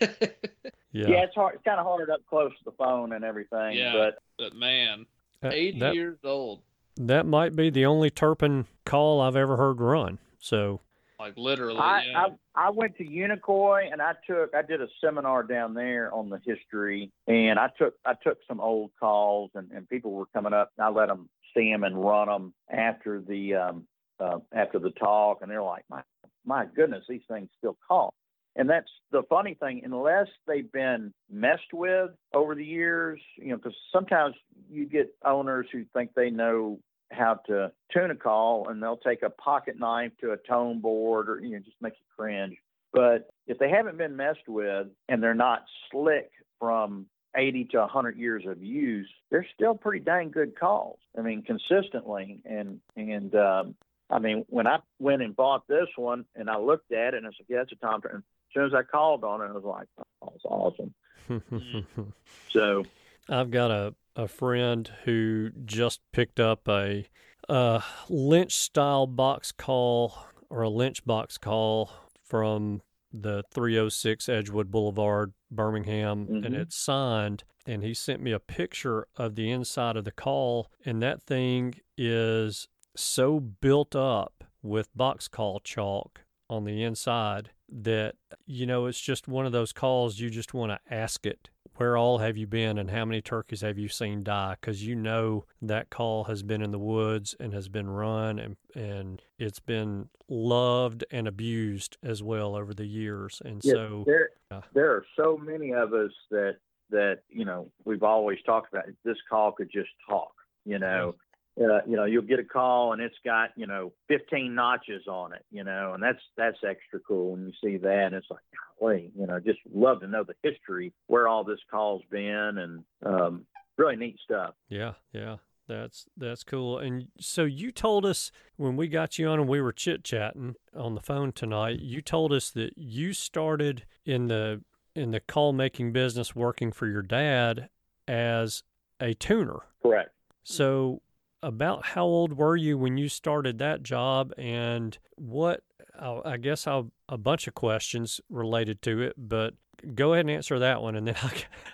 it. 0.00 0.36
Yeah. 0.94 1.08
Yeah, 1.08 1.24
it's 1.24 1.34
hard. 1.34 1.56
It's 1.56 1.64
kind 1.64 1.80
of 1.80 1.86
hard 1.86 2.08
up 2.08 2.20
close 2.30 2.52
to 2.56 2.64
the 2.64 2.70
phone 2.70 3.14
and 3.14 3.24
everything. 3.24 3.76
Yeah. 3.76 3.94
But 3.94 4.18
but 4.38 4.54
man, 4.54 5.06
That- 5.40 5.52
80 5.52 5.78
that, 5.80 5.94
years 5.96 6.18
old. 6.22 6.60
that 6.96 7.26
might 7.26 7.56
be 7.56 7.68
the 7.68 7.84
only 7.84 8.10
Turpin 8.10 8.66
call 8.84 9.20
I've 9.20 9.34
ever 9.34 9.56
heard 9.56 9.80
run. 9.80 10.18
So, 10.38 10.80
Like 11.18 11.36
literally, 11.36 11.80
I, 11.80 12.04
yeah. 12.04 12.26
I 12.54 12.66
I 12.66 12.70
went 12.70 12.96
to 12.98 13.04
Unicoi 13.04 13.90
and 13.92 14.00
I 14.00 14.12
took 14.24 14.54
I 14.54 14.62
did 14.62 14.80
a 14.80 14.86
seminar 15.00 15.42
down 15.42 15.74
there 15.74 16.14
on 16.14 16.28
the 16.28 16.38
history 16.46 17.10
and 17.26 17.58
I 17.58 17.70
took 17.76 17.94
I 18.06 18.14
took 18.14 18.38
some 18.46 18.60
old 18.60 18.92
calls 19.00 19.50
and, 19.56 19.72
and 19.72 19.88
people 19.88 20.12
were 20.12 20.26
coming 20.26 20.52
up 20.52 20.70
and 20.78 20.84
I 20.86 20.90
let 20.90 21.08
them 21.08 21.28
see 21.54 21.70
them 21.70 21.84
and 21.84 22.02
run 22.02 22.28
them 22.28 22.54
after 22.70 23.20
the 23.20 23.54
um 23.54 23.86
uh, 24.20 24.38
after 24.54 24.78
the 24.78 24.90
talk 24.90 25.38
and 25.42 25.50
they're 25.50 25.62
like 25.62 25.84
my 25.90 26.02
my 26.44 26.66
goodness 26.66 27.04
these 27.08 27.22
things 27.28 27.48
still 27.58 27.76
call 27.86 28.14
and 28.56 28.70
that's 28.70 28.90
the 29.10 29.22
funny 29.28 29.54
thing 29.54 29.82
unless 29.84 30.28
they've 30.46 30.70
been 30.70 31.12
messed 31.30 31.72
with 31.72 32.10
over 32.32 32.54
the 32.54 32.64
years 32.64 33.20
you 33.36 33.48
know 33.48 33.56
because 33.56 33.76
sometimes 33.92 34.34
you 34.70 34.86
get 34.86 35.12
owners 35.24 35.66
who 35.72 35.84
think 35.92 36.10
they 36.14 36.30
know 36.30 36.78
how 37.14 37.40
to 37.46 37.72
tune 37.92 38.10
a 38.10 38.16
call 38.16 38.68
and 38.68 38.82
they'll 38.82 38.96
take 38.96 39.22
a 39.22 39.30
pocket 39.30 39.78
knife 39.78 40.12
to 40.20 40.32
a 40.32 40.36
tone 40.36 40.80
board 40.80 41.28
or 41.28 41.40
you 41.40 41.50
know 41.50 41.58
just 41.58 41.76
make 41.80 41.94
you 41.94 42.06
cringe. 42.16 42.56
But 42.92 43.30
if 43.46 43.58
they 43.58 43.70
haven't 43.70 43.98
been 43.98 44.16
messed 44.16 44.48
with 44.48 44.88
and 45.08 45.22
they're 45.22 45.34
not 45.34 45.64
slick 45.90 46.30
from 46.60 47.06
80 47.36 47.64
to 47.72 47.78
100 47.78 48.16
years 48.16 48.44
of 48.46 48.62
use 48.62 49.08
they're 49.30 49.46
still 49.54 49.74
pretty 49.74 50.04
dang 50.04 50.30
good 50.30 50.58
calls 50.58 50.98
i 51.18 51.22
mean 51.22 51.42
consistently 51.42 52.40
and 52.44 52.80
and 52.96 53.34
um 53.34 53.74
i 54.10 54.18
mean 54.18 54.44
when 54.48 54.66
i 54.66 54.78
went 54.98 55.22
and 55.22 55.34
bought 55.34 55.66
this 55.68 55.88
one 55.96 56.24
and 56.36 56.48
i 56.48 56.56
looked 56.58 56.92
at 56.92 57.14
it 57.14 57.18
and 57.18 57.26
i 57.26 57.30
said 57.36 57.46
yeah 57.48 57.62
it's 57.62 57.72
a 57.72 57.76
tom 57.76 58.00
Turpin. 58.00 58.18
as 58.18 58.54
soon 58.54 58.66
as 58.66 58.74
i 58.74 58.82
called 58.82 59.24
on 59.24 59.40
it 59.40 59.46
i 59.46 59.52
was 59.52 59.64
like 59.64 59.88
oh 60.22 60.32
it's 60.34 60.44
awesome 60.44 60.94
so 62.50 62.84
I've 63.28 63.50
got 63.50 63.70
a, 63.70 63.94
a 64.16 64.28
friend 64.28 64.90
who 65.04 65.50
just 65.64 66.00
picked 66.12 66.38
up 66.38 66.68
a, 66.68 67.06
a 67.48 67.82
Lynch 68.08 68.54
style 68.54 69.06
box 69.06 69.52
call 69.52 70.14
or 70.50 70.62
a 70.62 70.68
Lynch 70.68 71.04
box 71.04 71.38
call 71.38 71.90
from 72.22 72.82
the 73.16 73.44
306 73.52 74.28
Edgewood 74.28 74.70
Boulevard, 74.70 75.32
Birmingham, 75.50 76.26
and 76.28 76.44
Mhm. 76.54 76.58
it's 76.58 76.76
signed. 76.76 77.44
And 77.66 77.82
he 77.84 77.94
sent 77.94 78.20
me 78.20 78.32
a 78.32 78.40
picture 78.40 79.06
of 79.16 79.36
the 79.36 79.50
inside 79.50 79.96
of 79.96 80.04
the 80.04 80.10
call, 80.12 80.70
and 80.84 81.00
that 81.02 81.22
thing 81.22 81.74
is 81.96 82.66
so 82.96 83.38
built 83.40 83.94
up 83.96 84.44
with 84.62 84.94
box 84.96 85.28
call 85.28 85.60
chalk 85.60 86.22
on 86.50 86.64
the 86.64 86.82
inside 86.82 87.50
that 87.68 88.16
you 88.46 88.66
know 88.66 88.86
it's 88.86 89.00
just 89.00 89.26
one 89.28 89.46
of 89.46 89.52
those 89.52 89.72
calls 89.72 90.18
you 90.20 90.28
just 90.30 90.52
want 90.54 90.70
to 90.70 90.94
ask 90.94 91.24
it 91.24 91.48
where 91.76 91.96
all 91.96 92.18
have 92.18 92.36
you 92.36 92.46
been 92.46 92.78
and 92.78 92.90
how 92.90 93.04
many 93.04 93.20
turkeys 93.20 93.60
have 93.60 93.78
you 93.78 93.88
seen 93.88 94.22
die? 94.22 94.56
Because 94.60 94.86
you 94.86 94.94
know 94.94 95.44
that 95.62 95.90
call 95.90 96.24
has 96.24 96.42
been 96.42 96.62
in 96.62 96.70
the 96.70 96.78
woods 96.78 97.34
and 97.38 97.52
has 97.52 97.68
been 97.68 97.88
run 97.88 98.38
and 98.38 98.56
and 98.74 99.22
it's 99.38 99.60
been 99.60 100.08
loved 100.28 101.04
and 101.10 101.28
abused 101.28 101.96
as 102.02 102.22
well 102.22 102.54
over 102.56 102.74
the 102.74 102.86
years. 102.86 103.40
And 103.44 103.60
Yeah, 103.64 103.74
so 103.74 104.04
there 104.06 104.30
uh, 104.50 104.60
there 104.72 104.90
are 104.90 105.04
so 105.16 105.36
many 105.36 105.72
of 105.72 105.92
us 105.92 106.12
that 106.30 106.56
that 106.90 107.20
you 107.28 107.44
know 107.44 107.70
we've 107.84 108.02
always 108.02 108.38
talked 108.44 108.72
about 108.72 108.84
this 109.04 109.18
call 109.28 109.52
could 109.52 109.70
just 109.72 109.90
talk 110.08 110.32
you 110.64 110.78
know 110.78 111.14
uh, 111.60 111.80
you 111.86 111.96
know 111.96 112.04
you'll 112.04 112.22
get 112.22 112.38
a 112.38 112.44
call 112.44 112.92
and 112.92 113.00
it's 113.00 113.14
got 113.24 113.50
you 113.56 113.66
know 113.66 113.92
15 114.08 114.54
notches 114.54 115.06
on 115.08 115.32
it 115.32 115.44
you 115.50 115.64
know 115.64 115.92
and 115.94 116.02
that's 116.02 116.18
that's 116.36 116.58
extra 116.68 117.00
cool 117.00 117.32
when 117.32 117.46
you 117.46 117.52
see 117.62 117.76
that 117.76 118.06
and 118.06 118.14
it's 118.14 118.26
like 118.30 118.40
golly 118.80 119.10
you 119.16 119.26
know 119.26 119.38
just 119.38 119.58
love 119.72 120.00
to 120.00 120.06
know 120.06 120.24
the 120.24 120.34
history 120.42 120.92
where 121.06 121.28
all 121.28 121.44
this 121.44 121.60
call's 121.70 122.02
been 122.10 122.58
and 122.58 122.84
um 123.06 123.44
really 123.76 123.96
neat 123.96 124.16
stuff 124.24 124.54
Yeah, 124.68 124.92
yeah. 125.12 125.36
That's 125.66 126.06
that's 126.16 126.44
cool. 126.44 126.78
And 126.78 127.08
so 127.18 127.44
you 127.44 127.72
told 127.72 128.04
us 128.04 128.30
when 128.56 128.76
we 128.76 128.86
got 128.86 129.18
you 129.18 129.28
on 129.28 129.40
and 129.40 129.48
we 129.48 129.60
were 129.60 129.72
chit 129.72 130.04
chatting 130.04 130.56
on 130.76 130.94
the 130.94 131.00
phone 131.00 131.32
tonight, 131.32 131.80
you 131.80 132.02
told 132.02 132.32
us 132.32 132.50
that 132.50 132.76
you 132.76 133.14
started 133.14 133.84
in 134.04 134.28
the 134.28 134.62
in 134.94 135.10
the 135.10 135.20
call 135.20 135.52
making 135.52 135.92
business 135.92 136.36
working 136.36 136.70
for 136.70 136.86
your 136.86 137.02
dad 137.02 137.68
as 138.06 138.62
a 139.00 139.14
tuner. 139.14 139.60
correct 139.82 140.10
So 140.42 141.00
about 141.44 141.84
how 141.84 142.04
old 142.04 142.32
were 142.36 142.56
you 142.56 142.76
when 142.78 142.96
you 142.96 143.08
started 143.08 143.58
that 143.58 143.82
job 143.82 144.32
and 144.38 144.98
what 145.16 145.62
I'll- 145.98 146.22
guess 146.38 146.66
I'll 146.66 146.90
a 147.08 147.18
bunch 147.18 147.46
of 147.46 147.54
questions 147.54 148.20
related 148.28 148.82
to 148.82 149.02
it, 149.02 149.14
but 149.16 149.54
go 149.94 150.12
ahead 150.14 150.24
and 150.24 150.30
answer 150.30 150.58
that 150.58 150.80
one 150.82 150.96
and 150.96 151.06
then 151.06 151.16
I'll 151.22 151.30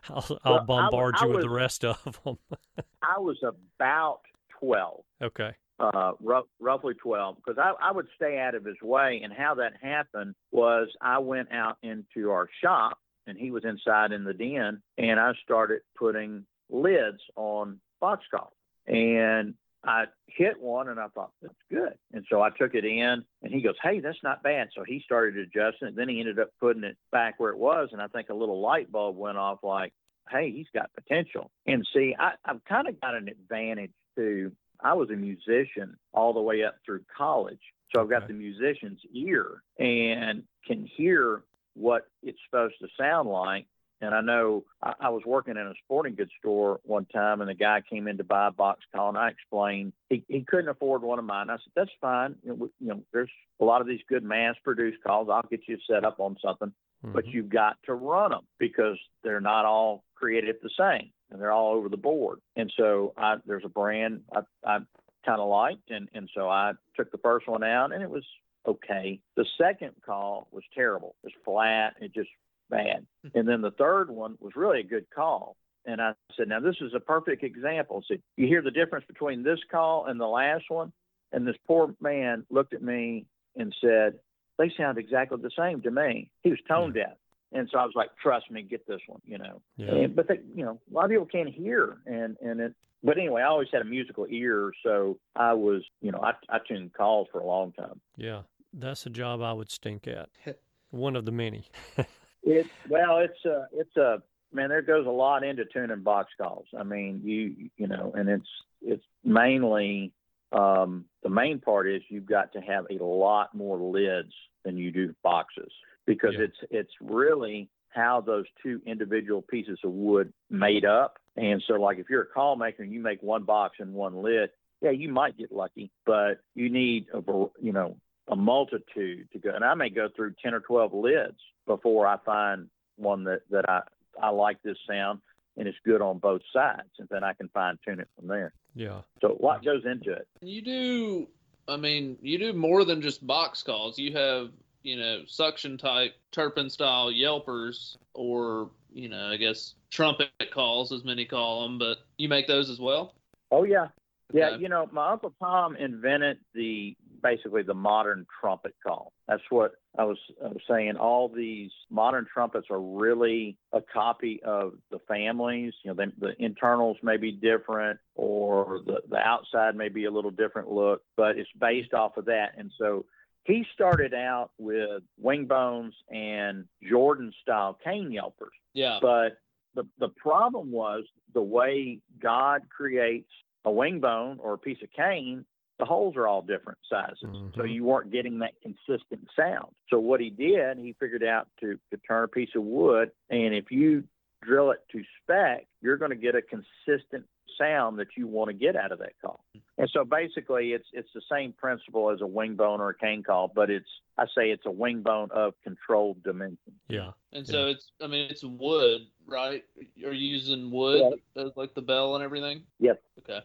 I'll, 0.08 0.38
I'll 0.44 0.52
Well, 0.52 0.60
I- 0.60 0.64
bombard 0.64 1.14
I 1.18 1.24
you 1.24 1.32
with 1.32 1.42
the 1.42 1.48
was- 1.48 1.56
rest 1.56 1.84
of 1.84 2.20
them. 2.24 2.38
i 3.02 3.18
was 3.18 3.38
about 3.42 4.20
12 4.58 5.00
okay. 5.22 5.52
uh, 5.78 6.12
rough, 6.20 6.44
roughly 6.58 6.94
12, 6.94 7.36
because 7.36 7.58
I, 7.58 7.72
I 7.88 7.92
would 7.92 8.06
stay 8.16 8.38
out 8.38 8.54
of 8.54 8.64
his 8.64 8.76
way. 8.82 9.20
And 9.24 9.32
how 9.32 9.54
that 9.54 9.72
happened 9.80 10.34
was 10.52 10.88
I 11.00 11.18
went 11.18 11.50
out 11.52 11.78
into 11.82 12.30
our 12.30 12.48
shop 12.62 12.98
and 13.26 13.38
he 13.38 13.50
was 13.50 13.64
inside 13.64 14.12
in 14.12 14.24
the 14.24 14.34
den, 14.34 14.82
and 14.98 15.18
I 15.20 15.32
started 15.44 15.80
putting 15.96 16.44
lids 16.68 17.20
on 17.36 17.78
box 18.00 18.24
calls. 18.30 18.52
And 18.90 19.54
I 19.84 20.04
hit 20.26 20.60
one 20.60 20.88
and 20.88 21.00
I 21.00 21.06
thought, 21.08 21.30
that's 21.40 21.54
good. 21.70 21.94
And 22.12 22.26
so 22.28 22.42
I 22.42 22.50
took 22.50 22.74
it 22.74 22.84
in 22.84 23.24
and 23.42 23.52
he 23.52 23.62
goes, 23.62 23.76
Hey, 23.82 24.00
that's 24.00 24.22
not 24.22 24.42
bad. 24.42 24.68
So 24.74 24.82
he 24.84 25.00
started 25.04 25.38
adjusting 25.38 25.88
it. 25.88 25.96
Then 25.96 26.08
he 26.08 26.20
ended 26.20 26.38
up 26.38 26.50
putting 26.60 26.84
it 26.84 26.96
back 27.12 27.38
where 27.38 27.50
it 27.50 27.58
was. 27.58 27.90
And 27.92 28.02
I 28.02 28.08
think 28.08 28.28
a 28.28 28.34
little 28.34 28.60
light 28.60 28.90
bulb 28.92 29.16
went 29.16 29.38
off 29.38 29.60
like, 29.62 29.92
Hey, 30.28 30.50
he's 30.50 30.66
got 30.74 30.90
potential. 30.94 31.50
And 31.66 31.86
see, 31.94 32.14
I, 32.18 32.32
I've 32.44 32.64
kind 32.64 32.88
of 32.88 33.00
got 33.00 33.14
an 33.14 33.28
advantage 33.28 33.92
too. 34.16 34.52
I 34.82 34.94
was 34.94 35.10
a 35.10 35.16
musician 35.16 35.96
all 36.12 36.32
the 36.32 36.40
way 36.40 36.64
up 36.64 36.76
through 36.84 37.02
college. 37.16 37.60
So 37.94 38.00
I've 38.00 38.10
got 38.10 38.28
the 38.28 38.34
musician's 38.34 39.00
ear 39.12 39.62
and 39.78 40.44
can 40.66 40.88
hear 40.96 41.42
what 41.74 42.06
it's 42.22 42.38
supposed 42.48 42.74
to 42.80 42.88
sound 42.98 43.28
like. 43.28 43.66
And 44.00 44.14
I 44.14 44.20
know 44.20 44.64
I, 44.82 44.94
I 45.00 45.08
was 45.10 45.22
working 45.26 45.56
in 45.56 45.66
a 45.66 45.74
sporting 45.84 46.14
goods 46.14 46.30
store 46.38 46.80
one 46.84 47.04
time, 47.06 47.40
and 47.40 47.50
the 47.50 47.54
guy 47.54 47.82
came 47.88 48.08
in 48.08 48.16
to 48.18 48.24
buy 48.24 48.48
a 48.48 48.50
box 48.50 48.80
call, 48.94 49.08
and 49.10 49.18
I 49.18 49.28
explained 49.28 49.92
he, 50.08 50.24
he 50.28 50.42
couldn't 50.42 50.68
afford 50.68 51.02
one 51.02 51.18
of 51.18 51.24
mine. 51.24 51.50
I 51.50 51.56
said, 51.56 51.72
"That's 51.76 51.90
fine. 52.00 52.36
You 52.42 52.50
know, 52.50 52.54
we, 52.54 52.68
you 52.80 52.88
know, 52.88 53.02
there's 53.12 53.30
a 53.60 53.64
lot 53.64 53.80
of 53.80 53.86
these 53.86 54.00
good 54.08 54.24
mass-produced 54.24 55.02
calls. 55.02 55.28
I'll 55.30 55.42
get 55.42 55.68
you 55.68 55.78
set 55.86 56.04
up 56.04 56.18
on 56.18 56.36
something, 56.42 56.72
but 57.02 57.26
Mhm. 57.26 57.32
you've 57.32 57.48
got 57.50 57.76
to 57.84 57.94
run 57.94 58.30
them 58.30 58.46
because 58.58 58.98
they're 59.22 59.40
not 59.40 59.64
all 59.64 60.04
created 60.14 60.56
the 60.62 60.70
same, 60.78 61.10
and 61.30 61.40
they're 61.40 61.52
all 61.52 61.74
over 61.74 61.88
the 61.88 61.96
board. 61.96 62.40
And 62.56 62.72
so 62.76 63.12
I, 63.16 63.36
there's 63.46 63.64
a 63.64 63.68
brand 63.68 64.22
I, 64.34 64.40
I 64.64 64.78
kind 65.26 65.40
of 65.40 65.48
liked, 65.48 65.90
and 65.90 66.08
and 66.14 66.30
so 66.34 66.48
I 66.48 66.72
took 66.96 67.10
the 67.10 67.18
first 67.18 67.46
one 67.46 67.62
out, 67.62 67.92
and 67.92 68.02
it 68.02 68.10
was 68.10 68.24
okay. 68.66 69.20
The 69.36 69.46
second 69.58 69.92
call 70.04 70.48
was 70.52 70.64
terrible. 70.74 71.16
It 71.22 71.26
was 71.26 71.34
flat. 71.44 71.96
It 72.00 72.14
just 72.14 72.30
bad. 72.70 73.06
Mm-hmm. 73.26 73.38
And 73.38 73.48
then 73.48 73.60
the 73.62 73.72
third 73.72 74.10
one 74.10 74.36
was 74.40 74.52
really 74.56 74.80
a 74.80 74.84
good 74.84 75.06
call. 75.14 75.56
And 75.86 76.00
I 76.00 76.12
said, 76.36 76.48
now 76.48 76.60
this 76.60 76.76
is 76.80 76.92
a 76.94 77.00
perfect 77.00 77.42
example. 77.42 78.04
So 78.06 78.14
you 78.36 78.46
hear 78.46 78.62
the 78.62 78.70
difference 78.70 79.06
between 79.06 79.42
this 79.42 79.58
call 79.70 80.06
and 80.06 80.20
the 80.20 80.26
last 80.26 80.64
one? 80.68 80.92
And 81.32 81.46
this 81.46 81.56
poor 81.66 81.94
man 82.00 82.44
looked 82.50 82.74
at 82.74 82.82
me 82.82 83.26
and 83.56 83.74
said, 83.80 84.14
they 84.58 84.70
sound 84.76 84.98
exactly 84.98 85.38
the 85.40 85.50
same 85.56 85.80
to 85.82 85.90
me. 85.90 86.30
He 86.42 86.50
was 86.50 86.58
tone 86.68 86.90
mm-hmm. 86.90 86.98
deaf. 86.98 87.16
And 87.52 87.68
so 87.72 87.78
I 87.78 87.84
was 87.84 87.94
like, 87.96 88.10
trust 88.22 88.50
me, 88.50 88.62
get 88.62 88.86
this 88.86 89.00
one, 89.08 89.20
you 89.24 89.38
know. 89.38 89.60
Yeah. 89.76 89.92
And, 89.92 90.14
but 90.14 90.28
they, 90.28 90.38
you 90.54 90.64
know, 90.64 90.78
a 90.90 90.94
lot 90.94 91.06
of 91.06 91.10
people 91.10 91.26
can't 91.26 91.48
hear, 91.48 91.96
and 92.06 92.36
and 92.40 92.60
it. 92.60 92.74
But 93.02 93.18
anyway, 93.18 93.42
I 93.42 93.46
always 93.46 93.66
had 93.72 93.82
a 93.82 93.86
musical 93.86 94.26
ear, 94.30 94.72
so 94.84 95.18
I 95.34 95.54
was, 95.54 95.82
you 96.00 96.12
know, 96.12 96.20
I 96.22 96.34
I 96.48 96.58
tuned 96.68 96.92
calls 96.92 97.26
for 97.32 97.40
a 97.40 97.46
long 97.46 97.72
time. 97.72 98.00
Yeah. 98.16 98.42
That's 98.72 99.06
a 99.06 99.10
job 99.10 99.42
I 99.42 99.52
would 99.52 99.70
stink 99.70 100.06
at. 100.06 100.28
One 100.90 101.16
of 101.16 101.24
the 101.24 101.32
many. 101.32 101.64
It 102.42 102.66
well, 102.88 103.18
it's 103.18 103.44
a 103.44 103.66
it's 103.72 103.96
a 103.96 104.22
man. 104.52 104.70
There 104.70 104.82
goes 104.82 105.06
a 105.06 105.10
lot 105.10 105.44
into 105.44 105.64
tuning 105.64 106.02
box 106.02 106.30
calls. 106.40 106.66
I 106.78 106.82
mean, 106.82 107.20
you 107.24 107.70
you 107.76 107.86
know, 107.86 108.12
and 108.14 108.28
it's 108.28 108.48
it's 108.82 109.04
mainly 109.24 110.12
um, 110.52 111.04
the 111.22 111.28
main 111.28 111.60
part 111.60 111.88
is 111.88 112.02
you've 112.08 112.26
got 112.26 112.52
to 112.54 112.60
have 112.60 112.86
a 112.90 113.02
lot 113.04 113.54
more 113.54 113.78
lids 113.78 114.32
than 114.64 114.76
you 114.76 114.90
do 114.90 115.14
boxes 115.22 115.70
because 116.06 116.34
Yeah. 116.36 116.44
it's 116.46 116.56
it's 116.70 116.92
really 117.00 117.68
how 117.90 118.20
those 118.20 118.46
two 118.62 118.80
individual 118.86 119.42
pieces 119.42 119.78
of 119.84 119.92
wood 119.92 120.32
made 120.48 120.84
up. 120.84 121.18
And 121.36 121.62
so, 121.66 121.74
like 121.74 121.98
if 121.98 122.08
you're 122.08 122.22
a 122.22 122.26
call 122.26 122.56
maker 122.56 122.82
and 122.82 122.92
you 122.92 123.00
make 123.00 123.22
one 123.22 123.44
box 123.44 123.76
and 123.80 123.92
one 123.92 124.22
lid, 124.22 124.50
yeah, 124.80 124.90
you 124.90 125.08
might 125.08 125.36
get 125.36 125.52
lucky, 125.52 125.90
but 126.06 126.40
you 126.54 126.70
need 126.70 127.06
a 127.12 127.20
you 127.60 127.72
know 127.72 127.96
a 128.28 128.36
multitude 128.36 129.28
to 129.32 129.38
go. 129.38 129.50
And 129.54 129.64
I 129.64 129.74
may 129.74 129.90
go 129.90 130.08
through 130.14 130.34
ten 130.42 130.54
or 130.54 130.60
twelve 130.60 130.94
lids 130.94 131.38
before 131.70 132.06
I 132.06 132.16
find 132.26 132.66
one 132.96 133.24
that 133.24 133.42
that 133.50 133.68
I 133.68 133.82
I 134.20 134.30
like 134.30 134.60
this 134.62 134.76
sound 134.88 135.20
and 135.56 135.68
it's 135.68 135.78
good 135.84 136.00
on 136.00 136.18
both 136.18 136.42
sides, 136.52 136.88
and 136.98 137.08
then 137.10 137.22
I 137.22 137.32
can 137.32 137.48
fine 137.48 137.78
tune 137.86 138.00
it 138.00 138.08
from 138.16 138.28
there. 138.28 138.52
Yeah. 138.74 139.02
So 139.20 139.36
a 139.38 139.44
lot 139.44 139.64
goes 139.64 139.84
into 139.84 140.12
it. 140.12 140.26
You 140.40 140.62
do, 140.62 141.28
I 141.68 141.76
mean, 141.76 142.16
you 142.22 142.38
do 142.38 142.52
more 142.52 142.84
than 142.84 143.02
just 143.02 143.26
box 143.26 143.62
calls. 143.62 143.98
You 143.98 144.16
have, 144.16 144.50
you 144.82 144.96
know, 144.96 145.22
suction 145.26 145.76
type 145.76 146.14
Turpin 146.32 146.70
style 146.70 147.12
yelpers, 147.12 147.96
or 148.14 148.70
you 148.92 149.08
know, 149.08 149.28
I 149.28 149.36
guess 149.36 149.74
trumpet 149.90 150.30
calls, 150.50 150.92
as 150.92 151.04
many 151.04 151.24
call 151.24 151.62
them. 151.62 151.78
But 151.78 151.98
you 152.16 152.28
make 152.28 152.48
those 152.48 152.70
as 152.70 152.80
well. 152.80 153.14
Oh 153.50 153.64
yeah, 153.64 153.88
yeah. 154.32 154.56
You 154.56 154.68
know, 154.68 154.88
my 154.92 155.10
uncle 155.10 155.34
Tom 155.38 155.76
invented 155.76 156.38
the 156.54 156.96
basically 157.22 157.62
the 157.62 157.74
modern 157.74 158.26
trumpet 158.40 158.74
call. 158.84 159.12
That's 159.28 159.42
what 159.50 159.72
I 159.98 160.04
was, 160.04 160.18
I 160.44 160.48
was 160.48 160.62
saying. 160.68 160.96
All 160.96 161.28
these 161.28 161.70
modern 161.90 162.26
trumpets 162.32 162.66
are 162.70 162.80
really 162.80 163.56
a 163.72 163.80
copy 163.80 164.40
of 164.44 164.74
the 164.90 164.98
families. 165.08 165.72
You 165.84 165.92
know, 165.92 165.94
they, 165.94 166.12
the 166.18 166.42
internals 166.42 166.96
may 167.02 167.16
be 167.16 167.32
different, 167.32 167.98
or 168.14 168.80
the 168.86 169.02
the 169.08 169.18
outside 169.18 169.76
may 169.76 169.88
be 169.88 170.04
a 170.04 170.10
little 170.10 170.30
different 170.30 170.70
look, 170.70 171.02
but 171.16 171.38
it's 171.38 171.50
based 171.58 171.94
off 171.94 172.16
of 172.16 172.26
that. 172.26 172.52
And 172.56 172.70
so 172.78 173.04
he 173.44 173.64
started 173.74 174.14
out 174.14 174.50
with 174.58 175.02
wing 175.18 175.46
bones 175.46 175.94
and 176.10 176.66
Jordan 176.88 177.32
style 177.42 177.78
cane 177.82 178.10
yelpers. 178.10 178.54
Yeah. 178.74 178.98
But 179.00 179.38
the 179.74 179.86
the 179.98 180.08
problem 180.08 180.70
was 180.70 181.04
the 181.34 181.42
way 181.42 182.00
God 182.20 182.62
creates 182.68 183.30
a 183.64 183.70
wing 183.70 184.00
bone 184.00 184.38
or 184.40 184.54
a 184.54 184.58
piece 184.58 184.82
of 184.82 184.90
cane, 184.92 185.44
the 185.80 185.86
holes 185.86 186.14
are 186.16 186.28
all 186.28 186.42
different 186.42 186.78
sizes. 186.88 187.18
So 187.56 187.62
Mhm. 187.62 187.72
you 187.72 187.84
weren't 187.84 188.12
getting 188.12 188.38
that 188.40 188.52
consistent 188.60 189.28
sound. 189.34 189.74
So 189.88 189.98
what 189.98 190.20
he 190.20 190.30
did, 190.30 190.78
he 190.78 190.92
figured 190.92 191.24
out 191.24 191.48
to, 191.60 191.78
to 191.90 191.96
turn 192.06 192.24
a 192.24 192.28
piece 192.28 192.54
of 192.54 192.62
wood 192.62 193.10
and 193.30 193.54
if 193.54 193.72
you 193.72 194.04
drill 194.42 194.70
it 194.70 194.80
to 194.92 195.02
spec, 195.22 195.66
you're 195.82 195.96
going 195.96 196.10
to 196.12 196.16
get 196.16 196.34
a 196.34 196.42
consistent 196.42 197.26
sound 197.58 197.98
that 197.98 198.16
you 198.16 198.26
want 198.26 198.48
to 198.48 198.54
get 198.54 198.74
out 198.76 198.90
of 198.92 198.98
that 199.00 199.12
call. 199.20 199.44
And 199.76 199.88
so 199.90 200.04
basically 200.04 200.72
it's 200.72 200.88
it's 200.92 201.12
the 201.14 201.20
same 201.30 201.52
principle 201.52 202.10
as 202.10 202.20
a 202.20 202.26
wing 202.26 202.54
bone 202.54 202.80
or 202.80 202.90
a 202.90 202.94
cane 202.94 203.22
call, 203.22 203.48
but 203.48 203.70
it's 203.70 203.88
I 204.16 204.26
say 204.26 204.50
it's 204.50 204.64
a 204.66 204.70
wing 204.70 205.02
bone 205.02 205.30
of 205.30 205.54
controlled 205.62 206.22
dimension. 206.22 206.78
Yeah. 206.88 207.12
And 207.32 207.46
so 207.46 207.66
it's, 207.68 207.92
I 208.02 208.06
mean, 208.06 208.30
it's 208.30 208.44
wood, 208.44 209.06
right? 209.26 209.64
You're 209.94 210.12
using 210.12 210.70
wood 210.70 211.20
as 211.36 211.50
like 211.56 211.74
the 211.74 211.82
bell 211.82 212.14
and 212.14 212.24
everything. 212.24 212.62
Yep. 212.78 213.02
Okay. 213.20 213.40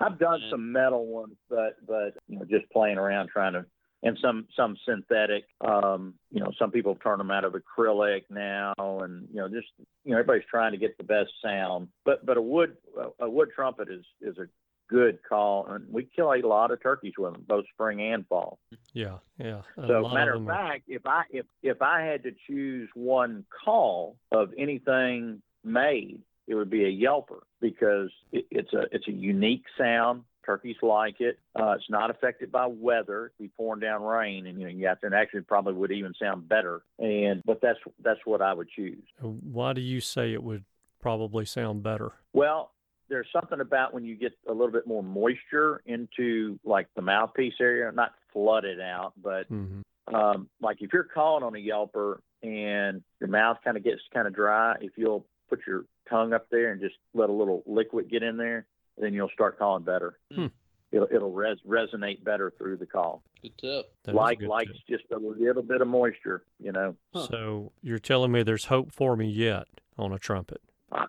I've 0.00 0.18
done 0.18 0.40
Yeah. 0.42 0.50
some 0.50 0.72
metal 0.72 1.06
ones, 1.06 1.36
but 1.48 1.76
but 1.86 2.14
you 2.28 2.38
know, 2.38 2.44
just 2.44 2.68
playing 2.70 2.98
around 2.98 3.28
trying 3.28 3.52
to, 3.52 3.66
and 4.02 4.18
some 4.20 4.46
some 4.56 4.76
synthetic. 4.86 5.44
Um, 5.60 6.14
you 6.30 6.40
know, 6.40 6.50
some 6.58 6.70
people 6.70 6.94
turn 6.96 7.18
them 7.18 7.30
out 7.30 7.44
of 7.44 7.54
acrylic 7.54 8.22
now, 8.30 8.72
and 8.78 9.28
you 9.30 9.36
know, 9.36 9.48
just 9.48 9.68
you 10.04 10.12
know, 10.12 10.18
everybody's 10.18 10.48
trying 10.50 10.72
to 10.72 10.78
get 10.78 10.96
the 10.98 11.04
best 11.04 11.30
sound. 11.42 11.88
But 12.04 12.24
but 12.24 12.36
a 12.36 12.42
wood 12.42 12.76
a 13.18 13.28
wood 13.28 13.50
trumpet 13.54 13.88
is 13.90 14.04
is 14.20 14.38
a 14.38 14.46
good 14.88 15.20
call, 15.22 15.66
and 15.66 15.86
we 15.92 16.08
kill 16.16 16.32
a 16.32 16.40
lot 16.42 16.72
of 16.72 16.82
turkeys 16.82 17.12
with 17.16 17.34
them, 17.34 17.44
both 17.46 17.64
spring 17.72 18.00
and 18.00 18.26
fall. 18.26 18.58
Yeah. 18.92 19.18
Yeah. 19.38 19.62
A 19.76 19.86
So, 19.86 20.08
matter 20.08 20.32
of 20.32 20.40
of 20.40 20.46
them 20.46 20.50
are- 20.50 20.66
fact, 20.68 20.84
if 20.88 21.06
I 21.06 21.22
if 21.30 21.46
if 21.62 21.80
I 21.82 22.00
had 22.02 22.22
to 22.24 22.32
choose 22.48 22.88
one 22.94 23.44
call 23.64 24.16
of 24.32 24.52
anything 24.58 25.42
made, 25.62 26.22
it 26.50 26.56
would 26.56 26.68
be 26.68 26.84
a 26.84 26.92
yelper 26.92 27.40
because 27.60 28.10
it, 28.32 28.44
it's 28.50 28.72
a 28.72 28.82
it's 28.90 29.06
a 29.06 29.12
unique 29.12 29.64
sound. 29.78 30.24
Turkeys 30.44 30.76
like 30.82 31.20
it. 31.20 31.38
Uh, 31.54 31.72
it's 31.72 31.88
not 31.88 32.10
affected 32.10 32.50
by 32.50 32.66
weather. 32.66 33.26
If 33.26 33.32
we 33.38 33.48
pouring 33.56 33.80
down 33.80 34.02
rain, 34.02 34.46
and 34.46 34.58
you 34.58 34.66
know 34.66 34.72
you 34.72 34.86
have 34.88 34.98
to, 35.00 35.06
and 35.06 35.14
actually 35.14 35.42
probably 35.42 35.74
would 35.74 35.92
even 35.92 36.12
sound 36.20 36.48
better. 36.48 36.82
And 36.98 37.40
but 37.46 37.60
that's 37.62 37.78
that's 38.02 38.18
what 38.24 38.42
I 38.42 38.52
would 38.52 38.68
choose. 38.68 39.04
Why 39.20 39.74
do 39.74 39.80
you 39.80 40.00
say 40.00 40.32
it 40.32 40.42
would 40.42 40.64
probably 41.00 41.44
sound 41.44 41.84
better? 41.84 42.12
Well, 42.32 42.72
there's 43.08 43.28
something 43.32 43.60
about 43.60 43.94
when 43.94 44.04
you 44.04 44.16
get 44.16 44.32
a 44.48 44.52
little 44.52 44.72
bit 44.72 44.88
more 44.88 45.04
moisture 45.04 45.82
into 45.86 46.58
like 46.64 46.88
the 46.96 47.02
mouthpiece 47.02 47.54
area, 47.60 47.92
not 47.92 48.14
flooded 48.32 48.80
out, 48.80 49.12
but 49.22 49.46
hmm 49.46 49.82
um, 50.12 50.48
like 50.60 50.78
if 50.80 50.92
you're 50.92 51.04
calling 51.04 51.44
on 51.44 51.54
a 51.54 51.58
yelper 51.58 52.18
and 52.42 53.02
your 53.20 53.28
mouth 53.28 53.58
kind 53.62 53.76
of 53.76 53.84
gets 53.84 54.00
kind 54.12 54.26
of 54.26 54.34
dry, 54.34 54.74
if 54.80 54.92
you'll 54.96 55.24
put 55.48 55.60
your 55.66 55.84
tongue 56.10 56.32
up 56.32 56.48
there 56.50 56.72
and 56.72 56.80
just 56.80 56.96
let 57.14 57.30
a 57.30 57.32
little 57.32 57.62
liquid 57.66 58.10
get 58.10 58.22
in 58.22 58.36
there, 58.36 58.66
then 58.98 59.14
you'll 59.14 59.30
start 59.30 59.58
calling 59.58 59.84
better. 59.84 60.18
Hmm. 60.34 60.46
It'll, 60.92 61.08
it'll 61.10 61.32
res- 61.32 61.60
resonate 61.66 62.24
better 62.24 62.52
through 62.58 62.78
the 62.78 62.86
call. 62.86 63.22
Good 63.40 63.56
tip. 63.58 63.94
That 64.04 64.10
is 64.10 64.14
a 64.14 64.16
like 64.16 64.38
good 64.40 64.48
like 64.48 64.66
tip. 64.66 64.76
just 64.88 65.04
a 65.12 65.18
little 65.18 65.62
bit 65.62 65.80
of 65.80 65.88
moisture, 65.88 66.42
you 66.58 66.72
know. 66.72 66.96
Huh. 67.14 67.26
So 67.30 67.72
you're 67.82 68.00
telling 68.00 68.32
me 68.32 68.42
there's 68.42 68.66
hope 68.66 68.92
for 68.92 69.16
me 69.16 69.28
yet 69.28 69.68
on 69.96 70.12
a 70.12 70.18
trumpet? 70.18 70.60
I, 70.90 71.06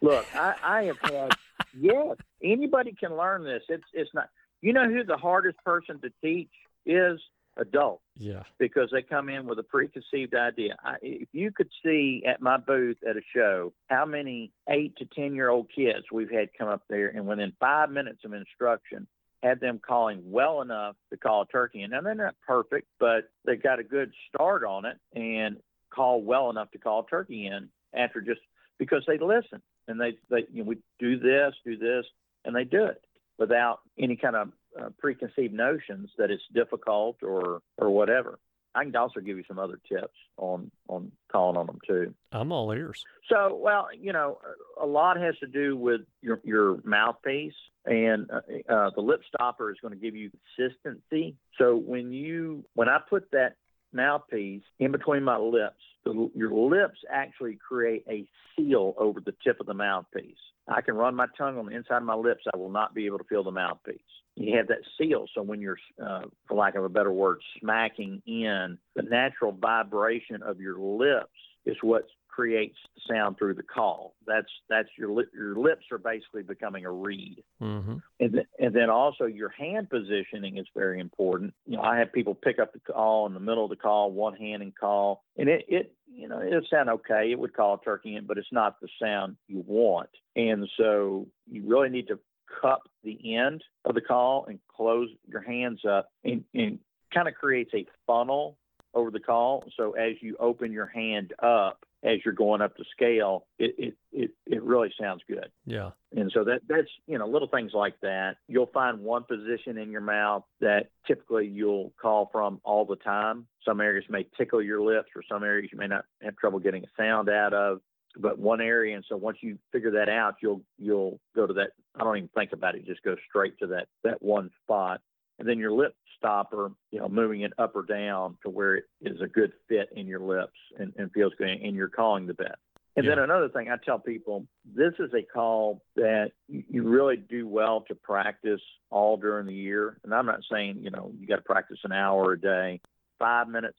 look, 0.00 0.26
I, 0.36 0.54
I 0.62 0.82
have 0.84 0.98
had 1.00 1.32
yes. 1.78 2.16
Anybody 2.42 2.94
can 2.98 3.16
learn 3.16 3.42
this. 3.42 3.62
It's 3.68 3.84
it's 3.92 4.10
not. 4.14 4.28
You 4.60 4.72
know 4.72 4.88
who 4.88 5.04
the 5.04 5.16
hardest 5.16 5.58
person 5.64 6.00
to 6.00 6.10
teach 6.22 6.50
is? 6.86 7.20
Adults. 7.58 8.02
Yeah. 8.16 8.42
because 8.58 8.88
they 8.92 9.02
come 9.02 9.28
in 9.28 9.46
with 9.46 9.58
a 9.58 9.62
preconceived 9.62 10.34
idea. 10.34 10.76
I, 10.82 10.96
if 11.02 11.28
you 11.32 11.52
could 11.52 11.68
see 11.84 12.24
at 12.26 12.40
my 12.40 12.56
booth 12.56 12.96
at 13.08 13.16
a 13.16 13.20
show 13.34 13.72
how 13.88 14.04
many 14.06 14.52
eight 14.68 14.96
to 14.96 15.04
ten 15.04 15.34
year 15.34 15.50
old 15.50 15.68
kids 15.74 16.06
we've 16.12 16.30
had 16.30 16.48
come 16.58 16.68
up 16.68 16.82
there, 16.88 17.08
and 17.08 17.26
within 17.26 17.52
five 17.60 17.90
minutes 17.90 18.20
of 18.24 18.32
instruction, 18.32 19.06
had 19.42 19.60
them 19.60 19.80
calling 19.86 20.20
well 20.24 20.62
enough 20.62 20.96
to 21.10 21.16
call 21.16 21.42
a 21.42 21.46
turkey. 21.46 21.82
And 21.82 21.92
now 21.92 22.00
they're 22.00 22.14
not 22.14 22.34
perfect, 22.46 22.88
but 22.98 23.30
they 23.44 23.56
got 23.56 23.78
a 23.78 23.84
good 23.84 24.12
start 24.28 24.64
on 24.64 24.84
it 24.84 24.96
and 25.14 25.58
call 25.94 26.22
well 26.22 26.50
enough 26.50 26.70
to 26.72 26.78
call 26.78 27.00
a 27.00 27.06
turkey 27.06 27.46
in 27.46 27.68
after 27.94 28.20
just 28.20 28.40
because 28.78 29.04
they 29.06 29.18
listen 29.18 29.62
and 29.86 30.00
they 30.00 30.16
they 30.30 30.46
you 30.52 30.62
know 30.62 30.68
we 30.68 30.76
do 30.98 31.18
this 31.18 31.54
do 31.64 31.76
this 31.76 32.04
and 32.44 32.54
they 32.54 32.64
do 32.64 32.84
it 32.84 33.02
without 33.38 33.80
any 33.98 34.16
kind 34.16 34.36
of 34.36 34.50
uh, 34.80 34.90
preconceived 34.98 35.54
notions 35.54 36.10
that 36.18 36.30
it's 36.30 36.42
difficult 36.54 37.16
or 37.22 37.62
or 37.78 37.90
whatever. 37.90 38.38
I 38.74 38.84
can 38.84 38.94
also 38.94 39.20
give 39.20 39.36
you 39.36 39.44
some 39.48 39.58
other 39.58 39.78
tips 39.90 40.14
on 40.36 40.70
on 40.88 41.10
calling 41.32 41.56
on 41.56 41.66
them 41.66 41.78
too. 41.86 42.14
I'm 42.32 42.52
all 42.52 42.70
ears. 42.72 43.04
So, 43.28 43.58
well, 43.60 43.88
you 43.98 44.12
know, 44.12 44.38
a 44.80 44.86
lot 44.86 45.18
has 45.20 45.36
to 45.38 45.46
do 45.46 45.76
with 45.76 46.02
your 46.22 46.40
your 46.44 46.78
mouthpiece, 46.84 47.54
and 47.86 48.30
uh, 48.30 48.72
uh, 48.72 48.90
the 48.94 49.00
lip 49.00 49.22
stopper 49.26 49.70
is 49.70 49.78
going 49.80 49.94
to 49.94 50.00
give 50.00 50.14
you 50.14 50.30
consistency. 50.56 51.36
So 51.58 51.76
when 51.76 52.12
you 52.12 52.64
when 52.74 52.88
I 52.88 52.98
put 53.08 53.30
that 53.32 53.56
mouthpiece 53.92 54.62
in 54.78 54.92
between 54.92 55.22
my 55.22 55.36
lips, 55.36 55.80
the, 56.04 56.30
your 56.34 56.52
lips 56.52 56.98
actually 57.10 57.58
create 57.66 58.04
a 58.08 58.28
seal 58.56 58.94
over 58.98 59.20
the 59.20 59.34
tip 59.44 59.60
of 59.60 59.66
the 59.66 59.74
mouthpiece. 59.74 60.36
I 60.66 60.80
can 60.82 60.96
run 60.96 61.14
my 61.14 61.26
tongue 61.36 61.58
on 61.58 61.66
the 61.66 61.76
inside 61.76 61.98
of 61.98 62.02
my 62.02 62.14
lips. 62.14 62.44
I 62.52 62.56
will 62.56 62.70
not 62.70 62.94
be 62.94 63.06
able 63.06 63.18
to 63.18 63.24
feel 63.24 63.42
the 63.42 63.50
mouthpiece. 63.50 64.00
You 64.36 64.56
have 64.56 64.68
that 64.68 64.78
seal, 64.96 65.26
so 65.34 65.42
when 65.42 65.60
you're, 65.60 65.78
uh, 66.04 66.22
for 66.46 66.56
lack 66.56 66.76
of 66.76 66.84
a 66.84 66.88
better 66.88 67.10
word, 67.10 67.38
smacking 67.60 68.22
in, 68.26 68.78
the 68.94 69.02
natural 69.02 69.52
vibration 69.52 70.42
of 70.42 70.60
your 70.60 70.78
lips 70.78 71.30
is 71.66 71.76
what 71.82 72.06
creates 72.38 72.76
sound 73.10 73.36
through 73.36 73.54
the 73.54 73.64
call. 73.64 74.14
That's 74.24 74.46
that's 74.70 74.88
your 74.96 75.10
lip, 75.10 75.28
your 75.34 75.56
lips 75.56 75.86
are 75.90 75.98
basically 75.98 76.44
becoming 76.44 76.84
a 76.84 76.92
reed. 76.92 77.42
Mm-hmm. 77.60 77.96
And, 78.20 78.32
th- 78.32 78.46
and 78.60 78.72
then 78.72 78.90
also 78.90 79.24
your 79.24 79.48
hand 79.48 79.90
positioning 79.90 80.56
is 80.56 80.66
very 80.72 81.00
important. 81.00 81.52
You 81.66 81.78
know, 81.78 81.82
I 81.82 81.98
have 81.98 82.12
people 82.12 82.36
pick 82.36 82.60
up 82.60 82.72
the 82.72 82.78
call 82.78 83.26
in 83.26 83.34
the 83.34 83.40
middle 83.40 83.64
of 83.64 83.70
the 83.70 83.76
call, 83.76 84.12
one 84.12 84.36
hand 84.36 84.62
and 84.62 84.72
call, 84.72 85.24
and 85.36 85.48
it, 85.48 85.64
it 85.66 85.92
you 86.06 86.28
know, 86.28 86.40
it'll 86.40 86.60
sound 86.70 86.88
okay. 86.90 87.32
It 87.32 87.40
would 87.40 87.54
call 87.54 87.74
a 87.74 87.84
turkey 87.84 88.14
in, 88.14 88.24
but 88.24 88.38
it's 88.38 88.52
not 88.52 88.80
the 88.80 88.88
sound 89.02 89.34
you 89.48 89.64
want. 89.66 90.10
And 90.36 90.68
so 90.76 91.26
you 91.50 91.64
really 91.66 91.88
need 91.88 92.06
to 92.06 92.20
cup 92.62 92.82
the 93.02 93.36
end 93.36 93.64
of 93.84 93.96
the 93.96 94.00
call 94.00 94.46
and 94.46 94.60
close 94.74 95.08
your 95.26 95.42
hands 95.42 95.80
up 95.84 96.08
and, 96.22 96.44
and 96.54 96.78
kind 97.12 97.26
of 97.26 97.34
creates 97.34 97.72
a 97.74 97.84
funnel 98.06 98.58
over 98.94 99.10
the 99.10 99.20
call. 99.20 99.64
So 99.76 99.92
as 99.92 100.14
you 100.20 100.36
open 100.38 100.72
your 100.72 100.86
hand 100.86 101.32
up, 101.42 101.84
as 102.02 102.18
you're 102.24 102.34
going 102.34 102.62
up 102.62 102.76
the 102.76 102.84
scale, 102.92 103.46
it, 103.58 103.74
it, 103.78 103.94
it, 104.12 104.30
it 104.46 104.62
really 104.62 104.92
sounds 105.00 105.22
good. 105.28 105.50
Yeah. 105.66 105.90
And 106.14 106.30
so 106.32 106.44
that 106.44 106.60
that's 106.68 106.88
you 107.06 107.18
know 107.18 107.26
little 107.26 107.48
things 107.48 107.72
like 107.74 107.94
that. 108.02 108.36
You'll 108.46 108.70
find 108.72 109.00
one 109.00 109.24
position 109.24 109.78
in 109.78 109.90
your 109.90 110.00
mouth 110.00 110.44
that 110.60 110.90
typically 111.06 111.46
you'll 111.46 111.92
call 112.00 112.28
from 112.32 112.60
all 112.64 112.84
the 112.84 112.96
time. 112.96 113.46
Some 113.64 113.80
areas 113.80 114.04
may 114.08 114.26
tickle 114.36 114.62
your 114.62 114.80
lips, 114.80 115.08
or 115.14 115.22
some 115.28 115.42
areas 115.42 115.70
you 115.72 115.78
may 115.78 115.88
not 115.88 116.04
have 116.22 116.36
trouble 116.36 116.60
getting 116.60 116.84
a 116.84 117.02
sound 117.02 117.28
out 117.28 117.52
of. 117.52 117.80
But 118.16 118.38
one 118.38 118.60
area, 118.60 118.96
and 118.96 119.04
so 119.06 119.16
once 119.16 119.38
you 119.42 119.58
figure 119.70 119.90
that 119.92 120.08
out, 120.08 120.36
you'll 120.42 120.62
you'll 120.78 121.20
go 121.36 121.46
to 121.46 121.52
that. 121.54 121.70
I 121.94 122.04
don't 122.04 122.16
even 122.16 122.30
think 122.34 122.52
about 122.52 122.74
it; 122.74 122.86
just 122.86 123.02
go 123.02 123.16
straight 123.28 123.58
to 123.58 123.66
that 123.68 123.88
that 124.02 124.22
one 124.22 124.50
spot 124.64 125.00
and 125.38 125.48
then 125.48 125.58
your 125.58 125.72
lip 125.72 125.94
stopper, 126.16 126.72
you 126.90 126.98
know, 126.98 127.08
moving 127.08 127.42
it 127.42 127.52
up 127.58 127.76
or 127.76 127.82
down 127.84 128.36
to 128.42 128.50
where 128.50 128.76
it 128.76 128.84
is 129.00 129.20
a 129.20 129.26
good 129.26 129.52
fit 129.68 129.88
in 129.94 130.06
your 130.06 130.20
lips 130.20 130.58
and, 130.78 130.92
and 130.96 131.12
feels 131.12 131.32
good, 131.38 131.48
and 131.48 131.76
you're 131.76 131.88
calling 131.88 132.26
the 132.26 132.34
bet. 132.34 132.56
And 132.96 133.04
Yeah. 133.04 133.14
then 133.14 133.24
another 133.24 133.48
thing 133.48 133.70
I 133.70 133.76
tell 133.76 134.00
people, 134.00 134.46
this 134.64 134.94
is 134.98 135.14
a 135.14 135.22
call 135.22 135.82
that 135.94 136.32
you 136.48 136.64
you 136.68 136.82
really 136.82 137.16
do 137.16 137.46
well 137.46 137.82
to 137.82 137.94
practice 137.94 138.60
all 138.90 139.16
during 139.16 139.46
the 139.46 139.54
year. 139.54 139.98
And 140.02 140.12
I'm 140.12 140.26
not 140.26 140.40
saying, 140.50 140.78
you 140.82 140.90
know, 140.90 141.12
you 141.16 141.26
got 141.28 141.36
to 141.36 141.42
practice 141.42 141.78
an 141.84 141.92
hour 141.92 142.32
a 142.32 142.40
day, 142.40 142.80
five 143.18 143.48
minutes 143.48 143.78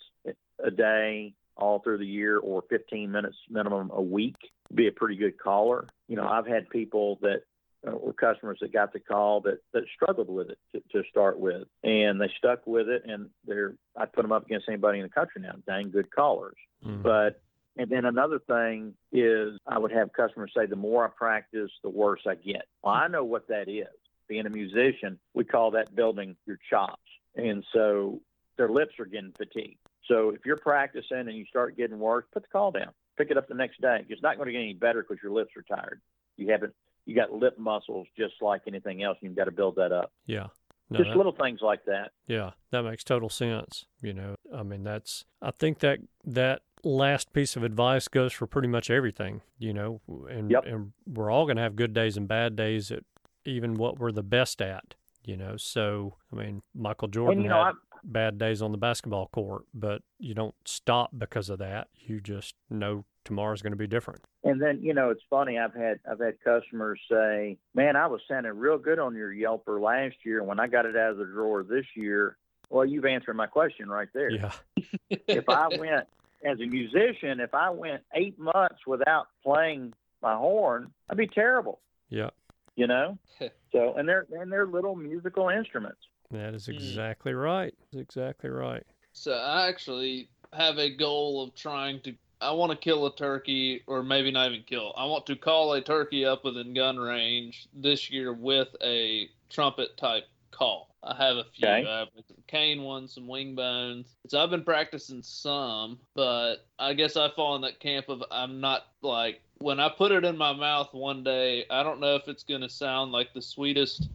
a 0.63 0.71
day 0.71 1.33
all 1.57 1.79
through 1.79 1.97
the 1.97 2.05
year 2.05 2.37
or 2.37 2.63
15 2.69 3.11
minutes 3.11 3.35
minimum 3.49 3.91
a 3.93 4.01
week 4.01 4.37
be 4.73 4.87
a 4.87 4.91
pretty 4.91 5.15
good 5.15 5.37
caller. 5.37 5.87
You 6.07 6.15
know, 6.15 6.27
I've 6.27 6.47
had 6.47 6.69
people 6.69 7.19
that 7.21 7.41
uh, 7.87 7.91
were 7.91 8.13
customers 8.13 8.57
that 8.61 8.73
got 8.73 8.93
the 8.93 8.99
call 8.99 9.41
that, 9.41 9.59
that 9.73 9.83
struggled 9.95 10.29
with 10.29 10.49
it 10.49 10.59
to, 10.73 10.81
to 10.91 11.07
start 11.09 11.39
with, 11.39 11.67
and 11.83 12.19
they 12.19 12.29
stuck 12.37 12.65
with 12.67 12.89
it, 12.89 13.03
and 13.05 13.29
they're 13.45 13.75
I 13.95 14.05
put 14.05 14.23
them 14.23 14.31
up 14.31 14.45
against 14.45 14.67
anybody 14.67 14.99
in 14.99 15.03
the 15.03 15.09
country 15.09 15.41
now, 15.41 15.55
dang 15.67 15.91
good 15.91 16.13
callers. 16.13 16.57
Mhm. 16.85 17.03
But 17.03 17.41
and 17.77 17.89
then 17.89 18.05
another 18.05 18.39
thing 18.39 18.93
is 19.11 19.57
I 19.65 19.79
would 19.79 19.91
have 19.91 20.11
customers 20.11 20.51
say 20.55 20.65
the 20.65 20.75
more 20.75 21.05
I 21.05 21.09
practice, 21.09 21.71
the 21.83 21.89
worse 21.89 22.21
I 22.27 22.35
get. 22.35 22.65
Well, 22.83 22.93
I 22.93 23.07
know 23.07 23.23
what 23.23 23.47
that 23.47 23.69
is. 23.69 23.87
Being 24.27 24.45
a 24.45 24.49
musician, 24.49 25.17
we 25.33 25.43
call 25.43 25.71
that 25.71 25.95
building 25.95 26.35
your 26.45 26.59
chops, 26.69 27.01
and 27.35 27.63
so 27.73 28.21
their 28.57 28.69
lips 28.69 28.99
are 28.99 29.05
getting 29.05 29.31
fatigued. 29.31 29.79
So 30.05 30.29
if 30.31 30.45
you're 30.45 30.57
practicing 30.57 31.19
and 31.19 31.33
you 31.33 31.45
start 31.45 31.77
getting 31.77 31.99
worse, 31.99 32.25
put 32.33 32.43
the 32.43 32.49
call 32.49 32.71
down. 32.71 32.91
Pick 33.17 33.31
it 33.31 33.37
up 33.37 33.47
the 33.47 33.53
next 33.53 33.79
day. 33.81 34.05
It's 34.09 34.21
not 34.21 34.37
going 34.37 34.47
to 34.47 34.51
get 34.51 34.59
any 34.59 34.73
better 34.73 35.01
because 35.01 35.21
your 35.23 35.31
lips 35.31 35.51
are 35.55 35.61
tired. 35.63 36.01
You 36.35 36.51
haven't. 36.51 36.73
You 37.09 37.15
got 37.15 37.31
lip 37.33 37.57
muscles 37.57 38.07
just 38.15 38.35
like 38.39 38.61
anything 38.67 39.01
else. 39.01 39.17
You've 39.21 39.35
got 39.35 39.45
to 39.45 39.51
build 39.51 39.77
that 39.77 39.91
up. 39.91 40.11
Yeah. 40.27 40.47
No, 40.91 40.99
just 40.99 41.09
that- 41.09 41.17
little 41.17 41.31
things 41.31 41.59
like 41.61 41.83
that. 41.85 42.11
Yeah, 42.27 42.51
that 42.71 42.83
makes 42.83 43.03
total 43.03 43.29
sense. 43.29 43.85
You 44.01 44.13
know, 44.13 44.35
I 44.55 44.61
mean, 44.61 44.83
that's 44.83 45.25
I 45.41 45.49
think 45.51 45.79
that 45.79 45.99
that 46.23 46.61
last 46.83 47.33
piece 47.33 47.55
of 47.55 47.63
advice 47.63 48.07
goes 48.07 48.31
for 48.33 48.45
pretty 48.47 48.67
much 48.67 48.89
everything. 48.91 49.41
You 49.57 49.73
know, 49.73 50.01
and 50.29 50.51
Yep. 50.51 50.65
and 50.67 50.91
we're 51.07 51.31
all 51.31 51.45
going 51.45 51.57
to 51.57 51.63
have 51.63 51.75
good 51.75 51.93
days 51.93 52.15
and 52.15 52.27
bad 52.27 52.55
days 52.55 52.91
at 52.91 53.03
even 53.43 53.73
what 53.73 53.97
we're 53.97 54.11
the 54.11 54.21
best 54.23 54.61
at. 54.61 54.93
You 55.23 55.35
know, 55.35 55.57
so 55.57 56.17
I 56.31 56.35
mean, 56.35 56.61
Michael 56.75 57.07
Jordan 57.07 57.39
and 57.39 57.43
you 57.43 57.49
know, 57.49 57.63
had 57.65 57.73
I, 57.73 57.97
bad 58.03 58.37
days 58.37 58.61
on 58.61 58.71
the 58.71 58.77
basketball 58.77 59.27
court, 59.27 59.63
but 59.73 60.01
you 60.19 60.33
don't 60.35 60.55
stop 60.65 61.11
because 61.17 61.49
of 61.49 61.57
that. 61.59 61.87
You 61.95 62.19
just 62.19 62.55
know 62.69 63.05
tomorrow's 63.29 63.61
going 63.61 63.71
to 63.71 63.77
be 63.77 63.87
different. 63.87 64.21
And 64.43 64.59
then 64.61 64.79
you 64.81 64.93
know 64.93 65.11
it's 65.11 65.21
funny. 65.29 65.57
I've 65.57 65.73
had 65.73 65.99
I've 66.09 66.19
had 66.19 66.41
customers 66.43 66.99
say, 67.09 67.57
"Man, 67.73 67.95
I 67.95 68.07
was 68.07 68.19
sounding 68.27 68.51
real 68.57 68.77
good 68.77 68.99
on 68.99 69.15
your 69.15 69.31
Yelper 69.31 69.79
last 69.79 70.15
year. 70.25 70.43
When 70.43 70.59
I 70.59 70.67
got 70.67 70.85
it 70.85 70.97
out 70.97 71.11
of 71.11 71.17
the 71.17 71.25
drawer 71.25 71.63
this 71.63 71.85
year, 71.95 72.35
well, 72.69 72.83
you've 72.85 73.05
answered 73.05 73.35
my 73.35 73.45
question 73.47 73.87
right 73.89 74.09
there. 74.13 74.31
Yeah, 74.31 74.51
If 75.09 75.47
I 75.47 75.67
went 75.77 76.07
as 76.43 76.59
a 76.59 76.65
musician, 76.65 77.39
if 77.39 77.53
I 77.53 77.69
went 77.69 78.01
eight 78.15 78.37
months 78.39 78.85
without 78.87 79.27
playing 79.43 79.93
my 80.21 80.35
horn, 80.35 80.91
I'd 81.09 81.17
be 81.17 81.27
terrible. 81.27 81.79
yeah, 82.09 82.29
You 82.75 82.87
know. 82.87 83.17
so 83.71 83.93
and 83.95 84.09
they're 84.09 84.25
and 84.31 84.51
they're 84.51 84.65
little 84.67 84.95
musical 84.95 85.49
instruments. 85.49 86.01
that 86.31 86.53
is 86.55 86.67
Mm. 86.67 86.73
exactly 86.73 87.33
right. 87.33 87.73
That's 87.91 88.01
exactly 88.01 88.49
right. 88.49 88.83
So 89.13 89.33
I 89.33 89.67
actually 89.67 90.29
have 90.53 90.77
a 90.79 90.89
goal 90.89 91.43
of 91.43 91.53
trying 91.55 91.99
to. 92.01 92.13
I 92.41 92.51
want 92.51 92.71
to 92.71 92.77
kill 92.77 93.05
a 93.05 93.15
turkey, 93.15 93.83
or 93.85 94.01
maybe 94.01 94.31
not 94.31 94.51
even 94.51 94.63
kill. 94.63 94.93
I 94.95 95.05
want 95.05 95.25
to 95.27 95.35
call 95.35 95.73
a 95.73 95.81
turkey 95.81 96.25
up 96.25 96.45
within 96.45 96.73
gun 96.73 96.97
range 96.97 97.67
this 97.73 98.09
year 98.09 98.33
with 98.33 98.69
a 98.81 99.29
trumpet 99.49 99.97
type 99.97 100.23
call. 100.51 100.89
I 101.03 101.15
have 101.15 101.37
a 101.37 101.43
few. 101.43 101.67
Okay. 101.67 101.89
I 101.89 101.99
have 101.99 102.07
some 102.27 102.37
cane 102.47 102.83
ones, 102.83 103.13
some 103.13 103.27
wing 103.27 103.55
bones. 103.55 104.15
So 104.27 104.41
I've 104.41 104.49
been 104.49 104.63
practicing 104.63 105.21
some, 105.21 105.99
but 106.13 106.65
I 106.77 106.93
guess 106.93 107.15
I 107.15 107.29
fall 107.29 107.55
in 107.55 107.61
that 107.61 107.79
camp 107.79 108.09
of 108.09 108.23
I'm 108.31 108.59
not 108.59 108.87
like 109.01 109.41
when 109.59 109.79
I 109.79 109.89
put 109.89 110.11
it 110.11 110.25
in 110.25 110.37
my 110.37 110.53
mouth 110.53 110.93
one 110.93 111.23
day. 111.23 111.65
I 111.69 111.83
don't 111.83 111.99
know 111.99 112.15
if 112.15 112.27
it's 112.27 112.43
gonna 112.43 112.69
sound 112.69 113.11
like 113.11 113.33
the 113.33 113.41
sweetest, 113.41 114.09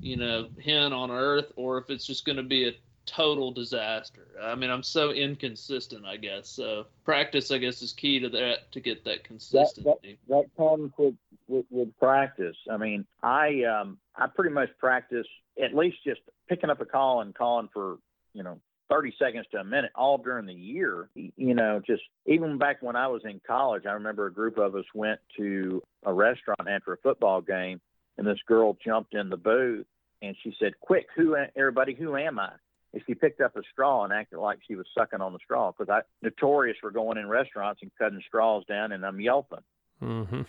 you 0.00 0.16
know, 0.16 0.48
hen 0.62 0.92
on 0.92 1.10
earth, 1.10 1.52
or 1.56 1.78
if 1.78 1.88
it's 1.88 2.06
just 2.06 2.24
gonna 2.26 2.42
be 2.42 2.68
a 2.68 2.72
total 3.06 3.50
disaster. 3.50 4.26
I 4.42 4.54
mean, 4.54 4.70
I'm 4.70 4.82
so 4.82 5.10
inconsistent, 5.10 6.04
I 6.04 6.16
guess. 6.16 6.48
So 6.48 6.86
practice, 7.04 7.50
I 7.50 7.58
guess, 7.58 7.82
is 7.82 7.92
key 7.92 8.20
to 8.20 8.28
that 8.30 8.70
to 8.72 8.80
get 8.80 9.04
that 9.04 9.24
consistency. 9.24 10.18
that 10.28 10.44
comes 10.56 10.92
with, 10.98 11.14
with 11.48 11.66
with 11.70 11.98
practice. 11.98 12.56
I 12.70 12.76
mean, 12.76 13.06
I 13.22 13.64
um 13.64 13.98
I 14.16 14.26
pretty 14.26 14.54
much 14.54 14.70
practice 14.78 15.26
at 15.62 15.74
least 15.74 15.98
just 16.04 16.20
picking 16.48 16.70
up 16.70 16.80
a 16.80 16.86
call 16.86 17.20
and 17.20 17.34
calling 17.34 17.68
for 17.72 17.98
you 18.34 18.42
know 18.42 18.58
30 18.90 19.14
seconds 19.18 19.46
to 19.52 19.58
a 19.58 19.64
minute 19.64 19.90
all 19.94 20.18
during 20.18 20.46
the 20.46 20.54
year. 20.54 21.08
You 21.14 21.54
know, 21.54 21.80
just 21.84 22.02
even 22.26 22.58
back 22.58 22.82
when 22.82 22.96
I 22.96 23.08
was 23.08 23.22
in 23.24 23.40
college, 23.46 23.86
I 23.86 23.92
remember 23.92 24.26
a 24.26 24.32
group 24.32 24.58
of 24.58 24.74
us 24.76 24.84
went 24.94 25.20
to 25.38 25.82
a 26.04 26.12
restaurant 26.12 26.68
after 26.68 26.92
a 26.92 26.98
football 26.98 27.40
game, 27.40 27.80
and 28.18 28.26
this 28.26 28.38
girl 28.46 28.76
jumped 28.84 29.14
in 29.14 29.28
the 29.28 29.36
booth 29.36 29.86
and 30.22 30.36
she 30.42 30.54
said, 30.58 30.78
"Quick, 30.80 31.08
who 31.14 31.36
everybody, 31.56 31.94
who 31.94 32.16
am 32.16 32.38
I?" 32.38 32.52
And 32.92 33.02
she 33.06 33.14
picked 33.14 33.40
up 33.40 33.56
a 33.56 33.62
straw 33.72 34.04
and 34.04 34.12
acted 34.12 34.38
like 34.38 34.58
she 34.66 34.74
was 34.74 34.86
sucking 34.96 35.20
on 35.20 35.32
the 35.32 35.38
straw 35.44 35.72
because 35.72 35.90
I 35.90 36.00
notorious 36.22 36.76
for 36.80 36.90
going 36.90 37.18
in 37.18 37.28
restaurants 37.28 37.80
and 37.82 37.90
cutting 37.98 38.22
straws 38.26 38.64
down 38.66 38.92
and 38.92 39.04
I'm 39.04 39.20
yelping. 39.20 39.60
hmm 40.00 40.42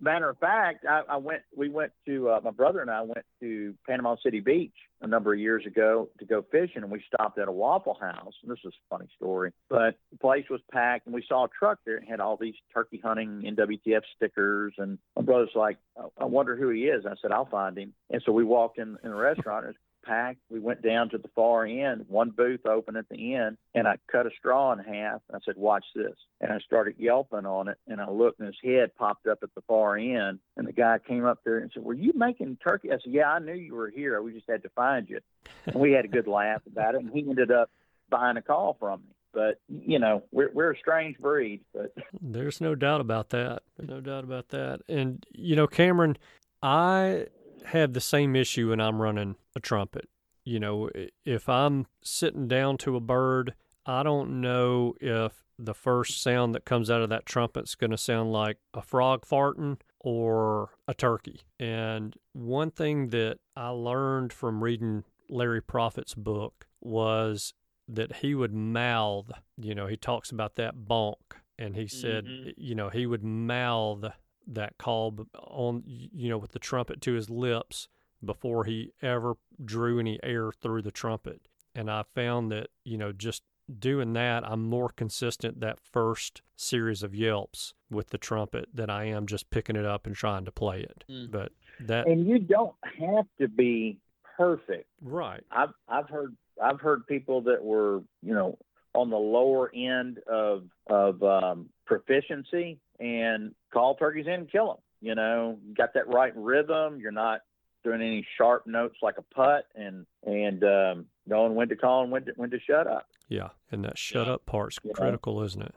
Matter 0.00 0.30
of 0.30 0.38
fact, 0.38 0.84
I, 0.88 1.02
I 1.08 1.16
went. 1.16 1.42
We 1.56 1.68
went 1.68 1.90
to 2.06 2.30
uh, 2.30 2.40
my 2.44 2.52
brother 2.52 2.80
and 2.80 2.88
I 2.90 3.02
went 3.02 3.24
to 3.40 3.74
Panama 3.84 4.14
City 4.22 4.38
Beach 4.38 4.74
a 5.00 5.08
number 5.08 5.32
of 5.34 5.40
years 5.40 5.66
ago 5.66 6.08
to 6.20 6.24
go 6.24 6.44
fishing, 6.52 6.82
and 6.84 6.90
we 6.90 7.02
stopped 7.12 7.36
at 7.36 7.48
a 7.48 7.52
Waffle 7.52 7.98
House. 8.00 8.34
And 8.42 8.50
this 8.52 8.60
is 8.64 8.72
a 8.72 8.94
funny 8.96 9.08
story, 9.16 9.50
but 9.68 9.98
the 10.12 10.18
place 10.20 10.44
was 10.50 10.60
packed, 10.70 11.06
and 11.06 11.14
we 11.14 11.24
saw 11.28 11.46
a 11.46 11.48
truck 11.48 11.80
there 11.84 11.96
and 11.96 12.06
had 12.06 12.20
all 12.20 12.36
these 12.36 12.54
turkey 12.72 13.00
hunting 13.02 13.42
NWTF 13.42 14.02
stickers. 14.14 14.72
And 14.78 14.98
my 15.16 15.22
brother's 15.22 15.50
like, 15.56 15.78
"I- 16.00 16.22
"I 16.22 16.24
wonder 16.26 16.54
who 16.54 16.68
he 16.68 16.84
is." 16.86 17.04
I 17.04 17.16
said, 17.20 17.32
"I'll 17.32 17.46
find 17.46 17.76
him." 17.76 17.92
And 18.10 18.22
so 18.24 18.30
we 18.30 18.44
walked 18.44 18.78
in 18.78 18.96
in 19.02 19.10
the 19.10 19.16
restaurant. 19.16 19.64
There's 19.64 19.76
packed. 20.04 20.40
We 20.50 20.60
went 20.60 20.82
down 20.82 21.10
to 21.10 21.18
the 21.18 21.28
far 21.34 21.64
end, 21.64 22.06
one 22.08 22.30
booth 22.30 22.66
open 22.66 22.96
at 22.96 23.08
the 23.08 23.34
end, 23.34 23.58
and 23.74 23.86
I 23.86 23.96
cut 24.10 24.26
a 24.26 24.30
straw 24.38 24.72
in 24.72 24.78
half. 24.78 25.20
I 25.32 25.38
said, 25.44 25.56
"Watch 25.56 25.84
this," 25.94 26.16
and 26.40 26.52
I 26.52 26.58
started 26.60 26.96
yelping 26.98 27.46
on 27.46 27.68
it. 27.68 27.78
And 27.86 28.00
I 28.00 28.10
looked, 28.10 28.40
and 28.40 28.46
his 28.46 28.58
head 28.62 28.94
popped 28.96 29.26
up 29.26 29.40
at 29.42 29.54
the 29.54 29.62
far 29.62 29.96
end. 29.96 30.40
And 30.56 30.66
the 30.66 30.72
guy 30.72 30.98
came 30.98 31.24
up 31.24 31.40
there 31.44 31.58
and 31.58 31.70
said, 31.72 31.84
"Were 31.84 31.94
you 31.94 32.12
making 32.14 32.56
turkey?" 32.56 32.90
I 32.90 32.98
said, 32.98 33.12
"Yeah, 33.12 33.30
I 33.30 33.38
knew 33.38 33.54
you 33.54 33.74
were 33.74 33.90
here. 33.90 34.20
We 34.22 34.32
just 34.32 34.48
had 34.48 34.62
to 34.62 34.70
find 34.70 35.08
you." 35.08 35.20
And 35.66 35.76
we 35.76 35.92
had 35.92 36.04
a 36.04 36.08
good 36.08 36.26
laugh 36.28 36.62
about 36.66 36.94
it. 36.94 37.02
And 37.02 37.10
he 37.10 37.20
ended 37.28 37.50
up 37.50 37.70
buying 38.10 38.36
a 38.36 38.42
call 38.42 38.76
from 38.78 39.00
me. 39.00 39.14
But 39.32 39.60
you 39.68 39.98
know, 39.98 40.22
we're 40.32 40.50
we're 40.52 40.72
a 40.72 40.78
strange 40.78 41.18
breed. 41.18 41.60
But 41.74 41.92
There's 42.20 42.60
no 42.60 42.74
doubt 42.74 43.00
about 43.00 43.30
that. 43.30 43.62
No 43.78 44.00
doubt 44.00 44.24
about 44.24 44.48
that. 44.48 44.80
And 44.88 45.24
you 45.32 45.54
know, 45.54 45.66
Cameron, 45.66 46.16
I 46.62 47.26
have 47.66 47.92
the 47.92 48.00
same 48.00 48.34
issue 48.36 48.70
when 48.70 48.80
I'm 48.80 49.00
running 49.00 49.36
a 49.56 49.60
trumpet. 49.60 50.08
You 50.44 50.60
know, 50.60 50.88
if 51.24 51.48
I'm 51.48 51.86
sitting 52.02 52.48
down 52.48 52.78
to 52.78 52.96
a 52.96 53.00
bird, 53.00 53.54
I 53.84 54.02
don't 54.02 54.40
know 54.40 54.94
if 55.00 55.44
the 55.58 55.74
first 55.74 56.22
sound 56.22 56.54
that 56.54 56.64
comes 56.64 56.90
out 56.90 57.02
of 57.02 57.08
that 57.10 57.26
trumpet's 57.26 57.74
going 57.74 57.90
to 57.90 57.98
sound 57.98 58.32
like 58.32 58.58
a 58.72 58.80
frog 58.82 59.26
farting 59.26 59.78
or 60.00 60.70
a 60.86 60.94
turkey. 60.94 61.40
And 61.58 62.14
one 62.32 62.70
thing 62.70 63.08
that 63.08 63.38
I 63.56 63.70
learned 63.70 64.32
from 64.32 64.62
reading 64.62 65.04
Larry 65.28 65.60
Proffitt's 65.60 66.14
book 66.14 66.66
was 66.80 67.52
that 67.88 68.16
he 68.16 68.34
would 68.34 68.54
mouth, 68.54 69.30
you 69.56 69.74
know, 69.74 69.86
he 69.86 69.96
talks 69.96 70.30
about 70.30 70.54
that 70.56 70.76
bonk 70.86 71.16
and 71.58 71.74
he 71.74 71.88
said, 71.88 72.24
Mhm. 72.26 72.54
you 72.56 72.74
know, 72.74 72.88
he 72.88 73.04
would 73.06 73.24
mouth 73.24 74.04
that 74.48 74.78
call 74.78 75.26
on, 75.34 75.82
you 75.86 76.28
know, 76.28 76.38
with 76.38 76.52
the 76.52 76.58
trumpet 76.58 77.00
to 77.02 77.12
his 77.12 77.28
lips 77.30 77.88
before 78.24 78.64
he 78.64 78.92
ever 79.02 79.34
drew 79.64 79.98
any 79.98 80.18
air 80.22 80.50
through 80.50 80.82
the 80.82 80.90
trumpet. 80.90 81.42
And 81.74 81.90
I 81.90 82.02
found 82.02 82.50
that, 82.50 82.68
you 82.84 82.98
know, 82.98 83.12
just 83.12 83.42
doing 83.78 84.14
that, 84.14 84.48
I'm 84.48 84.64
more 84.64 84.88
consistent 84.88 85.60
that 85.60 85.78
first 85.78 86.42
series 86.56 87.02
of 87.02 87.14
yelps 87.14 87.74
with 87.90 88.10
the 88.10 88.18
trumpet 88.18 88.68
than 88.72 88.90
I 88.90 89.04
am 89.04 89.26
just 89.26 89.50
picking 89.50 89.76
it 89.76 89.84
up 89.84 90.06
and 90.06 90.16
trying 90.16 90.44
to 90.46 90.52
play 90.52 90.80
it. 90.80 91.04
Mm. 91.08 91.30
But 91.30 91.52
that, 91.80 92.06
and 92.06 92.26
you 92.26 92.38
don't 92.38 92.74
have 92.98 93.26
to 93.40 93.48
be 93.48 93.98
perfect. 94.36 94.86
right. 95.02 95.44
I've 95.50 95.74
I've 95.88 96.08
heard 96.08 96.34
I've 96.62 96.80
heard 96.80 97.06
people 97.06 97.42
that 97.42 97.62
were 97.62 98.00
you 98.22 98.34
know 98.34 98.58
on 98.94 99.10
the 99.10 99.16
lower 99.16 99.70
end 99.74 100.18
of 100.26 100.64
of 100.88 101.22
um, 101.22 101.68
proficiency 101.86 102.78
and 103.00 103.54
call 103.72 103.94
turkeys 103.94 104.26
in 104.26 104.32
and 104.32 104.50
kill 104.52 104.66
them. 104.68 104.76
You 105.00 105.14
know, 105.14 105.58
got 105.76 105.94
that 105.94 106.08
right 106.08 106.32
rhythm. 106.36 106.98
You're 107.00 107.12
not 107.12 107.42
doing 107.84 108.00
any 108.02 108.26
sharp 108.36 108.66
notes 108.66 108.96
like 109.02 109.16
a 109.18 109.22
putt, 109.22 109.66
and 109.74 110.06
and 110.26 110.64
um, 110.64 111.06
knowing 111.26 111.54
when 111.54 111.68
to 111.68 111.76
call 111.76 112.02
and 112.02 112.10
when 112.10 112.24
to 112.24 112.32
when 112.36 112.50
to 112.50 112.58
shut 112.60 112.86
up. 112.86 113.06
Yeah. 113.28 113.50
And 113.70 113.84
that 113.84 113.98
shut 113.98 114.26
Yeah. 114.26 114.34
up 114.34 114.46
part's 114.46 114.78
Yeah. 114.82 114.92
critical, 114.94 115.42
isn't 115.42 115.62
it? 115.62 115.74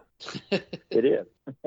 It 0.90 1.06
is. 1.06 1.28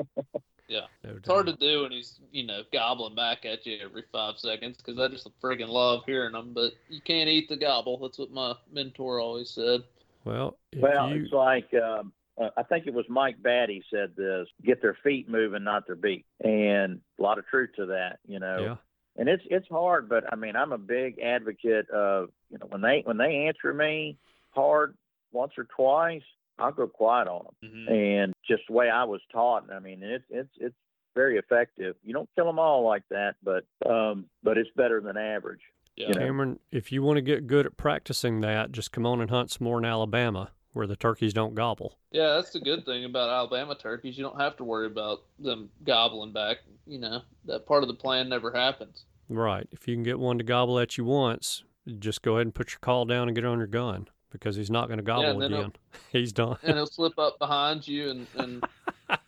Yeah. 0.67 0.87
No 1.03 1.11
It's 1.11 1.27
hard 1.29 1.45
to 1.45 1.53
do 1.53 1.83
when 1.83 1.91
he's, 1.91 2.19
you 2.31 2.43
know, 2.43 2.63
gobbling 2.73 3.13
back 3.13 3.45
at 3.45 3.67
you 3.67 3.77
every 3.83 4.03
five 4.11 4.39
seconds 4.39 4.77
because 4.77 4.99
I 4.99 5.07
just 5.09 5.29
friggin' 5.39 5.67
love 5.69 6.01
hearing 6.07 6.31
them. 6.31 6.53
But 6.55 6.73
you 6.89 7.01
can't 7.01 7.29
eat 7.29 7.49
the 7.49 7.55
gobble. 7.55 7.99
That's 7.99 8.17
what 8.17 8.31
my 8.31 8.55
mentor 8.73 9.19
always 9.19 9.51
said. 9.51 9.83
Well, 10.23 10.57
if 10.71 10.81
well, 10.81 11.09
you, 11.09 11.21
it's 11.23 11.31
like 11.31 11.71
um, 11.75 12.11
uh, 12.41 12.49
I 12.57 12.63
think 12.63 12.85
it 12.87 12.93
was 12.93 13.05
Mike 13.09 13.41
Batty 13.41 13.83
said 13.91 14.11
this: 14.17 14.47
get 14.63 14.81
their 14.81 14.97
feet 15.03 15.29
moving, 15.29 15.63
not 15.63 15.85
their 15.87 15.95
beat, 15.95 16.25
and 16.43 16.99
a 17.19 17.21
lot 17.21 17.37
of 17.39 17.45
truth 17.47 17.69
to 17.77 17.85
that. 17.87 18.19
You 18.27 18.39
know. 18.39 18.57
yeah. 18.59 18.75
and 19.17 19.29
it's 19.29 19.43
it's 19.49 19.67
hard 19.69 20.09
but 20.09 20.25
i 20.33 20.35
mean 20.35 20.55
i'm 20.57 20.73
a 20.73 20.77
big 20.77 21.19
advocate 21.19 21.89
of 21.89 22.29
you 22.49 22.57
know 22.57 22.65
when 22.67 22.81
they 22.81 23.01
when 23.05 23.15
they 23.17 23.47
answer 23.47 23.73
me 23.73 24.17
hard 24.49 24.93
once 25.31 25.53
or 25.57 25.63
twice 25.75 26.21
i'll 26.59 26.71
go 26.73 26.85
quiet 26.87 27.27
on 27.29 27.45
them 27.45 27.71
Mm-hmm. 27.71 27.93
and 27.93 28.33
just 28.45 28.63
the 28.67 28.73
way 28.73 28.89
i 28.89 29.03
was 29.05 29.21
taught 29.31 29.71
i 29.71 29.79
mean 29.79 30.03
it's 30.03 30.25
it's 30.29 30.49
it's 30.59 30.75
very 31.15 31.37
effective 31.37 31.95
you 32.03 32.11
don't 32.13 32.27
kill 32.35 32.45
them 32.45 32.59
all 32.59 32.83
like 32.83 33.03
that 33.09 33.35
but 33.41 33.63
um 33.89 34.25
but 34.43 34.57
it's 34.57 34.69
better 34.75 34.99
than 34.99 35.15
average 35.15 35.61
Yeah. 35.95 36.07
you 36.09 36.13
know. 36.15 36.19
Cameron, 36.25 36.59
if 36.71 36.91
you 36.91 37.01
want 37.01 37.15
to 37.15 37.21
get 37.21 37.47
good 37.47 37.65
at 37.65 37.77
practicing 37.77 38.41
that, 38.41 38.73
just 38.73 38.91
come 38.91 39.05
on 39.05 39.21
and 39.21 39.29
hunt 39.29 39.49
some 39.51 39.63
more 39.63 39.77
in 39.77 39.85
Alabama 39.85 40.51
where 40.75 40.85
the 40.85 40.95
turkeys 40.97 41.33
don't 41.33 41.55
gobble. 41.55 41.97
Yeah, 42.11 42.33
that's 42.35 42.51
the 42.51 42.59
good 42.59 42.85
thing 42.85 43.05
about 43.05 43.29
Alabama 43.29 43.75
turkeys. 43.75 44.17
You 44.17 44.25
don't 44.25 44.39
have 44.41 44.57
to 44.57 44.65
worry 44.65 44.87
about 44.87 45.19
them 45.39 45.69
gobbling 45.85 46.33
back. 46.33 46.57
You 46.85 46.99
know, 46.99 47.21
that 47.45 47.65
part 47.65 47.81
of 47.81 47.87
the 47.87 47.95
plan 47.95 48.27
never 48.27 48.51
happens. 48.51 49.05
Right. 49.29 49.67
If 49.71 49.87
you 49.87 49.95
can 49.95 50.03
get 50.03 50.19
one 50.19 50.37
to 50.37 50.43
gobble 50.43 50.77
at 50.79 50.97
you 50.97 51.05
once, 51.05 51.63
just 51.99 52.21
go 52.21 52.33
ahead 52.33 52.47
and 52.47 52.53
put 52.53 52.71
your 52.73 52.79
call 52.79 53.05
down 53.05 53.29
and 53.29 53.35
get 53.35 53.45
on 53.45 53.57
your 53.57 53.67
gun 53.67 54.09
because 54.33 54.57
he's 54.57 54.69
not 54.69 54.87
going 54.87 54.97
to 54.97 55.03
gobble 55.03 55.39
then 55.39 55.53
again. 55.53 55.73
He's 56.11 56.33
done. 56.33 56.57
And 56.61 56.73
he'll 56.75 56.87
slip 56.87 57.17
up 57.17 57.39
behind 57.39 57.87
you 57.87 58.09
and, 58.09 58.27
and 58.35 58.63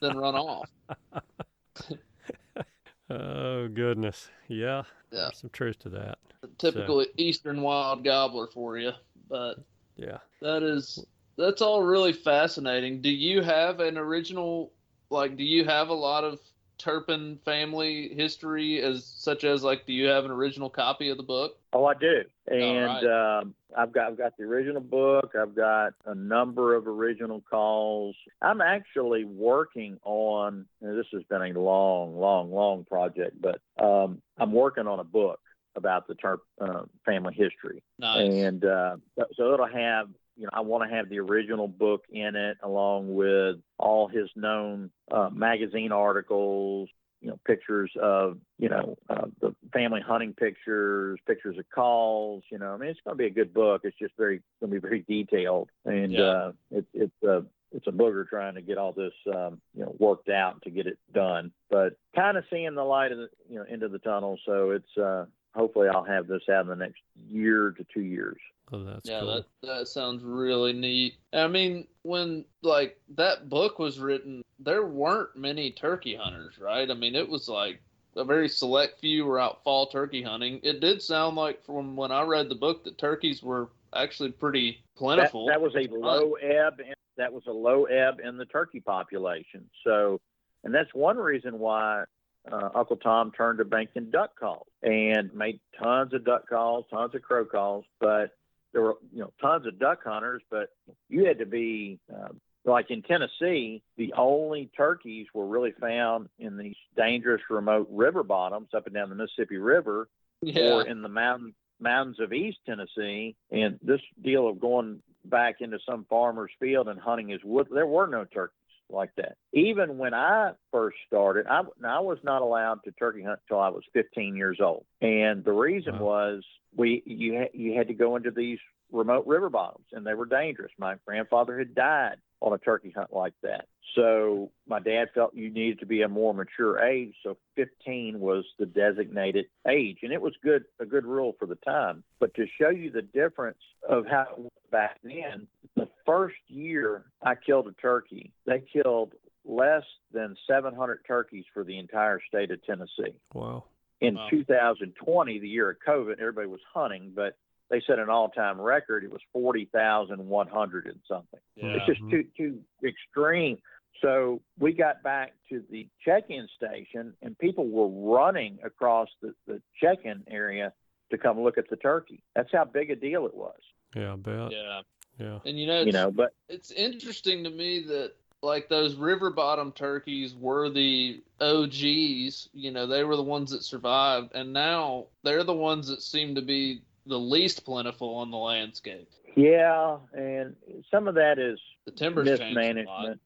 then 0.02 0.18
run 0.18 0.36
off. 0.36 0.70
oh, 3.10 3.70
goodness. 3.70 4.30
Yeah. 4.50 4.84
Yeah. 5.12 5.22
There's 5.22 5.38
some 5.40 5.50
truth 5.52 5.80
to 5.80 5.90
that. 5.90 6.18
Typical 6.58 7.06
eastern 7.16 7.62
wild 7.62 8.04
gobbler 8.04 8.48
for 8.48 8.78
you. 8.78 8.92
But 9.30 9.60
Yeah. 9.96 10.18
that 10.42 10.62
is 10.62 11.06
that's 11.38 11.62
all 11.62 11.82
really 11.84 12.14
fascinating. 12.14 13.02
Do 13.02 13.10
you 13.10 13.42
have 13.42 13.80
an 13.80 13.98
original 13.98 14.72
like 15.10 15.38
do 15.38 15.44
you 15.44 15.66
have 15.66 15.90
a 15.90 15.94
lot 15.94 16.24
of 16.24 16.40
Turpin 16.78 17.40
family 17.44 18.14
history 18.14 18.82
as 18.82 19.06
such 19.06 19.44
as 19.44 19.64
like 19.64 19.86
do 19.86 19.94
you 19.94 20.08
have 20.08 20.26
an 20.26 20.32
original 20.32 20.70
copy 20.70 21.10
of 21.10 21.18
the 21.18 21.24
book? 21.24 21.58
oh 21.74 21.86
i 21.86 21.94
do 21.94 22.24
and 22.48 23.06
um 23.08 23.54
i've 23.78 23.92
got 23.92 24.08
i've 24.08 24.18
got 24.18 24.36
the 24.38 24.44
original 24.44 24.82
book 24.82 25.34
i've 25.40 25.56
got 25.56 25.94
a 26.06 26.16
number 26.16 26.76
of 26.76 26.88
original 26.88 27.44
calls 27.50 28.16
i'm 28.42 28.62
actually 28.62 29.24
working 29.26 29.98
on 30.04 30.66
and 30.82 30.98
this 30.98 31.06
has 31.14 31.24
been 31.24 31.42
a 31.42 31.60
long 31.60 32.18
long 32.18 32.52
long 32.52 32.84
project 32.86 33.36
but 33.40 33.60
um 33.84 34.22
i'm 34.38 34.52
working 34.52 34.88
on 34.88 35.00
a 35.00 35.04
book 35.04 35.40
about 35.76 36.08
the 36.08 36.16
Turp 36.16 36.40
uh, 36.60 36.84
family 37.06 37.34
history 37.36 37.84
Nice. 38.00 38.32
and 38.32 38.66
uh, 38.66 38.96
so 39.36 39.54
it'll 39.54 39.68
have 39.68 40.08
you 40.38 40.44
know 40.44 40.50
i 40.54 40.62
want 40.62 40.88
to 40.88 40.96
have 40.96 41.10
the 41.10 41.20
original 41.20 41.68
book 41.68 42.04
in 42.10 42.36
it 42.36 42.58
along 42.64 43.14
with 43.14 43.58
all 43.78 44.08
his 44.08 44.30
known 44.36 44.90
uh, 45.12 45.30
magazine 45.32 45.92
articles 45.92 46.90
you 47.22 47.30
know 47.30 47.40
pictures 47.46 47.92
of 48.02 48.38
you 48.60 48.70
know 48.70 48.96
uh, 49.10 49.26
the 49.42 49.56
family 49.74 50.02
hunting 50.02 50.34
pictures 50.34 51.20
pictures 51.26 51.58
of 51.58 51.66
calls 51.74 52.44
you 52.52 52.60
know 52.60 52.74
i 52.74 52.78
mean 52.78 52.90
it's 52.90 53.00
going 53.04 53.16
to 53.18 53.18
be 53.18 53.26
a 53.26 53.30
good 53.32 53.54
book. 53.54 53.82
It's 53.84 53.98
just 53.98 54.14
very 54.18 54.40
going 54.60 54.72
to 54.72 54.80
be 54.80 54.88
very 54.88 55.02
detailed. 55.02 55.70
And 55.86 56.12
Yeah. 56.14 56.22
uh 56.24 56.52
it's 56.72 56.88
it's 56.94 57.24
a 57.24 57.44
it's 57.72 57.88
a 57.88 57.92
booger 57.92 58.26
trying 58.28 58.56
to 58.56 58.62
get 58.62 58.78
all 58.78 58.94
this 58.94 59.14
um 59.36 59.60
you 59.74 59.84
know 59.84 59.96
worked 60.00 60.30
out 60.30 60.62
to 60.62 60.70
get 60.70 60.86
it 60.88 61.00
done. 61.14 61.52
But 61.70 61.98
kind 62.16 62.38
of 62.38 62.44
seeing 62.52 62.76
the 62.76 62.84
light 62.84 63.12
of 63.12 63.18
the 63.18 63.30
you 63.50 63.56
know 63.58 63.66
into 63.68 63.88
the 63.90 64.00
tunnel. 64.00 64.40
So 64.46 64.70
it's 64.72 64.98
uh 64.98 65.26
hopefully 65.58 65.88
i'll 65.90 66.04
have 66.04 66.28
this 66.28 66.44
out 66.50 66.62
in 66.62 66.68
the 66.68 66.76
next 66.76 67.02
year 67.30 67.72
to 67.72 67.86
two 67.94 68.02
years 68.02 68.38
Oh, 68.74 68.84
that's 68.84 69.10
yeah, 69.10 69.22
cool. 69.22 69.36
that 69.36 69.46
that 69.62 69.88
sounds 69.88 70.24
really 70.24 70.74
neat. 70.74 71.16
I 71.32 71.48
mean, 71.48 71.88
when 72.02 72.44
like 72.64 73.00
that 73.16 73.48
book 73.48 73.80
was 73.80 74.00
written, 74.00 74.44
there 74.60 74.86
weren't 74.86 75.38
many 75.38 75.72
turkey 75.72 76.16
hunters, 76.16 76.60
right? 76.60 76.90
I 76.90 76.94
mean, 76.94 77.16
it 77.16 77.30
was 77.30 77.48
like 77.48 77.82
a 78.18 78.26
very 78.26 78.50
select 78.50 79.00
few 79.00 79.26
were 79.26 79.40
out 79.40 79.64
fall 79.64 79.88
turkey 79.88 80.22
hunting. 80.22 80.60
It 80.64 80.82
did 80.82 81.02
sound 81.02 81.38
like 81.38 81.64
from 81.64 81.96
when 81.96 82.12
I 82.12 82.24
read 82.24 82.50
the 82.50 82.56
book 82.56 82.84
that 82.84 82.98
turkeys 82.98 83.42
were 83.42 83.70
actually 83.96 84.32
pretty 84.32 84.72
that, 84.72 85.00
plentiful. 85.00 85.48
that 85.48 85.62
was 85.62 85.74
a 85.76 85.88
low 85.90 86.34
ebb 86.34 86.80
in, 86.80 86.94
that 87.18 87.32
was 87.32 87.44
a 87.48 87.52
low 87.52 87.86
ebb 87.86 88.20
in 88.20 88.38
the 88.38 88.46
turkey 88.46 88.82
population 88.82 89.70
so 89.84 90.20
and 90.64 90.74
that's 90.74 90.94
one 90.94 91.18
reason 91.18 91.58
why 91.58 92.04
uh, 92.52 92.70
Uncle 92.76 92.98
Tom 92.98 93.32
turned 93.32 93.60
to 93.60 93.66
banking 93.66 94.10
duck 94.10 94.38
calls 94.40 94.68
and 94.82 95.34
made 95.34 95.60
tons 95.82 96.14
of 96.14 96.26
duck 96.26 96.48
calls, 96.48 96.86
tons 96.92 97.14
of 97.16 97.22
crow 97.22 97.46
calls, 97.46 97.86
but 98.00 98.32
there 98.74 98.82
were 98.82 98.98
you 99.14 99.22
know 99.22 99.32
tons 99.42 99.66
of 99.66 99.80
duck 99.80 100.00
hunters, 100.04 100.42
but 100.50 100.70
you 101.10 101.26
had 101.26 101.40
to 101.40 101.46
be 101.46 102.00
um, 102.14 102.40
like 102.66 102.92
in 102.92 103.02
Tennessee. 103.02 103.82
The 103.98 104.14
only 104.14 104.70
turkeys 104.76 105.28
were 105.34 105.48
really 105.48 105.74
found 105.80 106.30
in 106.38 106.58
these 106.58 106.76
dangerous 106.96 107.42
remote 107.50 107.88
river 107.92 108.24
bottoms 108.24 108.70
up 108.76 108.86
and 108.86 108.96
down 108.96 109.10
the 109.10 109.16
Mississippi 109.16 109.58
River, 109.58 110.08
yeah. 110.42 110.74
or 110.74 110.88
in 110.88 111.02
the 111.02 111.10
mountain 111.10 111.54
mountains 111.80 112.20
of 112.20 112.34
East 112.34 112.58
Tennessee. 112.66 113.36
And 113.52 113.80
this 113.82 114.02
deal 114.22 114.48
of 114.48 114.60
going 114.60 115.02
back 115.26 115.62
into 115.62 115.80
some 115.88 116.06
farmer's 116.10 116.52
field 116.60 116.88
and 116.88 117.00
hunting 117.00 117.30
his 117.30 117.44
wood, 117.44 117.68
there 117.72 117.88
were 117.88 118.08
no 118.08 118.26
turkeys 118.26 118.54
like 118.90 119.12
that. 119.18 119.38
Even 119.54 119.98
when 119.98 120.14
I 120.14 120.52
first 120.72 120.98
started, 121.08 121.46
I, 121.48 121.62
I 121.86 122.00
was 122.00 122.18
not 122.24 122.42
allowed 122.42 122.84
to 122.86 122.92
turkey 122.92 123.24
hunt 123.24 123.40
until 123.50 123.62
I 123.62 123.70
was 123.70 123.84
15 123.94 124.36
years 124.36 124.60
old. 124.62 124.86
And 125.02 125.44
the 125.44 125.52
reason 125.54 126.00
Wow. 126.00 126.06
was 126.06 126.44
we 126.76 127.04
you 127.06 127.38
ha- 127.40 127.52
you 127.54 127.74
had 127.78 127.88
to 127.88 127.94
go 127.94 128.16
into 128.16 128.32
these 128.32 128.60
remote 128.92 129.28
river 129.28 129.50
bottoms 129.50 129.88
and 129.92 130.06
they 130.06 130.14
were 130.14 130.26
dangerous. 130.26 130.72
My 130.78 130.96
grandfather 131.06 131.58
had 131.58 131.76
died 131.76 132.18
on 132.42 132.54
a 132.54 132.58
turkey 132.58 132.94
hunt 132.96 133.12
like 133.12 133.34
that. 133.44 133.68
So 133.96 134.52
my 134.68 134.80
dad 134.80 135.08
felt 135.16 135.34
you 135.34 135.50
needed 135.50 135.80
to 135.80 135.86
be 135.86 136.04
a 136.04 136.08
more 136.08 136.34
mature 136.34 136.80
age. 136.80 137.16
So 137.24 137.38
15 137.56 138.20
was 138.20 138.46
the 138.60 138.66
designated 138.68 139.46
age, 139.68 140.00
and 140.04 140.12
it 140.14 140.22
was 140.22 140.34
good 140.44 140.66
a 140.80 140.86
good 140.86 141.06
rule 141.06 141.36
for 141.40 141.48
the 141.48 141.56
time. 141.56 142.04
But 142.20 142.34
to 142.36 142.46
show 142.60 142.70
you 142.70 142.92
the 142.92 143.02
difference 143.02 143.58
of 143.88 144.06
how 144.06 144.28
it 144.32 144.38
was 144.40 144.52
back 144.72 145.00
then, 145.04 145.48
the 145.76 145.88
first 146.08 146.38
year 146.48 147.06
I 147.22 147.36
killed 147.36 147.68
a 147.68 147.74
turkey, 147.74 148.32
they 148.48 148.64
killed 148.74 149.14
less 149.46 149.84
than 150.12 150.36
700 150.50 151.02
turkeys 151.08 151.46
for 151.54 151.64
the 151.64 151.78
entire 151.78 152.20
state 152.28 152.50
of 152.52 152.64
Tennessee. 152.64 153.16
Wow. 153.34 153.66
In 154.02 154.16
Wow. 154.16 154.28
2020, 154.30 155.40
the 155.40 155.48
year 155.48 155.70
of 155.70 155.78
COVID, 155.88 156.20
everybody 156.20 156.48
was 156.48 156.60
hunting, 156.74 157.12
but 157.16 157.36
they 157.70 157.82
set 157.86 158.00
an 158.00 158.10
all-time 158.10 158.60
record. 158.60 159.04
It 159.04 159.12
was 159.12 159.22
40,100 159.34 160.86
and 160.86 161.00
something. 161.08 161.40
Yeah. 161.56 161.76
It's 161.78 161.86
just 161.86 162.02
too 162.10 162.26
too 162.36 162.60
extreme. 162.86 163.58
So 164.02 164.42
we 164.60 164.74
got 164.74 165.02
back 165.02 165.34
to 165.50 165.64
the 165.72 165.88
check-in 166.06 166.48
station, 166.56 167.14
and 167.22 167.38
people 167.40 167.68
were 167.68 167.88
running 168.16 168.60
across 168.64 169.10
the, 169.22 169.34
the 169.48 169.62
check-in 169.82 170.24
area 170.30 170.72
to 171.10 171.18
come 171.18 171.40
look 171.40 171.58
at 171.58 171.70
the 171.70 171.78
turkey. 171.78 172.22
That's 172.36 172.50
how 172.54 172.66
big 172.66 172.92
a 172.92 172.96
deal 172.96 173.26
it 173.26 173.34
was. 173.34 173.60
Yeah, 173.96 174.14
I 174.14 174.16
bet. 174.18 174.52
Yeah. 174.52 174.82
Yeah. 175.20 175.40
And 175.46 175.58
you 175.60 175.68
know, 175.68 175.82
You 175.82 175.88
it's, 175.88 175.94
know, 175.94 176.12
but 176.12 176.34
it's 176.50 176.72
interesting 176.72 177.44
to 177.44 177.50
me 177.50 177.84
that 177.88 178.12
like 178.44 178.70
those 178.70 178.96
river 178.96 179.32
bottom 179.32 179.72
turkeys 179.72 180.36
were 180.36 180.70
the 180.70 181.22
OGs, 181.42 182.50
you 182.54 182.72
know, 182.72 182.86
they 182.88 183.04
were 183.04 183.16
the 183.16 183.24
ones 183.24 183.52
that 183.52 183.64
survived 183.64 184.32
and 184.36 184.54
now 184.54 185.06
they're 185.24 185.44
the 185.44 185.54
ones 185.54 185.88
that 185.88 186.02
seem 186.02 186.36
to 186.36 186.42
be 186.42 186.82
the 187.08 187.18
least 187.18 187.66
plentiful 187.66 188.16
on 188.16 188.30
the 188.32 188.38
landscape. 188.38 189.10
yeah, 189.36 189.98
and 190.14 190.56
some 190.92 191.08
of 191.08 191.16
that 191.16 191.40
is 191.40 191.60
The 191.86 191.92
timber 191.92 192.24
changed 192.24 192.42
a 192.42 192.46
lot. 192.46 192.54
mismanagement. 192.54 193.20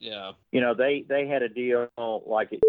Yeah. 0.00 0.32
you 0.50 0.60
know, 0.60 0.74
they 0.74 1.04
they 1.08 1.26
had 1.28 1.42
a 1.42 1.48
deal 1.48 1.88
like 2.26 2.48
it 2.52 2.60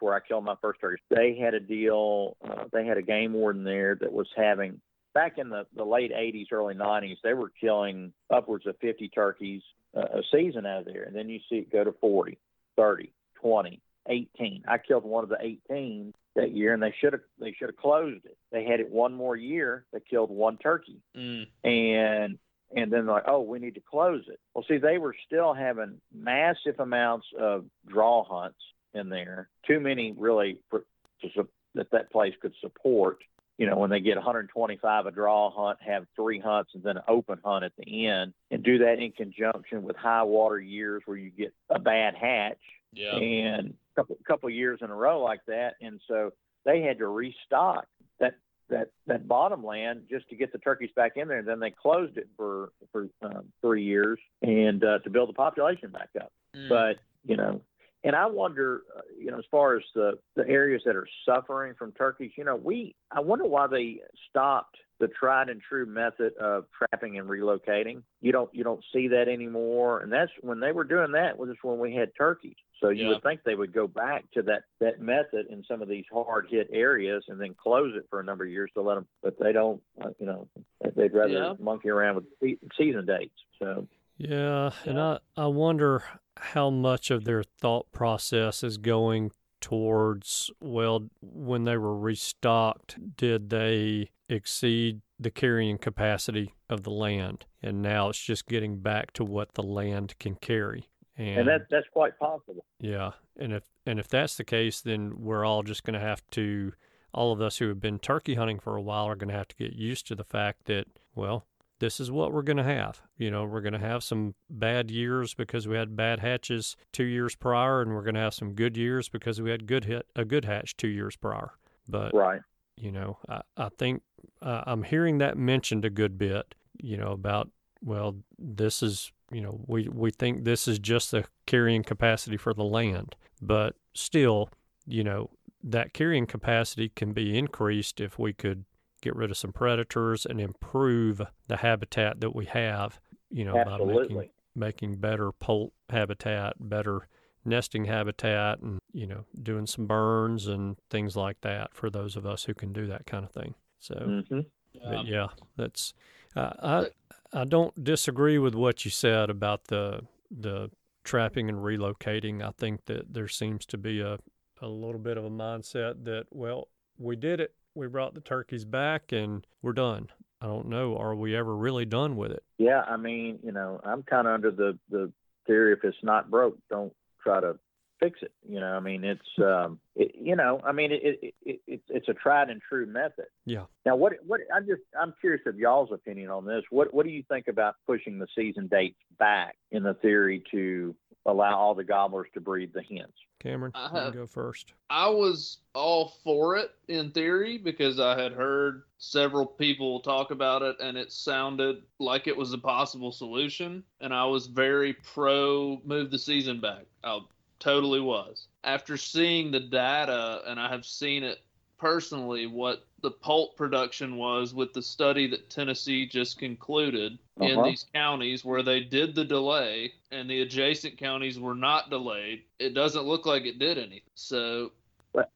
where 0.00 0.14
I 0.14 0.20
killed 0.20 0.44
my 0.44 0.54
first 0.60 0.80
turkey. 0.80 1.02
They 1.10 1.34
had 1.36 1.54
a 1.54 1.60
deal. 1.60 2.36
Uh, 2.44 2.64
they 2.72 2.84
had 2.86 2.96
a 2.98 3.02
game 3.02 3.32
warden 3.32 3.64
there 3.64 3.94
that 3.96 4.12
was 4.12 4.28
having 4.36 4.80
back 5.14 5.38
in 5.38 5.48
the 5.48 5.66
the 5.74 5.84
late 5.84 6.12
'80s, 6.12 6.52
early 6.52 6.74
'90s. 6.74 7.16
They 7.22 7.34
were 7.34 7.50
killing 7.60 8.12
upwards 8.30 8.66
of 8.66 8.76
50 8.80 9.08
turkeys 9.08 9.62
uh, 9.96 10.00
a 10.00 10.22
season 10.32 10.66
out 10.66 10.80
of 10.80 10.84
there, 10.86 11.04
and 11.04 11.14
then 11.14 11.28
you 11.28 11.40
see 11.48 11.56
it 11.56 11.72
go 11.72 11.84
to 11.84 11.92
40, 11.92 12.38
30, 12.76 13.12
20, 13.40 13.80
18. 14.08 14.64
I 14.68 14.78
killed 14.78 15.04
one 15.04 15.24
of 15.24 15.30
the 15.30 15.38
18 15.40 16.12
that 16.36 16.52
year, 16.52 16.74
and 16.74 16.82
they 16.82 16.94
should 17.00 17.12
have 17.12 17.22
they 17.38 17.52
should 17.52 17.68
have 17.68 17.76
closed 17.76 18.24
it. 18.24 18.36
They 18.52 18.64
had 18.64 18.80
it 18.80 18.90
one 18.90 19.14
more 19.14 19.36
year. 19.36 19.86
They 19.92 20.00
killed 20.00 20.30
one 20.30 20.58
turkey 20.58 21.00
Mm. 21.16 21.46
and 21.62 22.38
and 22.76 22.92
then 22.92 23.06
like, 23.06 23.24
oh, 23.26 23.40
we 23.40 23.60
need 23.60 23.74
to 23.76 23.80
close 23.80 24.24
it. 24.26 24.40
Well, 24.52 24.64
see, 24.66 24.78
they 24.78 24.98
were 24.98 25.14
still 25.26 25.54
having 25.54 26.00
massive 26.12 26.80
amounts 26.80 27.26
of 27.38 27.66
draw 27.86 28.24
hunts 28.24 28.58
in 28.94 29.10
there. 29.10 29.48
Too 29.64 29.78
many 29.78 30.12
really 30.16 30.58
for, 30.70 30.84
to, 31.22 31.48
that 31.76 31.90
that 31.92 32.10
place 32.10 32.34
could 32.40 32.54
support. 32.60 33.18
You 33.56 33.66
know, 33.68 33.76
when 33.76 33.90
they 33.90 34.00
get 34.00 34.16
125 34.16 35.06
a 35.06 35.10
draw 35.12 35.50
hunt, 35.50 35.78
have 35.80 36.06
three 36.16 36.40
hunts 36.40 36.72
and 36.74 36.82
then 36.82 36.96
an 36.96 37.04
open 37.06 37.38
hunt 37.44 37.64
at 37.64 37.72
the 37.78 38.06
end, 38.08 38.34
and 38.50 38.62
do 38.64 38.78
that 38.78 38.98
in 38.98 39.12
conjunction 39.12 39.82
with 39.84 39.96
high 39.96 40.24
water 40.24 40.58
years 40.58 41.02
where 41.06 41.16
you 41.16 41.30
get 41.30 41.54
a 41.70 41.78
bad 41.78 42.14
hatch 42.16 42.58
Yeah. 42.92 43.14
and 43.16 43.74
a 43.92 44.00
couple 44.00 44.16
couple 44.26 44.50
years 44.50 44.80
in 44.82 44.90
a 44.90 44.94
row 44.94 45.22
like 45.22 45.40
that, 45.46 45.74
and 45.80 46.00
so 46.08 46.32
they 46.64 46.82
had 46.82 46.98
to 46.98 47.06
restock 47.06 47.86
that 48.18 48.34
that 48.70 48.88
that 49.06 49.28
bottom 49.28 49.64
land 49.64 50.06
just 50.10 50.28
to 50.30 50.36
get 50.36 50.50
the 50.50 50.58
turkeys 50.58 50.90
back 50.96 51.12
in 51.16 51.28
there. 51.28 51.38
And 51.38 51.46
then 51.46 51.60
they 51.60 51.70
closed 51.70 52.16
it 52.16 52.28
for 52.36 52.72
for 52.90 53.06
um, 53.22 53.52
three 53.60 53.84
years 53.84 54.18
and 54.42 54.82
uh, 54.82 54.98
to 55.00 55.10
build 55.10 55.28
the 55.28 55.32
population 55.34 55.90
back 55.90 56.08
up. 56.20 56.32
Mm. 56.56 56.68
But 56.68 56.96
you 57.24 57.36
know, 57.36 57.60
and 58.04 58.14
I 58.14 58.26
wonder, 58.26 58.82
uh, 58.96 59.00
you 59.18 59.30
know, 59.30 59.38
as 59.38 59.44
far 59.50 59.76
as 59.76 59.82
the 59.94 60.18
the 60.36 60.46
areas 60.48 60.82
that 60.84 60.94
are 60.94 61.08
suffering 61.26 61.74
from 61.78 61.92
turkeys, 61.92 62.32
you 62.36 62.44
know, 62.44 62.56
we 62.56 62.94
I 63.10 63.20
wonder 63.20 63.44
why 63.46 63.66
they 63.66 64.00
stopped 64.30 64.76
the 65.00 65.08
tried 65.08 65.48
and 65.48 65.60
true 65.60 65.86
method 65.86 66.32
of 66.36 66.66
trapping 66.78 67.18
and 67.18 67.28
relocating. 67.28 68.02
You 68.20 68.30
don't 68.32 68.54
you 68.54 68.62
don't 68.62 68.84
see 68.92 69.08
that 69.08 69.28
anymore, 69.28 70.00
and 70.00 70.12
that's 70.12 70.30
when 70.42 70.60
they 70.60 70.70
were 70.72 70.84
doing 70.84 71.12
that 71.12 71.38
was 71.38 71.50
when 71.62 71.78
we 71.78 71.94
had 71.94 72.12
turkeys. 72.16 72.54
So 72.80 72.90
you 72.90 73.04
Yeah. 73.04 73.08
would 73.14 73.22
think 73.22 73.42
they 73.44 73.54
would 73.54 73.72
go 73.72 73.86
back 73.88 74.30
to 74.32 74.42
that 74.42 74.64
that 74.80 75.00
method 75.00 75.46
in 75.48 75.64
some 75.64 75.80
of 75.82 75.88
these 75.88 76.04
hard 76.12 76.46
hit 76.50 76.68
areas 76.72 77.24
and 77.28 77.40
then 77.40 77.54
close 77.54 77.94
it 77.96 78.06
for 78.10 78.20
a 78.20 78.24
number 78.24 78.44
of 78.44 78.50
years 78.50 78.70
to 78.74 78.82
let 78.82 78.96
them, 78.96 79.06
but 79.22 79.38
they 79.38 79.52
don't. 79.52 79.82
Uh, 80.00 80.10
you 80.18 80.26
know, 80.26 80.46
they'd 80.94 81.14
rather 81.14 81.32
Yeah. 81.32 81.54
monkey 81.58 81.88
around 81.88 82.16
with 82.16 82.24
se- 82.40 82.58
season 82.76 83.06
dates. 83.06 83.38
So 83.58 83.88
Yeah, 84.18 84.70
and 84.86 85.00
I, 85.00 85.18
I 85.36 85.46
wonder 85.46 86.02
how 86.38 86.70
much 86.70 87.10
of 87.10 87.24
their 87.24 87.42
thought 87.42 87.90
process 87.92 88.62
is 88.62 88.76
going 88.76 89.30
towards, 89.60 90.50
well, 90.60 91.08
when 91.22 91.64
they 91.64 91.76
were 91.76 91.98
restocked, 91.98 93.16
did 93.16 93.50
they 93.50 94.10
exceed 94.28 95.00
the 95.18 95.30
carrying 95.30 95.78
capacity 95.78 96.54
of 96.68 96.82
the 96.82 96.90
land? 96.90 97.46
And 97.62 97.80
now 97.80 98.10
it's 98.10 98.22
just 98.22 98.46
getting 98.46 98.80
back 98.80 99.12
to 99.12 99.24
what 99.24 99.54
the 99.54 99.62
land 99.62 100.18
can 100.18 100.34
carry. 100.34 100.90
And, 101.16 101.40
and 101.40 101.48
that 101.48 101.66
that's 101.70 101.86
quite 101.92 102.18
possible. 102.18 102.64
yeah, 102.80 103.12
and 103.38 103.52
if 103.52 103.62
and 103.86 104.00
if 104.00 104.08
that's 104.08 104.36
the 104.36 104.44
case, 104.44 104.80
then 104.80 105.14
we're 105.16 105.44
all 105.44 105.62
just 105.62 105.84
going 105.84 105.94
to 105.94 106.04
have 106.04 106.28
to, 106.32 106.72
all 107.12 107.32
of 107.32 107.40
us 107.40 107.58
who 107.58 107.68
have 107.68 107.80
been 107.80 108.00
turkey 108.00 108.34
hunting 108.34 108.58
for 108.58 108.76
a 108.76 108.82
while 108.82 109.06
are 109.06 109.14
going 109.14 109.28
to 109.28 109.36
have 109.36 109.46
to 109.48 109.56
get 109.56 109.74
used 109.74 110.08
to 110.08 110.16
the 110.16 110.24
fact 110.24 110.64
that, 110.64 110.86
well, 111.14 111.46
this 111.80 112.00
is 112.00 112.10
what 112.10 112.32
we're 112.32 112.42
going 112.42 112.56
to 112.56 112.62
have. 112.62 113.02
You 113.18 113.30
know, 113.30 113.44
we're 113.44 113.60
going 113.60 113.72
to 113.74 113.78
have 113.78 114.04
some 114.04 114.34
bad 114.48 114.90
years 114.90 115.34
because 115.34 115.66
we 115.66 115.76
had 115.76 115.96
bad 115.96 116.20
hatches 116.20 116.76
two 116.92 117.04
years 117.04 117.34
prior, 117.34 117.82
and 117.82 117.94
we're 117.94 118.02
going 118.02 118.14
to 118.14 118.20
have 118.20 118.34
some 118.34 118.54
good 118.54 118.76
years 118.76 119.08
because 119.08 119.40
we 119.40 119.50
had 119.50 119.66
good 119.66 119.84
hit 119.84 120.06
a 120.16 120.24
good 120.24 120.44
hatch 120.44 120.76
two 120.76 120.88
years 120.88 121.16
prior. 121.16 121.52
But 121.88 122.14
Right. 122.14 122.40
you 122.76 122.92
know, 122.92 123.18
I, 123.28 123.42
I 123.56 123.68
think 123.78 124.02
uh, 124.40 124.62
I'm 124.66 124.82
hearing 124.82 125.18
that 125.18 125.36
mentioned 125.36 125.84
a 125.84 125.90
good 125.90 126.18
bit. 126.18 126.54
You 126.80 126.96
know 126.96 127.12
about 127.12 127.50
well, 127.82 128.16
this 128.38 128.82
is 128.82 129.12
you 129.30 129.40
know 129.40 129.60
we 129.66 129.88
we 129.88 130.10
think 130.10 130.44
this 130.44 130.66
is 130.66 130.78
just 130.78 131.10
the 131.10 131.24
carrying 131.46 131.82
capacity 131.82 132.36
for 132.36 132.54
the 132.54 132.64
land, 132.64 133.16
but 133.42 133.76
still, 133.94 134.48
you 134.86 135.04
know, 135.04 135.30
that 135.62 135.92
carrying 135.92 136.26
capacity 136.26 136.88
can 136.88 137.12
be 137.12 137.36
increased 137.36 138.00
if 138.00 138.18
we 138.18 138.32
could 138.32 138.64
get 139.04 139.14
rid 139.14 139.30
of 139.30 139.36
some 139.36 139.52
predators 139.52 140.26
and 140.26 140.40
improve 140.40 141.22
the 141.46 141.58
habitat 141.58 142.20
that 142.20 142.34
we 142.34 142.46
have. 142.46 142.98
You 143.30 143.44
know, 143.44 143.54
by 143.54 143.64
making 143.64 143.82
Absolutely. 143.82 144.30
making 144.54 144.96
better 144.96 145.32
poult 145.32 145.72
habitat, 145.90 146.54
better 146.58 147.08
nesting 147.44 147.84
habitat, 147.84 148.60
and 148.60 148.80
you 148.92 149.06
know, 149.06 149.24
doing 149.42 149.66
some 149.66 149.86
burns 149.86 150.46
and 150.46 150.76
things 150.90 151.16
like 151.16 151.40
that 151.42 151.74
for 151.74 151.90
those 151.90 152.16
of 152.16 152.26
us 152.26 152.44
who 152.44 152.54
can 152.54 152.72
do 152.72 152.86
that 152.86 153.06
kind 153.06 153.24
of 153.24 153.30
thing. 153.30 153.54
So, 153.78 154.22
hmm 154.28 154.40
but 154.82 155.06
yeah, 155.06 155.28
that's 155.56 155.94
uh, 156.36 156.52
I 156.62 157.40
I 157.40 157.44
don't 157.44 157.82
disagree 157.82 158.38
with 158.38 158.54
what 158.54 158.84
you 158.84 158.90
said 158.90 159.30
about 159.30 159.64
the 159.64 160.02
the 160.30 160.70
trapping 161.04 161.48
and 161.48 161.58
relocating. 161.58 162.42
I 162.42 162.50
think 162.50 162.86
that 162.86 163.12
there 163.14 163.28
seems 163.28 163.66
to 163.66 163.78
be 163.78 164.00
a 164.00 164.18
a 164.60 164.68
little 164.68 165.00
bit 165.00 165.16
of 165.16 165.24
a 165.24 165.30
mindset 165.30 166.04
that 166.04 166.26
well, 166.30 166.68
we 166.98 167.16
did 167.16 167.40
it. 167.40 167.54
We 167.74 167.86
brought 167.88 168.14
the 168.14 168.20
turkeys 168.20 168.64
back 168.64 169.12
and 169.12 169.46
we're 169.62 169.72
done. 169.72 170.08
I 170.40 170.46
don't 170.46 170.68
know. 170.68 170.96
Are 170.96 171.14
we 171.14 171.34
ever 171.36 171.56
really 171.56 171.84
done 171.84 172.16
with 172.16 172.30
it? 172.30 172.42
Yeah, 172.58 172.82
I 172.82 172.96
mean, 172.96 173.38
you 173.42 173.52
know, 173.52 173.80
I'm 173.82 174.02
kind 174.02 174.26
of 174.26 174.34
under 174.34 174.50
the 174.50 174.78
the 174.90 175.12
theory 175.46 175.72
if 175.72 175.84
it's 175.84 175.96
not 176.02 176.30
broke, 176.30 176.58
don't 176.68 176.92
try 177.22 177.40
to 177.40 177.58
fix 178.00 178.20
it. 178.22 178.32
You 178.46 178.60
know, 178.60 178.72
I 178.72 178.80
mean, 178.80 179.04
it's 179.04 179.20
um, 179.38 179.78
it, 179.96 180.14
you 180.14 180.36
know, 180.36 180.60
I 180.64 180.72
mean, 180.72 180.92
it, 180.92 181.00
it, 181.02 181.34
it, 181.42 181.60
it 181.66 181.80
it's 181.88 182.08
a 182.08 182.14
tried 182.14 182.50
and 182.50 182.60
true 182.60 182.86
method. 182.86 183.26
Yeah. 183.46 183.64
Now, 183.86 183.96
what 183.96 184.12
what 184.26 184.40
I'm 184.54 184.66
just 184.66 184.82
I'm 185.00 185.14
curious 185.20 185.42
of 185.46 185.58
y'all's 185.58 185.92
opinion 185.92 186.30
on 186.30 186.44
this. 186.44 186.62
What 186.70 186.92
what 186.92 187.06
do 187.06 187.12
you 187.12 187.24
think 187.28 187.48
about 187.48 187.76
pushing 187.86 188.18
the 188.18 188.26
season 188.36 188.68
dates 188.68 188.98
back 189.18 189.56
in 189.70 189.82
the 189.82 189.94
theory 189.94 190.42
to 190.50 190.94
allow 191.26 191.56
all 191.58 191.74
the 191.74 191.84
gobblers 191.84 192.28
to 192.34 192.40
breed 192.40 192.72
the 192.72 192.82
hens? 192.82 193.14
Cameron, 193.40 193.72
I 193.74 193.84
you 193.84 193.88
can 193.90 193.98
have- 194.04 194.14
go 194.14 194.26
first. 194.26 194.72
I 194.90 195.08
was 195.08 195.58
all 195.74 196.08
for 196.22 196.56
it 196.56 196.70
in 196.88 197.10
theory 197.10 197.58
because 197.58 198.00
I 198.00 198.20
had 198.20 198.32
heard 198.32 198.84
several 198.98 199.44
people 199.44 200.00
talk 200.00 200.30
about 200.30 200.62
it 200.62 200.76
and 200.80 200.96
it 200.96 201.12
sounded 201.12 201.82
like 201.98 202.26
it 202.26 202.36
was 202.36 202.52
a 202.52 202.58
possible 202.58 203.12
solution. 203.12 203.84
And 204.00 204.14
I 204.14 204.24
was 204.24 204.46
very 204.46 204.94
pro 204.94 205.80
move 205.84 206.10
the 206.10 206.18
season 206.18 206.60
back. 206.60 206.84
I 207.02 207.20
totally 207.58 208.00
was. 208.00 208.48
After 208.62 208.96
seeing 208.96 209.50
the 209.50 209.60
data, 209.60 210.42
and 210.46 210.58
I 210.58 210.68
have 210.68 210.86
seen 210.86 211.22
it 211.22 211.40
personally, 211.78 212.46
what 212.46 212.84
the 213.02 213.10
poult 213.10 213.56
production 213.56 214.16
was 214.16 214.54
with 214.54 214.72
the 214.72 214.82
study 214.82 215.26
that 215.28 215.50
Tennessee 215.50 216.06
just 216.06 216.38
concluded 216.38 217.18
in 217.40 217.58
Uh-huh. 217.58 217.68
these 217.68 217.86
counties 217.94 218.44
where 218.44 218.62
they 218.62 218.80
did 218.80 219.14
the 219.14 219.24
delay 219.24 219.92
and 220.10 220.28
the 220.30 220.40
adjacent 220.42 220.96
counties 220.96 221.38
were 221.38 221.54
not 221.54 221.90
delayed, 221.90 222.44
it 222.58 222.72
doesn't 222.74 223.04
look 223.04 223.26
like 223.26 223.44
it 223.44 223.58
did 223.58 223.76
anything. 223.78 224.00
So 224.14 224.72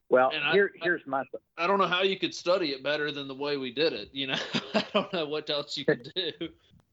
Well, 0.09 0.32
I- 0.34 0.53
here 0.53 0.72
here's 0.82 1.07
my 1.07 1.24
I 1.59 1.66
don't 1.66 1.78
know 1.78 1.86
how 1.86 2.03
you 2.03 2.18
could 2.18 2.34
study 2.34 2.70
it 2.70 2.82
better 2.82 3.12
than 3.12 3.28
the 3.28 3.34
way 3.34 3.57
we 3.57 3.70
did 3.70 3.93
it. 3.93 4.09
You 4.12 4.28
know, 4.28 4.39
I 4.74 4.84
don't 4.95 5.12
know 5.12 5.26
what 5.26 5.51
else 5.51 5.76
you 5.76 5.84
could 5.84 6.11
do. 6.14 6.32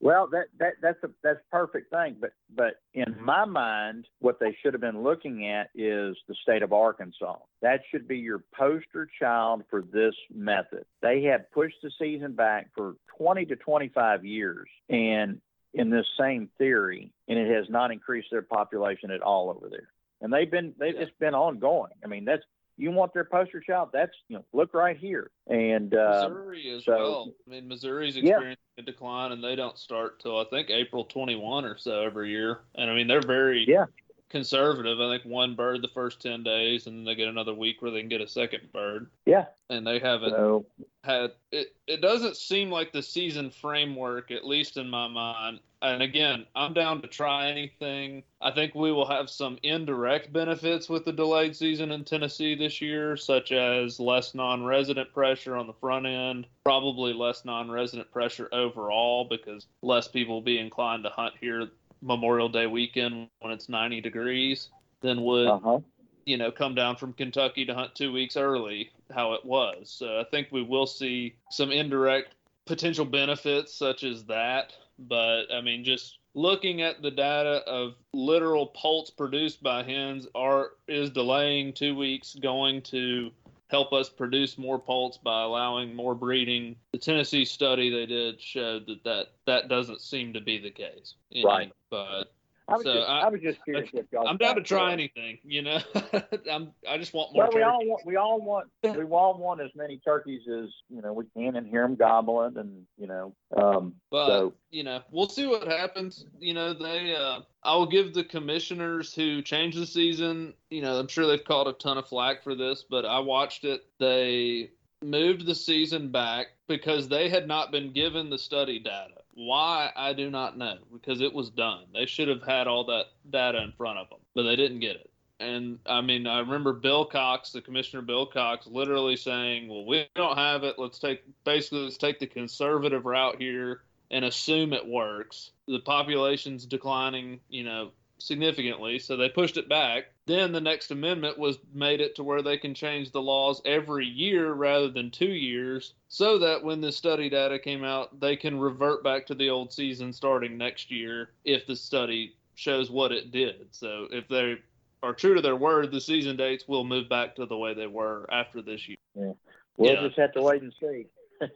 Well, 0.02 0.28
that, 0.28 0.48
that 0.60 0.74
that's 0.82 1.02
a 1.04 1.10
that's 1.24 1.40
perfect 1.52 1.90
thing, 1.92 2.18
but 2.20 2.32
but 2.54 2.76
in 2.94 3.16
my 3.20 3.46
mind, 3.46 4.08
what 4.20 4.40
they 4.40 4.56
should 4.62 4.74
have 4.74 4.82
been 4.82 5.04
looking 5.04 5.48
at 5.48 5.70
is 5.74 6.16
the 6.28 6.36
state 6.44 6.62
of 6.64 6.74
Arkansas. 6.74 7.38
That 7.62 7.80
should 7.90 8.08
be 8.08 8.18
your 8.18 8.44
poster 8.56 9.08
child 9.20 9.64
for 9.70 9.82
this 9.82 10.14
method. 10.34 10.86
They 11.02 11.24
have 11.24 11.50
pushed 11.52 11.78
the 11.82 11.92
season 11.98 12.34
back 12.34 12.70
for 12.76 12.96
20 13.18 13.46
to 13.46 13.56
25 13.56 14.26
years, 14.26 14.68
and 14.90 15.40
in 15.74 15.90
this 15.90 16.06
same 16.20 16.50
theory, 16.58 17.12
and 17.28 17.40
it 17.40 17.54
has 17.56 17.70
not 17.70 17.92
increased 17.92 18.28
their 18.32 18.42
population 18.42 19.12
at 19.12 19.22
all 19.22 19.50
over 19.50 19.70
there. 19.70 19.90
And 20.22 20.32
they've 20.32 20.50
been 20.50 20.74
they've 20.78 20.96
Yeah. 20.96 21.02
it's 21.04 21.18
been 21.20 21.36
ongoing. 21.36 21.92
I 22.04 22.08
mean, 22.08 22.26
that's 22.26 22.44
you 22.78 22.92
want 22.92 23.14
their 23.14 23.24
poster 23.26 23.60
child. 23.62 23.90
That's 23.94 24.12
you 24.28 24.38
know 24.38 24.46
look 24.54 24.74
right 24.74 24.98
here, 24.98 25.32
and 25.48 25.94
uh, 25.96 26.28
Missouri 26.30 26.70
as 26.76 26.86
so- 26.86 26.98
well. 26.98 27.34
I 27.48 27.52
mean, 27.52 27.68
Missouri's 27.68 28.16
Yeah. 28.18 28.32
experiencing 28.32 28.58
a 28.78 28.82
decline, 28.82 29.32
and 29.32 29.44
they 29.44 29.56
don't 29.56 29.78
start 29.78 30.20
till 30.20 30.40
I 30.40 30.44
think 30.46 30.70
April 30.70 31.06
21 31.06 31.66
or 31.66 31.78
so 31.78 32.02
every 32.02 32.30
year. 32.32 32.60
And 32.76 32.90
I 32.90 32.94
mean, 32.96 33.08
they're 33.08 33.22
very 33.22 33.66
Yeah. 33.68 33.86
Conservative. 34.30 35.00
I 35.00 35.14
think 35.18 35.24
one 35.26 35.56
bird 35.56 35.82
the 35.82 35.90
first 35.94 36.22
10 36.22 36.44
days, 36.44 36.88
and 36.88 36.98
then 36.98 37.06
they 37.06 37.16
get 37.16 37.28
another 37.28 37.54
week 37.54 37.82
where 37.82 37.92
they 37.92 38.00
can 38.00 38.10
get 38.10 38.22
a 38.22 38.28
second 38.28 38.72
bird. 38.74 39.10
yeah. 39.26 39.46
And 39.70 39.86
they 39.86 39.98
haven't 39.98 40.30
So 40.32 40.66
had 41.04 41.32
it. 41.52 41.76
It 41.88 42.02
doesn't 42.02 42.38
seem 42.38 42.70
like 42.70 42.92
the 42.92 43.02
season 43.02 43.50
framework, 43.50 44.30
at 44.30 44.46
least 44.46 44.78
in 44.78 44.90
my 44.90 45.08
mind. 45.08 45.60
And 45.82 46.04
again, 46.04 46.46
I'm 46.56 46.74
down 46.74 47.02
to 47.02 47.08
try 47.08 47.48
anything. 47.50 48.24
I 48.42 48.52
think 48.52 48.76
we 48.76 48.92
will 48.92 49.08
have 49.08 49.30
some 49.30 49.58
indirect 49.64 50.32
benefits 50.34 50.88
with 50.90 51.06
the 51.06 51.12
delayed 51.12 51.56
season 51.56 51.92
in 51.92 52.04
Tennessee 52.04 52.56
this 52.56 52.80
year, 52.82 53.18
such 53.18 53.52
as 53.52 54.00
less 54.00 54.36
non-resident 54.36 55.14
pressure 55.14 55.56
on 55.56 55.68
the 55.68 55.74
front 55.74 56.06
end, 56.06 56.48
probably 56.64 57.14
less 57.14 57.46
non-resident 57.46 58.12
pressure 58.12 58.50
overall 58.52 59.26
because 59.26 59.66
less 59.82 60.08
people 60.08 60.36
will 60.36 60.42
be 60.42 60.60
inclined 60.60 61.04
to 61.04 61.10
hunt 61.10 61.34
here 61.40 61.70
Memorial 62.06 62.48
Day 62.48 62.68
weekend 62.68 63.28
when 63.40 63.52
it's 63.52 63.68
90 63.68 64.00
degrees 64.02 64.70
than 65.02 65.22
would 65.24 65.48
uh 65.48 65.60
huh. 65.60 65.80
you 66.26 66.38
know, 66.38 66.52
come 66.52 66.76
down 66.76 66.96
from 66.96 67.14
Kentucky 67.14 67.66
to 67.66 67.74
hunt 67.74 67.96
two 67.96 68.14
weeks 68.14 68.38
early, 68.38 68.92
how 69.14 69.34
it 69.34 69.44
was. 69.44 69.90
So 69.90 70.20
I 70.20 70.24
think 70.30 70.48
we 70.52 70.62
will 70.62 70.88
see 70.88 71.36
some 71.50 71.72
indirect 71.72 72.36
potential 72.66 73.06
benefits 73.06 73.74
such 73.74 74.04
as 74.04 74.24
that. 74.26 74.74
But 75.00 75.46
I 75.52 75.62
mean, 75.62 75.84
just 75.84 76.20
looking 76.36 76.82
at 76.82 77.02
the 77.02 77.12
data 77.12 77.64
of 77.66 77.96
literal 78.14 78.68
poults 78.68 79.10
produced 79.10 79.64
by 79.64 79.84
hens 79.84 80.28
are 80.36 80.72
is 80.88 81.10
delaying 81.10 81.74
two 81.74 81.96
weeks 81.96 82.36
going 82.36 82.82
to 82.84 83.32
help 83.68 83.94
us 83.94 84.10
produce 84.10 84.58
more 84.58 84.80
poults 84.80 85.18
by 85.18 85.44
allowing 85.44 85.96
more 85.96 86.16
breeding. 86.16 86.76
The 86.92 87.00
Tennessee 87.00 87.46
study 87.46 87.90
they 87.90 88.06
did 88.06 88.40
showed 88.40 88.88
that 88.88 89.04
that, 89.04 89.28
that 89.46 89.70
doesn't 89.70 90.02
seem 90.02 90.34
to 90.34 90.42
be 90.42 90.60
the 90.60 90.72
case. 90.72 91.16
you 91.30 91.44
know, 91.44 91.50
Right. 91.50 91.72
But 91.90 92.34
I 92.68 92.74
was 92.74 92.84
So 92.84 92.94
just 92.94 93.10
I- 93.10 93.20
I, 93.22 93.30
was 93.30 93.42
just 93.42 93.64
curious 93.64 93.90
if 93.94 94.06
y'all. 94.12 94.28
I'm 94.28 94.38
down 94.38 94.56
to 94.56 94.62
try 94.64 94.90
so. 94.90 94.94
anything, 94.94 95.38
you 95.44 95.62
know. 95.62 95.80
I'm 96.52 96.72
I 96.90 96.98
just 96.98 97.14
want 97.14 97.34
more. 97.34 97.44
Well, 97.44 97.52
we 97.54 97.62
all 97.62 97.86
want 97.86 98.06
we 98.06 98.16
all 98.16 98.42
want 98.42 98.68
we 98.84 99.04
all 99.04 99.38
want 99.38 99.62
as 99.62 99.70
many 99.76 100.00
turkeys 100.04 100.42
as 100.48 100.70
you 100.90 101.02
know 101.02 101.14
we 101.14 101.26
can 101.38 101.56
and 101.56 101.68
hear 101.68 101.84
them 101.84 101.96
gobbling 101.96 102.58
and 102.58 102.84
you 102.98 103.08
know 103.08 103.36
um 103.56 103.94
But 104.10 104.28
so 104.28 104.54
you 104.72 104.84
know, 104.84 105.02
we'll 105.12 105.30
see 105.30 105.46
what 105.48 105.68
happens. 105.68 106.26
You 106.40 106.54
know, 106.54 106.74
they. 106.74 107.16
Uh, 107.16 107.42
I 107.64 107.76
will 107.76 107.88
give 107.88 108.14
the 108.14 108.24
commissioners 108.24 109.14
who 109.14 109.42
changed 109.42 109.78
the 109.80 109.86
season. 109.88 110.54
You 110.70 110.82
know, 110.82 111.00
I'm 111.00 111.08
sure 111.08 111.26
they've 111.28 111.44
caught 111.44 111.68
a 111.68 111.74
ton 111.74 111.98
of 111.98 112.08
flack 112.08 112.44
for 112.44 112.56
this, 112.56 112.84
but 112.88 113.06
I 113.06 113.20
watched 113.20 113.64
it. 113.64 113.86
They 114.00 114.72
moved 115.04 115.46
the 115.46 115.56
season 115.56 116.12
back 116.12 116.48
because 116.68 117.08
they 117.08 117.30
had 117.30 117.48
not 117.48 117.72
been 117.72 117.92
given 117.94 118.30
the 118.30 118.38
study 118.38 118.80
data. 118.80 119.15
Why 119.36 119.92
I 119.96 120.14
do 120.14 120.30
not 120.30 120.58
know 120.58 120.78
because 120.92 121.22
it 121.22 121.34
was 121.34 121.50
done. 121.50 121.84
They 121.94 122.06
should 122.06 122.30
have 122.30 122.44
had 122.44 122.68
all 122.68 122.86
that 122.86 123.08
data 123.30 123.62
in 123.62 123.74
front 123.74 124.00
of 124.00 124.10
them, 124.10 124.20
but 124.34 124.44
they 124.44 124.56
didn't 124.56 124.80
get 124.80 124.96
it. 124.96 125.10
And 125.40 125.80
I 125.86 126.00
mean, 126.00 126.26
I 126.28 126.40
remember 126.40 126.72
Bill 126.72 127.06
Cox, 127.06 127.52
the 127.52 127.62
commissioner 127.62 128.02
Bill 128.02 128.26
Cox, 128.26 128.66
literally 128.68 129.18
saying, 129.18 129.68
"Well, 129.68 129.86
we 129.86 130.08
don't 130.16 130.38
have 130.38 130.64
it. 130.64 130.80
Let's 130.80 131.00
take 131.00 131.24
basically 131.44 131.80
let's 131.80 131.98
take 131.98 132.20
the 132.20 132.28
conservative 132.28 133.06
route 133.06 133.42
here 133.42 133.82
and 134.12 134.24
assume 134.24 134.72
it 134.72 134.88
works. 134.88 135.52
The 135.68 135.80
population's 135.80 136.66
declining, 136.66 137.42
you 137.50 137.64
know, 137.66 137.92
significantly, 138.26 139.00
so 139.00 139.16
they 139.16 139.30
pushed 139.30 139.58
it 139.58 139.70
back. 139.70 140.06
Then 140.26 140.52
the 140.52 140.62
next 140.62 140.92
amendment 140.92 141.38
was 141.38 141.60
made 141.74 142.02
it 142.02 142.16
to 142.16 142.24
where 142.24 142.42
they 142.42 142.58
can 142.58 142.74
change 142.74 143.12
the 143.12 143.22
laws 143.22 143.62
every 143.66 144.06
year 144.06 144.54
rather 144.54 144.90
than 144.90 145.12
two 145.12 145.32
years, 145.34 145.94
so 146.08 146.38
that 146.40 146.64
when 146.64 146.82
the 146.82 146.92
study 146.92 147.30
data 147.30 147.60
came 147.60 147.84
out, 147.84 148.20
they 148.20 148.36
can 148.36 148.60
revert 148.60 149.04
back 149.04 149.26
to 149.28 149.36
the 149.36 149.50
old 149.50 149.72
season 149.72 150.12
starting 150.12 150.58
next 150.58 150.90
year 150.92 151.30
if 151.44 151.66
the 151.68 151.76
study 151.76 152.36
shows 152.56 152.90
what 152.90 153.12
it 153.12 153.32
did. 153.32 153.68
So 153.72 154.08
if 154.12 154.28
they 154.28 154.56
are 155.04 155.14
true 155.14 155.36
to 155.36 155.42
their 155.42 155.56
word, 155.56 155.92
the 155.92 156.02
season 156.02 156.36
dates 156.36 156.68
will 156.68 156.84
move 156.84 157.08
back 157.08 157.36
to 157.36 157.46
the 157.46 157.58
way 157.58 157.74
they 157.74 157.88
were 157.88 158.26
after 158.32 158.62
this 158.62 158.88
year. 158.88 158.98
Yeah. 159.16 159.32
we'll 159.78 159.94
Yeah. 159.94 160.02
just 160.08 160.18
have 160.18 160.34
to 160.34 160.42
wait 160.42 160.62
and 160.62 160.74
see. 160.80 161.06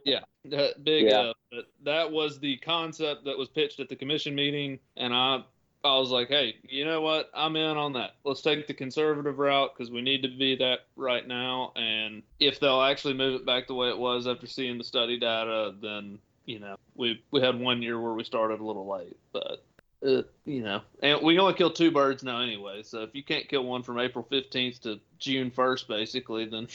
That 0.46 0.84
big 0.84 1.04
Yeah. 1.06 1.18
uh, 1.18 1.32
but 1.50 1.66
that 1.84 2.10
was 2.10 2.38
the 2.38 2.56
concept 2.58 3.24
that 3.24 3.36
was 3.36 3.48
pitched 3.48 3.78
at 3.80 3.88
the 3.88 3.96
commission 3.96 4.34
meeting 4.34 4.78
and 4.96 5.12
I 5.12 5.42
I 5.82 5.98
was 5.98 6.10
like, 6.10 6.28
"Hey, 6.28 6.56
you 6.68 6.84
know 6.84 7.00
what? 7.00 7.30
I'm 7.34 7.56
in 7.56 7.76
on 7.76 7.94
that. 7.94 8.14
Let's 8.24 8.42
take 8.42 8.66
the 8.66 8.74
conservative 8.74 9.38
route 9.38 9.70
because 9.74 9.90
we 9.90 10.02
need 10.02 10.22
to 10.22 10.28
be 10.28 10.56
that 10.56 10.80
right 10.96 11.26
now. 11.26 11.72
And 11.76 12.22
if 12.38 12.60
they'll 12.60 12.82
actually 12.82 13.14
move 13.14 13.40
it 13.40 13.46
back 13.46 13.66
the 13.66 13.74
way 13.74 13.88
it 13.88 13.98
was 13.98 14.26
after 14.26 14.46
seeing 14.46 14.78
the 14.78 14.84
study 14.84 15.18
data, 15.18 15.74
then 15.80 16.18
you 16.44 16.58
know 16.58 16.76
we 16.96 17.22
we 17.30 17.40
had 17.40 17.58
one 17.58 17.82
year 17.82 18.00
where 18.00 18.12
we 18.12 18.24
started 18.24 18.60
a 18.60 18.64
little 18.64 18.86
late, 18.86 19.16
but 19.32 19.64
uh, 20.06 20.22
you 20.44 20.62
know, 20.62 20.80
and 21.02 21.22
we 21.22 21.38
only 21.38 21.54
kill 21.54 21.70
two 21.70 21.90
birds 21.90 22.22
now 22.22 22.40
anyway. 22.40 22.82
So 22.82 23.02
if 23.02 23.14
you 23.14 23.22
can't 23.22 23.48
kill 23.48 23.64
one 23.64 23.82
from 23.82 23.98
April 23.98 24.26
15th 24.30 24.80
to 24.82 24.98
June 25.18 25.50
1st, 25.50 25.88
basically, 25.88 26.46
then 26.46 26.68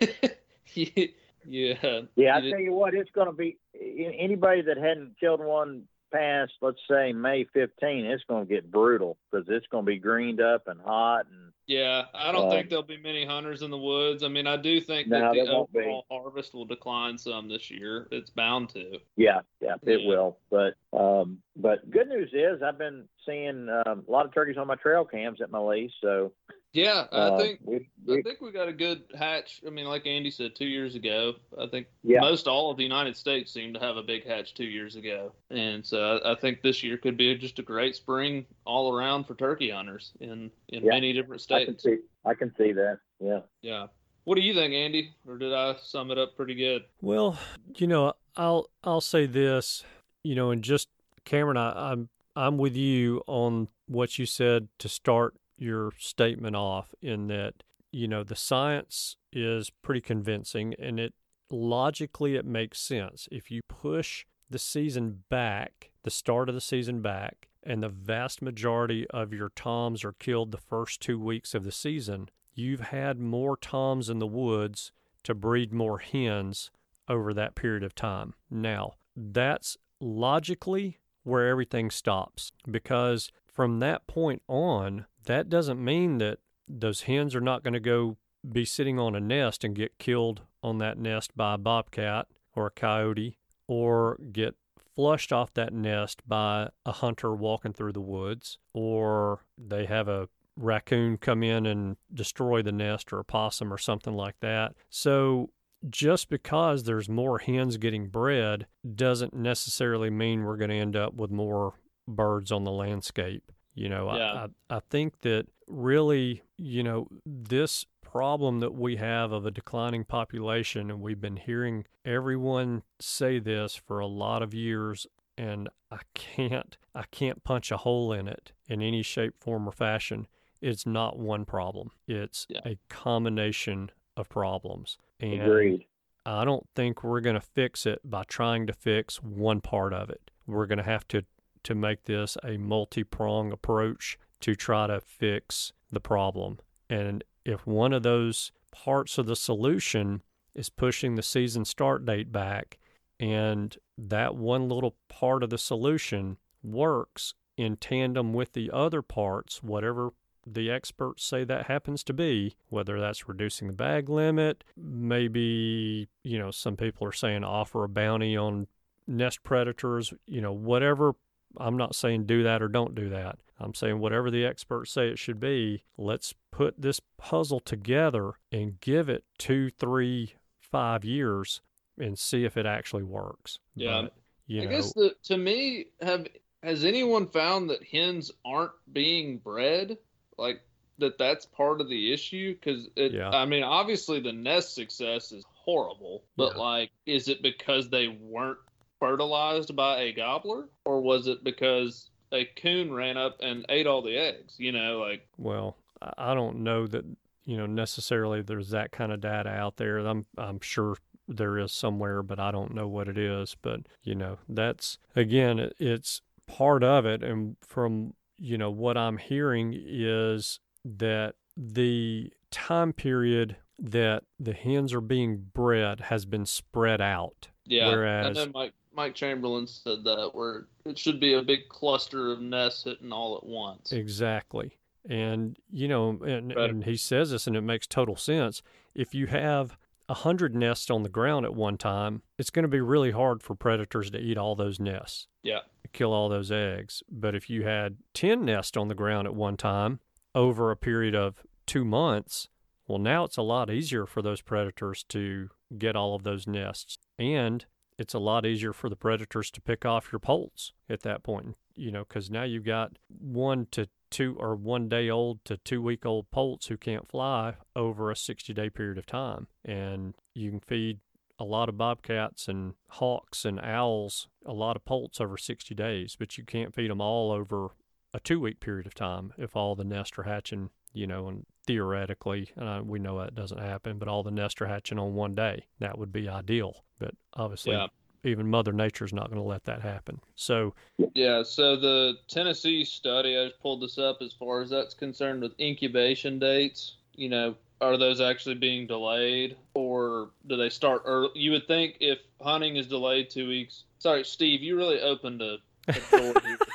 you, 0.74 1.08
yeah, 1.44 2.00
Yeah, 2.14 2.36
I 2.36 2.40
tell 2.40 2.60
you 2.60 2.72
what, 2.72 2.94
it's 2.94 3.10
going 3.10 3.26
to 3.26 3.32
be 3.32 3.56
anybody 3.74 4.62
that 4.62 4.76
hadn't 4.76 5.16
killed 5.18 5.40
one 5.40 5.84
past, 6.12 6.52
let's 6.60 6.80
say 6.90 7.12
May 7.12 7.44
15, 7.52 8.04
it's 8.04 8.24
going 8.28 8.46
to 8.46 8.52
get 8.52 8.70
brutal 8.70 9.16
because 9.30 9.46
it's 9.48 9.66
going 9.68 9.84
to 9.84 9.86
be 9.86 9.98
greened 9.98 10.40
up 10.40 10.66
and 10.66 10.80
hot 10.80 11.26
and 11.30 11.52
Yeah, 11.66 12.04
I 12.14 12.32
don't 12.32 12.44
Um, 12.44 12.50
think 12.50 12.68
there'll 12.70 12.82
be 12.82 12.96
many 12.96 13.24
hunters 13.26 13.62
in 13.62 13.70
the 13.70 13.76
woods. 13.78 14.22
I 14.22 14.28
mean, 14.28 14.46
I 14.46 14.56
do 14.56 14.80
think 14.80 15.08
No, 15.08 15.20
that 15.20 15.34
the 15.46 15.52
won't 15.52 15.72
be. 15.72 15.80
overall 15.80 16.06
harvest 16.10 16.54
will 16.54 16.64
decline 16.64 17.18
some 17.18 17.48
this 17.48 17.70
year. 17.70 18.08
It's 18.10 18.30
bound 18.30 18.70
to. 18.70 18.98
yeah, 19.16 19.40
yeah, 19.60 19.74
it 19.82 20.00
Yeah. 20.00 20.08
will. 20.08 20.38
But 20.50 20.74
um, 20.98 21.42
but 21.56 21.90
good 21.90 22.08
news 22.08 22.30
is 22.32 22.62
I've 22.62 22.78
been 22.78 23.06
seeing 23.26 23.68
um, 23.68 24.04
a 24.08 24.10
lot 24.10 24.24
of 24.24 24.32
turkeys 24.32 24.56
on 24.56 24.66
my 24.66 24.76
trail 24.76 25.04
cams 25.04 25.40
at 25.42 25.50
my 25.50 25.58
lease. 25.58 25.92
So 26.00 26.32
Yeah, 26.72 27.06
I 27.10 27.16
uh, 27.16 27.38
think 27.38 27.60
we, 27.64 27.86
I 28.10 28.22
think 28.22 28.40
we 28.42 28.52
got 28.52 28.68
a 28.68 28.72
good 28.72 29.02
hatch. 29.18 29.62
I 29.66 29.70
mean, 29.70 29.86
like 29.86 30.06
Andy 30.06 30.30
said 30.30 30.54
two 30.54 30.66
years 30.66 30.94
ago, 30.94 31.34
I 31.58 31.66
think 31.66 31.86
Yeah. 32.02 32.20
most 32.20 32.46
all 32.46 32.70
of 32.70 32.76
the 32.76 32.82
United 32.82 33.16
States 33.16 33.50
seemed 33.52 33.74
to 33.74 33.80
have 33.80 33.96
a 33.96 34.02
big 34.02 34.26
hatch 34.26 34.52
two 34.54 34.66
years 34.66 34.94
ago, 34.94 35.32
and 35.50 35.84
so 35.84 36.18
I, 36.24 36.32
I 36.32 36.34
think 36.34 36.60
this 36.60 36.82
year 36.82 36.98
could 36.98 37.16
be 37.16 37.34
just 37.36 37.58
a 37.58 37.62
great 37.62 37.96
spring 37.96 38.44
all 38.66 38.94
around 38.94 39.24
for 39.24 39.34
turkey 39.34 39.70
hunters 39.70 40.12
in 40.20 40.50
in 40.68 40.84
Yeah, 40.84 40.90
many 40.90 41.12
different 41.14 41.40
states. 41.40 41.62
I 41.62 41.64
can 41.64 41.78
states. 41.78 42.02
see 42.02 42.06
I 42.26 42.34
can 42.34 42.54
see 42.56 42.72
that. 42.72 42.98
Yeah. 43.18 43.40
Yeah. 43.62 43.86
What 44.24 44.34
do 44.34 44.42
you 44.42 44.52
think, 44.52 44.74
Andy? 44.74 45.14
Or 45.26 45.38
did 45.38 45.54
I 45.54 45.74
sum 45.82 46.10
it 46.10 46.18
up 46.18 46.36
pretty 46.36 46.54
good? 46.54 46.82
Well, 47.00 47.38
you 47.76 47.86
know, 47.86 48.12
I'll 48.36 48.68
I'll 48.84 49.00
say 49.00 49.24
this, 49.24 49.84
you 50.22 50.34
know, 50.34 50.50
and 50.50 50.62
just 50.62 50.88
Cameron, 51.24 51.56
I, 51.56 51.92
I'm 51.92 52.10
I'm 52.36 52.58
with 52.58 52.76
you 52.76 53.22
on 53.26 53.68
what 53.86 54.18
you 54.18 54.26
said 54.26 54.68
to 54.80 54.88
start 54.90 55.34
your 55.58 55.92
statement 55.98 56.56
off 56.56 56.94
in 57.02 57.28
that, 57.28 57.54
you 57.90 58.08
know, 58.08 58.22
the 58.22 58.36
science 58.36 59.16
is 59.32 59.70
pretty 59.82 60.00
convincing 60.00 60.74
and 60.78 60.98
it 60.98 61.14
logically 61.50 62.36
it 62.36 62.46
makes 62.46 62.80
sense. 62.80 63.28
If 63.30 63.50
you 63.50 63.62
push 63.68 64.24
the 64.50 64.58
season 64.58 65.24
back, 65.28 65.90
the 66.04 66.10
start 66.10 66.48
of 66.48 66.54
the 66.54 66.60
season 66.60 67.02
back, 67.02 67.48
and 67.62 67.82
the 67.82 67.88
vast 67.88 68.40
majority 68.40 69.06
of 69.10 69.32
your 69.32 69.50
toms 69.50 70.04
are 70.04 70.12
killed 70.12 70.52
the 70.52 70.58
first 70.58 71.00
two 71.00 71.18
weeks 71.18 71.54
of 71.54 71.64
the 71.64 71.72
season, 71.72 72.28
you've 72.54 72.80
had 72.80 73.18
more 73.20 73.56
toms 73.56 74.08
in 74.08 74.18
the 74.18 74.26
woods 74.26 74.92
to 75.24 75.34
breed 75.34 75.72
more 75.72 75.98
hens 75.98 76.70
over 77.08 77.34
that 77.34 77.54
period 77.54 77.82
of 77.82 77.94
time. 77.94 78.34
Now, 78.50 78.94
that's 79.16 79.76
logically 80.00 80.98
where 81.24 81.48
everything 81.48 81.90
stops 81.90 82.52
because 82.70 83.30
from 83.46 83.80
that 83.80 84.06
point 84.06 84.42
on, 84.48 85.06
that 85.28 85.48
doesn't 85.48 85.82
mean 85.82 86.18
that 86.18 86.38
those 86.66 87.02
hens 87.02 87.34
are 87.34 87.40
not 87.40 87.62
going 87.62 87.74
to 87.74 87.80
go 87.80 88.16
be 88.50 88.64
sitting 88.64 88.98
on 88.98 89.14
a 89.14 89.20
nest 89.20 89.62
and 89.62 89.74
get 89.74 89.98
killed 89.98 90.40
on 90.62 90.78
that 90.78 90.98
nest 90.98 91.36
by 91.36 91.54
a 91.54 91.58
bobcat 91.58 92.26
or 92.56 92.66
a 92.66 92.70
coyote 92.70 93.38
or 93.66 94.18
get 94.32 94.54
flushed 94.96 95.32
off 95.32 95.52
that 95.54 95.72
nest 95.72 96.26
by 96.26 96.68
a 96.86 96.92
hunter 96.92 97.34
walking 97.34 97.72
through 97.72 97.92
the 97.92 98.00
woods 98.00 98.58
or 98.72 99.44
they 99.58 99.84
have 99.84 100.08
a 100.08 100.28
raccoon 100.56 101.16
come 101.18 101.42
in 101.42 101.66
and 101.66 101.96
destroy 102.12 102.62
the 102.62 102.72
nest 102.72 103.12
or 103.12 103.20
a 103.20 103.24
possum 103.24 103.72
or 103.72 103.78
something 103.78 104.14
like 104.14 104.40
that. 104.40 104.74
So 104.88 105.50
just 105.88 106.28
because 106.28 106.84
there's 106.84 107.08
more 107.08 107.38
hens 107.38 107.76
getting 107.76 108.08
bred 108.08 108.66
doesn't 108.94 109.34
necessarily 109.34 110.10
mean 110.10 110.42
we're 110.42 110.56
going 110.56 110.70
to 110.70 110.76
end 110.76 110.96
up 110.96 111.14
with 111.14 111.30
more 111.30 111.74
birds 112.08 112.50
on 112.50 112.64
the 112.64 112.72
landscape. 112.72 113.52
You 113.78 113.88
know, 113.88 114.14
Yeah. 114.16 114.32
I, 114.32 114.74
I, 114.74 114.76
I 114.78 114.80
think 114.90 115.20
that 115.20 115.46
really, 115.68 116.42
you 116.56 116.82
know, 116.82 117.06
this 117.24 117.86
problem 118.02 118.58
that 118.60 118.74
we 118.74 118.96
have 118.96 119.30
of 119.32 119.46
a 119.46 119.50
declining 119.50 120.04
population, 120.04 120.90
and 120.90 121.00
we've 121.00 121.20
been 121.20 121.36
hearing 121.36 121.84
everyone 122.04 122.82
say 122.98 123.38
this 123.38 123.76
for 123.76 124.00
a 124.00 124.06
lot 124.06 124.42
of 124.42 124.52
years, 124.54 125.06
and 125.36 125.68
I 125.90 125.98
can't, 126.14 126.76
I 126.94 127.04
can't 127.10 127.44
punch 127.44 127.70
a 127.70 127.76
hole 127.76 128.12
in 128.12 128.26
it 128.26 128.52
in 128.68 128.82
any 128.82 129.02
shape, 129.02 129.34
form, 129.38 129.68
or 129.68 129.72
fashion. 129.72 130.26
It's 130.60 130.84
not 130.84 131.18
one 131.18 131.44
problem. 131.44 131.90
It's 132.08 132.46
Yeah. 132.48 132.60
a 132.64 132.78
combination 132.88 133.90
of 134.16 134.28
problems. 134.28 134.98
And 135.20 135.42
Agreed. 135.42 135.86
I 136.26 136.44
don't 136.44 136.66
think 136.74 137.04
we're 137.04 137.20
going 137.20 137.36
to 137.40 137.40
fix 137.40 137.86
it 137.86 138.00
by 138.04 138.24
trying 138.24 138.66
to 138.66 138.72
fix 138.72 139.22
one 139.22 139.60
part 139.60 139.92
of 139.92 140.10
it. 140.10 140.30
We're 140.46 140.66
going 140.66 140.78
to 140.78 140.84
have 140.84 141.06
to 141.08 141.22
to 141.64 141.74
make 141.74 142.04
this 142.04 142.36
a 142.44 142.56
multi-prong 142.56 143.52
approach 143.52 144.18
to 144.40 144.54
try 144.54 144.86
to 144.86 145.00
fix 145.00 145.72
the 145.90 146.00
problem. 146.00 146.58
And 146.88 147.24
if 147.44 147.66
one 147.66 147.92
of 147.92 148.02
those 148.02 148.52
parts 148.70 149.18
of 149.18 149.26
the 149.26 149.36
solution 149.36 150.22
is 150.54 150.70
pushing 150.70 151.14
the 151.14 151.22
season 151.22 151.64
start 151.64 152.04
date 152.04 152.32
back 152.32 152.78
and 153.20 153.76
that 153.96 154.34
one 154.36 154.68
little 154.68 154.96
part 155.08 155.42
of 155.42 155.50
the 155.50 155.58
solution 155.58 156.36
works 156.62 157.34
in 157.56 157.76
tandem 157.76 158.32
with 158.32 158.52
the 158.52 158.70
other 158.72 159.02
parts, 159.02 159.62
whatever 159.62 160.12
the 160.46 160.70
experts 160.70 161.24
say 161.24 161.44
that 161.44 161.66
happens 161.66 162.02
to 162.04 162.12
be, 162.12 162.56
whether 162.68 163.00
that's 163.00 163.28
reducing 163.28 163.66
the 163.66 163.72
bag 163.72 164.08
limit, 164.08 164.64
maybe, 164.76 166.08
you 166.22 166.38
know, 166.38 166.50
some 166.50 166.76
people 166.76 167.06
are 167.06 167.12
saying 167.12 167.44
offer 167.44 167.84
a 167.84 167.88
bounty 167.88 168.36
on 168.36 168.66
nest 169.06 169.42
predators, 169.42 170.12
you 170.26 170.40
know, 170.40 170.52
whatever. 170.52 171.14
I'm 171.56 171.76
not 171.76 171.94
saying 171.94 172.26
do 172.26 172.42
that 172.42 172.62
or 172.62 172.68
don't 172.68 172.94
do 172.94 173.08
that. 173.10 173.38
I'm 173.60 173.74
saying 173.74 173.98
whatever 173.98 174.30
the 174.30 174.44
experts 174.44 174.92
say 174.92 175.08
it 175.08 175.18
should 175.18 175.40
be, 175.40 175.82
let's 175.96 176.34
put 176.52 176.80
this 176.80 177.00
puzzle 177.16 177.60
together 177.60 178.32
and 178.52 178.80
give 178.80 179.08
it 179.08 179.24
two, 179.38 179.70
three, 179.70 180.34
five 180.60 181.04
years 181.04 181.60
and 181.98 182.16
see 182.18 182.44
if 182.44 182.56
it 182.56 182.66
actually 182.66 183.02
works. 183.02 183.58
Yeah. 183.74 184.02
But, 184.02 184.14
you 184.46 184.62
I 184.62 184.64
know, 184.66 184.70
guess 184.70 184.92
the 184.92 185.14
to 185.24 185.36
me 185.36 185.86
have 186.00 186.26
has 186.62 186.84
anyone 186.84 187.26
found 187.26 187.70
that 187.70 187.82
hens 187.84 188.30
aren't 188.44 188.72
being 188.92 189.38
bred 189.38 189.98
like 190.36 190.60
that 190.98 191.18
that's 191.18 191.46
part 191.46 191.80
of 191.80 191.88
the 191.88 192.12
issue 192.12 192.54
because 192.54 192.88
Yeah. 192.96 193.30
I 193.30 193.44
mean 193.44 193.62
obviously 193.62 194.20
the 194.20 194.32
nest 194.32 194.74
success 194.74 195.32
is 195.32 195.44
horrible 195.52 196.24
but 196.36 196.54
Yeah. 196.56 196.62
like 196.62 196.90
is 197.06 197.28
it 197.28 197.42
because 197.42 197.88
they 197.90 198.08
weren't 198.08 198.58
fertilized 199.00 199.74
by 199.76 200.00
a 200.02 200.12
gobbler 200.12 200.68
or 200.84 201.00
was 201.00 201.26
it 201.26 201.44
because 201.44 202.10
a 202.32 202.44
coon 202.60 202.92
ran 202.92 203.16
up 203.16 203.36
and 203.40 203.64
ate 203.68 203.86
all 203.86 204.02
the 204.02 204.16
eggs 204.16 204.54
you 204.58 204.72
know 204.72 204.98
like 204.98 205.26
Well, 205.38 205.76
I 206.16 206.34
don't 206.34 206.58
know 206.62 206.86
that 206.86 207.04
you 207.44 207.56
know 207.56 207.66
necessarily 207.66 208.42
there's 208.42 208.70
that 208.70 208.92
kind 208.92 209.10
of 209.12 209.20
data 209.20 209.48
out 209.48 209.76
there. 209.76 209.98
I'm 209.98 210.26
I'm 210.36 210.60
sure 210.60 210.96
there 211.26 211.58
is 211.58 211.72
somewhere, 211.72 212.22
but 212.22 212.38
I 212.38 212.50
don't 212.50 212.74
know 212.74 212.86
what 212.88 213.08
it 213.08 213.18
is. 213.18 213.56
But 213.60 213.80
you 214.02 214.14
know, 214.14 214.38
that's 214.48 214.98
again, 215.16 215.70
it's 215.78 216.20
part 216.46 216.84
of 216.84 217.06
it. 217.06 217.22
And 217.22 217.56
from 217.62 218.14
you 218.38 218.58
know 218.58 218.70
what 218.70 218.96
I'm 218.96 219.16
hearing 219.18 219.74
is 219.76 220.60
that 220.84 221.34
the 221.56 222.32
time 222.50 222.92
period 222.92 223.56
that 223.78 224.24
the 224.38 224.52
hens 224.52 224.92
are 224.92 225.00
being 225.00 225.46
bred 225.54 226.00
has 226.02 226.24
been 226.26 226.46
spread 226.46 227.00
out. 227.00 227.48
yeah 227.66 227.88
Whereas- 227.88 228.26
I 228.38 228.44
know 228.44 228.50
Mike 228.54 228.72
Mike 228.98 229.14
Chamberlain 229.14 229.68
said 229.68 230.02
that 230.02 230.30
where 230.34 230.66
it 230.84 230.98
should 230.98 231.20
be 231.20 231.34
a 231.34 231.42
big 231.42 231.68
cluster 231.68 232.32
of 232.32 232.40
nests 232.40 232.82
hitting 232.82 233.12
all 233.12 233.36
at 233.36 233.46
once 233.46 233.92
Exactly. 233.92 234.76
And, 235.08 235.56
you 235.70 235.86
know, 235.86 236.18
and, 236.24 236.52
Right. 236.52 236.68
and 236.68 236.82
he 236.82 236.96
says 236.96 237.30
this 237.30 237.46
and 237.46 237.54
it 237.54 237.60
makes 237.60 237.86
total 237.86 238.16
sense. 238.16 238.60
If 238.96 239.14
you 239.14 239.28
have 239.28 239.78
a 240.08 240.14
hundred 240.14 240.56
nests 240.56 240.90
on 240.90 241.04
the 241.04 241.08
ground 241.08 241.46
at 241.46 241.54
one 241.54 241.78
time, 241.78 242.22
it's 242.38 242.50
going 242.50 242.64
to 242.64 242.68
be 242.68 242.80
really 242.80 243.12
hard 243.12 243.40
for 243.40 243.54
predators 243.54 244.10
to 244.10 244.18
eat 244.18 244.36
all 244.36 244.56
those 244.56 244.80
nests, 244.80 245.28
yeah 245.44 245.60
kill 245.92 246.12
all 246.12 246.28
those 246.28 246.50
eggs. 246.50 247.04
But 247.08 247.36
if 247.36 247.48
you 247.48 247.62
had 247.62 247.98
10 248.14 248.44
nests 248.44 248.76
on 248.76 248.88
the 248.88 248.96
ground 248.96 249.28
at 249.28 249.34
one 249.34 249.56
time 249.56 250.00
over 250.34 250.72
a 250.72 250.76
period 250.76 251.14
of 251.14 251.44
two 251.66 251.84
months, 251.84 252.48
well, 252.88 252.98
now 252.98 253.22
it's 253.24 253.36
a 253.36 253.42
lot 253.42 253.70
easier 253.70 254.06
for 254.06 254.22
those 254.22 254.42
predators 254.42 255.04
to 255.10 255.50
get 255.78 255.94
all 255.94 256.16
of 256.16 256.24
those 256.24 256.48
nests. 256.48 256.98
And 257.16 257.64
it's 257.98 258.14
a 258.14 258.18
lot 258.18 258.46
easier 258.46 258.72
for 258.72 258.88
the 258.88 258.96
predators 258.96 259.50
to 259.50 259.60
pick 259.60 259.84
off 259.84 260.12
your 260.12 260.20
poults 260.20 260.72
at 260.88 261.02
that 261.02 261.22
point, 261.22 261.56
you 261.74 261.90
know, 261.90 262.04
because 262.04 262.30
now 262.30 262.44
you've 262.44 262.64
got 262.64 262.92
one 263.08 263.66
to 263.72 263.88
two 264.10 264.36
or 264.38 264.54
one 264.54 264.88
day 264.88 265.10
old 265.10 265.44
to 265.44 265.56
two 265.58 265.82
week 265.82 266.06
old 266.06 266.30
poults 266.30 266.68
who 266.68 266.76
can't 266.76 267.08
fly 267.08 267.54
over 267.76 268.10
a 268.10 268.16
60 268.16 268.54
day 268.54 268.70
period 268.70 268.98
of 268.98 269.06
time. 269.06 269.48
And 269.64 270.14
you 270.34 270.50
can 270.50 270.60
feed 270.60 271.00
a 271.38 271.44
lot 271.44 271.68
of 271.68 271.76
bobcats 271.76 272.48
and 272.48 272.74
hawks 272.88 273.44
and 273.44 273.60
owls 273.60 274.28
a 274.46 274.52
lot 274.52 274.76
of 274.76 274.84
poults 274.84 275.20
over 275.20 275.36
60 275.36 275.74
days, 275.74 276.16
but 276.18 276.38
you 276.38 276.44
can't 276.44 276.74
feed 276.74 276.90
them 276.90 277.00
all 277.00 277.30
over 277.30 277.70
a 278.14 278.20
two 278.20 278.40
week 278.40 278.60
period 278.60 278.86
of 278.86 278.94
time 278.94 279.32
if 279.36 279.54
all 279.54 279.74
the 279.74 279.84
nests 279.84 280.18
are 280.18 280.22
hatching, 280.22 280.70
you 280.92 281.06
know, 281.06 281.28
and 281.28 281.46
theoretically, 281.68 282.50
and 282.56 282.66
I, 282.68 282.80
we 282.80 282.98
know 282.98 283.18
that 283.20 283.34
doesn't 283.34 283.60
happen, 283.60 283.98
but 283.98 284.08
all 284.08 284.22
the 284.22 284.30
nests 284.30 284.60
are 284.62 284.66
hatching 284.66 284.98
on 284.98 285.14
one 285.14 285.34
day. 285.34 285.66
That 285.80 285.98
would 285.98 286.10
be 286.10 286.26
ideal. 286.28 286.82
But 286.98 287.14
obviously, 287.34 287.72
Yeah. 287.72 287.88
even 288.24 288.48
Mother 288.48 288.72
Nature's 288.72 289.12
not 289.12 289.26
going 289.28 289.40
to 289.40 289.46
let 289.46 289.64
that 289.64 289.82
happen. 289.82 290.18
So, 290.34 290.74
Yeah, 291.14 291.42
so 291.42 291.76
the 291.76 292.14
Tennessee 292.26 292.84
study, 292.84 293.36
I 293.38 293.48
just 293.48 293.60
pulled 293.60 293.82
this 293.82 293.98
up 293.98 294.18
as 294.22 294.32
far 294.32 294.62
as 294.62 294.70
that's 294.70 294.94
concerned 294.94 295.42
with 295.42 295.52
incubation 295.60 296.38
dates. 296.38 296.96
You 297.14 297.28
know, 297.28 297.54
are 297.82 297.98
those 297.98 298.20
actually 298.20 298.54
being 298.54 298.86
delayed 298.86 299.56
or 299.74 300.30
do 300.46 300.56
they 300.56 300.70
start 300.70 301.02
early? 301.04 301.30
You 301.34 301.50
would 301.52 301.66
think 301.68 301.96
if 302.00 302.18
hunting 302.40 302.76
is 302.76 302.86
delayed 302.86 303.28
two 303.28 303.46
weeks. 303.46 303.84
Sorry, 303.98 304.24
Steve, 304.24 304.62
you 304.62 304.74
really 304.76 305.00
opened 305.02 305.42
a, 305.42 305.58
a 305.88 306.00
door 306.10 306.32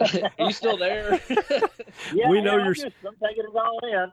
you 0.38 0.52
still 0.52 0.76
there? 0.76 1.20
Yeah, 2.12 2.28
We 2.30 2.40
know 2.42 2.56
yeah, 2.56 2.60
I'm 2.60 2.64
you're- 2.66 2.74
just 2.74 2.96
I'm 3.06 3.16
taking 3.26 3.44
it 3.44 3.56
all 3.56 3.80
in. 3.82 4.12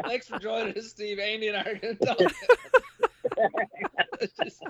Thanks 0.06 0.26
for 0.28 0.38
joining 0.38 0.76
us, 0.76 0.88
Steve. 0.88 1.18
Andy 1.18 1.48
and 1.48 1.56
I 1.56 1.60
are 1.62 1.74
going 1.76 1.96
to 1.96 2.06
talk. 2.06 2.18
It's 4.20 4.36
just- 4.42 4.62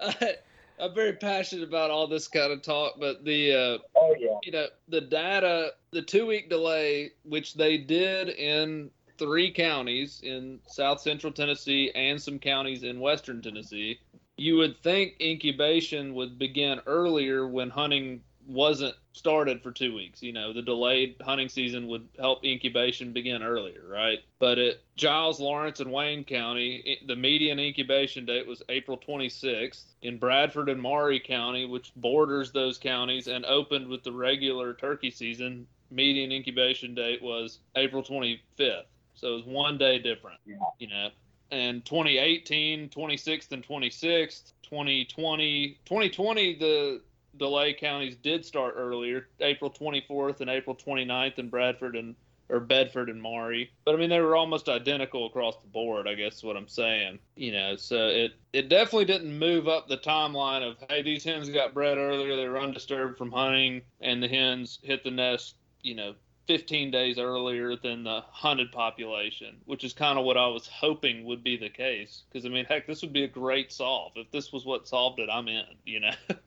I, 0.00 0.34
I'm 0.80 0.94
very 0.94 1.12
passionate 1.14 1.66
about 1.66 1.90
all 1.90 2.06
this 2.08 2.26
kind 2.28 2.52
of 2.52 2.62
talk, 2.62 2.94
but 2.98 3.24
the 3.24 3.52
uh, 3.52 3.78
Oh 3.96 4.14
yeah. 4.18 4.36
you 4.42 4.52
know 4.52 4.66
the 4.88 5.00
data, 5.00 5.70
the 5.92 6.02
two 6.02 6.26
week 6.26 6.50
delay, 6.50 7.12
which 7.24 7.54
they 7.54 7.78
did 7.78 8.28
in 8.28 8.90
three 9.18 9.52
counties 9.52 10.20
in 10.24 10.58
South 10.66 11.00
Central 11.00 11.32
Tennessee 11.32 11.92
and 11.94 12.20
some 12.20 12.38
counties 12.40 12.82
in 12.82 12.98
Western 13.00 13.40
Tennessee. 13.40 14.00
You 14.36 14.56
would 14.56 14.82
think 14.82 15.16
incubation 15.20 16.14
would 16.14 16.38
begin 16.38 16.80
earlier 16.86 17.46
when 17.46 17.70
hunting 17.70 18.22
wasn't 18.46 18.94
started 19.12 19.62
for 19.62 19.70
two 19.72 19.94
weeks. 19.94 20.22
You 20.22 20.32
know, 20.32 20.52
the 20.52 20.62
delayed 20.62 21.16
hunting 21.22 21.48
season 21.48 21.86
would 21.88 22.08
help 22.18 22.44
incubation 22.44 23.12
begin 23.12 23.42
earlier, 23.42 23.82
right? 23.88 24.18
But 24.38 24.58
at 24.58 24.80
Giles, 24.96 25.40
Lawrence, 25.40 25.80
and 25.80 25.92
Wayne 25.92 26.24
County, 26.24 26.98
the 27.06 27.16
median 27.16 27.58
incubation 27.58 28.26
date 28.26 28.46
was 28.46 28.62
April 28.68 28.98
26th. 28.98 29.84
In 30.02 30.18
Bradford 30.18 30.68
and 30.68 30.80
Maury 30.80 31.20
County, 31.20 31.64
which 31.64 31.92
borders 31.96 32.52
those 32.52 32.76
counties 32.76 33.28
and 33.28 33.44
opened 33.46 33.88
with 33.88 34.02
the 34.02 34.12
regular 34.12 34.74
turkey 34.74 35.10
season, 35.10 35.66
median 35.90 36.32
incubation 36.32 36.94
date 36.94 37.22
was 37.22 37.60
April 37.76 38.02
25th. 38.02 38.84
So 39.14 39.28
it 39.28 39.36
was 39.36 39.44
one 39.44 39.78
day 39.78 39.98
different, 39.98 40.40
Yeah. 40.44 40.56
you 40.78 40.88
know. 40.88 41.10
And 41.50 41.84
2018, 41.84 42.88
26th 42.88 43.52
and 43.52 43.66
26th, 43.66 44.52
2020, 44.62 45.78
2020, 45.84 46.54
the 46.56 47.00
delay 47.36 47.74
counties 47.74 48.16
did 48.16 48.44
start 48.44 48.74
earlier, 48.76 49.28
April 49.40 49.70
24th 49.70 50.40
and 50.40 50.50
April 50.50 50.74
29th 50.74 51.38
in 51.38 51.48
Bradford 51.48 51.96
and 51.96 52.14
or 52.48 52.60
Bedford 52.60 53.08
and 53.08 53.20
Maury. 53.20 53.72
But 53.84 53.94
I 53.94 53.98
mean, 53.98 54.10
they 54.10 54.20
were 54.20 54.36
almost 54.36 54.68
identical 54.68 55.26
across 55.26 55.56
the 55.56 55.68
board. 55.68 56.06
I 56.06 56.14
guess 56.14 56.42
what 56.42 56.56
I'm 56.56 56.68
saying. 56.68 57.18
You 57.36 57.52
know, 57.52 57.76
so 57.76 58.08
it 58.08 58.32
it 58.52 58.68
definitely 58.68 59.06
didn't 59.06 59.38
move 59.38 59.68
up 59.68 59.88
the 59.88 59.98
timeline 59.98 60.68
of 60.68 60.76
hey, 60.88 61.02
these 61.02 61.24
hens 61.24 61.48
got 61.48 61.74
bred 61.74 61.98
earlier, 61.98 62.36
they 62.36 62.48
were 62.48 62.58
undisturbed 62.58 63.16
from 63.16 63.32
hunting, 63.32 63.82
and 64.00 64.22
the 64.22 64.28
hens 64.28 64.78
hit 64.82 65.04
the 65.04 65.10
nest. 65.10 65.56
You 65.82 65.94
know. 65.94 66.14
15 66.46 66.90
days 66.90 67.18
earlier 67.18 67.76
than 67.76 68.04
the 68.04 68.22
hunted 68.30 68.70
population, 68.72 69.56
which 69.64 69.84
is 69.84 69.92
kind 69.92 70.18
of 70.18 70.24
what 70.24 70.36
I 70.36 70.46
was 70.46 70.66
hoping 70.66 71.24
would 71.24 71.42
be 71.42 71.56
the 71.56 71.70
case. 71.70 72.22
Because, 72.28 72.44
I 72.44 72.48
mean, 72.48 72.64
heck, 72.64 72.86
this 72.86 73.02
would 73.02 73.12
be 73.12 73.24
a 73.24 73.28
great 73.28 73.72
solve. 73.72 74.12
If 74.16 74.30
this 74.30 74.52
was 74.52 74.64
what 74.64 74.86
solved 74.86 75.20
it, 75.20 75.28
I'm 75.32 75.48
in, 75.48 75.64
you 75.84 76.00
know? 76.00 76.12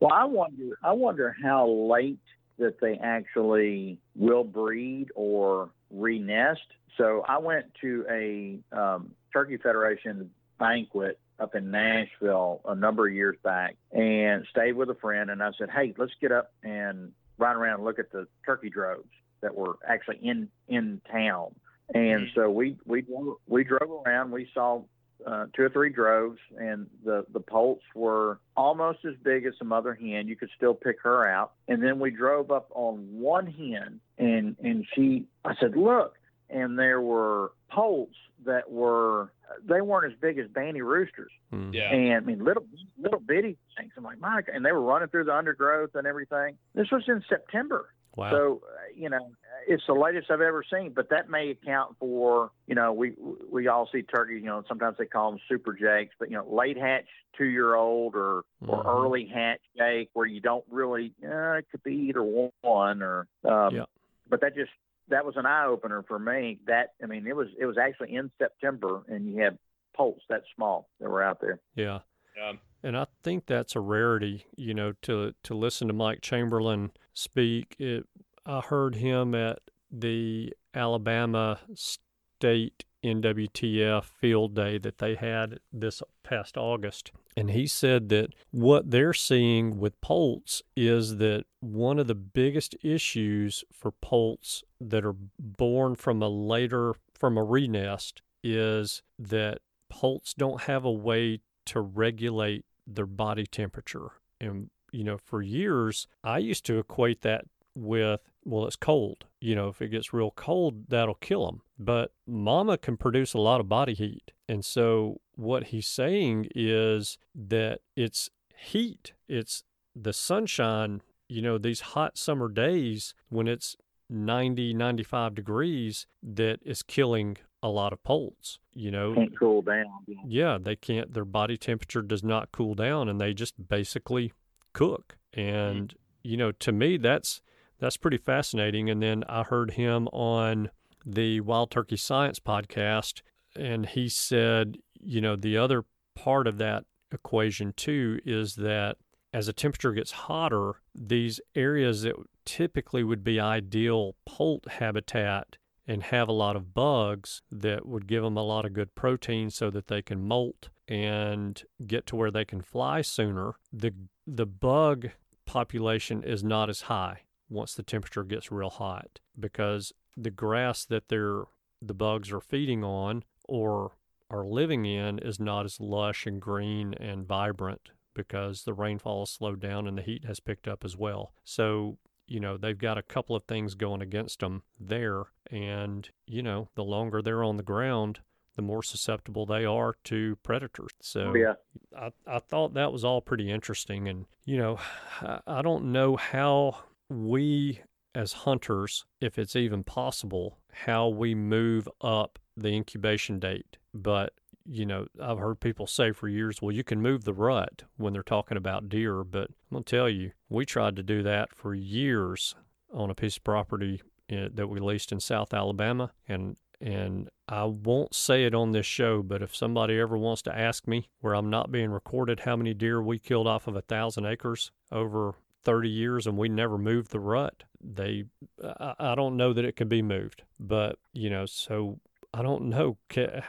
Well, 0.00 0.12
I 0.12 0.24
wonder. 0.24 0.78
I 0.82 0.92
wonder 0.92 1.36
how 1.42 1.68
late 1.68 2.18
that 2.58 2.80
they 2.80 2.96
actually 2.96 3.98
will 4.16 4.44
breed 4.44 5.08
or 5.14 5.70
re-nest. 5.90 6.62
So 6.96 7.24
I 7.28 7.38
went 7.38 7.66
to 7.82 8.06
a 8.10 8.58
um, 8.76 9.10
Turkey 9.32 9.58
Federation 9.58 10.30
banquet 10.58 11.18
up 11.38 11.54
in 11.54 11.70
Nashville 11.70 12.60
a 12.66 12.74
number 12.74 13.08
of 13.08 13.14
years 13.14 13.36
back 13.42 13.76
and 13.92 14.46
stayed 14.50 14.72
with 14.72 14.90
a 14.90 14.94
friend. 14.94 15.30
And 15.30 15.42
I 15.42 15.50
said, 15.58 15.70
hey, 15.70 15.94
let's 15.96 16.12
get 16.20 16.32
up 16.32 16.52
and 16.62 17.12
ride 17.40 17.56
around 17.56 17.76
and 17.76 17.84
look 17.84 17.98
at 17.98 18.12
the 18.12 18.26
turkey 18.46 18.70
droves 18.70 19.08
that 19.40 19.54
were 19.54 19.76
actually 19.88 20.18
in 20.22 20.48
in 20.68 21.00
town. 21.10 21.54
And 21.92 22.28
so 22.34 22.50
we 22.50 22.76
we 22.86 23.04
we 23.48 23.64
drove 23.64 23.90
around. 24.06 24.30
We 24.30 24.48
saw 24.54 24.82
uh, 25.26 25.46
two 25.54 25.64
or 25.64 25.70
three 25.70 25.90
droves, 25.90 26.38
and 26.56 26.86
the 27.04 27.24
the 27.32 27.40
poults 27.40 27.82
were 27.94 28.38
almost 28.56 29.00
as 29.04 29.14
big 29.22 29.44
as 29.44 29.54
some 29.58 29.72
other 29.72 29.94
hen. 29.94 30.28
You 30.28 30.36
could 30.36 30.50
still 30.56 30.74
pick 30.74 31.02
her 31.02 31.26
out. 31.26 31.52
And 31.66 31.82
then 31.82 31.98
we 31.98 32.10
drove 32.10 32.50
up 32.50 32.70
on 32.74 33.08
one 33.10 33.46
hen, 33.46 34.00
and 34.18 34.56
and 34.62 34.86
she, 34.94 35.26
I 35.44 35.54
said, 35.60 35.76
look, 35.76 36.14
and 36.52 36.78
there 36.78 37.00
were 37.00 37.52
poults 37.70 38.16
that 38.44 38.70
were 38.70 39.32
they 39.64 39.80
weren't 39.80 40.12
as 40.12 40.18
big 40.18 40.38
as 40.38 40.46
banty 40.48 40.80
roosters. 40.82 41.32
Mm. 41.52 41.74
Yeah. 41.74 41.92
And 41.92 42.14
I 42.14 42.20
mean, 42.20 42.44
little 42.44 42.64
little 42.98 43.20
bitty 43.20 43.56
things. 43.76 43.92
I'm 43.96 44.04
like, 44.04 44.20
my, 44.20 44.42
and 44.52 44.64
they 44.64 44.72
were 44.72 44.80
running 44.80 45.08
through 45.08 45.24
the 45.24 45.34
undergrowth 45.34 45.94
and 45.94 46.06
everything. 46.06 46.56
This 46.74 46.90
was 46.90 47.02
in 47.08 47.22
September. 47.28 47.88
Wow. 48.16 48.30
So, 48.32 48.62
uh, 48.66 48.78
you 48.94 49.08
know, 49.08 49.30
it's 49.68 49.84
the 49.86 49.94
latest 49.94 50.32
I've 50.32 50.40
ever 50.40 50.64
seen, 50.68 50.92
but 50.94 51.10
that 51.10 51.30
may 51.30 51.50
account 51.50 51.96
for, 52.00 52.50
you 52.66 52.74
know, 52.74 52.92
we 52.92 53.12
we 53.50 53.68
all 53.68 53.88
see 53.92 54.02
turkeys. 54.02 54.40
you 54.40 54.46
know, 54.48 54.64
sometimes 54.68 54.96
they 54.98 55.06
call 55.06 55.30
them 55.30 55.40
super 55.48 55.72
jakes, 55.72 56.14
but 56.18 56.28
you 56.30 56.36
know, 56.36 56.46
late 56.52 56.76
hatch 56.76 57.06
two 57.38 57.44
year 57.44 57.74
old 57.76 58.14
or 58.16 58.44
or 58.66 58.84
Mhm. 58.84 58.86
early 58.86 59.26
hatch 59.26 59.60
jake 59.76 60.10
where 60.12 60.26
you 60.26 60.40
don't 60.40 60.64
really, 60.70 61.14
uh, 61.24 61.52
it 61.58 61.66
could 61.70 61.82
be 61.84 61.94
either 62.08 62.22
one 62.22 63.02
or, 63.02 63.26
um, 63.44 63.74
Yeah. 63.76 63.84
but 64.28 64.40
that 64.40 64.54
just 64.56 64.72
that 65.10 65.24
was 65.24 65.36
an 65.36 65.46
eye 65.46 65.66
opener 65.66 66.04
for 66.06 66.18
me. 66.18 66.58
That 66.66 66.94
I 67.02 67.06
mean, 67.06 67.26
it 67.26 67.36
was 67.36 67.48
it 67.58 67.66
was 67.66 67.76
actually 67.78 68.14
in 68.14 68.30
September, 68.38 69.02
and 69.08 69.28
you 69.28 69.42
had 69.42 69.58
poults 69.96 70.22
that 70.28 70.42
small 70.54 70.88
that 71.00 71.10
were 71.10 71.22
out 71.22 71.40
there. 71.40 71.60
yeah. 71.74 72.00
Yeah. 72.36 72.52
And 72.82 72.96
I 72.96 73.06
think 73.22 73.46
that's 73.46 73.76
a 73.76 73.80
rarity, 73.80 74.46
you 74.56 74.72
know, 74.72 74.94
to 75.02 75.34
to 75.42 75.54
listen 75.54 75.88
to 75.88 75.94
Mike 75.94 76.20
Chamberlain 76.22 76.92
speak. 77.12 77.76
It, 77.78 78.06
I 78.46 78.60
heard 78.60 78.94
him 78.94 79.34
at 79.34 79.58
the 79.90 80.54
Alabama 80.74 81.58
State 81.74 82.84
NWTF 83.04 84.04
field 84.04 84.54
day 84.54 84.78
that 84.78 84.98
they 84.98 85.14
had 85.14 85.60
this 85.72 86.02
past 86.22 86.56
August. 86.56 87.12
And 87.36 87.50
he 87.50 87.66
said 87.66 88.08
that 88.10 88.34
what 88.50 88.90
they're 88.90 89.14
seeing 89.14 89.78
with 89.78 90.00
poults 90.00 90.62
is 90.76 91.16
that 91.16 91.44
one 91.60 91.98
of 91.98 92.06
the 92.06 92.14
biggest 92.14 92.74
issues 92.82 93.64
for 93.72 93.90
poults 93.90 94.62
that 94.80 95.04
are 95.04 95.16
born 95.38 95.94
from 95.94 96.22
a 96.22 96.28
later 96.28 96.94
from 97.14 97.36
a 97.36 97.44
renest 97.44 98.22
is 98.42 99.02
that 99.18 99.58
poults 99.90 100.32
don't 100.34 100.62
have 100.62 100.84
a 100.84 100.90
way 100.90 101.40
to 101.66 101.80
regulate 101.80 102.64
their 102.86 103.06
body 103.06 103.46
temperature. 103.46 104.12
And, 104.40 104.70
you 104.90 105.04
know, 105.04 105.18
for 105.18 105.42
years, 105.42 106.06
I 106.24 106.38
used 106.38 106.64
to 106.66 106.78
equate 106.78 107.20
that 107.22 107.44
with, 107.74 108.20
well, 108.44 108.66
it's 108.66 108.76
cold. 108.76 109.26
You 109.40 109.54
know, 109.54 109.68
if 109.68 109.82
it 109.82 109.88
gets 109.88 110.12
real 110.12 110.30
cold, 110.30 110.88
that'll 110.88 111.14
kill 111.14 111.46
them. 111.46 111.62
But 111.78 112.12
mama 112.26 112.78
can 112.78 112.96
produce 112.96 113.34
a 113.34 113.38
lot 113.38 113.60
of 113.60 113.68
body 113.68 113.94
heat. 113.94 114.32
And 114.48 114.64
so 114.64 115.20
what 115.36 115.64
he's 115.64 115.86
saying 115.86 116.48
is 116.54 117.18
that 117.34 117.80
it's 117.96 118.30
heat, 118.56 119.12
it's 119.28 119.64
the 119.94 120.12
sunshine, 120.12 121.02
you 121.28 121.42
know, 121.42 121.58
these 121.58 121.80
hot 121.80 122.18
summer 122.18 122.48
days 122.48 123.14
when 123.28 123.46
it's 123.46 123.76
90, 124.08 124.74
95 124.74 125.34
degrees 125.34 126.06
that 126.22 126.58
is 126.64 126.82
killing 126.82 127.36
a 127.62 127.68
lot 127.68 127.92
of 127.92 128.02
poults, 128.02 128.58
you 128.72 128.90
know. 128.90 129.14
Can't 129.14 129.38
cool 129.38 129.62
down. 129.62 129.86
Yeah, 130.26 130.58
they 130.60 130.76
can't. 130.76 131.12
Their 131.12 131.24
body 131.24 131.56
temperature 131.56 132.02
does 132.02 132.24
not 132.24 132.52
cool 132.52 132.74
down, 132.74 133.08
and 133.08 133.20
they 133.20 133.34
just 133.34 133.68
basically 133.68 134.32
cook. 134.72 135.18
And 135.32 135.88
mm-hmm. 135.88 136.28
you 136.28 136.36
know, 136.36 136.52
to 136.52 136.72
me, 136.72 136.96
that's 136.96 137.40
that's 137.80 137.96
pretty 137.96 138.18
fascinating. 138.18 138.88
And 138.88 139.02
then 139.02 139.24
I 139.28 139.42
heard 139.42 139.72
him 139.72 140.06
on 140.08 140.70
the 141.04 141.40
Wild 141.40 141.70
Turkey 141.70 141.96
Science 141.96 142.38
podcast, 142.38 143.22
and 143.56 143.86
he 143.86 144.08
said, 144.08 144.76
you 145.00 145.20
know, 145.20 145.34
the 145.34 145.56
other 145.56 145.84
part 146.14 146.46
of 146.46 146.58
that 146.58 146.84
equation 147.10 147.72
too 147.76 148.20
is 148.24 148.54
that 148.56 148.96
as 149.32 149.46
the 149.46 149.52
temperature 149.52 149.92
gets 149.92 150.12
hotter, 150.12 150.74
these 150.94 151.40
areas 151.54 152.02
that 152.02 152.14
typically 152.44 153.02
would 153.02 153.24
be 153.24 153.40
ideal 153.40 154.14
poult 154.26 154.68
habitat 154.72 155.56
and 155.86 156.02
have 156.04 156.28
a 156.28 156.32
lot 156.32 156.56
of 156.56 156.74
bugs 156.74 157.42
that 157.50 157.86
would 157.86 158.06
give 158.06 158.22
them 158.22 158.36
a 158.36 158.42
lot 158.42 158.64
of 158.64 158.72
good 158.72 158.94
protein 158.94 159.50
so 159.50 159.70
that 159.70 159.88
they 159.88 160.02
can 160.02 160.22
molt 160.22 160.68
and 160.86 161.62
get 161.86 162.06
to 162.06 162.16
where 162.16 162.30
they 162.30 162.44
can 162.44 162.60
fly 162.60 163.00
sooner. 163.00 163.54
The 163.72 163.94
the 164.26 164.46
bug 164.46 165.08
population 165.46 166.22
is 166.22 166.44
not 166.44 166.68
as 166.68 166.82
high 166.82 167.22
once 167.50 167.74
the 167.74 167.82
temperature 167.82 168.24
gets 168.24 168.50
real 168.50 168.70
hot 168.70 169.20
because 169.38 169.92
the 170.16 170.30
grass 170.30 170.84
that 170.84 171.08
they're 171.08 171.44
the 171.82 171.94
bugs 171.94 172.30
are 172.30 172.40
feeding 172.40 172.84
on 172.84 173.24
or 173.48 173.92
are 174.30 174.44
living 174.44 174.84
in 174.84 175.18
is 175.18 175.40
not 175.40 175.64
as 175.64 175.80
lush 175.80 176.26
and 176.26 176.40
green 176.40 176.94
and 176.94 177.26
vibrant 177.26 177.90
because 178.14 178.64
the 178.64 178.74
rainfall 178.74 179.22
has 179.22 179.30
slowed 179.30 179.60
down 179.60 179.86
and 179.86 179.96
the 179.96 180.02
heat 180.02 180.24
has 180.24 180.40
picked 180.40 180.68
up 180.68 180.84
as 180.84 180.96
well. 180.96 181.32
So 181.42 181.98
you 182.30 182.38
know, 182.38 182.56
they've 182.56 182.78
got 182.78 182.96
a 182.96 183.02
couple 183.02 183.34
of 183.34 183.42
things 183.44 183.74
going 183.74 184.00
against 184.00 184.38
them 184.38 184.62
there. 184.78 185.24
And, 185.50 186.08
you 186.26 186.42
know, 186.42 186.68
the 186.76 186.84
longer 186.84 187.20
they're 187.20 187.42
on 187.42 187.56
the 187.56 187.64
ground, 187.64 188.20
the 188.54 188.62
more 188.62 188.84
susceptible 188.84 189.46
they 189.46 189.64
are 189.64 189.96
to 190.04 190.36
predators. 190.44 190.92
So 191.02 191.32
oh, 191.32 191.34
yeah. 191.34 191.54
I, 191.98 192.12
I 192.28 192.38
thought 192.38 192.74
that 192.74 192.92
was 192.92 193.04
all 193.04 193.20
pretty 193.20 193.50
interesting. 193.50 194.06
And, 194.06 194.26
you 194.44 194.58
know, 194.58 194.78
I, 195.20 195.40
I 195.44 195.62
don't 195.62 195.90
know 195.90 196.16
how 196.16 196.84
we 197.10 197.80
as 198.14 198.32
hunters, 198.32 199.04
if 199.20 199.38
it's 199.38 199.54
even 199.54 199.84
possible, 199.84 200.58
how 200.72 201.08
we 201.08 201.34
move 201.34 201.88
up 202.00 202.38
the 202.56 202.68
incubation 202.68 203.38
date. 203.38 203.76
But 203.92 204.32
you 204.66 204.86
know, 204.86 205.06
I've 205.20 205.38
heard 205.38 205.60
people 205.60 205.86
say 205.86 206.12
for 206.12 206.28
years, 206.28 206.60
well, 206.60 206.74
you 206.74 206.84
can 206.84 207.00
move 207.00 207.24
the 207.24 207.32
rut 207.32 207.84
when 207.96 208.12
they're 208.12 208.22
talking 208.22 208.56
about 208.56 208.88
deer, 208.88 209.24
but 209.24 209.48
I'm 209.48 209.72
going 209.72 209.84
to 209.84 209.96
tell 209.96 210.08
you, 210.08 210.32
we 210.48 210.64
tried 210.64 210.96
to 210.96 211.02
do 211.02 211.22
that 211.22 211.54
for 211.54 211.74
years 211.74 212.54
on 212.92 213.10
a 213.10 213.14
piece 213.14 213.36
of 213.36 213.44
property 213.44 214.02
uh, 214.30 214.48
that 214.54 214.68
we 214.68 214.78
leased 214.78 215.12
in 215.12 215.18
South 215.18 215.54
Alabama. 215.54 216.12
And, 216.28 216.56
and 216.80 217.30
I 217.48 217.64
won't 217.64 218.14
say 218.14 218.44
it 218.44 218.54
on 218.54 218.70
this 218.72 218.86
show, 218.86 219.22
but 219.22 219.42
if 219.42 219.56
somebody 219.56 219.98
ever 219.98 220.16
wants 220.16 220.42
to 220.42 220.56
ask 220.56 220.86
me 220.86 221.08
where 221.20 221.34
I'm 221.34 221.50
not 221.50 221.72
being 221.72 221.90
recorded 221.90 222.40
how 222.40 222.56
many 222.56 222.74
deer 222.74 223.02
we 223.02 223.18
killed 223.18 223.48
off 223.48 223.66
of 223.66 223.76
a 223.76 223.82
thousand 223.82 224.26
acres 224.26 224.70
over 224.92 225.34
30 225.64 225.88
years 225.88 226.26
and 226.26 226.36
we 226.36 226.48
never 226.48 226.78
moved 226.78 227.10
the 227.10 227.20
rut, 227.20 227.64
they, 227.82 228.24
I, 228.62 228.94
I 228.98 229.14
don't 229.14 229.36
know 229.36 229.52
that 229.52 229.64
it 229.64 229.76
can 229.76 229.88
be 229.88 230.02
moved. 230.02 230.42
But, 230.58 230.98
you 231.12 231.30
know, 231.30 231.46
so 231.46 232.00
I 232.32 232.42
don't 232.42 232.64
know. 232.64 232.98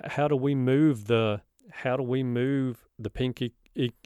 How 0.05 0.27
do 0.27 0.35
we 0.35 0.55
move 0.55 1.07
the 1.07 1.41
how 1.71 1.95
do 1.95 2.03
we 2.03 2.21
move 2.21 2.85
the 2.99 3.09
pink 3.09 3.41
e- 3.41 3.53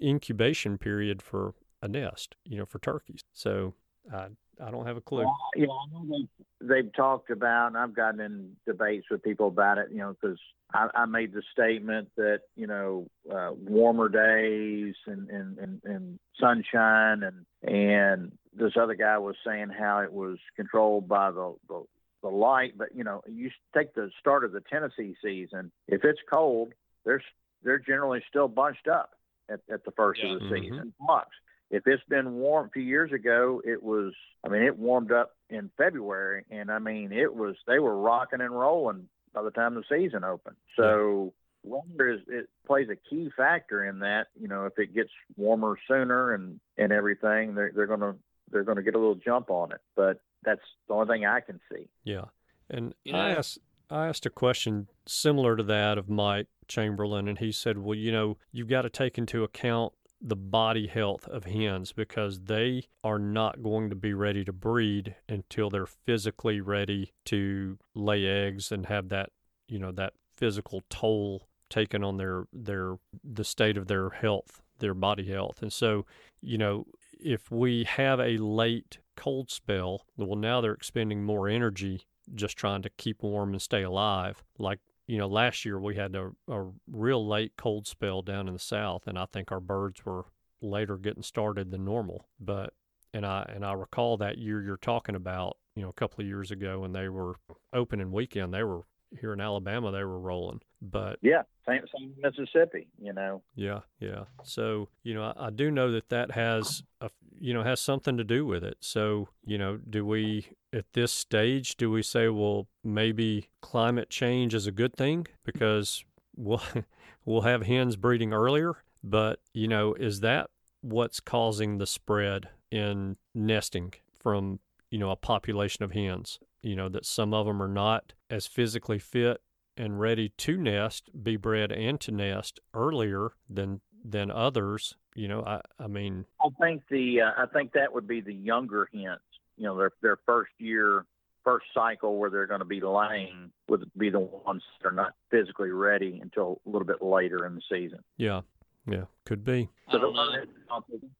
incubation 0.02 0.77
period 0.77 1.22
for 1.22 1.56
a 1.82 1.88
nest? 1.88 2.36
You 2.45 2.60
know, 2.60 2.65
for 2.65 2.80
turkeys. 2.80 3.22
So 3.34 3.73
I 4.14 4.27
I 4.64 4.72
don't 4.72 4.86
have 4.86 4.98
a 4.98 5.02
clue. 5.02 5.23
Well, 5.26 5.38
yeah, 5.56 5.65
I 5.65 5.86
know 5.91 6.06
they've, 6.10 6.69
they've 6.69 6.94
talked 6.94 7.30
about, 7.30 7.68
and 7.68 7.77
I've 7.77 7.94
gotten 7.94 8.19
in 8.19 8.56
debates 8.65 9.07
with 9.10 9.23
people 9.23 9.48
about 9.48 9.77
it. 9.77 9.90
You 9.91 9.98
know, 9.99 10.15
because 10.19 10.40
I, 10.73 10.88
I 10.94 11.06
made 11.06 11.34
the 11.34 11.44
statement 11.52 12.10
that 12.18 12.41
you 12.56 12.68
know 12.68 13.07
uh, 13.32 13.52
warmer 13.53 14.10
days 14.10 14.95
and, 15.06 15.30
and 15.30 15.57
and 15.57 15.82
and 15.84 16.19
sunshine, 16.40 17.23
and 17.23 17.45
and 17.64 18.32
this 18.53 18.73
other 18.80 18.95
guy 18.95 19.18
was 19.18 19.36
saying 19.45 19.69
how 19.69 19.99
it 19.99 20.14
was 20.14 20.38
controlled 20.56 21.07
by 21.07 21.32
the 21.32 21.56
the 21.68 21.84
the 22.22 22.30
light, 22.30 22.77
but 22.77 22.95
you 22.95 23.03
know, 23.03 23.22
you 23.27 23.52
take 23.76 23.94
the 23.94 24.10
start 24.19 24.44
of 24.44 24.52
the 24.52 24.61
Tennessee 24.61 25.15
season. 25.23 25.72
If 25.88 26.03
it's 26.03 26.19
cold, 26.32 26.73
they're 27.06 27.22
they're 27.64 27.80
generally 27.80 28.23
still 28.27 28.48
bunched 28.48 28.88
up 28.88 29.11
at, 29.49 29.60
at 29.72 29.84
the 29.86 29.91
first 29.91 30.22
Yeah. 30.23 30.34
of 30.34 30.40
the 30.40 30.45
Mhm. 30.48 30.60
season. 30.64 30.94
Flux. 31.06 31.30
If 31.72 31.84
it's 31.88 32.04
been 32.08 32.34
warm 32.34 32.68
a 32.68 32.70
few 32.70 32.84
years 32.84 33.12
ago, 33.12 33.62
it 33.66 33.82
was. 33.82 34.14
I 34.44 34.50
mean, 34.50 34.62
it 34.62 34.78
warmed 34.78 35.12
up 35.12 35.32
in 35.50 35.72
February, 35.78 36.46
and 36.52 36.72
I 36.72 36.80
mean, 36.80 37.12
it 37.12 37.34
was. 37.34 37.56
They 37.68 37.80
were 37.80 37.98
rocking 38.00 38.42
and 38.42 38.52
rolling 38.52 39.08
by 39.34 39.42
the 39.44 39.52
time 39.52 39.76
the 39.76 39.84
season 39.90 40.24
opened. 40.24 40.58
So. 40.78 41.34
Weather 41.68 42.12
is 42.12 42.20
it 42.28 42.48
plays 42.68 42.90
a 42.92 43.10
key 43.10 43.32
factor 43.36 43.84
in 43.84 43.98
that. 44.02 44.28
You 44.40 44.48
know, 44.48 44.68
if 44.68 44.78
it 44.78 44.94
gets 44.94 45.10
warmer 45.36 45.80
sooner 45.88 46.36
and 46.36 46.60
and 46.78 46.92
everything, 46.92 47.56
they're 47.56 47.72
they're 47.76 47.88
gonna 47.88 48.14
they're 48.52 48.64
gonna 48.64 48.84
get 48.84 48.94
a 48.94 49.00
little 49.00 49.16
jump 49.16 49.50
on 49.50 49.72
it. 49.72 49.82
But 49.96 50.22
that's 50.44 50.62
the 50.88 50.94
only 50.94 51.08
thing 51.08 51.26
I 51.26 51.40
can 51.40 51.60
see. 51.72 51.88
Yeah, 52.04 52.26
and 52.70 52.94
You 53.04 53.16
I 53.16 53.32
uh, 53.32 53.38
asked 53.40 53.58
I 53.90 54.08
asked 54.08 54.26
a 54.26 54.30
question 54.30 54.90
similar 55.06 55.56
to 55.56 55.64
that 55.64 55.98
of 55.98 56.10
Mike 56.10 56.48
Chamberlain, 56.68 57.28
and 57.28 57.40
he 57.40 57.52
said, 57.52 57.78
"Well, 57.78 57.96
you 57.96 58.12
know, 58.12 58.38
you've 58.52 58.70
got 58.70 58.84
to 58.84 58.90
take 58.90 59.18
into 59.18 59.44
account 59.44 59.94
the 60.28 60.36
body 60.36 60.88
health 60.88 61.28
of 61.28 61.46
hens 61.46 61.92
because 61.92 62.42
they 62.42 62.88
are 63.04 63.20
not 63.20 63.62
going 63.62 63.92
to 63.92 63.96
be 63.96 64.12
ready 64.12 64.44
to 64.44 64.52
breed 64.52 65.16
until 65.30 65.70
they're 65.70 65.86
physically 65.86 66.60
ready 66.60 67.14
to 67.24 67.78
lay 67.94 68.26
eggs 68.26 68.72
and 68.72 68.88
have 68.88 69.10
that, 69.10 69.30
you 69.68 69.78
know, 69.78 69.92
that 69.92 70.14
physical 70.36 70.82
toll 70.90 71.48
taken 71.70 72.04
on 72.04 72.18
their 72.18 72.46
their 72.52 72.96
the 73.24 73.44
state 73.44 73.78
of 73.78 73.86
their 73.86 74.10
health, 74.10 74.64
their 74.80 74.96
body 74.96 75.30
health. 75.32 75.62
And 75.62 75.72
so, 75.72 76.08
you 76.42 76.58
know, 76.58 76.86
if 77.20 77.52
we 77.52 77.84
have 77.84 78.20
a 78.20 78.38
late 78.38 78.98
cold 79.16 79.52
spell, 79.52 80.08
well 80.18 80.36
now 80.36 80.60
they're 80.60 80.74
expending 80.74 81.24
more 81.24 81.48
energy 81.48 82.08
just 82.34 82.58
trying 82.58 82.82
to 82.82 82.90
keep 82.90 83.22
warm 83.22 83.52
and 83.52 83.62
stay 83.62 83.84
alive. 83.84 84.44
Like 84.58 84.80
you 85.07 85.18
know, 85.18 85.27
last 85.27 85.65
year 85.65 85.80
we 85.80 85.95
had 85.95 86.15
a, 86.15 86.32
a 86.48 86.65
real 86.91 87.27
late 87.27 87.53
cold 87.57 87.88
spell 87.88 88.22
down 88.22 88.48
in 88.48 88.53
the 88.53 88.60
south, 88.60 89.07
and 89.07 89.18
I 89.18 89.26
think 89.26 89.52
our 89.52 89.60
birds 89.60 90.06
were 90.06 90.26
later 90.61 90.98
getting 90.98 91.23
started 91.23 91.72
than 91.72 91.86
normal. 91.86 92.27
But 92.40 92.73
and 93.14 93.26
I 93.26 93.49
and 93.53 93.65
I 93.65 93.73
recall 93.73 94.18
that 94.18 94.38
year 94.38 94.61
you're 94.61 94.77
talking 94.77 95.15
about, 95.15 95.57
you 95.76 95.84
know, 95.84 95.90
a 95.90 95.94
couple 95.94 96.22
of 96.22 96.27
years 96.27 96.52
ago 96.52 96.80
when 96.80 96.94
they 96.94 97.07
were 97.10 97.36
opening 97.72 98.11
weekend, 98.11 98.53
they 98.53 98.64
were 98.64 98.82
here 99.20 99.34
in 99.34 99.42
Alabama, 99.42 99.92
they 99.92 100.04
were 100.04 100.20
rolling. 100.20 100.62
But 100.82 101.20
yeah, 101.22 101.44
same, 101.68 101.82
same 101.98 102.14
Mississippi, 102.22 102.88
you 103.02 103.14
know. 103.14 103.42
Yeah, 103.56 103.82
yeah. 104.00 104.26
So 104.44 104.90
you 105.04 105.14
know, 105.14 105.24
I, 105.24 105.48
I 105.48 105.50
do 105.50 105.72
know 105.72 105.92
that 105.92 106.10
that 106.10 106.32
has 106.32 106.84
a 107.02 107.10
you 107.40 107.54
know 107.54 107.64
has 107.64 107.80
something 107.80 108.18
to 108.18 108.24
do 108.24 108.46
with 108.46 108.64
it. 108.64 108.78
So 108.80 109.30
you 109.46 109.58
know, 109.58 109.78
do 109.78 110.06
we 110.06 110.48
at 110.74 110.86
this 110.94 111.12
stage 111.12 111.78
do 111.78 111.90
we 111.90 112.04
say, 112.04 112.28
well, 112.30 112.68
maybe 112.84 113.50
climate 113.62 114.10
change 114.10 114.54
is 114.54 114.68
a 114.68 114.72
good 114.72 114.96
thing 114.96 115.28
because 115.44 116.04
we'll 116.36 116.62
we'll 117.26 117.42
have 117.42 117.64
hens 117.64 117.96
breeding 117.96 118.34
earlier? 118.34 118.78
But 119.04 119.40
you 119.54 119.68
know, 119.68 119.94
is 119.94 120.20
that 120.22 120.50
what's 120.82 121.20
causing 121.20 121.78
the 121.78 121.88
spread 121.88 122.50
in 122.72 123.18
nesting 123.34 123.94
from 124.20 124.60
you 124.92 125.00
know 125.00 125.12
a 125.12 125.16
population 125.16 125.84
of 125.84 125.92
hens? 125.92 126.40
You 126.66 126.76
know 126.76 126.90
that 126.90 127.06
some 127.06 127.32
of 127.32 127.46
them 127.46 127.62
are 127.62 127.68
not 127.68 128.14
as 128.28 128.48
physically 128.48 128.98
fit 128.98 129.40
and 129.78 130.00
ready 130.00 130.30
to 130.30 130.58
nest, 130.58 131.12
be 131.22 131.38
bred 131.38 131.72
and 131.72 132.02
to 132.02 132.12
nest 132.12 132.60
earlier 132.74 133.34
than 133.48 133.82
than 134.04 134.32
others. 134.32 134.96
You 135.14 135.28
know, 135.28 135.44
I 135.46 135.62
I 135.78 135.86
mean, 135.86 136.26
I 136.44 136.50
think 136.60 136.82
the 136.90 137.22
uh, 137.22 137.32
I 137.38 137.46
think 137.54 137.74
that 137.74 137.94
would 137.94 138.08
be 138.08 138.20
the 138.20 138.34
younger 138.34 138.90
hens. 138.92 139.20
You 139.58 139.66
know, 139.66 139.78
their 139.78 139.92
their 140.02 140.18
first 140.26 140.54
year, 140.58 141.06
first 141.44 141.68
cycle 141.72 142.18
where 142.18 142.32
they're 142.32 142.48
going 142.48 142.62
to 142.62 142.66
be 142.66 142.82
laying 142.82 143.52
would 143.70 143.88
be 143.96 144.10
the 144.10 144.22
ones 144.22 144.64
that 144.82 144.90
are 144.90 144.92
not 144.92 145.14
physically 145.30 145.70
ready 145.70 146.20
until 146.20 146.62
a 146.66 146.70
little 146.72 146.88
bit 146.88 147.00
later 147.00 147.46
in 147.46 147.54
the 147.54 147.62
season. 147.72 148.00
Yeah, 148.18 148.42
yeah, 148.90 149.06
could 149.24 149.44
be. 149.44 149.70
So 149.92 150.00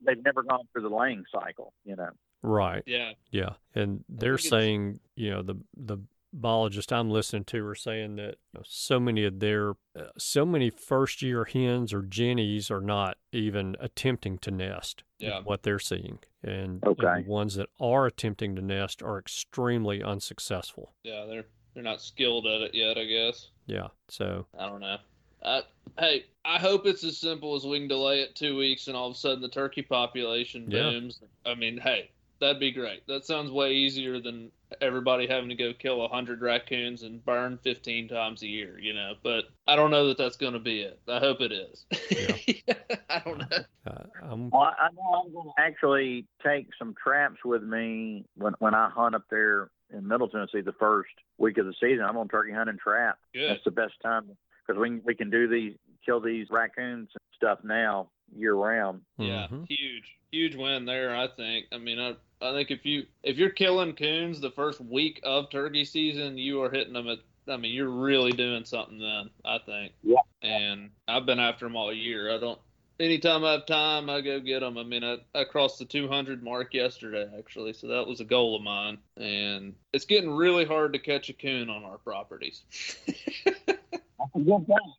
they've 0.03 0.23
never 0.26 0.41
gone 0.41 0.61
through 0.73 0.81
the 0.81 0.95
laying 0.95 1.23
cycle. 1.31 1.72
You 1.85 1.97
know. 1.97 2.09
Right. 2.45 2.84
Yeah. 2.85 3.11
Yeah, 3.31 3.53
and 3.73 4.03
they're 4.07 4.38
saying, 4.38 4.99
you 5.15 5.31
know, 5.31 5.41
the 5.41 5.55
the 5.76 5.97
biologists 6.31 6.91
I'm 6.91 7.09
listening 7.09 7.45
to 7.45 7.65
are 7.65 7.76
saying 7.76 8.17
that 8.17 8.35
you 8.53 8.59
know, 8.59 8.61
so 8.65 8.99
many 8.99 9.23
of 9.23 9.39
their, 9.39 9.72
uh, 9.97 10.09
so 10.17 10.45
many 10.45 10.69
first 10.69 11.22
year 11.22 11.45
hens 11.45 11.93
or 11.93 12.01
jennies 12.01 12.69
are 12.69 12.81
not 12.81 13.17
even 13.31 13.77
attempting 13.80 14.38
to 14.39 14.51
nest. 14.51 15.03
Yeah. 15.17 15.39
What 15.43 15.63
they're 15.63 15.80
seeing, 15.80 16.19
and, 16.43 16.84
okay. 16.84 17.07
and 17.07 17.26
the 17.26 17.30
ones 17.30 17.55
that 17.55 17.69
are 17.80 18.05
attempting 18.05 18.55
to 18.57 18.61
nest 18.61 19.01
are 19.01 19.17
extremely 19.17 20.03
unsuccessful. 20.03 20.93
Yeah, 21.03 21.26
they're 21.26 21.45
they're 21.73 21.84
not 21.84 22.01
skilled 22.01 22.45
at 22.47 22.61
it 22.61 22.76
yet, 22.76 22.97
I 22.97 23.05
guess. 23.05 23.49
Yeah. 23.65 23.88
So 24.09 24.45
I 24.57 24.67
don't 24.67 24.81
know. 24.81 24.97
I, 25.43 25.61
hey, 25.99 26.26
I 26.43 26.57
hope 26.57 26.85
it's 26.85 27.03
as 27.03 27.17
simple 27.17 27.55
as 27.55 27.65
we 27.65 27.80
can 27.80 27.88
delay 27.88 28.22
it 28.22 28.35
two 28.35 28.57
weeks 28.57 28.88
and 28.88 28.97
all 28.97 29.07
of 29.09 29.15
a 29.15 29.17
sudden 29.17 29.41
the 29.41 29.49
turkey 29.49 29.84
population 29.84 30.69
Yeah. 30.69 30.84
booms. 30.84 31.22
I 31.45 31.53
mean, 31.55 31.77
hey, 31.77 32.09
that'd 32.39 32.59
be 32.59 32.71
great. 32.71 33.05
That 33.07 33.25
sounds 33.25 33.51
way 33.51 33.73
easier 33.73 34.19
than 34.19 34.51
everybody 34.81 35.27
having 35.27 35.49
to 35.49 35.55
go 35.55 35.73
kill 35.73 36.03
a 36.03 36.07
hundred 36.07 36.41
raccoons 36.41 37.03
and 37.03 37.23
burn 37.23 37.59
15 37.63 38.07
times 38.07 38.41
a 38.41 38.47
year, 38.47 38.79
you 38.79 38.93
know. 38.93 39.13
But 39.23 39.45
I 39.67 39.75
don't 39.75 39.91
know 39.91 40.07
that 40.07 40.17
that's 40.17 40.35
going 40.35 40.53
to 40.53 40.59
be 40.59 40.81
it. 40.81 40.99
I 41.07 41.19
hope 41.19 41.41
it 41.41 41.51
is. 41.51 41.85
I 43.09 43.21
don't 43.23 43.37
know. 43.39 43.57
uh, 43.87 44.03
I'm 44.23 44.49
Well, 44.49 44.61
I 44.61 44.85
I 44.85 44.89
know 44.91 45.23
I'm 45.25 45.33
going 45.33 45.47
to 45.47 45.61
actually 45.61 46.25
take 46.43 46.67
some 46.77 46.95
traps 47.01 47.39
with 47.45 47.63
me 47.63 48.25
when 48.35 48.53
when 48.59 48.73
I 48.73 48.89
hunt 48.89 49.15
up 49.15 49.23
there 49.29 49.69
in 49.93 50.07
Middle 50.07 50.27
Tennessee 50.27 50.61
the 50.61 50.73
first 50.73 51.11
week 51.37 51.57
of 51.57 51.65
the 51.65 51.73
season. 51.79 52.05
I'm 52.07 52.17
on 52.17 52.27
turkey 52.27 52.53
hunting 52.53 52.77
trap. 52.77 53.17
Good. 53.33 53.49
That's 53.49 53.63
the 53.63 53.71
best 53.71 53.93
time 54.03 54.29
because 54.65 54.79
we 54.79 54.99
we 55.05 55.15
can 55.15 55.29
do 55.29 55.47
these 55.47 55.75
kill 56.05 56.21
these 56.21 56.47
raccoons 56.51 57.09
and 57.13 57.21
stuff 57.35 57.59
now 57.63 58.09
year 58.35 58.53
round. 58.53 59.02
Yeah, 59.18 59.47
Mhm. 59.52 59.68
huge, 59.69 60.18
huge 60.31 60.56
win 60.56 60.85
there. 60.85 61.15
I 61.15 61.27
think. 61.27 61.68
I 61.72 61.77
mean, 61.77 61.99
I 61.99 62.15
I 62.41 62.52
think 62.52 62.72
if 62.72 62.85
you 62.85 63.06
if 63.23 63.38
you're 63.38 63.49
killing 63.49 63.93
coons 63.93 64.39
the 64.39 64.52
first 64.52 64.80
week 64.81 65.19
of 65.23 65.49
turkey 65.49 65.85
season, 65.85 66.38
you 66.38 66.61
are 66.61 66.69
hitting 66.72 66.93
them 66.93 67.07
at. 67.07 67.19
I 67.47 67.57
mean, 67.57 67.73
you're 67.73 67.89
really 67.89 68.31
doing 68.31 68.65
something 68.65 68.97
then. 68.99 69.30
I 69.43 69.60
think. 69.60 69.93
Yeah. 70.03 70.22
And 70.41 70.89
I've 71.07 71.26
been 71.26 71.39
after 71.39 71.65
them 71.65 71.76
all 71.76 71.93
year. 71.93 72.34
I 72.34 72.39
don't. 72.39 72.60
Anytime 72.97 73.43
I 73.43 73.52
have 73.52 73.65
time, 73.65 74.10
I 74.10 74.22
go 74.22 74.39
get 74.39 74.61
them. 74.61 74.77
I 74.77 74.84
mean, 74.84 75.03
I, 75.03 75.18
I 75.35 75.43
crossed 75.43 75.80
the 75.80 75.85
200 75.85 76.41
mark 76.41 76.73
yesterday, 76.73 77.30
actually, 77.38 77.73
so 77.73 77.88
that 77.88 78.07
was 78.07 78.22
a 78.22 78.23
goal 78.23 78.56
of 78.56 78.61
mine. 78.61 78.97
And 79.18 79.76
it's 79.91 80.06
getting 80.06 80.31
really 80.31 80.64
hard 80.64 80.93
to 80.93 80.99
catch 80.99 81.27
a 81.27 81.34
coon 81.34 81.69
on 81.69 81.84
our 81.84 81.97
properties. 81.97 82.64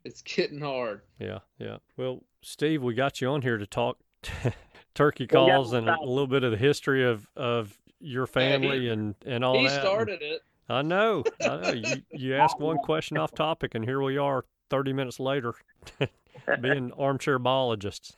it's 0.04 0.22
getting 0.22 0.60
hard. 0.60 1.02
Yeah, 1.18 1.38
yeah. 1.58 1.78
Well, 1.96 2.22
Steve, 2.42 2.82
we 2.82 2.94
got 2.94 3.20
you 3.20 3.28
on 3.28 3.42
here 3.42 3.58
to 3.58 3.66
talk 3.66 3.98
turkey 4.94 5.28
Well, 5.30 5.46
yeah, 5.46 5.54
calls 5.54 5.72
and 5.72 5.88
a 5.88 6.00
little 6.00 6.26
bit 6.26 6.44
of 6.44 6.50
the 6.50 6.56
history 6.56 7.04
of 7.04 7.28
of 7.36 7.76
your 8.00 8.26
family 8.26 8.88
and 8.88 9.14
and 9.24 9.44
all 9.44 9.58
he 9.58 9.66
that. 9.66 9.74
He 9.74 9.80
started 9.80 10.22
it. 10.22 10.42
I 10.68 10.82
know. 10.82 11.24
I 11.40 11.56
know. 11.56 11.72
You 11.72 12.02
you 12.12 12.34
asked 12.34 12.58
one 12.58 12.78
question 12.78 13.18
off 13.18 13.32
topic, 13.32 13.74
and 13.74 13.84
here 13.84 14.02
we 14.02 14.18
are, 14.18 14.44
thirty 14.70 14.92
minutes 14.92 15.20
later, 15.20 15.54
being 16.60 16.92
armchair 16.98 17.38
biologists. 17.38 18.16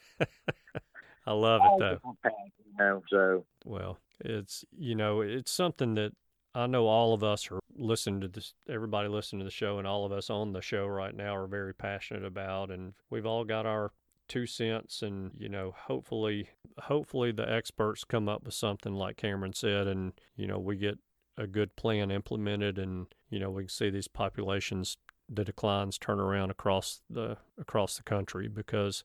I 1.27 1.33
love 1.33 1.61
it 1.65 1.79
though. 1.79 2.17
You 2.25 2.77
know, 2.79 3.03
so 3.09 3.45
Well, 3.65 3.99
it's 4.21 4.65
you 4.77 4.95
know 4.95 5.21
it's 5.21 5.51
something 5.51 5.95
that 5.95 6.13
I 6.59 6.67
know 6.67 6.89
all 6.89 7.15
of 7.15 7.23
us 7.23 7.53
are 7.53 7.61
listening 7.77 8.21
to 8.23 8.29
this. 8.29 8.53
Everybody 8.69 9.09
listening 9.09 9.39
to 9.41 9.45
the 9.45 9.51
show, 9.51 9.79
and 9.79 9.87
all 9.87 10.05
of 10.05 10.11
us 10.11 10.29
on 10.29 10.53
the 10.53 10.61
show 10.61 10.87
right 10.87 11.15
now 11.15 11.37
are 11.37 11.47
very 11.47 11.73
passionate 11.73 12.25
about, 12.25 12.73
and 12.73 12.95
we've 13.11 13.27
all 13.27 13.45
got 13.45 13.65
our 13.65 13.93
two 14.27 14.45
cents. 14.45 15.03
And 15.03 15.31
you 15.39 15.49
know, 15.49 15.73
hopefully, 15.87 16.49
hopefully 16.79 17.31
the 17.31 17.49
experts 17.49 18.03
come 18.03 18.29
up 18.29 18.45
with 18.45 18.55
something 18.55 18.93
like 18.93 19.17
Cameron 19.17 19.53
said, 19.53 19.87
and 19.87 20.15
you 20.35 20.49
know, 20.49 20.59
we 20.59 20.77
get 20.77 20.99
a 21.37 21.47
good 21.47 21.77
plan 21.77 22.11
implemented, 22.11 22.77
and 22.77 23.07
you 23.31 23.39
know, 23.39 23.51
we 23.51 23.63
can 23.63 23.69
see 23.69 23.91
these 23.91 24.09
populations, 24.09 24.97
the 25.29 25.45
declines 25.45 25.97
turn 25.97 26.19
around 26.19 26.51
across 26.51 27.03
the 27.09 27.37
across 27.57 27.97
the 27.97 28.03
country 28.03 28.49
because 28.49 29.05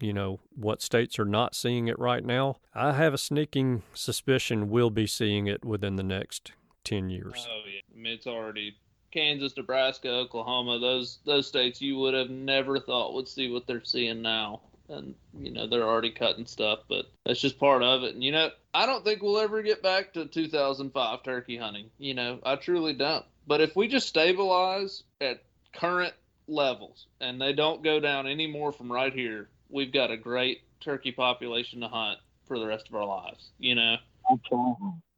you 0.00 0.12
know, 0.12 0.40
what 0.56 0.82
states 0.82 1.20
are 1.20 1.24
not 1.24 1.54
seeing 1.54 1.86
it 1.86 1.96
right 2.00 2.24
now. 2.24 2.56
I 2.74 2.94
have 2.94 3.14
a 3.14 3.18
sneaking 3.18 3.84
suspicion 3.94 4.68
we'll 4.68 4.90
be 4.90 5.06
seeing 5.06 5.46
it 5.46 5.64
within 5.64 5.94
the 5.94 6.02
next 6.02 6.50
10 6.84 7.10
years. 7.10 7.46
Oh 7.50 7.62
yeah, 7.66 7.80
I 7.92 7.98
mean 7.98 8.12
it's 8.12 8.26
already 8.26 8.76
Kansas, 9.14 9.56
Nebraska, 9.56 10.10
Oklahoma. 10.10 10.78
Those 10.80 11.18
those 11.24 11.46
states 11.46 11.80
you 11.80 11.96
would 11.98 12.14
have 12.14 12.30
never 12.30 12.80
thought 12.80 13.14
would 13.14 13.28
see 13.28 13.50
what 13.50 13.66
they're 13.66 13.84
seeing 13.84 14.22
now, 14.22 14.60
and 14.88 15.14
you 15.38 15.52
know 15.52 15.66
they're 15.68 15.88
already 15.88 16.10
cutting 16.10 16.46
stuff. 16.46 16.80
But 16.88 17.06
that's 17.24 17.40
just 17.40 17.58
part 17.58 17.82
of 17.82 18.02
it. 18.02 18.14
And 18.14 18.24
you 18.24 18.32
know 18.32 18.50
I 18.74 18.86
don't 18.86 19.04
think 19.04 19.22
we'll 19.22 19.38
ever 19.38 19.62
get 19.62 19.82
back 19.82 20.12
to 20.14 20.26
2005 20.26 21.22
turkey 21.22 21.56
hunting. 21.56 21.90
You 21.98 22.14
know 22.14 22.40
I 22.44 22.56
truly 22.56 22.92
don't. 22.92 23.24
But 23.46 23.60
if 23.60 23.76
we 23.76 23.86
just 23.88 24.08
stabilize 24.08 25.04
at 25.20 25.44
current 25.72 26.14
levels 26.48 27.06
and 27.20 27.40
they 27.40 27.52
don't 27.52 27.84
go 27.84 28.00
down 28.00 28.26
any 28.26 28.46
more 28.46 28.72
from 28.72 28.90
right 28.90 29.12
here, 29.12 29.48
we've 29.70 29.92
got 29.92 30.10
a 30.10 30.16
great 30.16 30.62
turkey 30.80 31.12
population 31.12 31.80
to 31.80 31.88
hunt 31.88 32.18
for 32.46 32.58
the 32.58 32.66
rest 32.66 32.88
of 32.88 32.94
our 32.96 33.06
lives. 33.06 33.50
You 33.58 33.76
know. 33.76 33.96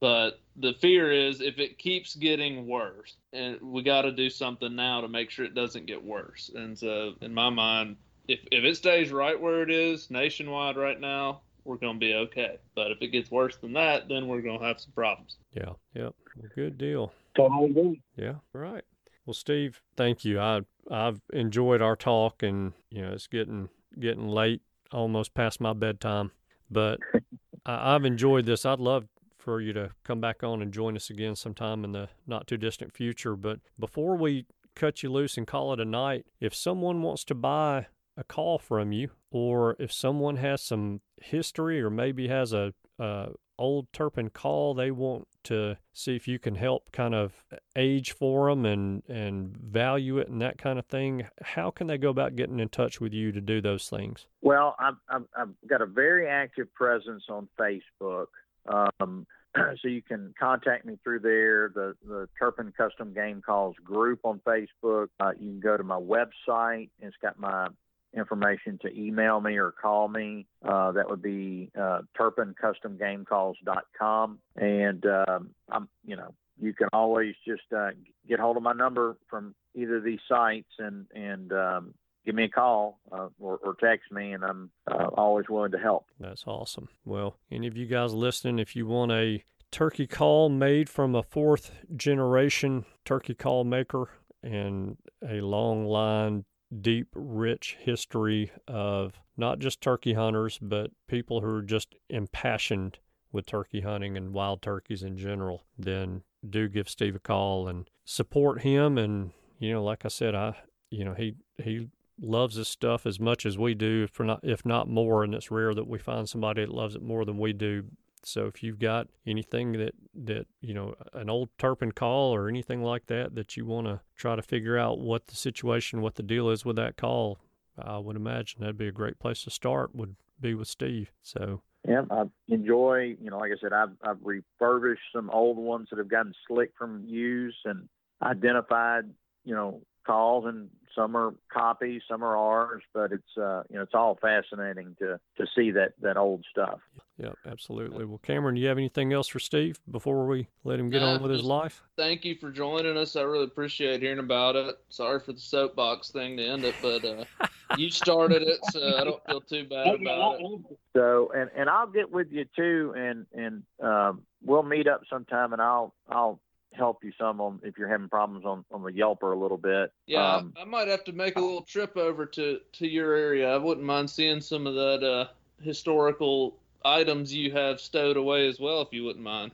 But 0.00 0.40
the 0.56 0.74
fear 0.74 1.10
is 1.10 1.40
if 1.40 1.58
it 1.58 1.78
keeps 1.78 2.14
getting 2.14 2.66
worse, 2.66 3.16
and 3.32 3.60
we 3.62 3.82
got 3.82 4.02
to 4.02 4.12
do 4.12 4.28
something 4.28 4.74
now 4.74 5.00
to 5.00 5.08
make 5.08 5.30
sure 5.30 5.44
it 5.44 5.54
doesn't 5.54 5.86
get 5.86 6.04
worse. 6.04 6.50
And 6.54 6.78
so, 6.78 7.14
in 7.22 7.32
my 7.32 7.50
mind, 7.50 7.96
if 8.28 8.40
if 8.52 8.64
it 8.64 8.76
stays 8.76 9.10
right 9.10 9.40
where 9.40 9.62
it 9.62 9.70
is 9.70 10.10
nationwide 10.10 10.76
right 10.76 11.00
now, 11.00 11.40
we're 11.64 11.76
going 11.76 11.94
to 11.94 12.00
be 12.00 12.14
okay. 12.14 12.58
But 12.74 12.90
if 12.90 12.98
it 13.00 13.08
gets 13.08 13.30
worse 13.30 13.56
than 13.56 13.72
that, 13.74 14.08
then 14.08 14.28
we're 14.28 14.42
going 14.42 14.58
to 14.58 14.64
have 14.64 14.80
some 14.80 14.92
problems. 14.92 15.36
Yeah. 15.52 15.72
Yep. 15.94 16.14
Well, 16.36 16.50
good 16.54 16.78
deal. 16.78 17.12
totally 17.36 17.70
agree. 17.70 18.02
Yeah. 18.16 18.34
Right. 18.52 18.84
Well, 19.24 19.34
Steve, 19.34 19.82
thank 19.96 20.24
you. 20.24 20.40
I 20.40 20.60
I've 20.90 21.20
enjoyed 21.32 21.82
our 21.82 21.96
talk, 21.96 22.42
and 22.42 22.72
you 22.90 23.02
know 23.02 23.12
it's 23.12 23.26
getting 23.26 23.68
getting 23.98 24.28
late, 24.28 24.62
almost 24.92 25.34
past 25.34 25.60
my 25.60 25.72
bedtime. 25.72 26.32
But 26.70 27.00
I, 27.66 27.94
I've 27.94 28.04
enjoyed 28.04 28.46
this. 28.46 28.64
I'd 28.64 28.78
love 28.78 29.06
for 29.46 29.60
you 29.60 29.72
to 29.72 29.90
come 30.02 30.20
back 30.20 30.42
on 30.42 30.60
and 30.60 30.72
join 30.72 30.96
us 30.96 31.08
again 31.08 31.36
sometime 31.36 31.84
in 31.84 31.92
the 31.92 32.08
not 32.26 32.48
too 32.48 32.56
distant 32.56 32.92
future. 32.92 33.36
But 33.36 33.60
before 33.78 34.16
we 34.16 34.44
cut 34.74 35.04
you 35.04 35.12
loose 35.12 35.36
and 35.36 35.46
call 35.46 35.72
it 35.72 35.78
a 35.78 35.84
night, 35.84 36.26
if 36.40 36.52
someone 36.52 37.00
wants 37.00 37.22
to 37.26 37.34
buy 37.36 37.86
a 38.16 38.24
call 38.24 38.58
from 38.58 38.90
you, 38.90 39.10
or 39.30 39.76
if 39.78 39.92
someone 39.92 40.38
has 40.38 40.62
some 40.62 41.00
history 41.22 41.80
or 41.80 41.90
maybe 41.90 42.26
has 42.26 42.52
a, 42.52 42.74
a 42.98 43.28
old 43.56 43.90
Turpin 43.92 44.30
call 44.30 44.74
they 44.74 44.90
want 44.90 45.28
to 45.44 45.76
see 45.92 46.16
if 46.16 46.26
you 46.26 46.40
can 46.40 46.56
help 46.56 46.90
kind 46.90 47.14
of 47.14 47.44
age 47.76 48.12
for 48.12 48.50
them 48.50 48.66
and, 48.66 49.04
and 49.08 49.56
value 49.56 50.18
it 50.18 50.28
and 50.28 50.42
that 50.42 50.58
kind 50.58 50.76
of 50.76 50.86
thing, 50.86 51.24
how 51.40 51.70
can 51.70 51.86
they 51.86 51.98
go 51.98 52.08
about 52.08 52.34
getting 52.34 52.58
in 52.58 52.68
touch 52.68 53.00
with 53.00 53.12
you 53.12 53.30
to 53.30 53.40
do 53.40 53.60
those 53.60 53.88
things? 53.88 54.26
Well, 54.42 54.74
I've, 54.80 54.96
I've, 55.08 55.26
I've 55.38 55.68
got 55.68 55.82
a 55.82 55.86
very 55.86 56.28
active 56.28 56.74
presence 56.74 57.22
on 57.28 57.48
Facebook. 57.58 58.26
Um, 58.68 59.24
so 59.82 59.88
you 59.88 60.02
can 60.02 60.32
contact 60.38 60.84
me 60.84 60.98
through 61.02 61.20
there. 61.20 61.70
The 61.74 61.96
the 62.06 62.28
Turpin 62.38 62.74
Custom 62.76 63.14
Game 63.14 63.40
Calls 63.42 63.74
group 63.84 64.20
on 64.24 64.40
Facebook. 64.46 65.08
Uh, 65.20 65.32
you 65.38 65.50
can 65.50 65.60
go 65.60 65.76
to 65.76 65.84
my 65.84 65.98
website. 65.98 66.90
It's 67.00 67.16
got 67.22 67.38
my 67.38 67.68
information 68.14 68.78
to 68.82 68.98
email 68.98 69.40
me 69.40 69.56
or 69.56 69.72
call 69.72 70.08
me. 70.08 70.46
Uh, 70.66 70.92
that 70.92 71.10
would 71.10 71.20
be 71.22 71.70
uh, 71.78 72.00
turpincustomgamecalls.com. 72.18 74.38
And 74.56 75.04
um, 75.06 75.50
I'm, 75.68 75.88
you 76.04 76.16
know, 76.16 76.32
you 76.58 76.72
can 76.72 76.88
always 76.92 77.34
just 77.46 77.70
uh, 77.76 77.90
get 78.26 78.40
hold 78.40 78.56
of 78.56 78.62
my 78.62 78.72
number 78.72 79.18
from 79.28 79.54
either 79.74 79.96
of 79.96 80.04
these 80.04 80.20
sites 80.28 80.72
and 80.78 81.06
and 81.14 81.52
um, 81.52 81.92
give 82.26 82.34
me 82.34 82.44
a 82.44 82.48
call 82.48 82.98
uh, 83.12 83.28
or, 83.38 83.58
or, 83.62 83.76
text 83.80 84.10
me, 84.10 84.32
and 84.32 84.44
I'm 84.44 84.70
uh, 84.90 85.06
always 85.14 85.48
willing 85.48 85.70
to 85.70 85.78
help. 85.78 86.06
That's 86.20 86.44
awesome. 86.46 86.88
Well, 87.04 87.36
any 87.50 87.68
of 87.68 87.76
you 87.76 87.86
guys 87.86 88.12
listening, 88.12 88.58
if 88.58 88.74
you 88.74 88.86
want 88.86 89.12
a 89.12 89.44
turkey 89.70 90.06
call 90.06 90.48
made 90.48 90.90
from 90.90 91.14
a 91.14 91.22
fourth 91.22 91.70
generation 91.94 92.84
turkey 93.04 93.34
call 93.34 93.64
maker 93.64 94.10
and 94.42 94.96
a 95.26 95.40
long 95.40 95.86
line 95.86 96.44
deep, 96.80 97.08
rich 97.14 97.76
history 97.80 98.50
of 98.66 99.20
not 99.36 99.58
just 99.58 99.80
turkey 99.80 100.14
hunters, 100.14 100.58
but 100.60 100.90
people 101.06 101.40
who 101.40 101.48
are 101.48 101.62
just 101.62 101.94
impassioned 102.08 102.98
with 103.32 103.46
turkey 103.46 103.82
hunting 103.82 104.16
and 104.16 104.32
wild 104.32 104.62
turkeys 104.62 105.02
in 105.02 105.16
general, 105.16 105.64
then 105.78 106.22
do 106.48 106.68
give 106.68 106.88
Steve 106.88 107.16
a 107.16 107.20
call 107.20 107.68
and 107.68 107.88
support 108.04 108.62
him. 108.62 108.98
And, 108.98 109.32
you 109.58 109.72
know, 109.72 109.84
like 109.84 110.04
I 110.04 110.08
said, 110.08 110.34
I, 110.34 110.56
you 110.90 111.04
know, 111.04 111.14
he, 111.14 111.34
he 111.62 111.88
loves 112.20 112.56
this 112.56 112.68
stuff 112.68 113.06
as 113.06 113.20
much 113.20 113.44
as 113.44 113.58
we 113.58 113.74
do, 113.74 114.04
if 114.04 114.18
not, 114.20 114.40
if 114.42 114.64
not 114.64 114.88
more. 114.88 115.24
And 115.24 115.34
it's 115.34 115.50
rare 115.50 115.74
that 115.74 115.86
we 115.86 115.98
find 115.98 116.28
somebody 116.28 116.64
that 116.64 116.72
loves 116.72 116.94
it 116.94 117.02
more 117.02 117.24
than 117.24 117.38
we 117.38 117.52
do. 117.52 117.84
So 118.22 118.46
if 118.46 118.62
you've 118.62 118.80
got 118.80 119.06
anything 119.24 119.72
that 119.72 119.94
that 120.24 120.46
you 120.60 120.74
know 120.74 120.94
an 121.12 121.30
old 121.30 121.48
Turpin 121.58 121.92
call 121.92 122.34
or 122.34 122.48
anything 122.48 122.82
like 122.82 123.06
that 123.06 123.34
that 123.36 123.56
you 123.56 123.64
want 123.64 123.86
to 123.86 124.00
try 124.16 124.34
to 124.34 124.42
figure 124.42 124.76
out 124.76 124.98
what 124.98 125.28
the 125.28 125.36
situation, 125.36 126.00
what 126.00 126.16
the 126.16 126.22
deal 126.22 126.50
is 126.50 126.64
with 126.64 126.76
that 126.76 126.96
call, 126.96 127.38
I 127.78 127.98
would 127.98 128.16
imagine 128.16 128.60
that'd 128.60 128.76
be 128.76 128.88
a 128.88 128.92
great 128.92 129.18
place 129.18 129.44
to 129.44 129.50
start. 129.50 129.94
Would 129.94 130.16
be 130.40 130.54
with 130.54 130.68
Steve. 130.68 131.12
So 131.22 131.62
yeah, 131.86 132.02
I 132.10 132.24
enjoy. 132.48 133.16
You 133.20 133.30
know, 133.30 133.38
like 133.38 133.52
I 133.52 133.60
said, 133.60 133.72
I've 133.72 133.92
I've 134.02 134.18
refurbished 134.22 135.02
some 135.14 135.30
old 135.30 135.56
ones 135.56 135.88
that 135.90 135.98
have 135.98 136.08
gotten 136.08 136.34
slick 136.48 136.72
from 136.76 137.04
use 137.06 137.56
and 137.64 137.88
identified. 138.22 139.04
You 139.44 139.54
know, 139.54 139.82
calls 140.04 140.46
and 140.46 140.68
some 140.96 141.16
are 141.16 141.34
copies, 141.52 142.02
some 142.10 142.24
are 142.24 142.36
ours, 142.36 142.82
but 142.92 143.12
it's 143.12 143.36
uh, 143.36 143.62
you 143.68 143.76
know 143.76 143.82
it's 143.82 143.94
all 143.94 144.18
fascinating 144.20 144.96
to 144.98 145.20
to 145.36 145.46
see 145.54 145.70
that 145.72 145.92
that 146.00 146.16
old 146.16 146.44
stuff. 146.50 146.80
Yeah, 147.18 147.32
absolutely. 147.46 148.04
Well, 148.04 148.18
Cameron, 148.18 148.56
do 148.56 148.60
you 148.60 148.68
have 148.68 148.76
anything 148.76 149.12
else 149.12 149.28
for 149.28 149.38
Steve 149.38 149.78
before 149.90 150.26
we 150.26 150.48
let 150.64 150.78
him 150.78 150.90
get 150.90 151.02
on 151.02 151.22
with 151.22 151.30
his 151.30 151.44
life? 151.44 151.82
Thank 151.96 152.26
you 152.26 152.34
for 152.34 152.50
joining 152.50 152.96
us. 152.98 153.16
I 153.16 153.22
really 153.22 153.44
appreciate 153.44 154.02
hearing 154.02 154.18
about 154.18 154.54
it. 154.54 154.76
Sorry 154.90 155.20
for 155.20 155.32
the 155.32 155.40
soapbox 155.40 156.10
thing 156.10 156.36
to 156.36 156.46
end 156.46 156.64
it, 156.64 156.74
but 156.82 157.04
uh, 157.04 157.24
you 157.78 157.88
started 157.88 158.42
it, 158.42 158.58
so 158.70 158.98
I 158.98 159.04
don't 159.04 159.24
feel 159.26 159.40
too 159.40 159.64
bad 159.64 159.94
about 159.94 160.40
it. 160.40 160.60
So, 160.94 161.32
and 161.34 161.50
and 161.56 161.70
I'll 161.70 161.86
get 161.86 162.10
with 162.10 162.28
you 162.30 162.44
too, 162.56 162.92
and 162.96 163.26
and 163.34 163.62
um, 163.82 164.22
we'll 164.44 164.62
meet 164.62 164.86
up 164.86 165.02
sometime, 165.08 165.52
and 165.52 165.62
I'll 165.62 165.94
I'll 166.08 166.40
help 166.72 167.02
you 167.02 167.12
some 167.18 167.40
on 167.40 167.60
if 167.62 167.78
you're 167.78 167.88
having 167.88 168.08
problems 168.08 168.44
on 168.44 168.64
on 168.70 168.82
the 168.82 168.92
Yelper 168.92 169.34
a 169.34 169.38
little 169.38 169.56
bit. 169.56 169.92
Yeah, 170.06 170.36
um, 170.36 170.52
I 170.60 170.64
might 170.64 170.88
have 170.88 171.04
to 171.04 171.12
make 171.12 171.36
a 171.36 171.40
little 171.40 171.62
trip 171.62 171.96
over 171.96 172.26
to 172.26 172.60
to 172.72 172.86
your 172.86 173.14
area. 173.14 173.52
I 173.52 173.56
wouldn't 173.56 173.86
mind 173.86 174.10
seeing 174.10 174.40
some 174.40 174.66
of 174.66 174.74
that 174.74 175.02
uh, 175.04 175.28
historical 175.62 176.58
items 176.84 177.34
you 177.34 177.52
have 177.52 177.80
stowed 177.80 178.16
away 178.16 178.46
as 178.48 178.60
well, 178.60 178.80
if 178.80 178.88
you 178.92 179.04
wouldn't 179.04 179.24
mind. 179.24 179.52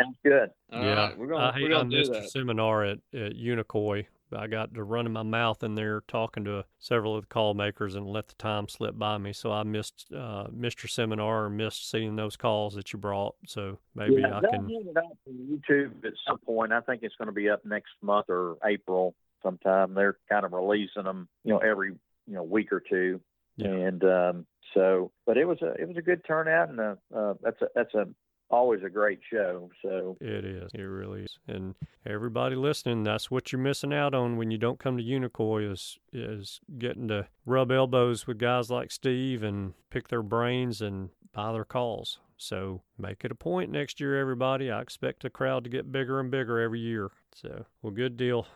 Sounds 0.00 0.16
good. 0.24 0.50
All 0.72 0.82
yeah, 0.82 0.94
right, 0.94 1.18
we're 1.18 1.26
gonna, 1.26 1.44
I, 1.44 1.60
we're 1.60 1.68
gonna 1.68 1.80
I 1.80 1.90
do 1.90 1.96
missed 1.96 2.12
that. 2.12 2.24
a 2.24 2.28
seminar 2.28 2.84
at, 2.84 2.98
at 3.14 3.34
Unicoi. 3.34 4.06
I 4.32 4.46
got 4.46 4.74
to 4.74 4.84
running 4.84 5.12
my 5.12 5.22
mouth 5.22 5.62
in 5.62 5.74
there 5.74 6.02
talking 6.08 6.44
to 6.44 6.64
several 6.78 7.16
of 7.16 7.22
the 7.22 7.26
call 7.28 7.54
makers 7.54 7.94
and 7.94 8.06
let 8.06 8.28
the 8.28 8.34
time 8.34 8.68
slip 8.68 8.98
by 8.98 9.18
me. 9.18 9.32
So 9.32 9.52
I 9.52 9.62
missed 9.62 10.06
uh, 10.16 10.46
missed 10.52 10.82
your 10.82 10.88
seminar 10.88 11.46
and 11.46 11.56
missed 11.56 11.90
seeing 11.90 12.16
those 12.16 12.36
calls 12.36 12.74
that 12.74 12.92
you 12.92 12.98
brought. 12.98 13.34
So 13.46 13.78
maybe 13.94 14.20
yeah, 14.20 14.38
I 14.38 14.40
can. 14.40 14.68
it 14.70 14.96
up 14.96 15.04
on 15.26 15.60
YouTube 15.68 16.04
at 16.04 16.12
some 16.26 16.38
point. 16.38 16.72
I 16.72 16.80
think 16.80 17.02
it's 17.02 17.16
going 17.16 17.26
to 17.26 17.32
be 17.32 17.48
up 17.48 17.64
next 17.64 17.90
month 18.02 18.26
or 18.28 18.56
April 18.64 19.14
sometime. 19.42 19.94
They're 19.94 20.18
kind 20.28 20.44
of 20.44 20.52
releasing 20.52 21.04
them, 21.04 21.28
you 21.44 21.52
know, 21.52 21.58
every 21.58 21.90
you 22.26 22.34
know 22.34 22.42
week 22.42 22.72
or 22.72 22.80
two. 22.80 23.20
Yeah. 23.56 23.68
And 23.68 24.04
um, 24.04 24.46
so, 24.74 25.10
but 25.26 25.36
it 25.36 25.44
was 25.44 25.60
a 25.62 25.72
it 25.74 25.86
was 25.88 25.96
a 25.96 26.02
good 26.02 26.24
turnout, 26.26 26.68
and 26.68 26.80
uh, 26.80 26.94
uh, 27.14 27.34
that's 27.42 27.60
a 27.62 27.66
that's 27.74 27.94
a 27.94 28.06
always 28.50 28.82
a 28.84 28.90
great 28.90 29.20
show. 29.30 29.70
So 29.82 30.16
It 30.20 30.44
is. 30.44 30.70
It 30.74 30.82
really 30.82 31.22
is. 31.22 31.38
And 31.46 31.74
everybody 32.06 32.56
listening, 32.56 33.02
that's 33.02 33.30
what 33.30 33.52
you're 33.52 33.60
missing 33.60 33.92
out 33.92 34.14
on 34.14 34.36
when 34.36 34.50
you 34.50 34.58
don't 34.58 34.78
come 34.78 34.96
to 34.96 35.02
Unicoi 35.02 35.70
is 35.70 35.98
is 36.12 36.60
getting 36.78 37.08
to 37.08 37.26
rub 37.46 37.70
elbows 37.70 38.26
with 38.26 38.38
guys 38.38 38.70
like 38.70 38.90
Steve 38.90 39.42
and 39.42 39.74
pick 39.90 40.08
their 40.08 40.22
brains 40.22 40.80
and 40.80 41.10
buy 41.32 41.52
their 41.52 41.64
calls. 41.64 42.18
So 42.36 42.82
make 42.98 43.24
it 43.24 43.30
a 43.30 43.34
point 43.34 43.70
next 43.70 44.00
year, 44.00 44.18
everybody. 44.18 44.70
I 44.70 44.80
expect 44.80 45.22
the 45.22 45.30
crowd 45.30 45.64
to 45.64 45.70
get 45.70 45.92
bigger 45.92 46.18
and 46.20 46.30
bigger 46.30 46.58
every 46.58 46.80
year. 46.80 47.10
So, 47.34 47.66
well, 47.82 47.92
good 47.92 48.16
deal. 48.16 48.46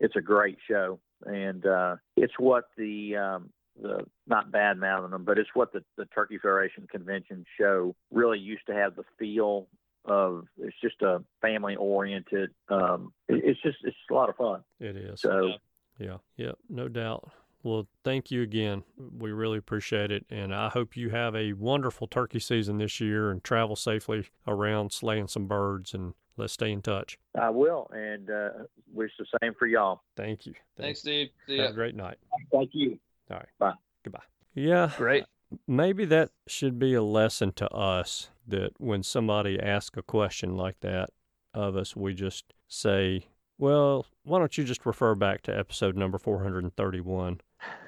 it's 0.00 0.16
a 0.16 0.20
great 0.22 0.58
show, 0.68 0.98
and 1.24 1.66
uh, 1.66 1.96
it's 2.16 2.32
what 2.38 2.64
the 2.76 3.16
um, 3.16 3.50
the 3.80 4.04
not 4.26 4.50
bad 4.50 4.78
mouthing 4.78 5.10
them, 5.10 5.24
but 5.24 5.38
it's 5.38 5.50
what 5.54 5.72
the, 5.72 5.82
the 5.96 6.06
Turkey 6.06 6.38
Federation 6.38 6.86
convention 6.90 7.44
show 7.58 7.94
really 8.10 8.38
used 8.38 8.66
to 8.66 8.74
have 8.74 8.96
the 8.96 9.04
feel 9.18 9.68
of. 10.04 10.44
It's 10.58 10.76
just 10.82 11.02
a 11.02 11.22
family 11.40 11.76
oriented. 11.76 12.50
Um, 12.68 13.12
it, 13.28 13.42
it's 13.44 13.62
just 13.62 13.78
it's 13.84 13.96
a 14.10 14.14
lot 14.14 14.28
of 14.28 14.36
fun. 14.36 14.62
It 14.80 14.96
is. 14.96 15.20
So 15.20 15.52
Yeah, 15.98 16.18
yeah, 16.36 16.52
no 16.68 16.88
doubt. 16.88 17.30
Well, 17.62 17.88
thank 18.04 18.30
you 18.30 18.42
again. 18.42 18.84
We 18.96 19.32
really 19.32 19.58
appreciate 19.58 20.12
it. 20.12 20.24
And 20.30 20.54
I 20.54 20.68
hope 20.68 20.96
you 20.96 21.10
have 21.10 21.34
a 21.34 21.52
wonderful 21.54 22.06
turkey 22.06 22.38
season 22.38 22.78
this 22.78 23.00
year 23.00 23.30
and 23.30 23.42
travel 23.42 23.74
safely 23.74 24.28
around 24.46 24.92
slaying 24.92 25.26
some 25.26 25.48
birds. 25.48 25.92
And 25.92 26.14
let's 26.36 26.52
stay 26.52 26.70
in 26.70 26.80
touch. 26.80 27.18
I 27.36 27.50
will, 27.50 27.90
and 27.92 28.30
uh, 28.30 28.48
wish 28.92 29.10
the 29.18 29.26
same 29.42 29.52
for 29.58 29.66
y'all. 29.66 30.02
Thank 30.16 30.46
you. 30.46 30.54
Thanks, 30.76 31.00
Steve. 31.00 31.30
See 31.48 31.56
Have 31.56 31.66
ya. 31.66 31.70
a 31.70 31.74
great 31.74 31.96
night. 31.96 32.18
Thank 32.52 32.70
you. 32.72 32.98
All 33.30 33.36
right. 33.38 33.48
Bye. 33.58 33.74
Goodbye. 34.04 34.22
Yeah. 34.54 34.90
Great. 34.96 35.24
Maybe 35.66 36.04
that 36.06 36.30
should 36.46 36.78
be 36.78 36.94
a 36.94 37.02
lesson 37.02 37.52
to 37.52 37.68
us 37.70 38.30
that 38.46 38.72
when 38.78 39.02
somebody 39.02 39.60
asks 39.60 39.96
a 39.96 40.02
question 40.02 40.56
like 40.56 40.80
that 40.80 41.10
of 41.54 41.76
us, 41.76 41.94
we 41.94 42.14
just 42.14 42.52
say, 42.68 43.26
well, 43.58 44.06
why 44.24 44.38
don't 44.38 44.58
you 44.58 44.64
just 44.64 44.84
refer 44.84 45.14
back 45.14 45.42
to 45.42 45.56
episode 45.56 45.96
number 45.96 46.18
431 46.18 47.40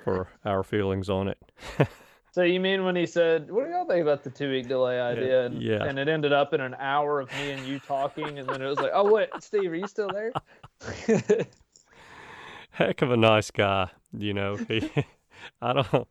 for 0.05 0.29
our 0.45 0.63
feelings 0.63 1.09
on 1.09 1.29
it? 1.29 1.39
So 2.33 2.43
you 2.43 2.61
mean 2.61 2.85
when 2.85 2.95
he 2.95 3.07
said, 3.07 3.51
"What 3.51 3.65
do 3.65 3.71
y'all 3.73 3.87
think 3.87 4.03
about 4.03 4.23
the 4.23 4.31
two 4.31 4.51
week 4.51 4.69
delay 4.69 5.01
idea?" 5.01 5.47
And, 5.47 5.61
yeah. 5.61 5.85
and 5.85 5.99
it 5.99 6.09
ended 6.09 6.33
up 6.33 6.53
in 6.53 6.61
an 6.61 6.77
hour 6.79 7.21
of 7.21 7.29
me 7.33 7.51
and 7.51 7.67
you 7.67 7.81
talking, 7.81 8.39
and 8.39 8.49
then 8.49 8.63
it 8.63 8.67
was 8.67 8.79
like, 8.79 8.93
"Oh 8.95 9.11
wait, 9.11 9.29
Steve, 9.41 9.73
are 9.73 9.75
you 9.75 9.89
still 9.89 10.09
there?" 10.09 10.33
Heck 12.71 13.03
of 13.03 13.11
a 13.11 13.17
nice 13.17 13.51
guy, 13.51 13.91
you 14.17 14.35
know. 14.35 14.57
He, 14.57 14.89
I 15.63 15.73
don't, 15.73 16.09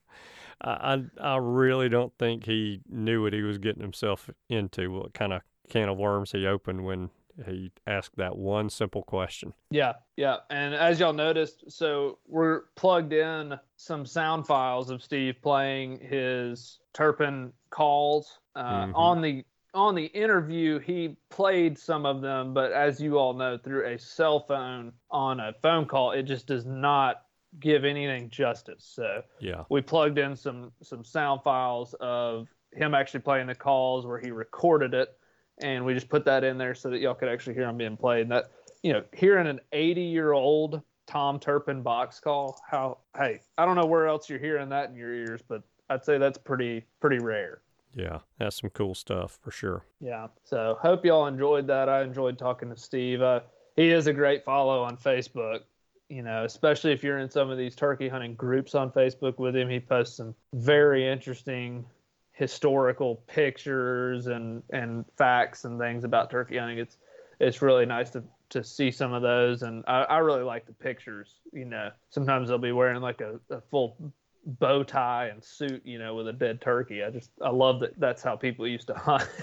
I, 0.61 1.03
I, 1.21 1.37
really 1.37 1.89
don't 1.89 2.13
think 2.17 2.45
he 2.45 2.81
knew 2.89 3.23
what 3.23 3.33
he 3.33 3.41
was 3.41 3.57
getting 3.57 3.81
himself 3.81 4.29
into. 4.49 4.91
What 4.91 5.13
kind 5.13 5.33
of 5.33 5.41
can 5.69 5.89
of 5.89 5.97
worms 5.97 6.31
he 6.31 6.45
opened 6.47 6.85
when 6.85 7.09
he 7.45 7.71
asked 7.85 8.15
that 8.17 8.35
one 8.35 8.69
simple 8.69 9.03
question. 9.03 9.53
Yeah, 9.69 9.93
yeah. 10.15 10.37
And 10.49 10.73
as 10.73 10.99
y'all 10.99 11.13
noticed, 11.13 11.71
so 11.71 12.17
we're 12.27 12.61
plugged 12.75 13.13
in 13.13 13.59
some 13.75 14.05
sound 14.05 14.47
files 14.47 14.89
of 14.89 15.03
Steve 15.03 15.35
playing 15.41 15.99
his 15.99 16.79
Turpin 16.93 17.53
calls. 17.69 18.39
Uh, 18.55 18.87
Mhm. 18.87 18.95
On 18.95 19.21
the 19.21 19.45
on 19.73 19.93
the 19.93 20.05
interview, 20.05 20.79
he 20.79 21.15
played 21.29 21.77
some 21.77 22.05
of 22.05 22.21
them, 22.21 22.51
but 22.51 22.71
as 22.71 22.99
you 22.99 23.19
all 23.19 23.33
know, 23.33 23.59
through 23.59 23.85
a 23.85 23.99
cell 23.99 24.39
phone 24.39 24.91
on 25.11 25.39
a 25.39 25.53
phone 25.61 25.85
call, 25.85 26.11
it 26.11 26.23
just 26.23 26.47
does 26.47 26.65
not 26.65 27.26
give 27.59 27.85
anything 27.85 28.29
justice. 28.29 28.83
So 28.83 29.23
Yeah. 29.39 29.63
we 29.69 29.81
plugged 29.81 30.17
in 30.17 30.35
some 30.35 30.71
some 30.81 31.03
sound 31.03 31.41
files 31.43 31.93
of 31.99 32.47
him 32.73 32.93
actually 32.93 33.21
playing 33.21 33.47
the 33.47 33.55
calls 33.55 34.05
where 34.05 34.19
he 34.19 34.31
recorded 34.31 34.93
it 34.93 35.17
and 35.63 35.83
we 35.85 35.93
just 35.93 36.09
put 36.09 36.25
that 36.25 36.43
in 36.43 36.57
there 36.57 36.75
so 36.75 36.89
that 36.89 36.99
y'all 36.99 37.15
could 37.15 37.29
actually 37.29 37.55
hear 37.55 37.63
him 37.67 37.77
being 37.77 37.97
played 37.97 38.21
and 38.23 38.31
that 38.31 38.51
you 38.83 38.93
know 38.93 39.03
hearing 39.13 39.47
an 39.47 39.59
80 39.71 40.01
year 40.01 40.33
old 40.33 40.81
Tom 41.07 41.39
Turpin 41.39 41.81
box 41.81 42.19
call. 42.19 42.59
How 42.69 42.97
hey, 43.17 43.39
I 43.57 43.65
don't 43.65 43.75
know 43.75 43.85
where 43.85 44.07
else 44.07 44.29
you're 44.29 44.39
hearing 44.39 44.69
that 44.69 44.89
in 44.89 44.95
your 44.95 45.13
ears, 45.13 45.41
but 45.47 45.63
I'd 45.89 46.03
say 46.03 46.17
that's 46.17 46.37
pretty 46.37 46.85
pretty 46.99 47.19
rare. 47.19 47.61
Yeah, 47.95 48.19
that's 48.37 48.57
some 48.59 48.69
cool 48.71 48.93
stuff 48.93 49.39
for 49.41 49.49
sure. 49.49 49.83
Yeah. 50.01 50.27
So 50.43 50.77
hope 50.81 51.03
y'all 51.05 51.25
enjoyed 51.25 51.65
that. 51.67 51.89
I 51.89 52.03
enjoyed 52.03 52.37
talking 52.37 52.69
to 52.69 52.75
Steve. 52.77 53.21
Uh, 53.21 53.39
he 53.75 53.89
is 53.89 54.05
a 54.07 54.13
great 54.13 54.43
follow 54.43 54.83
on 54.83 54.97
Facebook. 54.97 55.61
You 56.09 56.23
know, 56.23 56.45
especially 56.45 56.93
if 56.93 57.03
you're 57.03 57.19
in 57.19 57.29
some 57.29 57.49
of 57.49 57.57
these 57.57 57.75
turkey 57.75 58.07
hunting 58.07 58.35
groups 58.35 58.75
on 58.75 58.91
Facebook 58.91 59.37
with 59.39 59.55
him, 59.55 59.69
he 59.69 59.79
posts 59.79 60.17
some 60.17 60.33
very 60.53 61.07
interesting 61.07 61.85
historical 62.31 63.23
pictures 63.27 64.27
and 64.27 64.63
and 64.71 65.03
facts 65.17 65.65
and 65.65 65.79
things 65.79 66.03
about 66.03 66.29
turkey 66.29 66.57
hunting. 66.57 66.77
It's 66.77 66.97
it's 67.39 67.61
really 67.61 67.85
nice 67.85 68.09
to 68.11 68.23
to 68.49 68.63
see 68.63 68.91
some 68.91 69.11
of 69.11 69.21
those, 69.21 69.63
and 69.63 69.83
I, 69.87 70.03
I 70.03 70.17
really 70.19 70.43
like 70.43 70.65
the 70.65 70.73
pictures. 70.73 71.35
You 71.51 71.65
know, 71.65 71.91
sometimes 72.09 72.47
they'll 72.47 72.57
be 72.57 72.71
wearing 72.71 73.01
like 73.01 73.21
a, 73.21 73.39
a 73.49 73.59
full 73.59 74.13
bow 74.45 74.83
tie 74.83 75.27
and 75.27 75.43
suit, 75.43 75.81
you 75.85 75.99
know, 75.99 76.15
with 76.15 76.29
a 76.29 76.33
dead 76.33 76.61
turkey. 76.61 77.03
I 77.03 77.09
just 77.09 77.31
I 77.41 77.49
love 77.49 77.81
that 77.81 77.99
that's 77.99 78.23
how 78.23 78.35
people 78.35 78.67
used 78.67 78.87
to 78.87 78.93
hunt. 78.93 79.27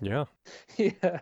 Yeah. 0.00 0.24
yeah, 0.78 0.92
a 1.02 1.20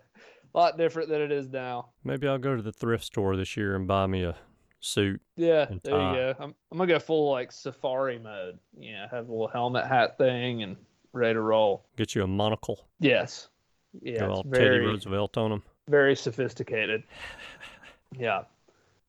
lot 0.55 0.79
different 0.79 1.09
than 1.09 1.21
it 1.21 1.33
is 1.33 1.49
now. 1.49 1.91
Maybe 2.05 2.29
I'll 2.29 2.39
go 2.39 2.55
to 2.55 2.63
the 2.63 2.73
thrift 2.73 3.05
store 3.05 3.37
this 3.37 3.57
year 3.57 3.75
and 3.75 3.89
buy 3.89 4.07
me 4.07 4.23
a 4.23 4.37
suit. 4.83 5.21
Yeah, 5.37 5.65
there 5.83 5.95
you 5.95 6.15
go. 6.15 6.35
I'm 6.39 6.55
I'm 6.71 6.79
gonna 6.79 6.93
go 6.93 6.99
full 6.99 7.31
like 7.31 7.51
safari 7.53 8.19
mode. 8.19 8.59
Yeah, 8.79 9.07
have 9.11 9.29
a 9.29 9.33
little 9.33 9.49
helmet 9.49 9.87
hat 9.87 10.19
thing 10.19 10.63
and 10.63 10.77
ready 11.13 11.35
to 11.35 11.41
roll. 11.41 11.87
Get 11.97 12.15
you 12.15 12.23
a 12.23 12.27
monocle. 12.27 12.87
Yes. 13.01 13.49
Yeah, 14.01 14.21
go 14.21 14.31
all 14.31 14.43
Teddy 14.45 14.59
very 14.59 14.87
Roosevelt 14.87 15.37
on 15.37 15.51
them. 15.51 15.63
very 15.89 16.17
sophisticated. 16.17 17.03
Yeah. 18.19 18.43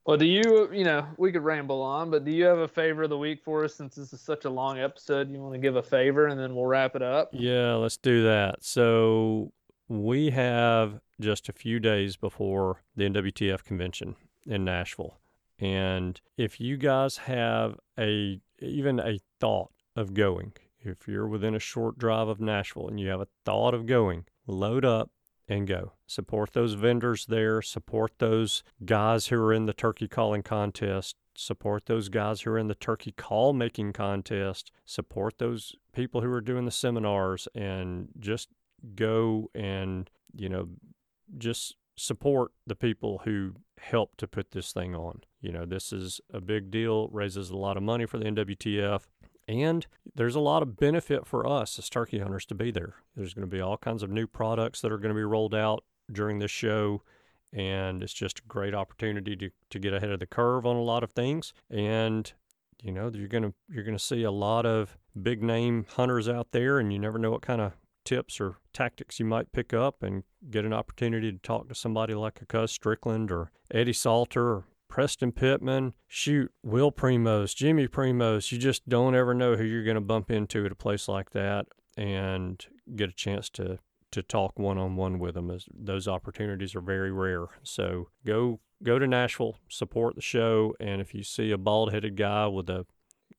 Well, 0.06 0.18
do 0.18 0.26
you, 0.26 0.70
you 0.74 0.84
know, 0.84 1.08
we 1.18 1.32
could 1.32 1.44
ramble 1.46 1.82
on, 1.82 2.12
but 2.12 2.26
do 2.26 2.32
you 2.32 2.44
have 2.44 2.58
a 2.58 2.68
favor 2.68 3.04
of 3.04 3.10
the 3.10 3.18
week 3.18 3.42
for 3.42 3.64
us 3.64 3.74
since 3.74 3.96
this 3.96 4.12
is 4.12 4.20
such 4.20 4.44
a 4.44 4.50
long 4.50 4.78
episode? 4.80 5.32
You 5.32 5.40
want 5.40 5.54
to 5.54 5.60
give 5.60 5.78
a 5.78 5.82
favor 5.84 6.28
and 6.28 6.38
then 6.38 6.54
we'll 6.54 6.66
wrap 6.66 6.98
it 6.98 7.02
up? 7.02 7.30
Yeah, 7.32 7.76
let's 7.76 7.96
do 7.96 8.24
that. 8.24 8.62
So 8.66 9.54
we 9.88 10.30
have 10.32 11.00
just 11.22 11.48
a 11.48 11.54
few 11.54 11.80
days 11.80 12.18
before 12.18 12.82
the 12.98 13.06
NWTF 13.10 13.64
convention 13.64 14.18
in 14.46 14.66
Nashville. 14.66 15.16
And 15.64 16.20
if 16.36 16.60
you 16.60 16.76
guys 16.76 17.18
have 17.18 17.80
a 17.98 18.42
even 18.60 19.00
a 19.00 19.20
thought 19.40 19.72
of 19.96 20.14
going, 20.14 20.52
if 20.82 21.08
you're 21.08 21.28
within 21.28 21.56
a 21.56 21.60
short 21.60 21.98
drive 21.98 22.28
of 22.28 22.42
Nashville 22.42 22.90
and 22.90 23.00
you 23.00 23.08
have 23.08 23.22
a 23.22 23.30
thought 23.46 23.74
of 23.74 23.86
going, 23.86 24.26
load 24.46 24.84
up 24.84 25.12
and 25.48 25.66
go. 25.66 25.94
Support 26.06 26.52
those 26.52 26.74
vendors 26.74 27.28
there, 27.28 27.62
support 27.62 28.12
those 28.20 28.62
guys 28.84 29.28
who 29.28 29.42
are 29.42 29.54
in 29.54 29.66
the 29.66 29.74
turkey 29.74 30.10
calling 30.10 30.44
contest, 30.44 31.16
support 31.34 31.86
those 31.86 32.10
guys 32.10 32.42
who 32.42 32.52
are 32.52 32.58
in 32.58 32.68
the 32.68 32.76
turkey 32.76 33.14
call 33.14 33.54
making 33.54 33.94
contest, 33.94 34.70
support 34.84 35.38
those 35.38 35.76
people 35.94 36.20
who 36.20 36.32
are 36.32 36.42
doing 36.42 36.66
the 36.66 36.72
seminars 36.72 37.48
and 37.56 38.10
just 38.20 38.50
go 38.96 39.50
and, 39.56 40.10
you 40.36 40.50
know, 40.50 40.68
just 41.38 41.78
support 41.96 42.52
the 42.68 42.76
people 42.76 43.22
who 43.24 43.54
help 43.78 44.18
to 44.18 44.28
put 44.28 44.52
this 44.52 44.74
thing 44.74 44.94
on. 44.94 45.22
You 45.44 45.52
know, 45.52 45.66
this 45.66 45.92
is 45.92 46.22
a 46.34 46.40
big 46.40 46.72
deal, 46.72 47.10
raises 47.10 47.50
a 47.50 47.58
lot 47.58 47.76
of 47.76 47.84
money 47.84 48.06
for 48.06 48.18
the 48.18 48.24
NWTF. 48.24 49.02
And 49.46 49.86
there's 50.16 50.36
a 50.36 50.40
lot 50.40 50.64
of 50.64 50.78
benefit 50.78 51.28
for 51.28 51.46
us 51.46 51.78
as 51.78 51.90
turkey 51.90 52.20
hunters 52.20 52.46
to 52.46 52.56
be 52.56 52.72
there. 52.72 52.96
There's 53.14 53.34
going 53.34 53.48
to 53.48 53.54
be 53.54 53.60
all 53.60 53.78
kinds 53.78 54.04
of 54.04 54.10
new 54.10 54.26
products 54.26 54.80
that 54.82 54.92
are 54.92 54.98
going 54.98 55.14
to 55.14 55.20
be 55.20 55.24
rolled 55.24 55.54
out 55.54 55.84
during 56.10 56.40
this 56.40 56.50
show. 56.50 57.04
And 57.52 58.02
it's 58.02 58.14
just 58.14 58.40
a 58.40 58.44
great 58.48 58.74
opportunity 58.74 59.36
to, 59.36 59.50
to 59.70 59.80
get 59.80 59.94
ahead 59.94 60.12
of 60.12 60.22
the 60.22 60.26
curve 60.26 60.66
on 60.66 60.78
a 60.78 60.82
lot 60.82 61.04
of 61.04 61.12
things. 61.12 61.54
And, 61.70 62.32
you 62.82 62.94
know, 62.94 63.12
you're 63.14 63.28
going 63.28 63.44
to 63.44 63.54
you're 63.70 63.84
to 63.84 64.00
see 64.00 64.24
a 64.24 64.32
lot 64.32 64.66
of 64.66 64.98
big 65.22 65.44
name 65.44 65.86
hunters 65.90 66.30
out 66.30 66.52
there, 66.52 66.80
and 66.80 66.92
you 66.94 66.98
never 66.98 67.20
know 67.20 67.32
what 67.32 67.42
kind 67.42 67.62
of 67.62 67.74
tips 68.06 68.40
or 68.40 68.56
tactics 68.72 69.20
you 69.20 69.26
might 69.26 69.52
pick 69.52 69.74
up 69.74 70.04
and 70.04 70.24
get 70.50 70.66
an 70.66 70.74
opportunity 70.74 71.32
to 71.32 71.38
talk 71.38 71.68
to 71.68 71.76
somebody 71.76 72.14
like 72.14 72.42
a 72.42 72.46
Cuz 72.46 72.72
Strickland 72.72 73.30
or 73.30 73.52
Eddie 73.72 73.94
Salter 73.94 74.50
or 74.50 74.64
Preston 74.94 75.32
Pittman, 75.32 75.96
shoot, 76.08 76.52
Will 76.62 76.92
Primos, 76.92 77.56
Jimmy 77.56 77.88
Primos. 77.88 78.52
You 78.52 78.60
just 78.60 78.88
don't 78.88 79.16
ever 79.16 79.34
know 79.34 79.56
who 79.56 79.64
you're 79.64 79.84
going 79.84 79.96
to 79.96 80.02
bump 80.02 80.30
into 80.30 80.68
at 80.68 80.72
a 80.72 80.76
place 80.76 81.08
like 81.08 81.32
that 81.32 81.66
and 81.98 82.64
get 82.96 83.10
a 83.10 83.14
chance 83.14 83.50
to 83.54 83.80
to 84.12 84.22
talk 84.22 84.60
one 84.60 84.78
on 84.78 84.96
one 84.96 85.18
with 85.18 85.34
them. 85.34 85.52
Those 85.74 86.08
opportunities 86.08 86.76
are 86.76 86.82
very 86.82 87.12
rare. 87.12 87.48
So 87.64 88.10
go 88.24 88.60
go 88.84 89.00
to 89.00 89.08
Nashville, 89.08 89.58
support 89.68 90.14
the 90.14 90.22
show, 90.22 90.76
and 90.80 91.02
if 91.02 91.16
you 91.16 91.24
see 91.24 91.50
a 91.50 91.58
bald 91.58 91.92
headed 91.92 92.16
guy 92.16 92.46
with 92.46 92.70
a 92.70 92.86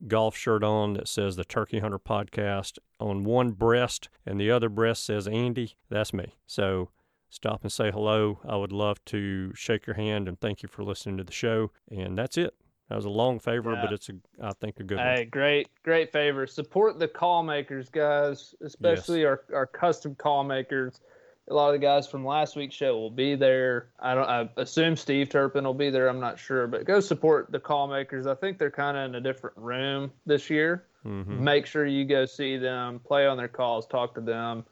golf 0.09 0.37
shirt 0.37 0.65
on 0.65 0.95
that 0.95 1.07
says 1.07 1.37
the 1.37 1.45
Turkey 1.45 1.79
Hunter 1.79 2.01
Podcast 2.01 2.81
on 2.99 3.23
one 3.23 3.53
breast 3.53 4.09
and 4.27 4.41
the 4.41 4.51
other 4.51 4.69
breast 4.69 5.07
says 5.07 5.29
Andy, 5.29 5.77
that's 5.89 6.13
me. 6.13 6.35
So 6.49 6.91
stop 7.31 7.63
and 7.63 7.73
say 7.73 7.91
hello. 7.91 8.41
I 8.49 8.57
would 8.57 8.73
love 8.73 9.05
to 9.07 9.53
shake 9.55 9.87
your 9.87 9.97
hand 9.97 10.29
and 10.29 10.41
thank 10.41 10.63
you 10.63 10.69
for 10.69 10.83
listening 10.85 11.17
to 11.19 11.25
the 11.25 11.33
show. 11.33 11.71
And 11.91 12.17
that's 12.17 12.37
it. 12.39 12.55
That 12.89 12.97
was 12.97 13.07
a 13.07 13.11
long 13.11 13.39
favor, 13.41 13.73
Yeah. 13.73 13.81
but 13.83 13.93
it's 13.93 14.09
a 14.11 14.13
I 14.43 14.53
think 14.61 14.79
a 14.79 14.83
good 14.85 14.99
one. 14.99 15.07
Hey, 15.07 15.25
great, 15.25 15.69
great 15.83 16.13
favor. 16.13 16.47
Support 16.47 16.99
the 16.99 17.09
call 17.09 17.43
makers, 17.43 17.89
guys, 17.89 18.55
especially 18.63 19.25
our, 19.25 19.43
our 19.55 19.67
custom 19.67 20.15
call 20.15 20.45
makers. 20.45 21.01
A 21.49 21.55
lot 21.55 21.69
of 21.69 21.73
the 21.75 21.79
guys 21.79 22.07
from 22.09 22.25
last 22.25 22.57
week's 22.57 22.75
show 22.75 22.97
will 22.97 23.11
be 23.11 23.35
there. 23.35 23.89
I 24.01 24.15
don't. 24.15 24.29
I 24.29 24.49
assume 24.57 24.97
Steve 24.97 25.29
Turpin 25.29 25.65
will 25.65 25.75
be 25.75 25.91
there. 25.91 26.09
I'm 26.09 26.21
not 26.21 26.39
sure, 26.39 26.67
but 26.67 26.85
go 26.87 27.01
support 27.01 27.51
the 27.53 27.61
call 27.61 27.87
makers. 27.87 28.27
I 28.27 28.35
think 28.35 28.59
they're 28.59 28.71
kind 28.71 28.97
of 28.97 29.05
in 29.11 29.15
a 29.17 29.21
different 29.21 29.57
room 29.59 30.11
this 30.25 30.49
year. 30.49 30.87
Mhm. 31.05 31.41
Make 31.41 31.67
sure 31.67 31.85
you 31.85 32.07
go 32.07 32.25
see 32.25 32.57
them, 32.57 32.99
play 32.99 33.27
on 33.27 33.37
their 33.37 33.49
calls, 33.49 33.87
talk 33.87 34.15
to 34.15 34.23
them, 34.23 34.65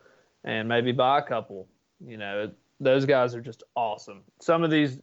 and 0.45 0.67
maybe 0.67 0.93
buy 0.93 1.19
a 1.19 1.23
couple. 1.23 1.69
You 2.07 2.17
know, 2.17 2.51
those 2.81 3.05
guys 3.05 3.35
are 3.35 3.41
just 3.41 3.63
awesome. 3.77 4.23
Some 4.41 4.65
of 4.65 4.71
these 4.71 4.99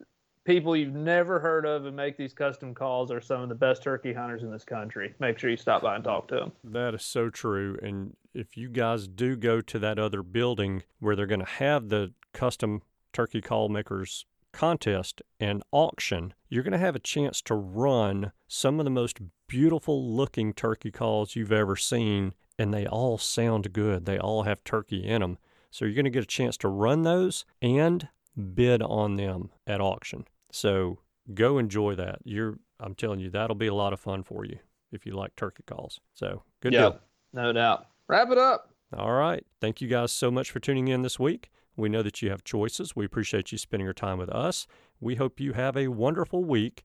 people 0.46 0.76
you've 0.76 0.96
never 0.96 1.40
heard 1.40 1.66
of 1.66 1.86
and 1.86 1.96
make 1.96 2.18
these 2.18 2.34
custom 2.34 2.74
calls 2.74 3.12
are 3.12 3.22
some 3.22 3.42
of 3.42 3.50
the 3.50 3.56
best 3.56 3.84
turkey 3.84 4.14
hunters 4.14 4.44
in 4.44 4.52
this 4.52 4.64
country. 4.64 5.14
Make 5.20 5.38
sure 5.38 5.50
you 5.50 5.58
stop 5.58 5.82
by 5.82 5.96
and 5.96 6.04
talk 6.04 6.28
to 6.30 6.36
them. 6.36 6.52
That 6.64 6.96
is 6.96 7.04
so 7.04 7.30
true. 7.30 7.78
And 7.82 8.16
if 8.34 8.58
you 8.58 8.70
guys 8.70 9.08
do 9.08 9.36
go 9.36 9.62
to 9.62 9.80
that 9.80 10.00
other 10.00 10.24
building 10.24 10.84
where 11.00 11.16
they're 11.16 11.26
going 11.26 11.40
to 11.40 11.46
have 11.46 11.90
the 11.90 12.14
custom 12.34 12.82
turkey 13.14 13.42
call 13.42 13.70
makers 13.70 14.26
contest 14.52 15.22
and 15.40 15.62
auction, 15.72 16.34
you're 16.50 16.64
going 16.64 16.72
to 16.72 16.80
have 16.80 16.96
a 16.96 17.00
chance 17.00 17.42
to 17.44 17.54
run 17.54 18.32
some 18.48 18.80
of 18.80 18.86
the 18.86 18.90
most 18.90 19.20
beautiful 19.48 20.16
looking 20.16 20.54
turkey 20.54 20.92
calls 20.92 21.36
you've 21.36 21.52
ever 21.52 21.76
seen. 21.76 22.34
And 22.58 22.74
they 22.74 22.86
all 22.86 23.18
sound 23.18 23.72
good. 23.72 24.06
They 24.06 24.18
all 24.18 24.44
have 24.44 24.64
turkey 24.64 25.06
in 25.06 25.22
them. 25.22 25.38
So 25.72 25.86
you're 25.86 25.94
going 25.96 26.06
to 26.06 26.10
get 26.12 26.24
a 26.24 26.28
chance 26.28 26.58
to 26.58 26.68
run 26.68 27.04
those 27.04 27.46
and 27.62 28.08
bid 28.54 28.82
on 28.82 29.16
them 29.18 29.52
at 29.68 29.82
auction. 29.82 30.26
So 30.52 31.00
go 31.34 31.58
enjoy 31.58 31.96
that. 31.96 32.20
You're, 32.24 32.58
I'm 32.80 32.96
telling 32.96 33.20
you, 33.20 33.30
that'll 33.30 33.56
be 33.56 33.68
a 33.68 33.74
lot 33.74 33.94
of 33.94 34.00
fun 34.00 34.24
for 34.24 34.46
you 34.46 34.58
if 34.92 35.06
you 35.06 35.14
like 35.14 35.36
turkey 35.36 35.64
calls. 35.68 36.00
So 36.14 36.44
good 36.62 36.74
Yeah. 36.74 36.80
deal. 36.82 37.00
No 37.34 37.54
doubt. 37.54 37.88
Wrap 38.08 38.32
it 38.32 38.38
up. 38.40 38.74
All 38.98 39.12
right. 39.14 39.46
Thank 39.62 39.82
you 39.82 39.88
guys 39.88 40.12
so 40.12 40.32
much 40.32 40.50
for 40.50 40.60
tuning 40.60 40.88
in 40.88 41.04
this 41.04 41.20
week. 41.20 41.52
We 41.78 41.90
know 41.90 42.02
that 42.02 42.22
you 42.24 42.32
have 42.32 42.44
choices. 42.44 42.96
We 42.96 43.06
appreciate 43.06 43.52
you 43.52 43.58
spending 43.60 43.86
your 43.86 43.94
time 43.94 44.18
with 44.18 44.30
us. 44.30 44.66
We 45.00 45.16
hope 45.16 45.40
you 45.40 45.54
have 45.54 45.78
a 45.78 45.90
wonderful 45.90 46.44
week, 46.44 46.84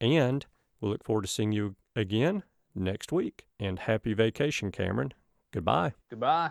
and 0.00 0.44
we 0.80 0.88
look 0.90 1.04
forward 1.04 1.22
to 1.22 1.28
seeing 1.28 1.52
you 1.52 1.76
again 1.94 2.42
next 2.74 3.12
week. 3.12 3.46
And 3.60 3.78
happy 3.78 4.12
vacation, 4.14 4.72
Cameron. 4.72 5.14
Goodbye. 5.52 5.92
Goodbye. 6.10 6.50